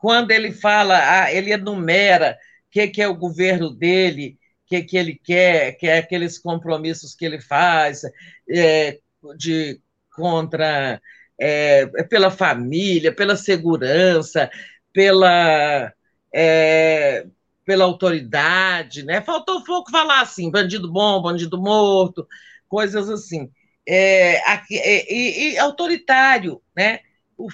[0.00, 4.82] Quando ele fala, ah, ele enumera o que, que é o governo dele, o que,
[4.84, 8.02] que ele quer, que é aqueles compromissos que ele faz
[8.48, 9.00] é,
[9.36, 9.80] de
[10.14, 11.02] contra
[11.36, 14.48] é, pela família, pela segurança,
[14.92, 15.92] pela
[16.32, 17.26] é,
[17.64, 19.20] pela autoridade, né?
[19.20, 22.24] Faltou pouco falar assim, bandido bom, bandido morto,
[22.68, 23.50] coisas assim.
[23.86, 27.00] É, aqui, é, e, e, autoritário, né?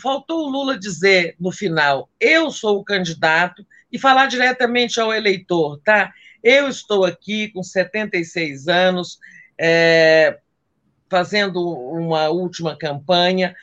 [0.03, 5.81] Faltou o Lula dizer no final: eu sou o candidato e falar diretamente ao eleitor,
[5.83, 6.13] tá?
[6.43, 9.19] Eu estou aqui com 76 anos,
[9.59, 10.39] é,
[11.09, 13.57] fazendo uma última campanha,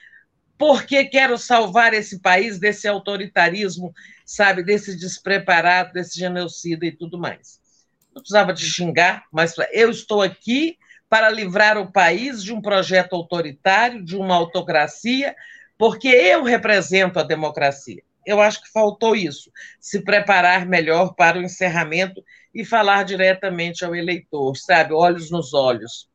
[0.57, 3.93] porque quero salvar esse país desse autoritarismo
[4.25, 7.59] sabe, desse despreparado, desse genocida e tudo mais.
[8.13, 10.77] Não precisava de xingar, mas eu estou aqui
[11.15, 15.33] para livrar o país de um projeto autoritário, de uma autocracia,
[15.77, 18.03] porque eu represento a democracia.
[18.25, 22.21] Eu acho que faltou isso, se preparar melhor para o encerramento
[22.53, 24.93] e falar diretamente ao eleitor, sabe?
[24.93, 26.09] Olhos nos olhos.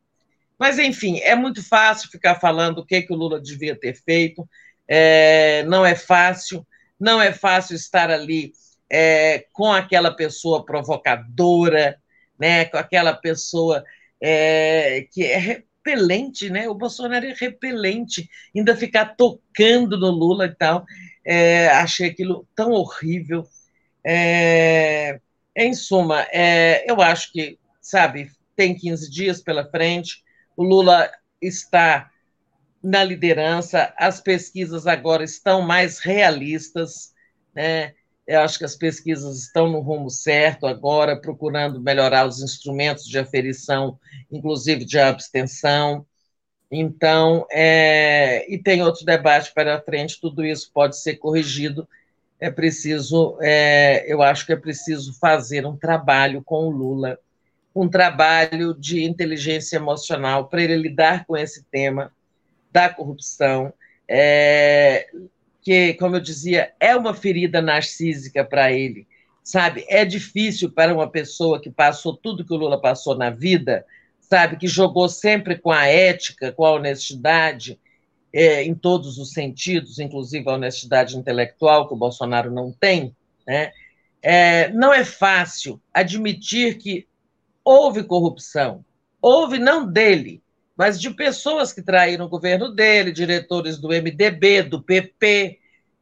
[0.58, 4.46] Mas, enfim, é muito fácil ficar falando o que, que o Lula devia ter feito,
[4.86, 6.66] é, não é fácil,
[7.00, 8.52] não é fácil estar ali
[8.90, 11.98] é, com aquela pessoa provocadora,
[12.38, 13.82] né, com aquela pessoa
[14.20, 16.68] é, que é repelente, né?
[16.68, 20.84] O Bolsonaro é repelente, ainda ficar tocando no Lula e tal.
[21.24, 23.46] É, achei aquilo tão horrível.
[24.04, 25.20] É,
[25.56, 30.22] em suma, é, eu acho que, sabe, tem 15 dias pela frente,
[30.56, 32.10] o Lula está
[32.82, 37.14] na liderança, as pesquisas agora estão mais realistas,
[37.54, 37.94] né?
[38.30, 43.18] Eu acho que as pesquisas estão no rumo certo agora, procurando melhorar os instrumentos de
[43.18, 43.98] aferição,
[44.30, 46.06] inclusive de abstenção.
[46.70, 48.46] Então, é...
[48.48, 51.88] e tem outro debate para frente, tudo isso pode ser corrigido.
[52.38, 54.04] É preciso, é...
[54.06, 57.18] eu acho que é preciso fazer um trabalho com o Lula,
[57.74, 62.12] um trabalho de inteligência emocional para ele lidar com esse tema
[62.70, 63.72] da corrupção,
[64.06, 65.08] é,
[65.62, 69.06] que, como eu dizia, é uma ferida narcísica para ele,
[69.42, 69.84] sabe?
[69.88, 73.84] É difícil para uma pessoa que passou tudo que o Lula passou na vida,
[74.20, 74.56] sabe?
[74.56, 77.78] Que jogou sempre com a ética, com a honestidade,
[78.32, 83.14] é, em todos os sentidos, inclusive a honestidade intelectual, que o Bolsonaro não tem,
[83.46, 83.72] né?
[84.22, 87.06] É, não é fácil admitir que
[87.64, 88.84] houve corrupção.
[89.20, 90.42] Houve não dele,
[90.80, 95.58] mas de pessoas que traíram o governo dele, diretores do MDB, do PP,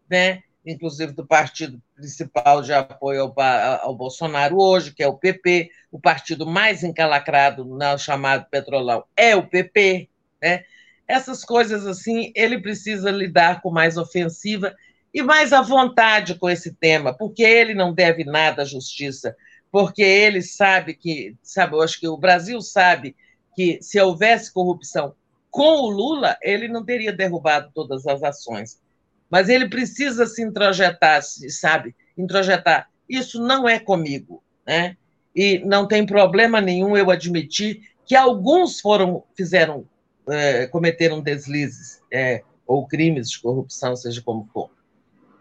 [0.09, 0.45] né?
[0.65, 3.35] inclusive do partido principal de apoio ao,
[3.83, 9.35] ao, Bolsonaro hoje, que é o PP, o partido mais encalacrado no chamado Petrolão é
[9.35, 10.09] o PP,
[10.41, 10.63] né?
[11.09, 14.77] Essas coisas assim, ele precisa lidar com mais ofensiva
[15.13, 19.35] e mais à vontade com esse tema, porque ele não deve nada à justiça,
[19.73, 23.17] porque ele sabe que, sabe, eu acho que o Brasil sabe
[23.59, 25.17] que se houvesse corrupção
[25.51, 28.81] com o Lula, ele não teria derrubado todas as ações.
[29.29, 31.93] Mas ele precisa se introjetar, sabe?
[32.17, 32.89] Introjetar.
[33.09, 34.97] Isso não é comigo, né?
[35.35, 39.85] E não tem problema nenhum eu admitir que alguns foram, fizeram,
[40.29, 44.71] é, cometeram deslizes é, ou crimes de corrupção, seja como for.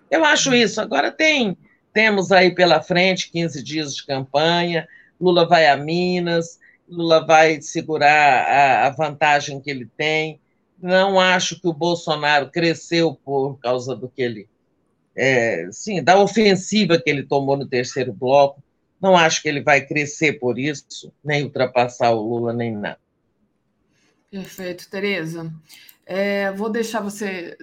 [0.09, 0.81] Eu acho isso.
[0.81, 1.55] Agora tem,
[1.93, 4.87] temos aí pela frente 15 dias de campanha,
[5.21, 10.39] Lula vai a Minas, Lula vai segurar a, vantagem que ele tem.
[10.81, 14.49] Não acho que o Bolsonaro cresceu por causa do que ele.
[15.15, 18.63] É, sim, da ofensiva que ele tomou no terceiro bloco.
[19.01, 22.99] Não acho que ele vai crescer por isso, nem ultrapassar o Lula, nem nada.
[24.29, 25.51] Perfeito, Tereza.
[26.05, 27.57] É, vou deixar você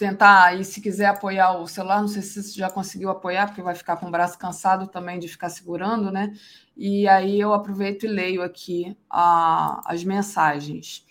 [0.00, 3.60] tentar e se quiser apoiar o celular, não sei se você já conseguiu apoiar, porque
[3.60, 6.32] vai ficar com o braço cansado também de ficar segurando, né?
[6.74, 11.06] E aí eu aproveito e leio aqui a, as mensagens.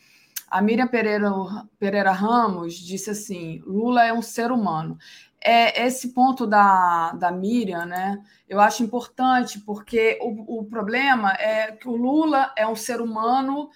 [0.49, 1.31] A Miriam Pereira,
[1.77, 4.97] Pereira Ramos disse assim: Lula é um ser humano.
[5.39, 8.19] É, esse ponto da, da Miriam, né?
[8.47, 13.69] Eu acho importante, porque o, o problema é que o Lula é um ser humano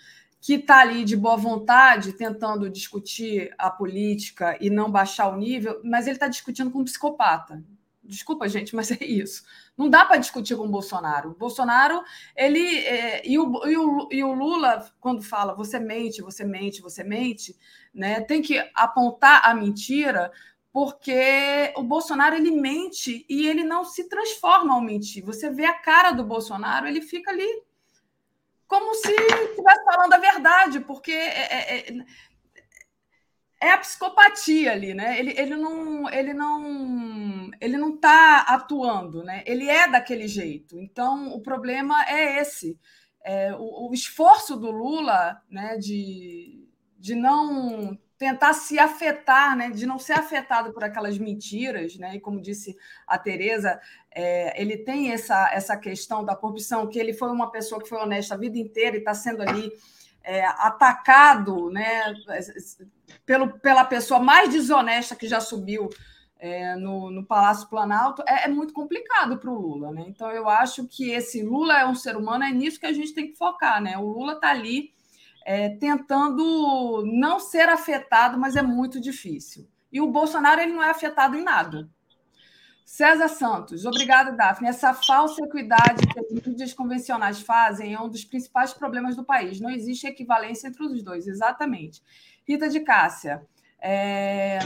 [0.44, 5.80] que está ali de boa vontade, tentando discutir a política e não baixar o nível,
[5.86, 7.64] mas ele está discutindo com um psicopata.
[8.04, 9.46] Desculpa, gente, mas é isso.
[9.78, 11.30] Não dá para discutir com o Bolsonaro.
[11.30, 12.04] O Bolsonaro,
[12.36, 12.60] ele.
[12.80, 17.06] É, e, o, e, o, e o Lula, quando fala você mente, você mente, você
[17.06, 17.56] mente,
[17.94, 20.30] né, tem que apontar a mentira,
[20.74, 25.24] porque o Bolsonaro ele mente e ele não se transforma ao mentir.
[25.24, 27.48] Você vê a cara do Bolsonaro, ele fica ali
[28.68, 32.06] como se estivesse falando a verdade, porque é, é, é,
[33.62, 35.20] é, a psicopatia ali, né?
[35.20, 39.44] Ele, ele não ele não ele não está atuando, né?
[39.46, 40.80] Ele é daquele jeito.
[40.80, 42.80] Então o problema é esse.
[43.26, 46.68] É, o, o, esforço do Lula, né, de,
[47.00, 52.22] de não tentar se afetar, né, de não ser afetado por aquelas mentiras, né, e
[52.22, 52.74] como disse
[53.06, 57.82] a Tereza, é, ele tem essa, essa questão da corrupção, que ele foi uma pessoa
[57.82, 59.70] que foi honesta a vida inteira e está sendo ali
[60.24, 62.14] é, atacado, né,
[63.26, 65.90] pelo, pela pessoa mais desonesta que já subiu
[66.40, 70.06] é, no, no, Palácio Planalto, é, é muito complicado para o Lula, né?
[70.08, 73.14] Então eu acho que esse Lula é um ser humano, é nisso que a gente
[73.14, 73.98] tem que focar, né?
[73.98, 74.94] O Lula está ali
[75.46, 79.68] é, tentando não ser afetado, mas é muito difícil.
[79.92, 81.90] E o Bolsonaro ele não é afetado em nada.
[82.86, 84.68] César Santos, obrigada, Daphne.
[84.68, 89.60] Essa falsa equidade que as mídias convencionais fazem é um dos principais problemas do país.
[89.60, 92.02] Não existe equivalência entre os dois, exatamente.
[92.46, 93.46] Rita de Cássia,
[93.82, 94.60] é...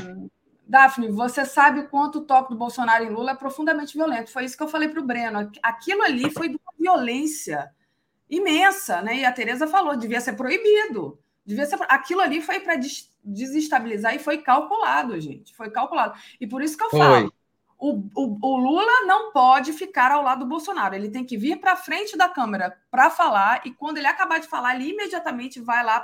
[0.67, 4.31] Daphne, você sabe quanto o toque do Bolsonaro em Lula é profundamente violento.
[4.31, 5.49] Foi isso que eu falei para o Breno.
[5.63, 7.71] Aquilo ali foi de uma violência
[8.29, 9.17] imensa, né?
[9.17, 11.19] E a Tereza falou, devia ser proibido.
[11.45, 11.77] Devia ser...
[11.87, 12.75] Aquilo ali foi para
[13.23, 15.55] desestabilizar e foi calculado, gente.
[15.55, 16.19] Foi calculado.
[16.39, 17.33] E por isso que eu falo.
[17.79, 20.95] O, o, o, Lula não pode ficar ao lado do Bolsonaro.
[20.95, 24.47] Ele tem que vir para frente da câmera para falar, e quando ele acabar de
[24.47, 25.99] falar, ele imediatamente vai lá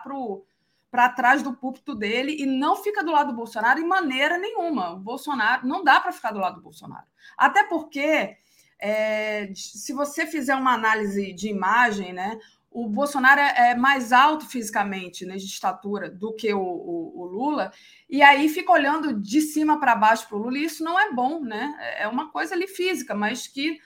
[0.92, 4.93] para trás do púlpito dele e não fica do lado do Bolsonaro em maneira nenhuma.
[4.93, 7.08] O Bolsonaro não dá para ficar do lado do Bolsonaro.
[7.35, 8.38] Até porque,
[8.86, 12.38] é, se você fizer uma análise de imagem, né,
[12.70, 17.26] o Bolsonaro é, é mais alto fisicamente, né, de estatura, do que o, o, o
[17.26, 17.72] Lula,
[18.10, 21.14] e aí fica olhando de cima para baixo para o Lula, e isso não é
[21.14, 21.74] bom, né?
[21.98, 23.80] É uma coisa ali física, mas que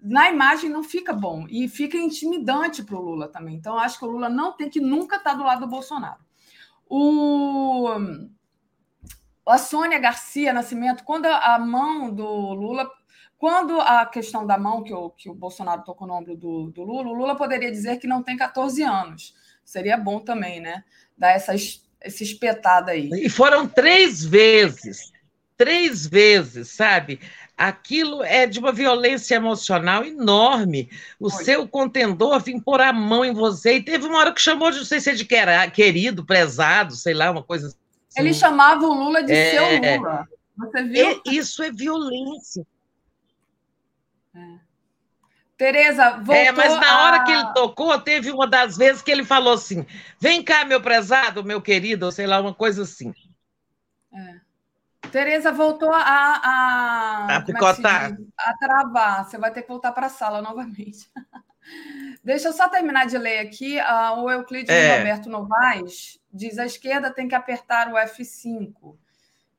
[0.00, 3.56] na imagem não fica bom e fica intimidante para o Lula também.
[3.56, 6.20] Então, acho que o Lula não tem que nunca estar tá do lado do Bolsonaro.
[6.88, 7.88] O,
[9.48, 12.88] a Sônia Garcia Nascimento, quando a mão do Lula.
[13.44, 16.82] Quando a questão da mão, que o, que o Bolsonaro tocou no ombro do, do
[16.82, 19.34] Lula, o Lula poderia dizer que não tem 14 anos.
[19.62, 20.82] Seria bom também, né?
[21.14, 21.52] Dar essa,
[22.00, 23.10] essa espetada aí.
[23.12, 25.12] E foram três vezes.
[25.58, 27.20] Três vezes, sabe?
[27.54, 30.88] aquilo é de uma violência emocional enorme.
[31.20, 31.44] O Foi.
[31.44, 33.74] seu contendor vir pôr a mão em você.
[33.74, 35.28] E teve uma hora que chamou de, não sei se é de
[35.70, 37.76] querido, prezado, sei lá, uma coisa assim.
[38.16, 40.26] Ele chamava o Lula de é, seu Lula.
[40.56, 41.08] Você viu?
[41.08, 42.66] É, isso é violência.
[44.34, 44.58] É.
[45.56, 49.24] Tereza, voltou É, mas na hora que ele tocou, teve uma das vezes que ele
[49.24, 49.86] falou assim:
[50.18, 53.14] vem cá, meu prezado, meu querido, ou sei lá, uma coisa assim.
[54.12, 54.40] É.
[55.10, 58.12] Tereza voltou a, a, a é picotar.
[58.12, 59.24] É a travar.
[59.24, 61.08] Você vai ter que voltar para a sala novamente.
[62.24, 63.78] Deixa eu só terminar de ler aqui.
[63.78, 64.98] Uh, o Euclides é.
[64.98, 68.96] Roberto Novaes diz: a esquerda tem que apertar o F5.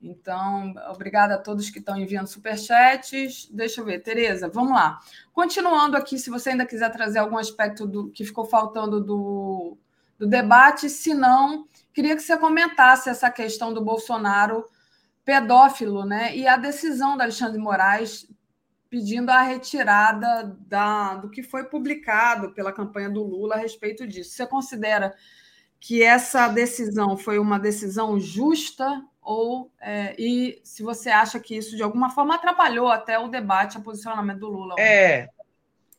[0.06, 3.50] Então, obrigada a todos que estão enviando superchats.
[3.52, 5.00] Deixa eu ver, Tereza, vamos lá.
[5.34, 9.78] Continuando aqui, se você ainda quiser trazer algum aspecto do que ficou faltando do,
[10.18, 14.70] do debate, se não, queria que você comentasse essa questão do Bolsonaro
[15.24, 16.38] pedófilo, né?
[16.38, 18.28] E a decisão da Alexandre Moraes
[18.88, 24.32] pedindo a retirada da, do que foi publicado pela campanha do Lula a respeito disso.
[24.32, 25.16] Você considera
[25.80, 31.76] que essa decisão foi uma decisão justa ou é, e se você acha que isso
[31.76, 34.76] de alguma forma atrapalhou até o debate, o posicionamento do Lula?
[34.78, 35.28] É,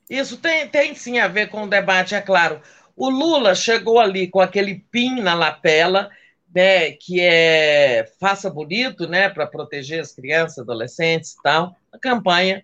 [0.08, 2.60] isso tem, tem sim a ver com o debate, é claro.
[2.96, 6.08] O Lula chegou ali com aquele pin na lapela
[6.56, 12.62] né, que é Faça Bonito, né, para proteger as crianças, adolescentes e tal, a campanha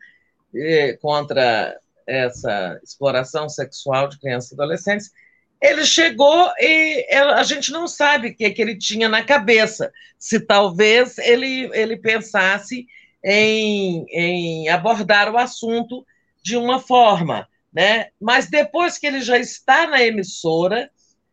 [0.55, 5.11] eh, contra essa exploração sexual de crianças e adolescentes.
[5.63, 10.41] Ele chegou e a gente não sabe o que, que ele tinha na cabeça, se
[10.41, 12.85] talvez ele, ele pensasse
[13.25, 16.05] em, em abordar o assunto
[16.43, 18.09] de uma forma, né?
[18.21, 20.91] Mas depois que ele já está na emissora,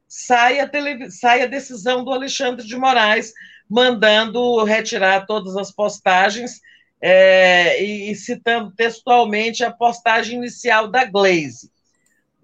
[0.07, 1.09] sai a, tele...
[1.09, 3.33] sai a decisão do Alexandre de Moraes,
[3.67, 6.61] mandando retirar todas as postagens
[7.01, 11.71] é, e, citando textualmente a postagem inicial da Glaze,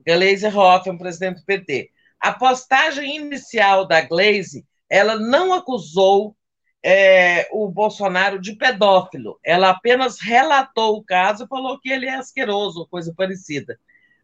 [0.05, 1.89] Glaze Hoffman, presidente do PT.
[2.19, 6.35] A postagem inicial da Glaze, ela não acusou
[6.83, 12.15] é, o Bolsonaro de pedófilo, ela apenas relatou o caso e falou que ele é
[12.15, 13.79] asqueroso, coisa parecida.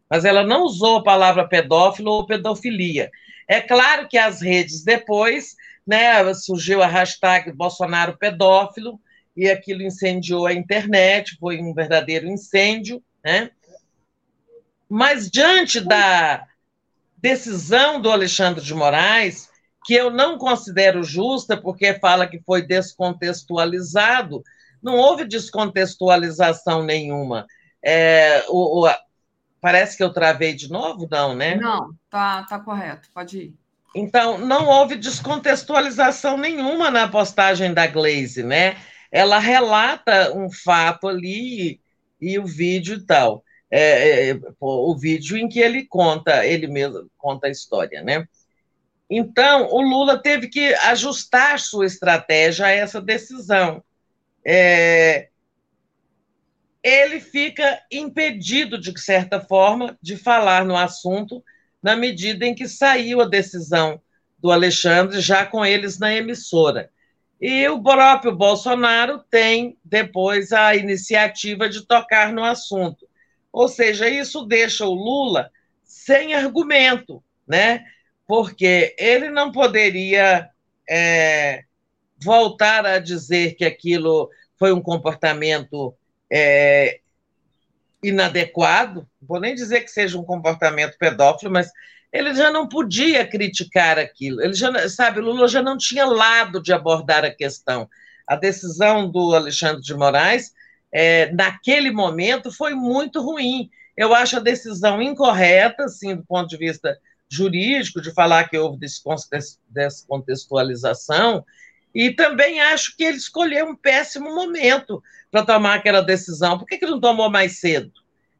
[0.08, 3.10] Mas ela não usou a palavra pedófilo ou pedofilia.
[3.48, 9.00] É claro que as redes depois, né, surgiu a hashtag Bolsonaro pedófilo,
[9.36, 13.50] e aquilo incendiou a internet, foi um verdadeiro incêndio, né?
[14.92, 16.46] Mas diante da
[17.16, 19.48] decisão do Alexandre de Moraes,
[19.86, 24.42] que eu não considero justa, porque fala que foi descontextualizado,
[24.82, 27.46] não houve descontextualização nenhuma.
[27.82, 28.94] É, o, o,
[29.62, 31.54] Parece que eu travei de novo, não, né?
[31.54, 33.54] Não, tá, tá correto, pode ir.
[33.96, 38.76] Então, não houve descontextualização nenhuma na postagem da Glaze, né?
[39.10, 41.80] Ela relata um fato ali
[42.20, 43.42] e, o vídeo e tal.
[43.74, 48.28] É, é, o vídeo em que ele conta, ele mesmo conta a história, né?
[49.08, 53.82] Então, o Lula teve que ajustar sua estratégia a essa decisão.
[54.44, 55.28] É,
[56.82, 61.42] ele fica impedido, de certa forma, de falar no assunto,
[61.82, 64.02] na medida em que saiu a decisão
[64.38, 66.90] do Alexandre, já com eles na emissora.
[67.40, 73.06] E o próprio Bolsonaro tem depois a iniciativa de tocar no assunto.
[73.52, 75.50] Ou seja, isso deixa o Lula
[75.84, 77.84] sem argumento, né?
[78.26, 80.48] Porque ele não poderia
[80.88, 81.64] é,
[82.18, 85.94] voltar a dizer que aquilo foi um comportamento
[86.32, 87.00] é,
[88.02, 91.70] inadequado, vou nem dizer que seja um comportamento pedófilo, mas
[92.12, 94.42] ele já não podia criticar aquilo.
[94.42, 97.88] Ele já, sabe, Lula já não tinha lado de abordar a questão.
[98.26, 100.52] A decisão do Alexandre de Moraes,
[100.92, 103.70] é, naquele momento, foi muito ruim.
[103.96, 106.98] Eu acho a decisão incorreta, assim, do ponto de vista
[107.28, 111.44] jurídico, de falar que houve descontextualização,
[111.94, 116.58] e também acho que ele escolheu um péssimo momento para tomar aquela decisão.
[116.58, 117.92] Por que, que não tomou mais cedo?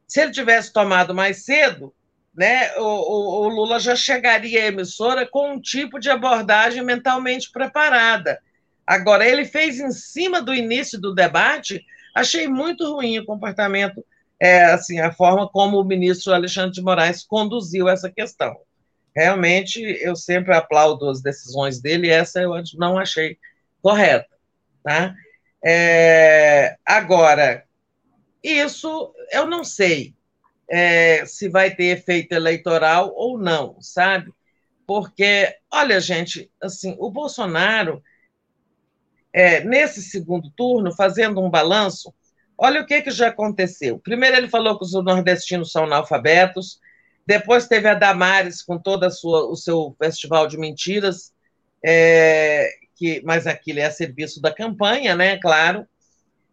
[0.07, 1.93] Se ele tivesse tomado mais cedo,
[2.35, 7.51] né, o, o, o, Lula já chegaria à emissora com um tipo de abordagem mentalmente
[7.51, 8.39] preparada.
[8.85, 11.83] Agora, ele fez em cima do início do debate,
[12.13, 14.03] achei muito ruim o comportamento,
[14.39, 18.55] é, assim, a forma como o ministro Alexandre de Moraes conduziu essa questão
[19.15, 23.37] realmente eu sempre aplaudo as decisões dele, essa eu não achei
[23.81, 24.27] correta.
[24.83, 25.13] Tá?
[25.63, 27.63] É, agora,
[28.43, 30.13] isso eu não sei
[30.69, 34.31] é, se vai ter efeito eleitoral ou não, sabe?
[34.85, 38.03] Porque, olha, gente, assim, o Bolsonaro,
[39.33, 42.13] é, nesse segundo turno, fazendo um balanço,
[42.57, 43.97] olha o que, que já aconteceu.
[43.97, 46.79] Primeiro, ele falou que os nordestinos são analfabetos,
[47.25, 51.33] depois teve a Damares com todo o seu festival de mentiras,
[51.83, 55.37] é, que, mas aquilo é a serviço da campanha, né?
[55.37, 55.87] Claro.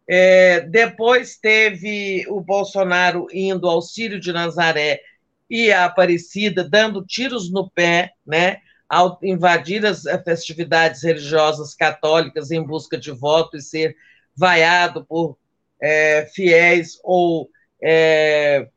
[0.09, 5.01] É, depois teve o Bolsonaro indo ao Círio de Nazaré
[5.49, 8.59] e a Aparecida dando tiros no pé, né?
[8.91, 13.97] Ao invadir as festividades religiosas católicas em busca de voto e ser
[14.37, 15.39] vaiado por
[15.81, 17.49] é, fiéis ou
[17.81, 18.69] é,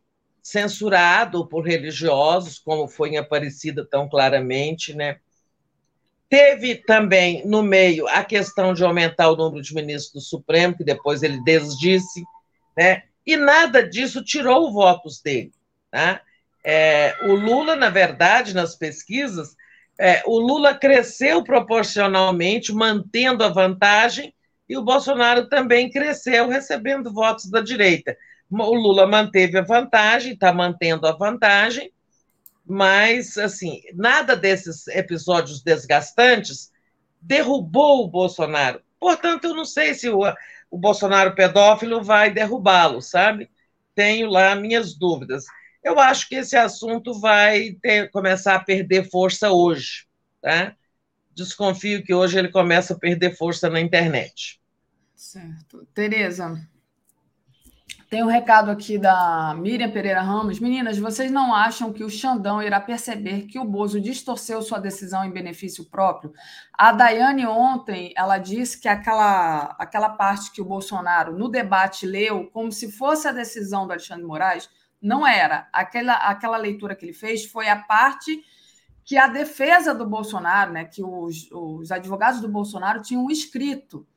[0.42, 5.18] censurado por religiosos, como foi em Aparecida tão claramente, né?
[6.30, 10.84] Teve também no meio a questão de aumentar o número de ministros do Supremo, que
[10.84, 12.24] depois ele desdisse,
[12.78, 13.04] né?
[13.26, 15.52] E nada disso tirou votos dele?
[16.64, 19.56] É, o Lula, na verdade, nas pesquisas,
[20.00, 24.34] é, o Lula cresceu proporcionalmente, mantendo a vantagem,
[24.68, 28.16] e o Bolsonaro também cresceu, recebendo votos da direita
[28.62, 31.92] o Lula manteve a vantagem, está mantendo a vantagem,
[32.66, 36.72] mas, assim, nada desses episódios desgastantes
[37.20, 38.82] derrubou o Bolsonaro.
[39.00, 40.22] Portanto, eu não sei se o,
[40.70, 43.50] o Bolsonaro pedófilo vai derrubá-lo, sabe?
[43.96, 45.46] Tenho lá minhas dúvidas.
[45.84, 50.08] Eu acho que esse assunto vai ter, começar a perder força hoje,
[50.42, 50.76] tá?
[51.36, 54.62] Desconfio que hoje ele começa a perder força na internet.
[55.16, 55.86] Certo.
[55.94, 56.62] Tereza.
[58.14, 60.60] Tem um recado aqui da Miriam Pereira Ramos.
[60.60, 65.26] Meninas, vocês não acham que o Xandão irá perceber que o Bozo distorceu sua decisão
[65.26, 66.32] em benefício próprio?
[66.72, 72.52] A Daiane ontem, ela disse que aquela, aquela parte que o Bolsonaro no debate leu
[72.52, 74.70] como se fosse a decisão do Alexandre Moraes,
[75.04, 75.68] não era.
[75.72, 78.44] Aquela, aquela leitura que ele fez foi a parte
[79.06, 84.08] que a defesa do Bolsonaro, né, que os, os advogados do Bolsonaro tinham escrito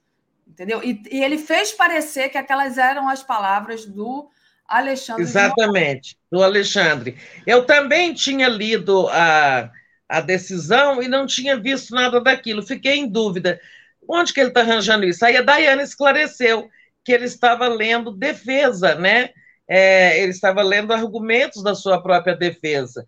[0.56, 0.82] entendeu?
[0.82, 4.30] E, e, ele fez parecer que aquelas eram as palavras do
[4.66, 5.22] Alexandre.
[5.22, 7.16] Exatamente, do Alexandre.
[7.46, 9.70] Eu também tinha lido a,
[10.08, 12.62] a decisão e não tinha visto nada daquilo.
[12.62, 13.60] Fiquei em dúvida.
[14.08, 15.24] Onde que ele está arranjando isso?
[15.24, 16.70] Aí a Dayana esclareceu
[17.04, 19.30] que ele estava lendo defesa, né?
[19.68, 23.04] É, ele estava lendo argumentos da sua própria defesa.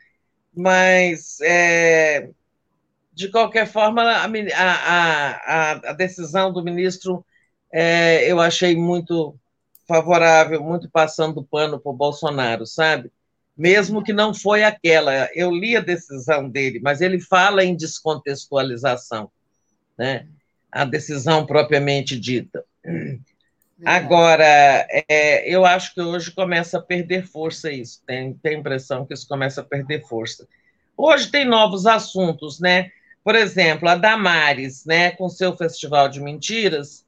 [0.54, 2.30] Mas, é,
[3.12, 7.24] de qualquer forma, a, a, a, a decisão do ministro
[7.72, 9.38] é, eu achei muito
[9.86, 13.10] favorável, muito passando pano para o Bolsonaro, sabe?
[13.56, 15.28] Mesmo que não foi aquela.
[15.34, 19.30] Eu li a decisão dele, mas ele fala em descontextualização,
[19.96, 20.28] né?
[20.70, 22.64] A decisão propriamente dita.
[23.84, 28.02] Agora, é, eu acho que hoje começa a perder força isso.
[28.06, 30.48] Tem, tem a impressão que isso começa a perder força.
[30.96, 32.90] Hoje tem novos assuntos, né?
[33.22, 37.04] Por exemplo, a Damares, né, com seu festival de mentiras,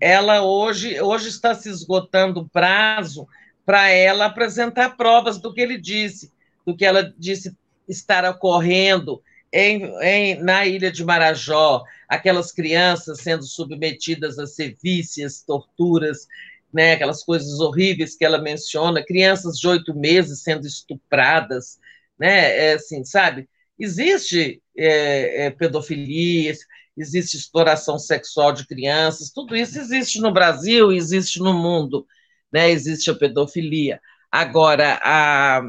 [0.00, 3.26] ela hoje, hoje está se esgotando o prazo
[3.66, 6.30] para ela apresentar provas do que ele disse,
[6.66, 7.56] do que ela disse
[7.88, 9.22] estar ocorrendo
[9.54, 16.26] em, em, na ilha de Marajó, aquelas crianças sendo submetidas a sevícias, torturas,
[16.72, 21.78] né, aquelas coisas horríveis que ela menciona, crianças de oito meses sendo estupradas,
[22.18, 23.48] né, é assim, sabe?
[23.78, 26.52] Existe é, é, pedofilia,
[26.96, 32.06] existe exploração sexual de crianças, tudo isso existe no Brasil, existe no mundo,
[32.52, 32.70] né?
[32.70, 34.00] existe a pedofilia.
[34.30, 35.62] Agora, a,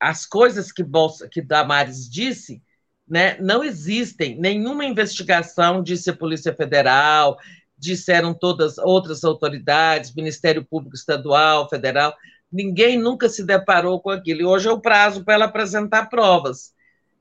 [0.00, 2.62] as coisas que, Bolsa, que Damares disse
[3.08, 7.38] né, não existem nenhuma investigação, disse a Polícia Federal,
[7.78, 12.14] disseram todas outras autoridades, Ministério Público Estadual, Federal,
[12.50, 14.40] ninguém nunca se deparou com aquilo.
[14.40, 16.74] E hoje é o prazo para ela apresentar provas.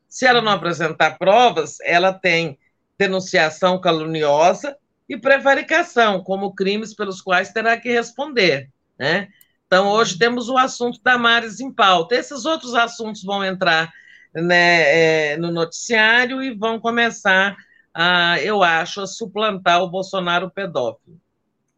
[0.08, 2.58] Se ela não apresentar provas, ela tem
[2.98, 4.78] denunciação caluniosa
[5.10, 9.28] e prevaricação como crimes pelos quais terá que responder, né?
[9.76, 12.16] Então, hoje temos o assunto da Mares em pauta.
[12.16, 13.92] Esses outros assuntos vão entrar
[14.34, 17.58] né, é, no noticiário e vão começar,
[17.94, 21.20] a, eu acho, a suplantar o Bolsonaro pedófilo.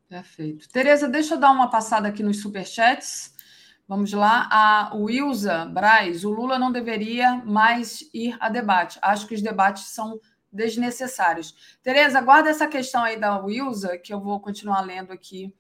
[0.08, 0.70] Perfeito.
[0.70, 3.34] Tereza, deixa eu dar uma passada aqui nos superchats.
[3.88, 4.48] Vamos lá.
[4.52, 9.00] A Wilza Braz, o Lula não deveria mais ir a debate.
[9.02, 10.20] Acho que os debates são
[10.54, 11.80] desnecessários.
[11.82, 15.52] Tereza, guarda essa questão aí da Wilza, que eu vou continuar lendo aqui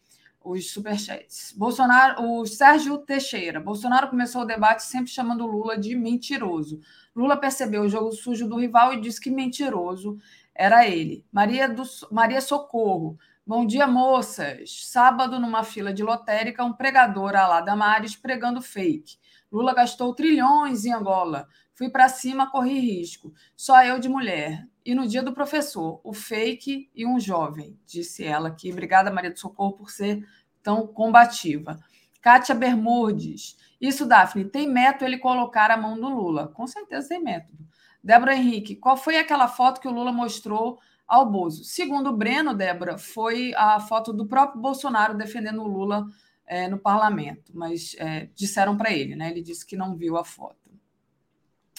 [0.50, 1.54] os superchats.
[1.56, 3.60] Bolsonaro, o Sérgio Teixeira.
[3.60, 6.80] Bolsonaro começou o debate sempre chamando Lula de mentiroso.
[7.16, 10.18] Lula percebeu o jogo sujo do rival e disse que mentiroso
[10.54, 11.26] era ele.
[11.32, 13.18] Maria, do, Maria Socorro.
[13.46, 14.86] Bom dia, moças.
[14.88, 19.18] Sábado, numa fila de lotérica, um pregador lá Damares pregando fake.
[19.52, 21.48] Lula gastou trilhões em Angola.
[21.74, 23.34] Fui para cima, corri risco.
[23.56, 24.68] Só eu de mulher.
[24.88, 28.72] E no dia do professor, o fake e um jovem, disse ela aqui.
[28.72, 30.26] Obrigada, Maria do Socorro, por ser
[30.64, 31.78] tão combativa.
[32.22, 33.58] Kátia Bermudes.
[33.82, 36.48] Isso, Daphne, tem método ele colocar a mão no Lula?
[36.48, 37.68] Com certeza tem método.
[38.02, 41.66] Débora Henrique, qual foi aquela foto que o Lula mostrou ao Bozo?
[41.66, 46.08] Segundo o Breno, Débora, foi a foto do próprio Bolsonaro defendendo o Lula
[46.46, 49.32] é, no parlamento, mas é, disseram para ele, né?
[49.32, 50.67] Ele disse que não viu a foto.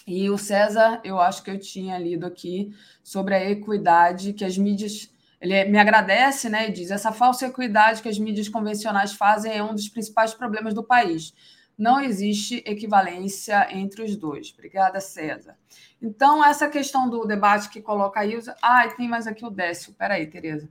[0.09, 4.57] E o César, eu acho que eu tinha lido aqui sobre a equidade que as
[4.57, 9.53] mídias ele me agradece né, e diz: essa falsa equidade que as mídias convencionais fazem
[9.53, 11.35] é um dos principais problemas do país.
[11.77, 14.51] Não existe equivalência entre os dois.
[14.55, 15.55] Obrigada, César.
[16.01, 18.37] Então, essa questão do debate que coloca aí.
[18.63, 19.93] Ah, tem mais aqui o Décio.
[19.93, 20.69] Peraí, Tereza.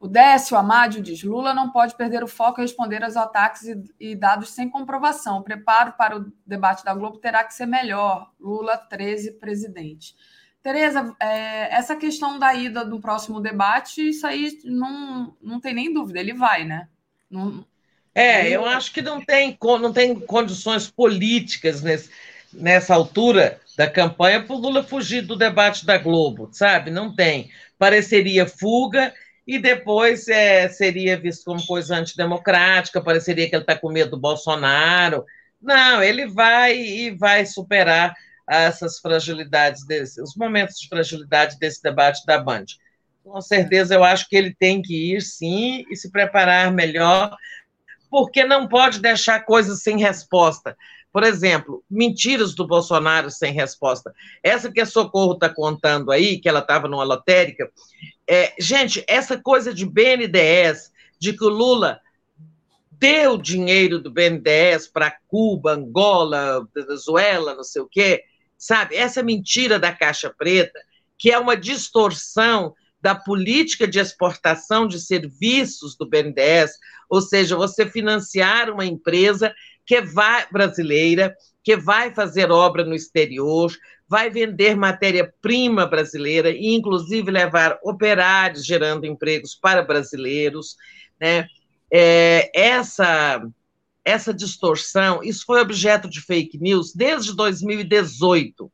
[0.00, 3.82] O Décio Amádio diz: Lula não pode perder o foco e responder aos ataques e,
[3.98, 5.38] e, dados sem comprovação.
[5.38, 8.30] O preparo para o debate da Globo terá que ser melhor.
[8.38, 10.14] Lula 13, presidente.
[10.62, 15.92] Tereza, é, essa questão da ida do próximo debate, isso aí não, não tem nem
[15.92, 16.88] dúvida, ele vai, né?
[17.30, 17.64] Não,
[18.18, 22.10] é, eu acho que não tem, não tem condições políticas nesse,
[22.52, 26.90] nessa altura da campanha para o Lula fugir do debate da Globo, sabe?
[26.90, 27.48] Não tem.
[27.78, 29.14] Pareceria fuga
[29.48, 34.20] e depois é, seria visto como coisa antidemocrática, pareceria que ele está com medo do
[34.20, 35.24] Bolsonaro.
[35.58, 38.14] Não, ele vai e vai superar
[38.46, 42.66] essas fragilidades, desse, os momentos de fragilidade desse debate da Band.
[43.24, 47.34] Com certeza, eu acho que ele tem que ir, sim, e se preparar melhor,
[48.10, 50.76] porque não pode deixar coisas sem resposta.
[51.10, 54.12] Por exemplo, mentiras do Bolsonaro sem resposta.
[54.42, 57.70] Essa que a Socorro está contando aí, que ela estava numa lotérica.
[58.28, 62.00] É, gente, essa coisa de BNDES, de que o Lula
[62.92, 68.24] deu dinheiro do BNDES para Cuba, Angola, Venezuela, não sei o quê,
[68.56, 68.96] sabe?
[68.96, 70.78] Essa mentira da caixa preta,
[71.16, 76.72] que é uma distorção da política de exportação de serviços do BNDES,
[77.08, 79.54] ou seja, você financiar uma empresa
[79.86, 81.34] que vai brasileira,
[81.68, 83.70] que vai fazer obra no exterior,
[84.08, 90.76] vai vender matéria-prima brasileira e inclusive levar operários gerando empregos para brasileiros,
[91.20, 91.46] né?
[91.92, 93.46] É, essa
[94.02, 98.72] essa distorção, isso foi objeto de fake news desde 2018.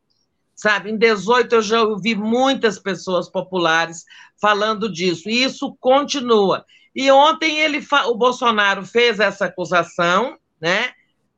[0.55, 4.05] Sabe, em 18 eu já ouvi muitas pessoas populares
[4.40, 6.64] falando disso, e isso continua.
[6.94, 10.92] E ontem ele, o Bolsonaro fez essa acusação, né?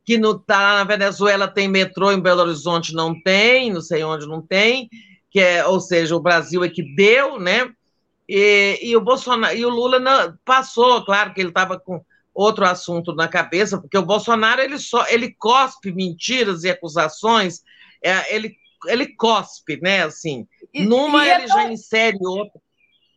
[0.06, 4.04] Que no, tá lá na Venezuela tem metrô, em Belo Horizonte não tem, não sei
[4.04, 4.88] onde não tem,
[5.30, 7.70] que é, ou seja, o Brasil é que deu, né?
[8.28, 12.02] E, e o Bolsonaro e o Lula não, passou, claro que ele estava com
[12.32, 17.62] outro assunto na cabeça, porque o Bolsonaro ele só ele cospe mentiras e acusações,
[18.02, 20.04] é, ele, ele cospe, né?
[20.04, 21.56] Assim, e, numa e é ele tão...
[21.56, 22.60] já insere outra.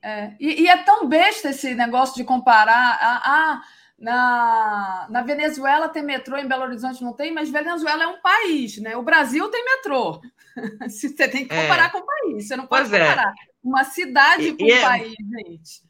[0.02, 2.98] É, e, é tão besta esse negócio de comparar.
[3.02, 3.62] Ah,
[4.00, 8.78] na, na Venezuela tem metrô, em Belo Horizonte não tem, mas Venezuela é um país,
[8.78, 8.96] né?
[8.96, 10.22] O Brasil tem metrô.
[10.88, 11.90] Você tem que comparar é.
[11.90, 13.08] com o país, você não pode pois é.
[13.08, 13.34] comparar é.
[13.64, 15.84] uma cidade com um é país, gente.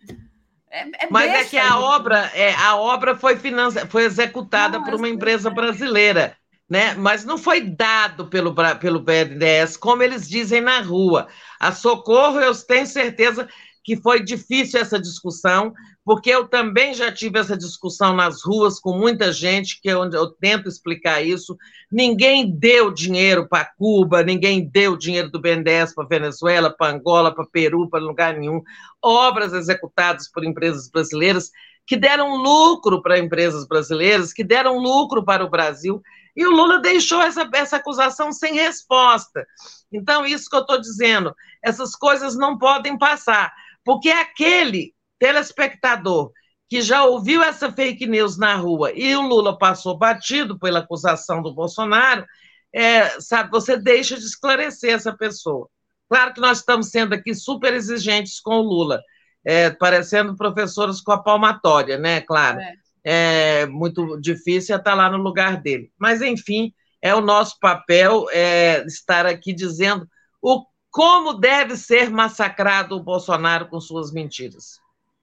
[0.69, 3.79] É, é Mas é que a obra, é, a obra foi, financi...
[3.88, 6.38] foi executada não, por uma empresa brasileira,
[6.69, 6.93] né?
[6.93, 11.27] Mas não foi dado pelo, pelo BNDES, como eles dizem na rua.
[11.59, 13.47] A Socorro, eu tenho certeza
[13.83, 15.73] que foi difícil essa discussão,
[16.09, 20.17] porque eu também já tive essa discussão nas ruas com muita gente, que é onde
[20.17, 21.55] eu tento explicar isso.
[21.91, 27.45] Ninguém deu dinheiro para Cuba, ninguém deu dinheiro do BNDES para Venezuela, para Angola, para
[27.45, 28.63] Peru, para lugar nenhum.
[28.99, 31.51] Obras executadas por empresas brasileiras
[31.85, 36.01] que deram lucro para empresas brasileiras, que deram lucro para o Brasil,
[36.35, 39.45] e o Lula deixou essa, essa acusação sem resposta.
[39.93, 43.53] Então, isso que eu estou dizendo, essas coisas não podem passar.
[43.85, 46.31] Porque aquele telespectador
[46.69, 51.41] que já ouviu essa fake news na rua e o Lula passou batido pela acusação
[51.41, 52.25] do Bolsonaro,
[52.72, 55.67] é, sabe, você deixa de esclarecer essa pessoa.
[56.07, 59.01] Claro que nós estamos sendo aqui super exigentes com o Lula,
[59.43, 62.22] é, parecendo professores com a palmatória, né?
[62.22, 62.59] Claro.
[62.59, 62.73] É.
[63.03, 65.91] é muito difícil estar lá no lugar dele.
[65.98, 70.07] Mas, enfim, é o nosso papel é, estar aqui dizendo
[70.41, 74.80] o como deve ser massacrado o Bolsonaro com suas mentiras.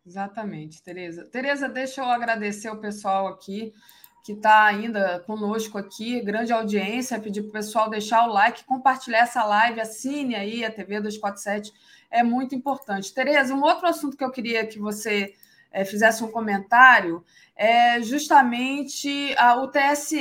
[0.06, 1.24] Exatamente, Tereza.
[1.24, 3.74] Tereza, deixa eu agradecer o pessoal aqui
[4.22, 9.20] que está ainda conosco aqui, grande audiência, pedir para o pessoal deixar o like, compartilhar
[9.20, 11.72] essa live, assine aí a TV 247,
[12.10, 13.14] é muito importante.
[13.14, 15.32] Tereza, um outro assunto que eu queria que você
[15.70, 20.20] é, fizesse um comentário é justamente a, o TSE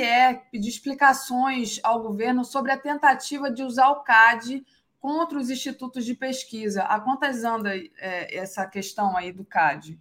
[0.50, 4.64] pedir explicações ao governo sobre a tentativa de usar o CAD
[5.06, 6.82] contra os institutos de pesquisa.
[6.82, 9.96] A quantas anda é, essa questão aí do CAD?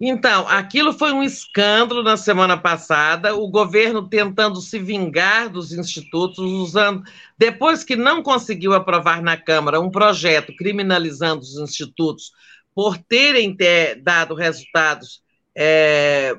[0.00, 6.38] Então, aquilo foi um escândalo na semana passada, o governo tentando se vingar dos institutos,
[6.38, 7.02] usando,
[7.36, 12.30] depois que não conseguiu aprovar na Câmara um projeto criminalizando os institutos
[12.72, 15.24] por terem ter dado resultados,
[15.56, 16.38] é,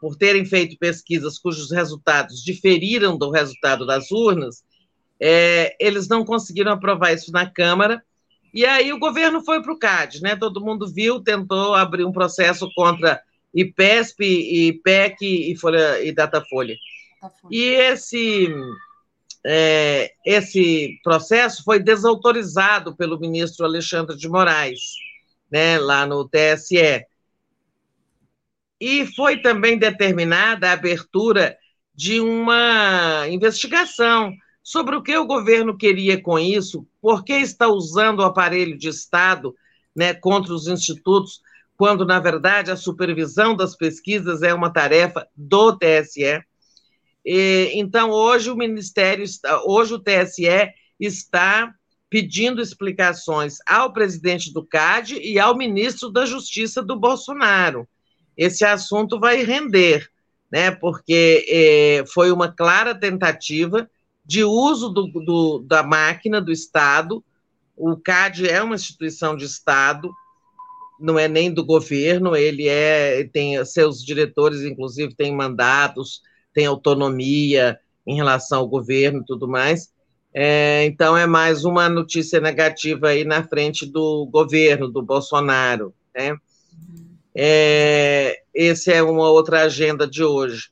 [0.00, 4.64] por terem feito pesquisas cujos resultados diferiram do resultado das urnas,
[5.24, 8.02] é, eles não conseguiram aprovar isso na Câmara,
[8.52, 10.34] e aí o governo foi para o CAD, né?
[10.34, 13.22] Todo mundo viu, tentou abrir um processo contra
[13.54, 14.24] IPESP,
[14.68, 16.76] IPEC e, Folha, e Datafolha.
[17.48, 18.52] E esse,
[19.46, 24.80] é, esse processo foi desautorizado pelo ministro Alexandre de Moraes,
[25.48, 27.06] né, lá no TSE.
[28.80, 31.56] E foi também determinada a abertura
[31.94, 38.20] de uma investigação sobre o que o governo queria com isso, por que está usando
[38.20, 39.54] o aparelho de Estado
[39.94, 41.42] né, contra os institutos,
[41.76, 46.42] quando, na verdade, a supervisão das pesquisas é uma tarefa do TSE.
[47.24, 51.74] E, então, hoje o Ministério, está, hoje o TSE está
[52.08, 57.88] pedindo explicações ao presidente do CAD e ao ministro da Justiça do Bolsonaro.
[58.36, 60.08] Esse assunto vai render,
[60.50, 63.90] né, porque eh, foi uma clara tentativa
[64.24, 67.22] de uso do, do, da máquina do Estado.
[67.76, 70.10] O CAD é uma instituição de Estado,
[71.00, 76.22] não é nem do governo, ele é tem seus diretores, inclusive, têm mandatos,
[76.54, 79.92] tem autonomia em relação ao governo e tudo mais.
[80.34, 85.92] É, então, é mais uma notícia negativa aí na frente do governo, do Bolsonaro.
[86.14, 86.36] Né?
[87.34, 90.70] É, esse é uma outra agenda de hoje.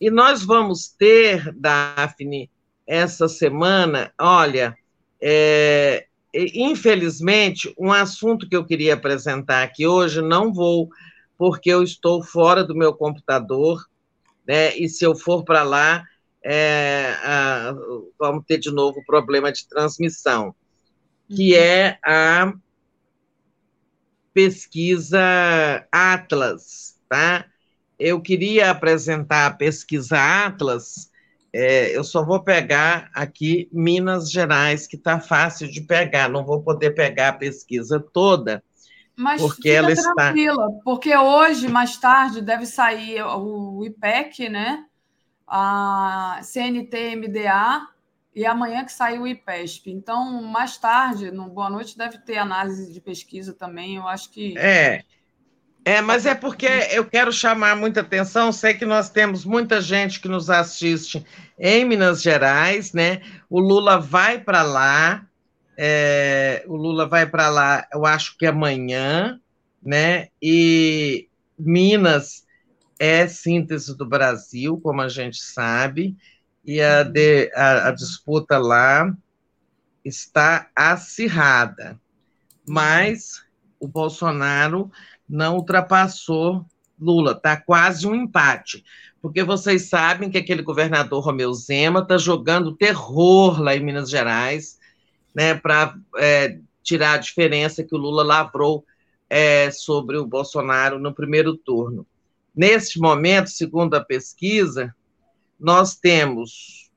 [0.00, 2.48] E nós vamos ter, Daphne,
[2.88, 4.74] essa semana, olha,
[5.20, 10.88] é, infelizmente, um assunto que eu queria apresentar aqui hoje, não vou,
[11.36, 13.86] porque eu estou fora do meu computador,
[14.46, 14.74] né?
[14.74, 16.02] E se eu for para lá,
[16.42, 17.74] é, a,
[18.18, 20.54] vamos ter de novo problema de transmissão,
[21.28, 21.62] que uhum.
[21.62, 22.54] é a
[24.32, 27.44] pesquisa Atlas, tá?
[27.98, 31.07] Eu queria apresentar a pesquisa Atlas
[31.52, 36.62] é, eu só vou pegar aqui Minas Gerais, que está fácil de pegar, não vou
[36.62, 38.62] poder pegar a pesquisa toda,
[39.16, 40.32] Mas porque ela está.
[40.84, 44.84] Porque hoje, mais tarde, deve sair o IPEC, né?
[45.46, 47.88] A CNT MDA,
[48.34, 49.90] e amanhã que sai o IPESP.
[49.90, 53.96] Então, mais tarde, no Boa Noite, deve ter análise de pesquisa também.
[53.96, 54.56] Eu acho que.
[54.56, 55.02] É.
[55.84, 58.52] É, mas é porque eu quero chamar muita atenção.
[58.52, 61.24] Sei que nós temos muita gente que nos assiste
[61.58, 63.22] em Minas Gerais, né?
[63.48, 65.26] O Lula vai para lá,
[65.76, 69.40] é, o Lula vai para lá, eu acho que amanhã,
[69.82, 70.28] né?
[70.42, 72.46] E Minas
[72.98, 76.16] é síntese do Brasil, como a gente sabe,
[76.64, 79.10] e a, de, a, a disputa lá
[80.04, 81.98] está acirrada.
[82.66, 83.42] Mas
[83.80, 84.90] o Bolsonaro
[85.28, 86.64] não ultrapassou
[87.00, 88.84] Lula, está quase um empate,
[89.22, 94.78] porque vocês sabem que aquele governador Romeu Zema está jogando terror lá em Minas Gerais,
[95.34, 98.84] né, para é, tirar a diferença que o Lula lavrou
[99.30, 102.06] é, sobre o Bolsonaro no primeiro turno.
[102.54, 104.94] Neste momento, segundo a pesquisa,
[105.60, 106.90] nós temos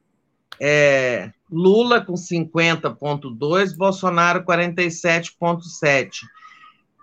[0.60, 6.22] é, Lula com 50,2, Bolsonaro 47,7.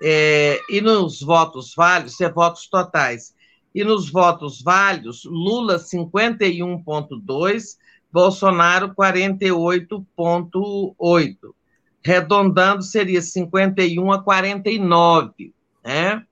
[0.02, 3.34] É, e nos votos válidos, é votos totais.
[3.74, 7.76] E nos votos válidos, Lula 51,2,
[8.10, 11.36] Bolsonaro 48,8.
[12.02, 15.52] Redondando, seria 51 a 49.
[15.84, 16.24] Né?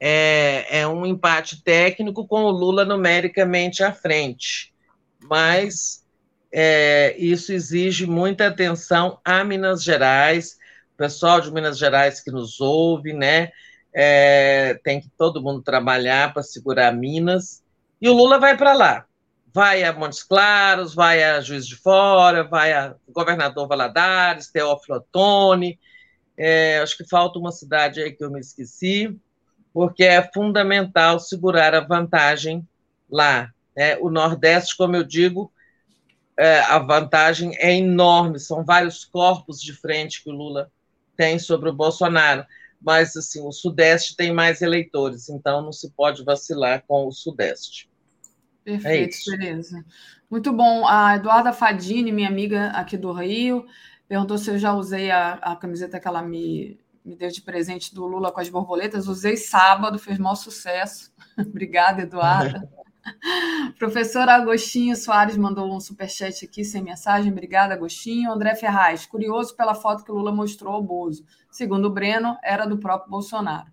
[0.00, 4.74] É, é um empate técnico com o Lula numericamente à frente.
[5.22, 6.04] Mas
[6.52, 10.57] é, isso exige muita atenção a Minas Gerais,
[10.98, 13.52] pessoal de Minas Gerais que nos ouve, né?
[13.94, 17.62] É, tem que todo mundo trabalhar para segurar Minas.
[18.02, 19.06] E o Lula vai para lá.
[19.54, 25.78] Vai a Montes Claros, vai a Juiz de Fora, vai a Governador Valadares, Teófilo Otoni.
[26.36, 29.16] É, acho que falta uma cidade aí que eu me esqueci,
[29.72, 32.66] porque é fundamental segurar a vantagem
[33.08, 33.50] lá.
[33.76, 33.96] Né?
[33.98, 35.52] O Nordeste, como eu digo,
[36.36, 40.70] é, a vantagem é enorme, são vários corpos de frente que o Lula
[41.18, 42.46] tem sobre o Bolsonaro,
[42.80, 47.90] mas assim, o Sudeste tem mais eleitores, então não se pode vacilar com o Sudeste.
[48.64, 49.84] Perfeito, é Tereza.
[50.30, 50.86] Muito bom.
[50.86, 53.66] A Eduarda Fadini, minha amiga aqui do Rio,
[54.06, 57.92] perguntou se eu já usei a, a camiseta que ela me, me deu de presente
[57.92, 59.08] do Lula com as borboletas.
[59.08, 61.12] Usei sábado, fez maior sucesso.
[61.36, 62.68] Obrigada, Eduarda.
[63.78, 67.30] Professor Agostinho Soares mandou um superchat aqui sem mensagem.
[67.30, 68.32] Obrigada, Agostinho.
[68.32, 71.24] André Ferraz, curioso pela foto que Lula mostrou ao Bozo.
[71.50, 73.70] Segundo o Breno, era do próprio Bolsonaro.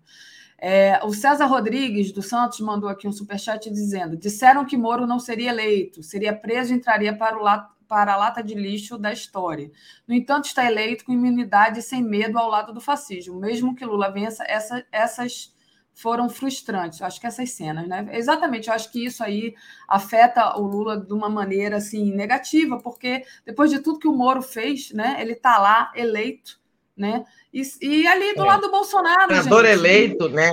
[0.58, 5.18] É, o César Rodrigues dos Santos mandou aqui um superchat dizendo: disseram que Moro não
[5.18, 9.70] seria eleito, seria preso e entraria para, la para a lata de lixo da história.
[10.08, 13.84] No entanto, está eleito com imunidade e sem medo ao lado do fascismo, mesmo que
[13.84, 15.54] Lula vença essa, essas
[15.96, 17.00] foram frustrantes.
[17.00, 18.06] Acho que essas cenas, né?
[18.12, 19.54] Exatamente, eu acho que isso aí
[19.88, 24.42] afeta o Lula de uma maneira assim negativa, porque depois de tudo que o Moro
[24.42, 25.16] fez, né?
[25.18, 26.60] Ele está lá eleito,
[26.94, 27.24] né?
[27.52, 28.46] E, e ali do é.
[28.46, 29.78] lado do Bolsonaro, Senador gente.
[29.78, 30.50] eleito, né?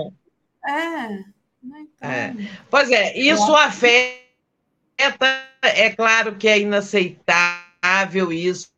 [0.65, 1.07] É.
[1.61, 1.87] Né?
[1.93, 2.09] Então...
[2.09, 2.33] é.
[2.69, 3.63] Pois é, isso é.
[3.65, 4.23] afeta.
[5.61, 8.69] É claro que é inaceitável isso,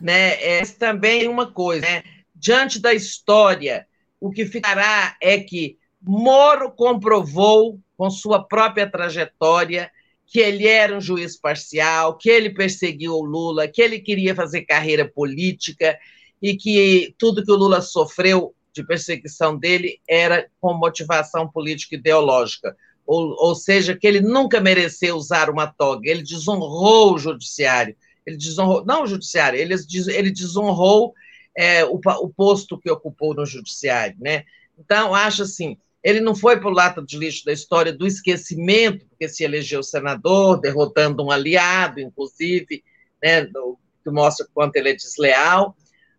[0.00, 0.32] né?
[0.42, 2.02] É também uma coisa, né?
[2.34, 3.86] Diante da história,
[4.18, 9.90] o que ficará é que Moro comprovou, com sua própria trajetória,
[10.26, 14.62] que ele era um juiz parcial, que ele perseguiu o Lula, que ele queria fazer
[14.62, 15.98] carreira política
[16.40, 22.74] e que tudo que o Lula sofreu de perseguição dele era com motivação política ideológica.
[23.06, 27.94] Ou, ou seja, que ele nunca mereceu usar uma toga, ele desonrou o judiciário,
[28.26, 29.74] ele desonrou, não o judiciário, ele,
[30.08, 31.12] ele desonrou
[31.56, 34.44] é, o, o posto que ocupou no judiciário, né?
[34.78, 39.06] Então, acho assim, ele não foi para o lata de lixo da história do esquecimento,
[39.06, 42.82] porque se elegeu senador, derrotando um aliado, inclusive,
[43.22, 45.76] né, que mostra quanto ele é desleal,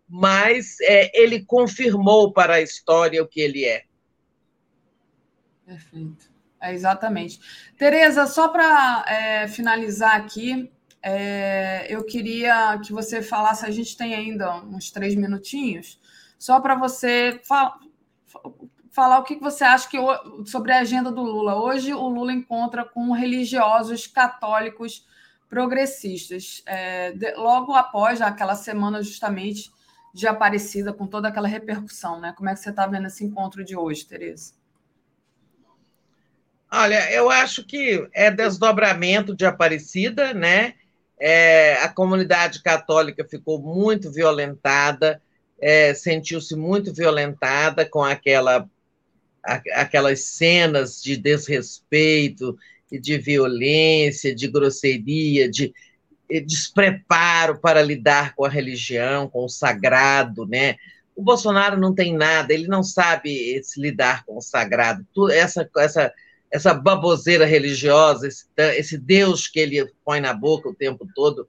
[0.07, 3.83] mas é, ele confirmou para a história o que ele é.
[5.65, 6.31] Perfeito.
[6.61, 7.41] É exatamente.
[7.77, 10.71] Tereza, só para é, finalizar aqui,
[11.01, 15.99] é, eu queria que você falasse, a gente tem ainda uns três minutinhos,
[16.39, 17.41] só para você
[18.93, 19.97] falar o que você acha que,
[20.45, 21.55] sobre a agenda do Lula.
[21.55, 25.05] Hoje, o Lula encontra com religiosos católicos
[25.49, 29.71] progressistas, é, de, logo após aquela semana justamente
[30.13, 32.19] de Aparecida, com toda aquela repercussão.
[32.19, 32.33] Né?
[32.37, 34.53] Como é que você está vendo esse encontro de hoje, Tereza?
[36.71, 40.75] Olha, eu acho que é desdobramento de Aparecida, né?
[41.19, 45.21] É, a comunidade católica ficou muito violentada,
[45.59, 48.67] é, sentiu-se muito violentada com aquela
[49.43, 52.57] aquelas cenas de desrespeito
[52.91, 55.73] de violência, de grosseria, de
[56.45, 60.75] despreparo para lidar com a religião, com o sagrado, né?
[61.15, 65.05] O Bolsonaro não tem nada, ele não sabe se lidar com o sagrado.
[65.31, 66.11] Essa, essa,
[66.51, 71.47] essa baboseira religiosa, esse, esse Deus que ele põe na boca o tempo todo,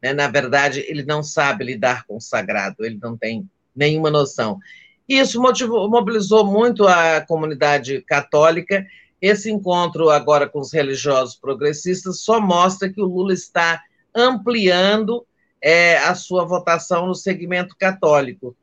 [0.00, 0.12] né?
[0.12, 4.58] na verdade, ele não sabe lidar com o sagrado, ele não tem nenhuma noção.
[5.08, 8.86] Isso motivou, mobilizou muito a comunidade católica.
[9.20, 13.82] Esse encontro agora com os religiosos progressistas só mostra que o Lula está
[14.14, 15.26] ampliando
[15.60, 18.56] é, a sua votação no segmento católico.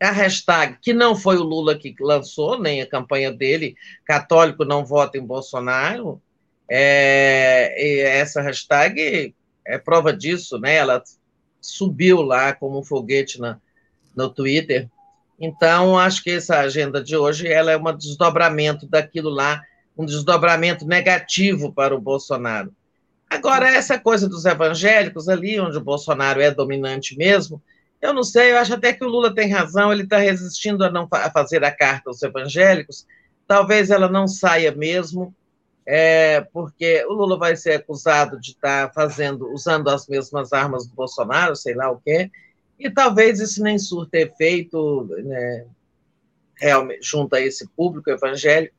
[0.00, 4.84] A hashtag, que não foi o Lula que lançou, nem a campanha dele, católico não
[4.84, 6.20] vota em Bolsonaro,
[6.68, 10.76] é, essa hashtag é prova disso, né?
[10.76, 11.02] Ela
[11.60, 13.60] subiu lá como um foguete na,
[14.14, 14.88] no Twitter.
[15.38, 19.60] Então, acho que essa agenda de hoje ela é um desdobramento daquilo lá,
[19.96, 22.72] um desdobramento negativo para o Bolsonaro.
[23.28, 27.62] Agora, essa coisa dos evangélicos ali, onde o Bolsonaro é dominante mesmo,
[28.00, 30.90] eu não sei, eu acho até que o Lula tem razão, ele está resistindo a
[30.90, 33.06] não a fazer a carta aos evangélicos.
[33.46, 35.34] Talvez ela não saia mesmo,
[35.84, 40.86] é, porque o Lula vai ser acusado de estar tá fazendo, usando as mesmas armas
[40.86, 42.30] do Bolsonaro, sei lá o quê,
[42.78, 45.66] e talvez isso nem surta efeito né,
[46.56, 48.74] realmente, junto a esse público evangélico.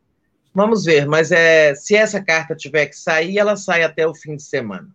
[0.53, 4.35] Vamos ver, mas é, se essa carta tiver que sair, ela sai até o fim
[4.35, 4.89] de semana.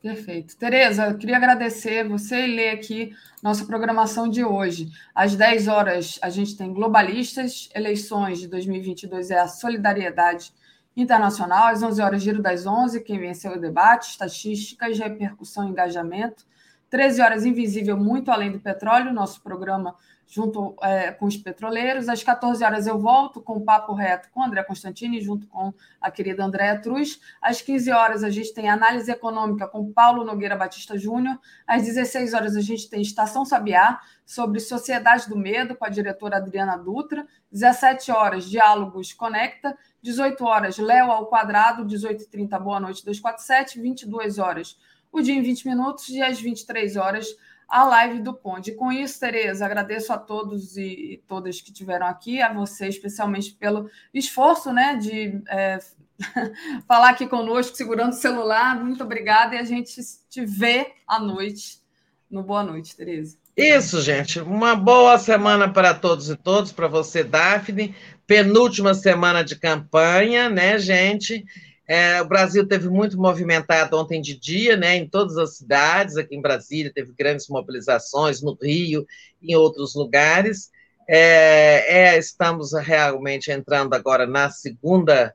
[0.00, 0.56] Perfeito.
[0.56, 3.12] Tereza, queria agradecer você e ler aqui
[3.42, 4.88] nossa programação de hoje.
[5.14, 10.54] Às 10 horas, a gente tem Globalistas, eleições de 2022 é a solidariedade
[10.96, 11.66] internacional.
[11.66, 16.46] Às 11 horas, Giro das 11, quem venceu o debate, estatísticas, repercussão e engajamento.
[16.90, 19.94] 13 horas, Invisível, muito além do petróleo, nosso programa
[20.30, 22.08] junto é, com os petroleiros.
[22.08, 26.10] Às 14 horas eu volto com o Papo Reto com André Constantini, junto com a
[26.10, 27.20] querida Andréa Truz.
[27.42, 31.38] Às 15 horas a gente tem análise econômica com Paulo Nogueira Batista Júnior.
[31.66, 36.36] Às 16 horas a gente tem Estação Sabiá, sobre Sociedade do Medo, com a diretora
[36.36, 37.26] Adriana Dutra.
[37.50, 39.76] 17 horas, Diálogos Conecta.
[40.00, 41.84] 18 horas, Léo ao Quadrado.
[41.84, 43.80] 18h30, Boa Noite 247.
[43.80, 44.78] 22 horas,
[45.12, 47.26] o dia em 20 minutos e às 23 horas
[47.68, 48.72] a live do Conde.
[48.72, 53.88] Com isso, Tereza, agradeço a todos e todas que tiveram aqui, a você especialmente pelo
[54.12, 55.78] esforço né, de é,
[56.88, 58.82] falar aqui conosco, segurando o celular.
[58.82, 59.94] Muito obrigada e a gente
[60.28, 61.80] te vê à noite
[62.28, 63.38] no Boa Noite, Tereza.
[63.56, 64.40] Isso, gente.
[64.40, 67.94] Uma boa semana para todos e todos, para você, Daphne.
[68.26, 71.44] Penúltima semana de campanha, né, gente?
[71.90, 76.36] É, o Brasil teve muito movimentado ontem de dia, né, em todas as cidades, aqui
[76.36, 79.04] em Brasília teve grandes mobilizações, no Rio,
[79.42, 80.70] em outros lugares.
[81.08, 85.34] É, é, estamos realmente entrando agora na segunda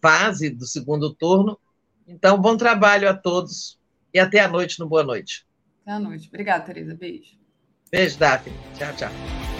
[0.00, 1.60] fase do segundo turno.
[2.08, 3.78] Então, bom trabalho a todos
[4.14, 5.44] e até a noite no Boa Noite.
[5.82, 6.28] Até a noite.
[6.28, 6.94] Obrigada, Tereza.
[6.94, 7.38] Beijo.
[7.92, 8.56] Beijo, Daphne.
[8.78, 9.59] Tchau, tchau.